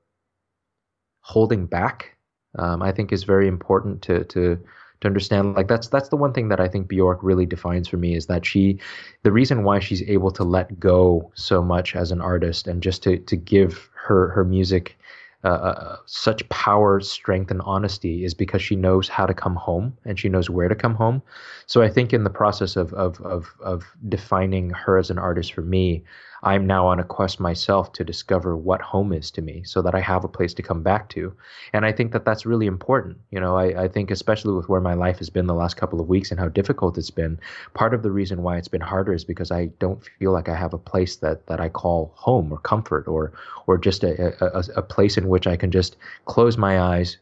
holding 1.21 1.65
back, 1.65 2.17
um, 2.57 2.81
I 2.81 2.91
think, 2.91 3.11
is 3.11 3.23
very 3.23 3.47
important 3.47 4.01
to 4.03 4.23
to 4.25 4.59
to 5.01 5.07
understand. 5.07 5.55
Like 5.55 5.67
that's 5.67 5.87
that's 5.87 6.09
the 6.09 6.17
one 6.17 6.33
thing 6.33 6.49
that 6.49 6.59
I 6.59 6.67
think 6.67 6.87
Bjork 6.87 7.19
really 7.21 7.45
defines 7.45 7.87
for 7.87 7.97
me 7.97 8.15
is 8.15 8.25
that 8.27 8.45
she, 8.45 8.79
the 9.23 9.31
reason 9.31 9.63
why 9.63 9.79
she's 9.79 10.03
able 10.03 10.31
to 10.31 10.43
let 10.43 10.79
go 10.79 11.31
so 11.35 11.61
much 11.61 11.95
as 11.95 12.11
an 12.11 12.21
artist 12.21 12.67
and 12.67 12.81
just 12.81 13.03
to 13.03 13.17
to 13.17 13.35
give 13.35 13.89
her 13.93 14.29
her 14.29 14.43
music 14.43 14.97
uh, 15.45 15.97
such 16.05 16.47
power, 16.49 16.99
strength, 16.99 17.51
and 17.51 17.61
honesty 17.61 18.25
is 18.25 18.33
because 18.33 18.61
she 18.61 18.75
knows 18.75 19.07
how 19.07 19.25
to 19.25 19.33
come 19.33 19.55
home 19.55 19.95
and 20.03 20.19
she 20.19 20.27
knows 20.27 20.49
where 20.49 20.67
to 20.67 20.75
come 20.75 20.95
home. 20.95 21.21
So 21.67 21.81
I 21.81 21.89
think 21.89 22.13
in 22.13 22.23
the 22.23 22.29
process 22.29 22.75
of 22.75 22.93
of 22.93 23.21
of, 23.21 23.53
of 23.61 23.83
defining 24.09 24.71
her 24.71 24.97
as 24.97 25.09
an 25.11 25.19
artist 25.19 25.53
for 25.53 25.61
me, 25.61 26.03
I'm 26.45 26.67
now 26.67 26.85
on 26.87 26.99
a 26.99 27.03
quest 27.03 27.39
myself 27.39 27.91
to 27.93 28.03
discover 28.03 28.55
what 28.55 28.79
home 28.81 29.11
is 29.11 29.31
to 29.31 29.41
me, 29.41 29.63
so 29.65 29.81
that 29.81 29.95
I 29.95 29.99
have 29.99 30.23
a 30.23 30.29
place 30.29 30.53
to 30.53 30.61
come 30.61 30.83
back 30.83 31.09
to. 31.09 31.33
And 31.73 31.85
I 31.85 31.91
think 31.91 32.11
that 32.13 32.23
that's 32.23 32.45
really 32.45 32.67
important. 32.67 33.17
You 33.31 33.39
know, 33.39 33.57
I, 33.57 33.83
I 33.83 33.87
think 33.87 34.11
especially 34.11 34.53
with 34.53 34.69
where 34.69 34.79
my 34.79 34.93
life 34.93 35.17
has 35.17 35.29
been 35.31 35.47
the 35.47 35.55
last 35.55 35.75
couple 35.75 35.99
of 35.99 36.07
weeks 36.07 36.31
and 36.31 36.39
how 36.39 36.47
difficult 36.47 36.97
it's 36.99 37.09
been. 37.09 37.39
Part 37.73 37.93
of 37.95 38.03
the 38.03 38.11
reason 38.11 38.43
why 38.43 38.57
it's 38.57 38.67
been 38.67 38.81
harder 38.81 39.11
is 39.13 39.25
because 39.25 39.51
I 39.51 39.65
don't 39.79 40.03
feel 40.19 40.31
like 40.31 40.47
I 40.47 40.55
have 40.55 40.73
a 40.73 40.77
place 40.77 41.15
that 41.17 41.47
that 41.47 41.59
I 41.59 41.69
call 41.69 42.13
home 42.15 42.51
or 42.53 42.59
comfort 42.59 43.07
or 43.07 43.33
or 43.67 43.77
just 43.77 44.03
a, 44.03 44.35
a, 44.39 44.63
a 44.77 44.81
place 44.83 45.17
in 45.17 45.27
which 45.27 45.47
I 45.47 45.57
can 45.57 45.71
just 45.71 45.97
close 46.25 46.57
my 46.57 46.79
eyes, 46.79 47.17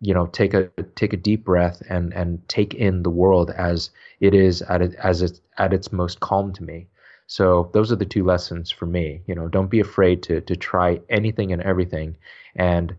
you 0.00 0.12
know, 0.14 0.26
take 0.26 0.54
a 0.54 0.68
take 0.94 1.12
a 1.14 1.16
deep 1.16 1.44
breath 1.44 1.82
and 1.88 2.12
and 2.12 2.46
take 2.48 2.74
in 2.74 3.02
the 3.02 3.10
world 3.10 3.50
as 3.50 3.90
it 4.20 4.34
is 4.34 4.62
at 4.62 4.82
it 4.82 4.94
as 4.96 5.22
it's 5.22 5.40
at 5.58 5.72
its 5.72 5.92
most 5.92 6.20
calm 6.20 6.52
to 6.52 6.62
me. 6.62 6.86
So 7.32 7.70
those 7.72 7.90
are 7.90 7.96
the 7.96 8.04
two 8.04 8.24
lessons 8.24 8.70
for 8.70 8.84
me. 8.84 9.22
You 9.26 9.34
know, 9.34 9.48
don't 9.48 9.70
be 9.70 9.80
afraid 9.80 10.22
to 10.24 10.42
to 10.42 10.54
try 10.54 11.00
anything 11.08 11.50
and 11.50 11.62
everything, 11.62 12.18
and 12.54 12.94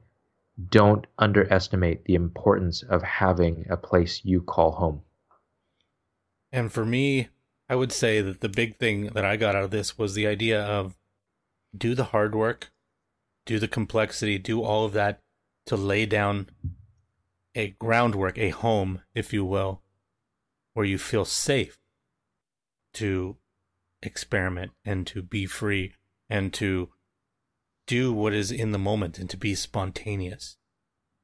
don't 0.69 1.05
underestimate 1.19 2.05
the 2.05 2.15
importance 2.15 2.81
of 2.81 3.03
having 3.03 3.67
a 3.69 3.77
place 3.77 4.21
you 4.25 4.41
call 4.41 4.71
home. 4.71 5.03
And 6.51 6.71
for 6.71 6.83
me, 6.83 7.27
I 7.69 7.75
would 7.75 7.91
say 7.91 8.21
that 8.21 8.41
the 8.41 8.49
big 8.49 8.77
thing 8.77 9.09
that 9.09 9.23
I 9.23 9.37
got 9.37 9.55
out 9.55 9.65
of 9.65 9.69
this 9.69 9.99
was 9.99 10.15
the 10.15 10.25
idea 10.25 10.59
of 10.63 10.97
do 11.77 11.93
the 11.93 12.05
hard 12.05 12.33
work, 12.33 12.71
do 13.45 13.59
the 13.59 13.67
complexity, 13.67 14.39
do 14.39 14.63
all 14.63 14.83
of 14.83 14.93
that 14.93 15.19
to 15.67 15.77
lay 15.77 16.07
down 16.07 16.49
a 17.53 17.75
groundwork, 17.77 18.39
a 18.39 18.49
home, 18.49 19.03
if 19.13 19.31
you 19.31 19.45
will, 19.45 19.83
where 20.73 20.87
you 20.87 20.97
feel 20.97 21.23
safe 21.23 21.77
to 22.93 23.37
experiment 24.03 24.71
and 24.85 25.07
to 25.07 25.21
be 25.21 25.45
free 25.45 25.93
and 26.29 26.53
to 26.53 26.89
do 27.87 28.13
what 28.13 28.33
is 28.33 28.51
in 28.51 28.71
the 28.71 28.77
moment 28.77 29.19
and 29.19 29.29
to 29.29 29.37
be 29.37 29.55
spontaneous. 29.55 30.57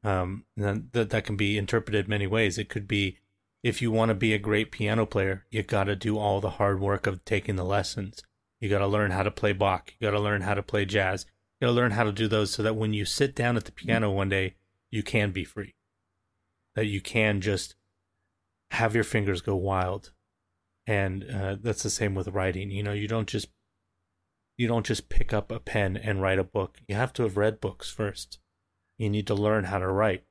Um, 0.03 0.45
that 0.55 1.09
that 1.09 1.25
can 1.25 1.35
be 1.35 1.57
interpreted 1.57 2.07
many 2.07 2.25
ways. 2.25 2.57
It 2.57 2.69
could 2.69 2.87
be 2.87 3.17
if 3.63 3.81
you 3.81 3.91
want 3.91 4.09
to 4.09 4.15
be 4.15 4.33
a 4.33 4.39
great 4.39 4.71
piano 4.71 5.05
player, 5.05 5.45
you 5.49 5.63
got 5.63 5.85
to 5.85 5.95
do 5.95 6.17
all 6.17 6.39
the 6.39 6.51
hard 6.51 6.79
work 6.79 7.05
of 7.05 7.25
taking 7.25 7.57
the 7.57 7.65
lessons. 7.65 8.23
You 8.61 8.69
got 8.69 8.79
to 8.79 8.87
learn 8.87 9.11
how 9.11 9.23
to 9.23 9.31
play 9.31 9.53
Bach. 9.53 9.93
You 9.99 10.07
got 10.07 10.11
to 10.11 10.19
learn 10.19 10.41
how 10.41 10.53
to 10.53 10.63
play 10.63 10.85
jazz. 10.85 11.25
You 11.59 11.67
got 11.67 11.71
to 11.73 11.75
learn 11.75 11.91
how 11.91 12.05
to 12.05 12.11
do 12.11 12.27
those 12.27 12.51
so 12.51 12.63
that 12.63 12.75
when 12.75 12.93
you 12.93 13.05
sit 13.05 13.35
down 13.35 13.57
at 13.57 13.65
the 13.65 13.71
piano 13.71 14.11
one 14.11 14.29
day, 14.29 14.55
you 14.89 15.03
can 15.03 15.31
be 15.31 15.43
free. 15.43 15.75
That 16.75 16.85
you 16.85 17.01
can 17.01 17.41
just 17.41 17.75
have 18.71 18.95
your 18.95 19.03
fingers 19.03 19.41
go 19.41 19.55
wild. 19.55 20.11
And 20.89 21.23
uh, 21.29 21.57
that's 21.61 21.83
the 21.83 21.89
same 21.89 22.15
with 22.15 22.29
writing. 22.29 22.71
You 22.71 22.81
know, 22.81 22.93
you 22.93 23.07
don't 23.07 23.27
just 23.27 23.49
you 24.57 24.67
don't 24.67 24.85
just 24.85 25.07
pick 25.07 25.31
up 25.33 25.51
a 25.51 25.59
pen 25.59 25.95
and 25.95 26.21
write 26.21 26.39
a 26.39 26.43
book. 26.43 26.79
You 26.87 26.95
have 26.95 27.13
to 27.13 27.23
have 27.23 27.37
read 27.37 27.61
books 27.61 27.89
first. 27.89 28.39
You 28.97 29.09
need 29.09 29.27
to 29.27 29.35
learn 29.35 29.65
how 29.65 29.79
to 29.79 29.87
write. 29.87 30.23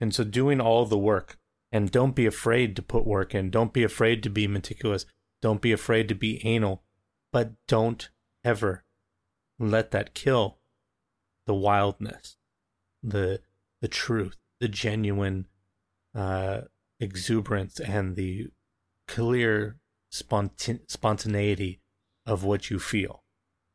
And 0.00 0.14
so 0.14 0.22
doing 0.22 0.60
all 0.60 0.84
the 0.84 0.98
work 0.98 1.38
and 1.72 1.90
don't 1.90 2.14
be 2.14 2.26
afraid 2.26 2.76
to 2.76 2.82
put 2.82 3.06
work 3.06 3.34
in. 3.34 3.50
Don't 3.50 3.72
be 3.72 3.82
afraid 3.82 4.22
to 4.24 4.30
be 4.30 4.46
meticulous. 4.46 5.06
Don't 5.40 5.62
be 5.62 5.72
afraid 5.72 6.08
to 6.08 6.14
be 6.14 6.44
anal 6.46 6.84
but 7.32 7.52
don't 7.66 8.10
ever 8.44 8.84
let 9.58 9.90
that 9.90 10.14
kill 10.14 10.58
the 11.46 11.54
wildness, 11.54 12.36
the 13.02 13.40
the 13.80 13.88
truth, 13.88 14.36
the 14.60 14.68
genuine 14.68 15.48
uh, 16.14 16.62
exuberance, 17.00 17.80
and 17.80 18.14
the 18.14 18.48
clear 19.08 19.78
spontan- 20.12 20.88
spontaneity 20.88 21.80
of 22.26 22.44
what 22.44 22.70
you 22.70 22.78
feel 22.78 23.24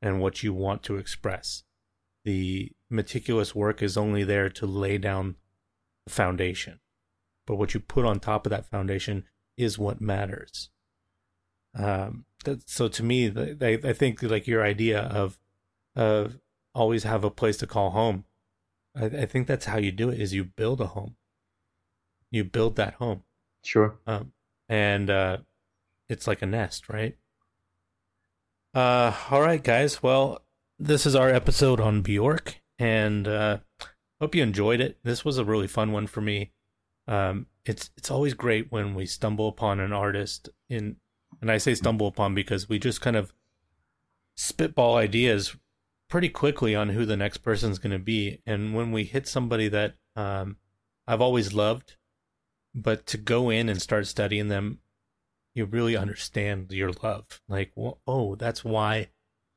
and 0.01 0.21
what 0.21 0.43
you 0.43 0.53
want 0.53 0.83
to 0.83 0.95
express. 0.95 1.63
The 2.23 2.71
meticulous 2.89 3.55
work 3.55 3.81
is 3.81 3.97
only 3.97 4.23
there 4.23 4.49
to 4.49 4.65
lay 4.65 4.97
down 4.97 5.35
the 6.05 6.13
foundation, 6.13 6.79
but 7.45 7.55
what 7.55 7.73
you 7.73 7.79
put 7.79 8.05
on 8.05 8.19
top 8.19 8.45
of 8.45 8.51
that 8.51 8.69
foundation 8.69 9.25
is 9.57 9.79
what 9.79 9.99
matters. 9.99 10.69
Um, 11.75 12.25
that, 12.45 12.69
so 12.69 12.87
to 12.87 13.03
me, 13.03 13.31
I, 13.61 13.79
I 13.83 13.93
think 13.93 14.21
like 14.21 14.47
your 14.47 14.63
idea 14.63 15.01
of 15.01 15.37
of 15.95 16.37
always 16.75 17.03
have 17.03 17.23
a 17.23 17.31
place 17.31 17.57
to 17.57 17.67
call 17.67 17.89
home. 17.89 18.25
I, 18.95 19.05
I 19.05 19.25
think 19.25 19.47
that's 19.47 19.65
how 19.65 19.77
you 19.77 19.91
do 19.91 20.09
it. 20.09 20.19
Is 20.19 20.33
you 20.33 20.43
build 20.43 20.79
a 20.81 20.87
home. 20.87 21.15
You 22.29 22.43
build 22.43 22.75
that 22.75 22.95
home. 22.95 23.23
Sure. 23.63 23.99
Um, 24.05 24.33
and 24.69 25.09
uh, 25.09 25.37
it's 26.09 26.27
like 26.27 26.41
a 26.41 26.45
nest, 26.45 26.89
right? 26.89 27.17
Uh, 28.73 29.13
all 29.31 29.41
right, 29.41 29.63
guys. 29.63 30.03
Well, 30.03 30.43
this 30.79 31.05
is 31.05 31.15
our 31.15 31.29
episode 31.29 31.79
on 31.79 32.01
Bjork, 32.01 32.61
and 32.77 33.27
uh, 33.27 33.57
hope 34.21 34.35
you 34.35 34.43
enjoyed 34.43 34.79
it. 34.79 34.99
This 35.03 35.25
was 35.25 35.37
a 35.37 35.45
really 35.45 35.67
fun 35.67 35.91
one 35.91 36.07
for 36.07 36.21
me. 36.21 36.51
Um, 37.07 37.47
it's 37.65 37.89
it's 37.97 38.11
always 38.11 38.33
great 38.33 38.71
when 38.71 38.93
we 38.93 39.05
stumble 39.05 39.47
upon 39.47 39.79
an 39.79 39.93
artist 39.93 40.49
in, 40.69 40.97
and 41.41 41.51
I 41.51 41.57
say 41.57 41.73
stumble 41.73 42.07
upon 42.07 42.35
because 42.35 42.69
we 42.69 42.79
just 42.79 43.01
kind 43.01 43.15
of 43.15 43.33
spitball 44.35 44.95
ideas 44.95 45.55
pretty 46.09 46.29
quickly 46.29 46.75
on 46.75 46.89
who 46.89 47.05
the 47.05 47.17
next 47.17 47.37
person's 47.39 47.79
going 47.79 47.91
to 47.91 47.99
be, 47.99 48.41
and 48.45 48.73
when 48.73 48.91
we 48.91 49.03
hit 49.03 49.27
somebody 49.27 49.67
that 49.69 49.95
um, 50.15 50.57
I've 51.07 51.21
always 51.21 51.53
loved, 51.53 51.95
but 52.75 53.05
to 53.07 53.17
go 53.17 53.49
in 53.49 53.69
and 53.69 53.81
start 53.81 54.07
studying 54.07 54.47
them 54.49 54.79
you 55.57 55.65
really 55.65 55.97
understand 55.97 56.71
your 56.71 56.91
love. 57.03 57.41
Like, 57.49 57.71
oh, 57.75 58.35
that's 58.35 58.63
why, 58.63 59.09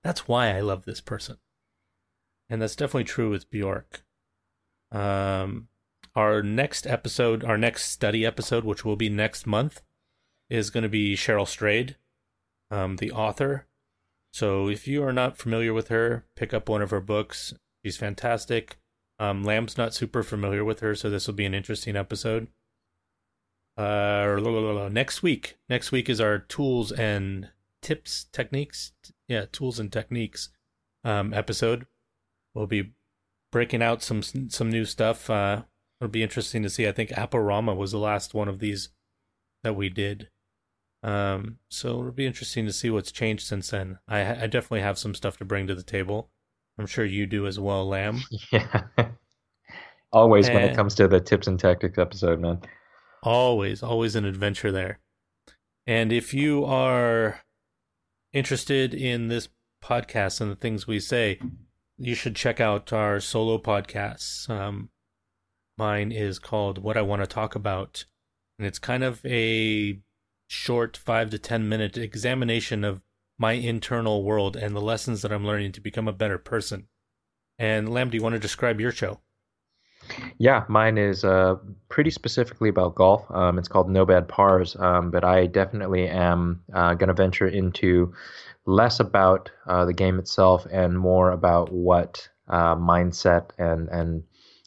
that's 0.03 0.27
why 0.27 0.57
I 0.57 0.61
love 0.61 0.85
this 0.85 1.01
person, 1.01 1.37
and 2.49 2.61
that's 2.61 2.77
definitely 2.77 3.05
true 3.05 3.31
with 3.31 3.51
Bjork. 3.51 4.03
Um, 4.91 5.69
our 6.17 6.43
next 6.43 6.87
episode, 6.87 7.45
our 7.45 7.59
next 7.59 7.91
study 7.91 8.27
episode, 8.27 8.65
which 8.65 8.85
will 8.85 8.97
be 8.97 9.09
next 9.09 9.47
month, 9.47 9.83
is 10.49 10.71
going 10.71 10.83
to 10.83 10.89
be 10.89 11.15
Cheryl 11.15 11.47
Strayed, 11.47 11.97
um, 12.71 12.97
the 12.97 13.13
author. 13.13 13.67
So 14.33 14.69
if 14.69 14.89
you 14.89 15.05
are 15.05 15.13
not 15.13 15.39
familiar 15.39 15.73
with 15.73 15.89
her, 15.89 16.25
pick 16.35 16.53
up 16.55 16.69
one 16.69 16.83
of 16.83 16.91
her 16.91 17.01
books. 17.01 17.55
She's 17.85 17.97
fantastic. 17.97 18.79
Um, 19.19 19.45
Lam's 19.45 19.77
not 19.77 19.95
super 19.95 20.23
familiar 20.23 20.65
with 20.65 20.81
her, 20.81 20.95
so 20.95 21.11
this 21.11 21.27
will 21.27 21.35
be 21.35 21.45
an 21.45 21.55
interesting 21.55 21.95
episode. 21.95 22.49
Uh, 23.77 24.89
next 24.91 25.23
week. 25.23 25.57
Next 25.69 25.93
week 25.93 26.09
is 26.09 26.21
our 26.21 26.39
tools 26.39 26.93
and 26.93 27.49
tips, 27.83 28.27
techniques. 28.33 28.93
Yeah, 29.29 29.47
tools 29.51 29.79
and 29.79 29.93
techniques 29.93 30.51
um, 31.05 31.33
episode. 31.33 31.87
We'll 32.55 32.67
be 32.67 32.93
breaking 33.53 33.83
out 33.83 34.03
some 34.03 34.23
some 34.23 34.71
new 34.71 34.85
stuff. 34.85 35.31
Uh, 35.31 35.63
it'll 36.01 36.11
be 36.11 36.23
interesting 36.23 36.63
to 36.63 36.71
see. 36.71 36.87
I 36.87 36.93
think 36.93 37.11
Apparama 37.11 37.77
was 37.77 37.93
the 37.93 37.99
last 37.99 38.35
one 38.35 38.49
of 38.49 38.59
these 38.59 38.91
that 39.63 39.77
we 39.77 39.89
did. 39.89 40.29
Um, 41.03 41.59
so 41.71 42.01
it'll 42.01 42.13
be 42.13 42.27
interesting 42.27 42.67
to 42.67 42.73
see 42.73 42.91
what's 42.91 43.13
changed 43.13 43.47
since 43.47 43.71
then. 43.71 43.99
I, 44.07 44.43
I 44.43 44.47
definitely 44.47 44.83
have 44.83 44.99
some 44.99 45.15
stuff 45.15 45.39
to 45.39 45.45
bring 45.45 45.67
to 45.67 45.75
the 45.75 45.83
table. 45.83 46.31
I'm 46.79 46.87
sure 46.87 47.05
you 47.05 47.27
do 47.27 47.47
as 47.47 47.59
well, 47.59 47.87
Lam. 47.89 48.23
Yeah. 48.53 48.83
Always 50.13 50.49
and... 50.49 50.57
when 50.57 50.65
it 50.65 50.75
comes 50.75 50.97
to 50.97 51.07
the 51.07 51.21
tips 51.21 51.47
and 51.47 51.59
tactics 51.59 51.97
episode, 51.97 52.41
man. 52.41 52.61
Always, 53.23 53.83
always 53.83 54.17
an 54.17 54.25
adventure 54.25 54.73
there. 54.73 54.99
And 55.87 56.13
if 56.13 56.33
you 56.33 56.65
are 56.65 57.41
interested 58.33 58.95
in 58.95 59.29
this 59.29 59.49
podcast 59.83 60.41
and 60.41 60.51
the 60.51 60.57
things 60.57 60.87
we 60.87 61.01
say, 61.01 61.39
you 61.99 62.15
should 62.15 62.37
check 62.37 62.61
out 62.61 62.93
our 62.93 63.21
solo 63.21 63.59
podcasts. 63.59 64.49
Um, 64.49 64.91
mine 65.77 66.13
is 66.13 66.39
called 66.39 66.79
What 66.79 66.97
I 66.97 67.03
Want 67.03 67.23
to 67.23 67.27
Talk 67.27 67.55
About, 67.55 68.05
and 68.59 68.67
it's 68.67 68.79
kind 68.79 69.05
of 69.05 69.25
a 69.27 70.01
short 70.49 70.97
five 70.97 71.31
to 71.31 71.39
10 71.39 71.69
minute 71.69 71.97
examination 71.97 72.85
of 72.85 73.03
my 73.39 73.53
internal 73.53 74.23
world 74.23 74.57
and 74.57 74.75
the 74.75 74.81
lessons 74.81 75.23
that 75.23 75.33
I'm 75.33 75.47
learning 75.47 75.73
to 75.73 75.81
become 75.81 76.09
a 76.09 76.13
better 76.13 76.39
person. 76.39 76.89
And 77.59 77.89
Lam, 77.89 78.11
do 78.11 78.17
you 78.17 78.23
want 78.23 78.35
to 78.35 78.39
describe 78.39 78.81
your 78.81 78.93
show? 78.93 79.21
Yeah, 80.39 80.65
mine 80.69 80.99
is 80.99 81.25
uh, 81.25 81.57
pretty 81.89 82.11
specifically 82.11 82.69
about 82.69 82.95
golf. 82.95 83.25
Um, 83.31 83.59
it's 83.59 83.69
called 83.69 83.91
No 83.91 84.05
Bad 84.05 84.29
Pars, 84.29 84.77
um, 84.79 85.11
but 85.11 85.25
I 85.25 85.47
definitely 85.47 86.09
am 86.09 86.63
uh, 86.73 86.95
going 86.95 87.09
to 87.09 87.15
venture 87.15 87.49
into 87.49 88.13
less 88.67 89.01
about 89.01 89.51
uh, 89.67 89.85
the 89.85 89.93
game 89.93 90.19
itself 90.19 90.67
and 90.71 90.99
more 90.99 91.31
about 91.31 91.73
what 91.73 92.29
uh, 92.49 92.75
mindset 92.77 93.51
and 93.59 93.89
and 93.89 94.23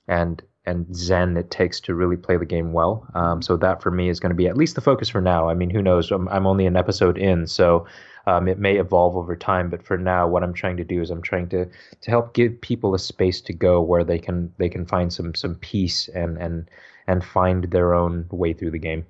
and 0.07 0.41
and 0.65 0.95
zen 0.95 1.35
it 1.37 1.51
takes 1.51 1.79
to 1.81 1.93
really 1.93 2.15
play 2.15 2.37
the 2.37 2.45
game 2.45 2.71
well. 2.71 3.07
Um, 3.13 3.41
so 3.41 3.57
that 3.57 3.81
for 3.81 3.91
me 3.91 4.09
is 4.09 4.19
going 4.19 4.29
to 4.29 4.35
be 4.35 4.47
at 4.47 4.57
least 4.57 4.75
the 4.75 4.81
focus 4.81 5.09
for 5.09 5.21
now. 5.21 5.49
I 5.49 5.53
mean, 5.53 5.69
who 5.69 5.81
knows? 5.81 6.11
I'm, 6.11 6.27
I'm 6.29 6.47
only 6.47 6.65
an 6.65 6.77
episode 6.77 7.17
in, 7.17 7.47
so 7.47 7.85
um, 8.25 8.47
it 8.47 8.57
may 8.57 8.77
evolve 8.77 9.17
over 9.17 9.35
time, 9.35 9.69
but 9.69 9.83
for 9.83 9.97
now, 9.97 10.27
what 10.27 10.43
I'm 10.43 10.53
trying 10.53 10.77
to 10.77 10.83
do 10.83 11.01
is 11.01 11.09
I'm 11.09 11.21
trying 11.21 11.49
to 11.49 11.65
to 11.65 12.11
help 12.11 12.33
give 12.33 12.61
people 12.61 12.95
a 12.95 12.99
space 12.99 13.41
to 13.41 13.53
go 13.53 13.81
where 13.81 14.03
they 14.03 14.19
can 14.19 14.53
they 14.57 14.69
can 14.69 14.85
find 14.85 15.11
some 15.11 15.35
some 15.35 15.55
peace 15.55 16.07
and 16.07 16.37
and 16.37 16.69
and 17.07 17.23
find 17.23 17.65
their 17.65 17.93
own 17.93 18.27
way 18.31 18.53
through 18.53 18.71
the 18.71 18.79
game. 18.79 19.05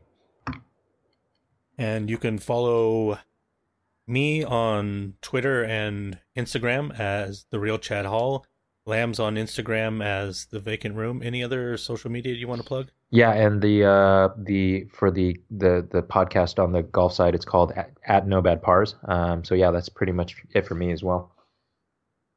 And 1.77 2.09
you 2.09 2.17
can 2.17 2.37
follow 2.37 3.19
me 4.07 4.43
on 4.43 5.13
Twitter 5.21 5.63
and 5.63 6.19
Instagram 6.35 6.97
as 6.97 7.45
the 7.51 7.59
real 7.59 7.77
Chad 7.77 8.05
Hall. 8.05 8.45
Lam's 8.85 9.19
on 9.19 9.35
Instagram 9.35 10.03
as 10.03 10.45
the 10.45 10.59
vacant 10.59 10.95
room. 10.95 11.21
Any 11.23 11.43
other 11.43 11.77
social 11.77 12.11
media 12.11 12.33
you 12.33 12.47
want 12.47 12.61
to 12.61 12.67
plug? 12.67 12.89
Yeah, 13.11 13.31
and 13.31 13.61
the 13.61 13.85
uh, 13.85 14.29
the 14.37 14.85
for 14.91 15.11
the, 15.11 15.39
the 15.49 15.87
the 15.89 16.03
podcast 16.03 16.61
on 16.61 16.71
the 16.71 16.83
golf 16.83 17.13
side, 17.13 17.35
it's 17.35 17.45
called 17.45 17.71
at, 17.73 17.91
at 18.05 18.27
No 18.27 18.41
Bad 18.41 18.61
Pars. 18.61 18.95
Um, 19.05 19.43
so 19.43 19.55
yeah, 19.55 19.71
that's 19.71 19.89
pretty 19.89 20.11
much 20.11 20.35
it 20.53 20.67
for 20.67 20.75
me 20.75 20.91
as 20.91 21.03
well. 21.03 21.31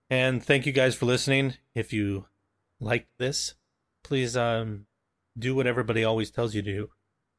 And 0.08 0.42
thank 0.42 0.66
you 0.66 0.72
guys 0.72 0.94
for 0.94 1.06
listening. 1.06 1.54
If 1.74 1.92
you 1.92 2.26
like 2.78 3.08
this, 3.18 3.54
please 4.04 4.36
um, 4.36 4.86
do 5.36 5.54
what 5.54 5.66
everybody 5.66 6.04
always 6.04 6.30
tells 6.30 6.54
you 6.54 6.62
to 6.62 6.72
do. 6.72 6.90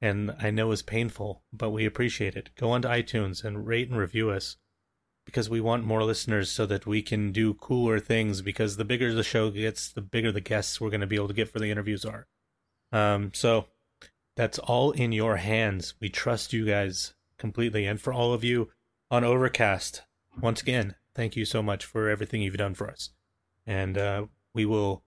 And 0.02 0.36
I 0.40 0.52
know 0.52 0.72
is 0.72 0.82
painful, 0.82 1.44
but 1.54 1.72
we 1.72 1.86
appreciate 1.86 2.36
it. 2.36 2.50
Go 2.56 2.72
onto 2.72 2.88
iTunes 2.88 3.44
and 3.44 3.66
rate 3.66 3.90
and 3.90 3.98
review 3.98 4.30
us 4.30 4.58
because 5.28 5.50
we 5.50 5.60
want 5.60 5.84
more 5.84 6.06
listeners 6.06 6.50
so 6.50 6.66
that 6.66 6.88
we 6.88 7.02
can 7.02 7.34
do 7.34 7.54
cooler 7.54 8.00
things. 8.00 8.42
Because 8.42 8.78
the 8.78 8.86
bigger 8.86 9.14
the 9.14 9.24
show 9.24 9.52
gets, 9.52 9.92
the 9.92 10.02
bigger 10.02 10.32
the 10.32 10.40
guests 10.40 10.80
we're 10.80 10.90
going 10.90 11.02
to 11.02 11.06
be 11.08 11.18
able 11.18 11.28
to 11.28 11.34
get 11.34 11.50
for 11.50 11.60
the 11.60 11.70
interviews 11.70 12.06
are. 12.06 12.28
Um, 12.94 13.32
so 13.34 13.66
that's 14.38 14.58
all 14.58 14.92
in 14.92 15.12
your 15.12 15.36
hands. 15.36 15.96
We 16.00 16.08
trust 16.08 16.54
you 16.54 16.66
guys 16.66 17.14
completely. 17.38 17.86
And 17.86 18.00
for 18.00 18.14
all 18.14 18.34
of 18.34 18.46
you 18.46 18.70
on 19.12 19.26
Overcast, 19.26 20.04
once 20.42 20.62
again, 20.62 20.96
thank 21.14 21.36
you 21.36 21.44
so 21.44 21.62
much 21.62 21.84
for 21.84 22.10
everything 22.10 22.42
you've 22.42 22.56
done 22.56 22.74
for 22.74 22.90
us. 22.90 23.10
And 23.66 23.98
uh, 23.98 24.28
we 24.54 24.66
will 24.66 25.04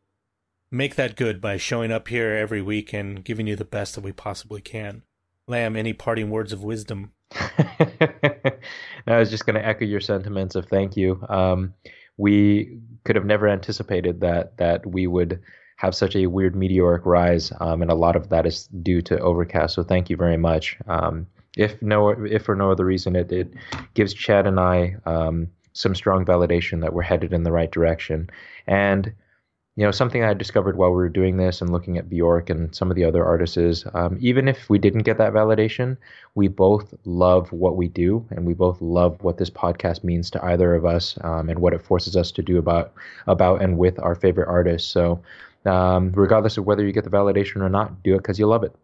make 0.70 0.96
that 0.96 1.16
good 1.16 1.40
by 1.40 1.56
showing 1.56 1.90
up 1.90 2.08
here 2.08 2.36
every 2.36 2.60
week 2.60 2.92
and 2.92 3.24
giving 3.24 3.46
you 3.46 3.56
the 3.56 3.64
best 3.64 3.94
that 3.94 4.04
we 4.04 4.12
possibly 4.12 4.60
can. 4.60 5.02
Lam, 5.48 5.76
any 5.76 5.92
parting 5.92 6.30
words 6.30 6.52
of 6.52 6.62
wisdom? 6.62 7.12
I 7.34 8.58
was 9.06 9.30
just 9.30 9.46
going 9.46 9.54
to 9.54 9.66
echo 9.66 9.84
your 9.84 10.00
sentiments 10.00 10.54
of 10.54 10.66
thank 10.66 10.96
you. 10.96 11.24
Um, 11.28 11.74
we 12.16 12.78
could 13.04 13.16
have 13.16 13.24
never 13.24 13.48
anticipated 13.48 14.20
that 14.20 14.56
that 14.58 14.86
we 14.86 15.06
would 15.06 15.40
have 15.76 15.94
such 15.94 16.14
a 16.14 16.26
weird 16.26 16.54
meteoric 16.54 17.06
rise, 17.06 17.52
um, 17.60 17.80
and 17.82 17.90
a 17.90 17.94
lot 17.94 18.14
of 18.14 18.28
that 18.28 18.46
is 18.46 18.66
due 18.82 19.00
to 19.02 19.18
Overcast. 19.18 19.74
So 19.74 19.82
thank 19.82 20.10
you 20.10 20.16
very 20.16 20.36
much. 20.36 20.76
Um, 20.86 21.26
if 21.56 21.80
no, 21.80 22.10
if 22.10 22.44
for 22.44 22.54
no 22.54 22.70
other 22.70 22.84
reason, 22.84 23.16
it, 23.16 23.32
it 23.32 23.54
gives 23.94 24.12
Chad 24.12 24.46
and 24.46 24.60
I 24.60 24.96
um, 25.06 25.48
some 25.72 25.94
strong 25.94 26.24
validation 26.24 26.80
that 26.82 26.92
we're 26.92 27.02
headed 27.02 27.32
in 27.32 27.44
the 27.44 27.52
right 27.52 27.70
direction. 27.70 28.28
And 28.66 29.12
you 29.76 29.84
know, 29.84 29.92
something 29.92 30.24
I 30.24 30.34
discovered 30.34 30.76
while 30.76 30.90
we 30.90 30.96
were 30.96 31.08
doing 31.08 31.36
this 31.36 31.60
and 31.60 31.70
looking 31.70 31.96
at 31.96 32.08
Bjork 32.08 32.50
and 32.50 32.74
some 32.74 32.90
of 32.90 32.96
the 32.96 33.04
other 33.04 33.24
artists 33.24 33.56
is 33.56 33.84
um, 33.94 34.18
even 34.20 34.48
if 34.48 34.68
we 34.68 34.78
didn't 34.78 35.04
get 35.04 35.16
that 35.18 35.32
validation, 35.32 35.96
we 36.34 36.48
both 36.48 36.92
love 37.04 37.50
what 37.52 37.76
we 37.76 37.88
do 37.88 38.26
and 38.30 38.46
we 38.46 38.52
both 38.52 38.80
love 38.80 39.22
what 39.22 39.38
this 39.38 39.50
podcast 39.50 40.02
means 40.02 40.30
to 40.30 40.44
either 40.44 40.74
of 40.74 40.84
us 40.84 41.16
um, 41.22 41.48
and 41.48 41.60
what 41.60 41.72
it 41.72 41.82
forces 41.82 42.16
us 42.16 42.32
to 42.32 42.42
do 42.42 42.58
about 42.58 42.92
about 43.26 43.62
and 43.62 43.78
with 43.78 43.98
our 44.00 44.14
favorite 44.14 44.48
artists. 44.48 44.90
So 44.90 45.22
um, 45.64 46.12
regardless 46.12 46.58
of 46.58 46.66
whether 46.66 46.84
you 46.84 46.92
get 46.92 47.04
the 47.04 47.10
validation 47.10 47.62
or 47.62 47.68
not, 47.68 48.02
do 48.02 48.14
it 48.14 48.18
because 48.18 48.38
you 48.38 48.46
love 48.46 48.64
it. 48.64 48.74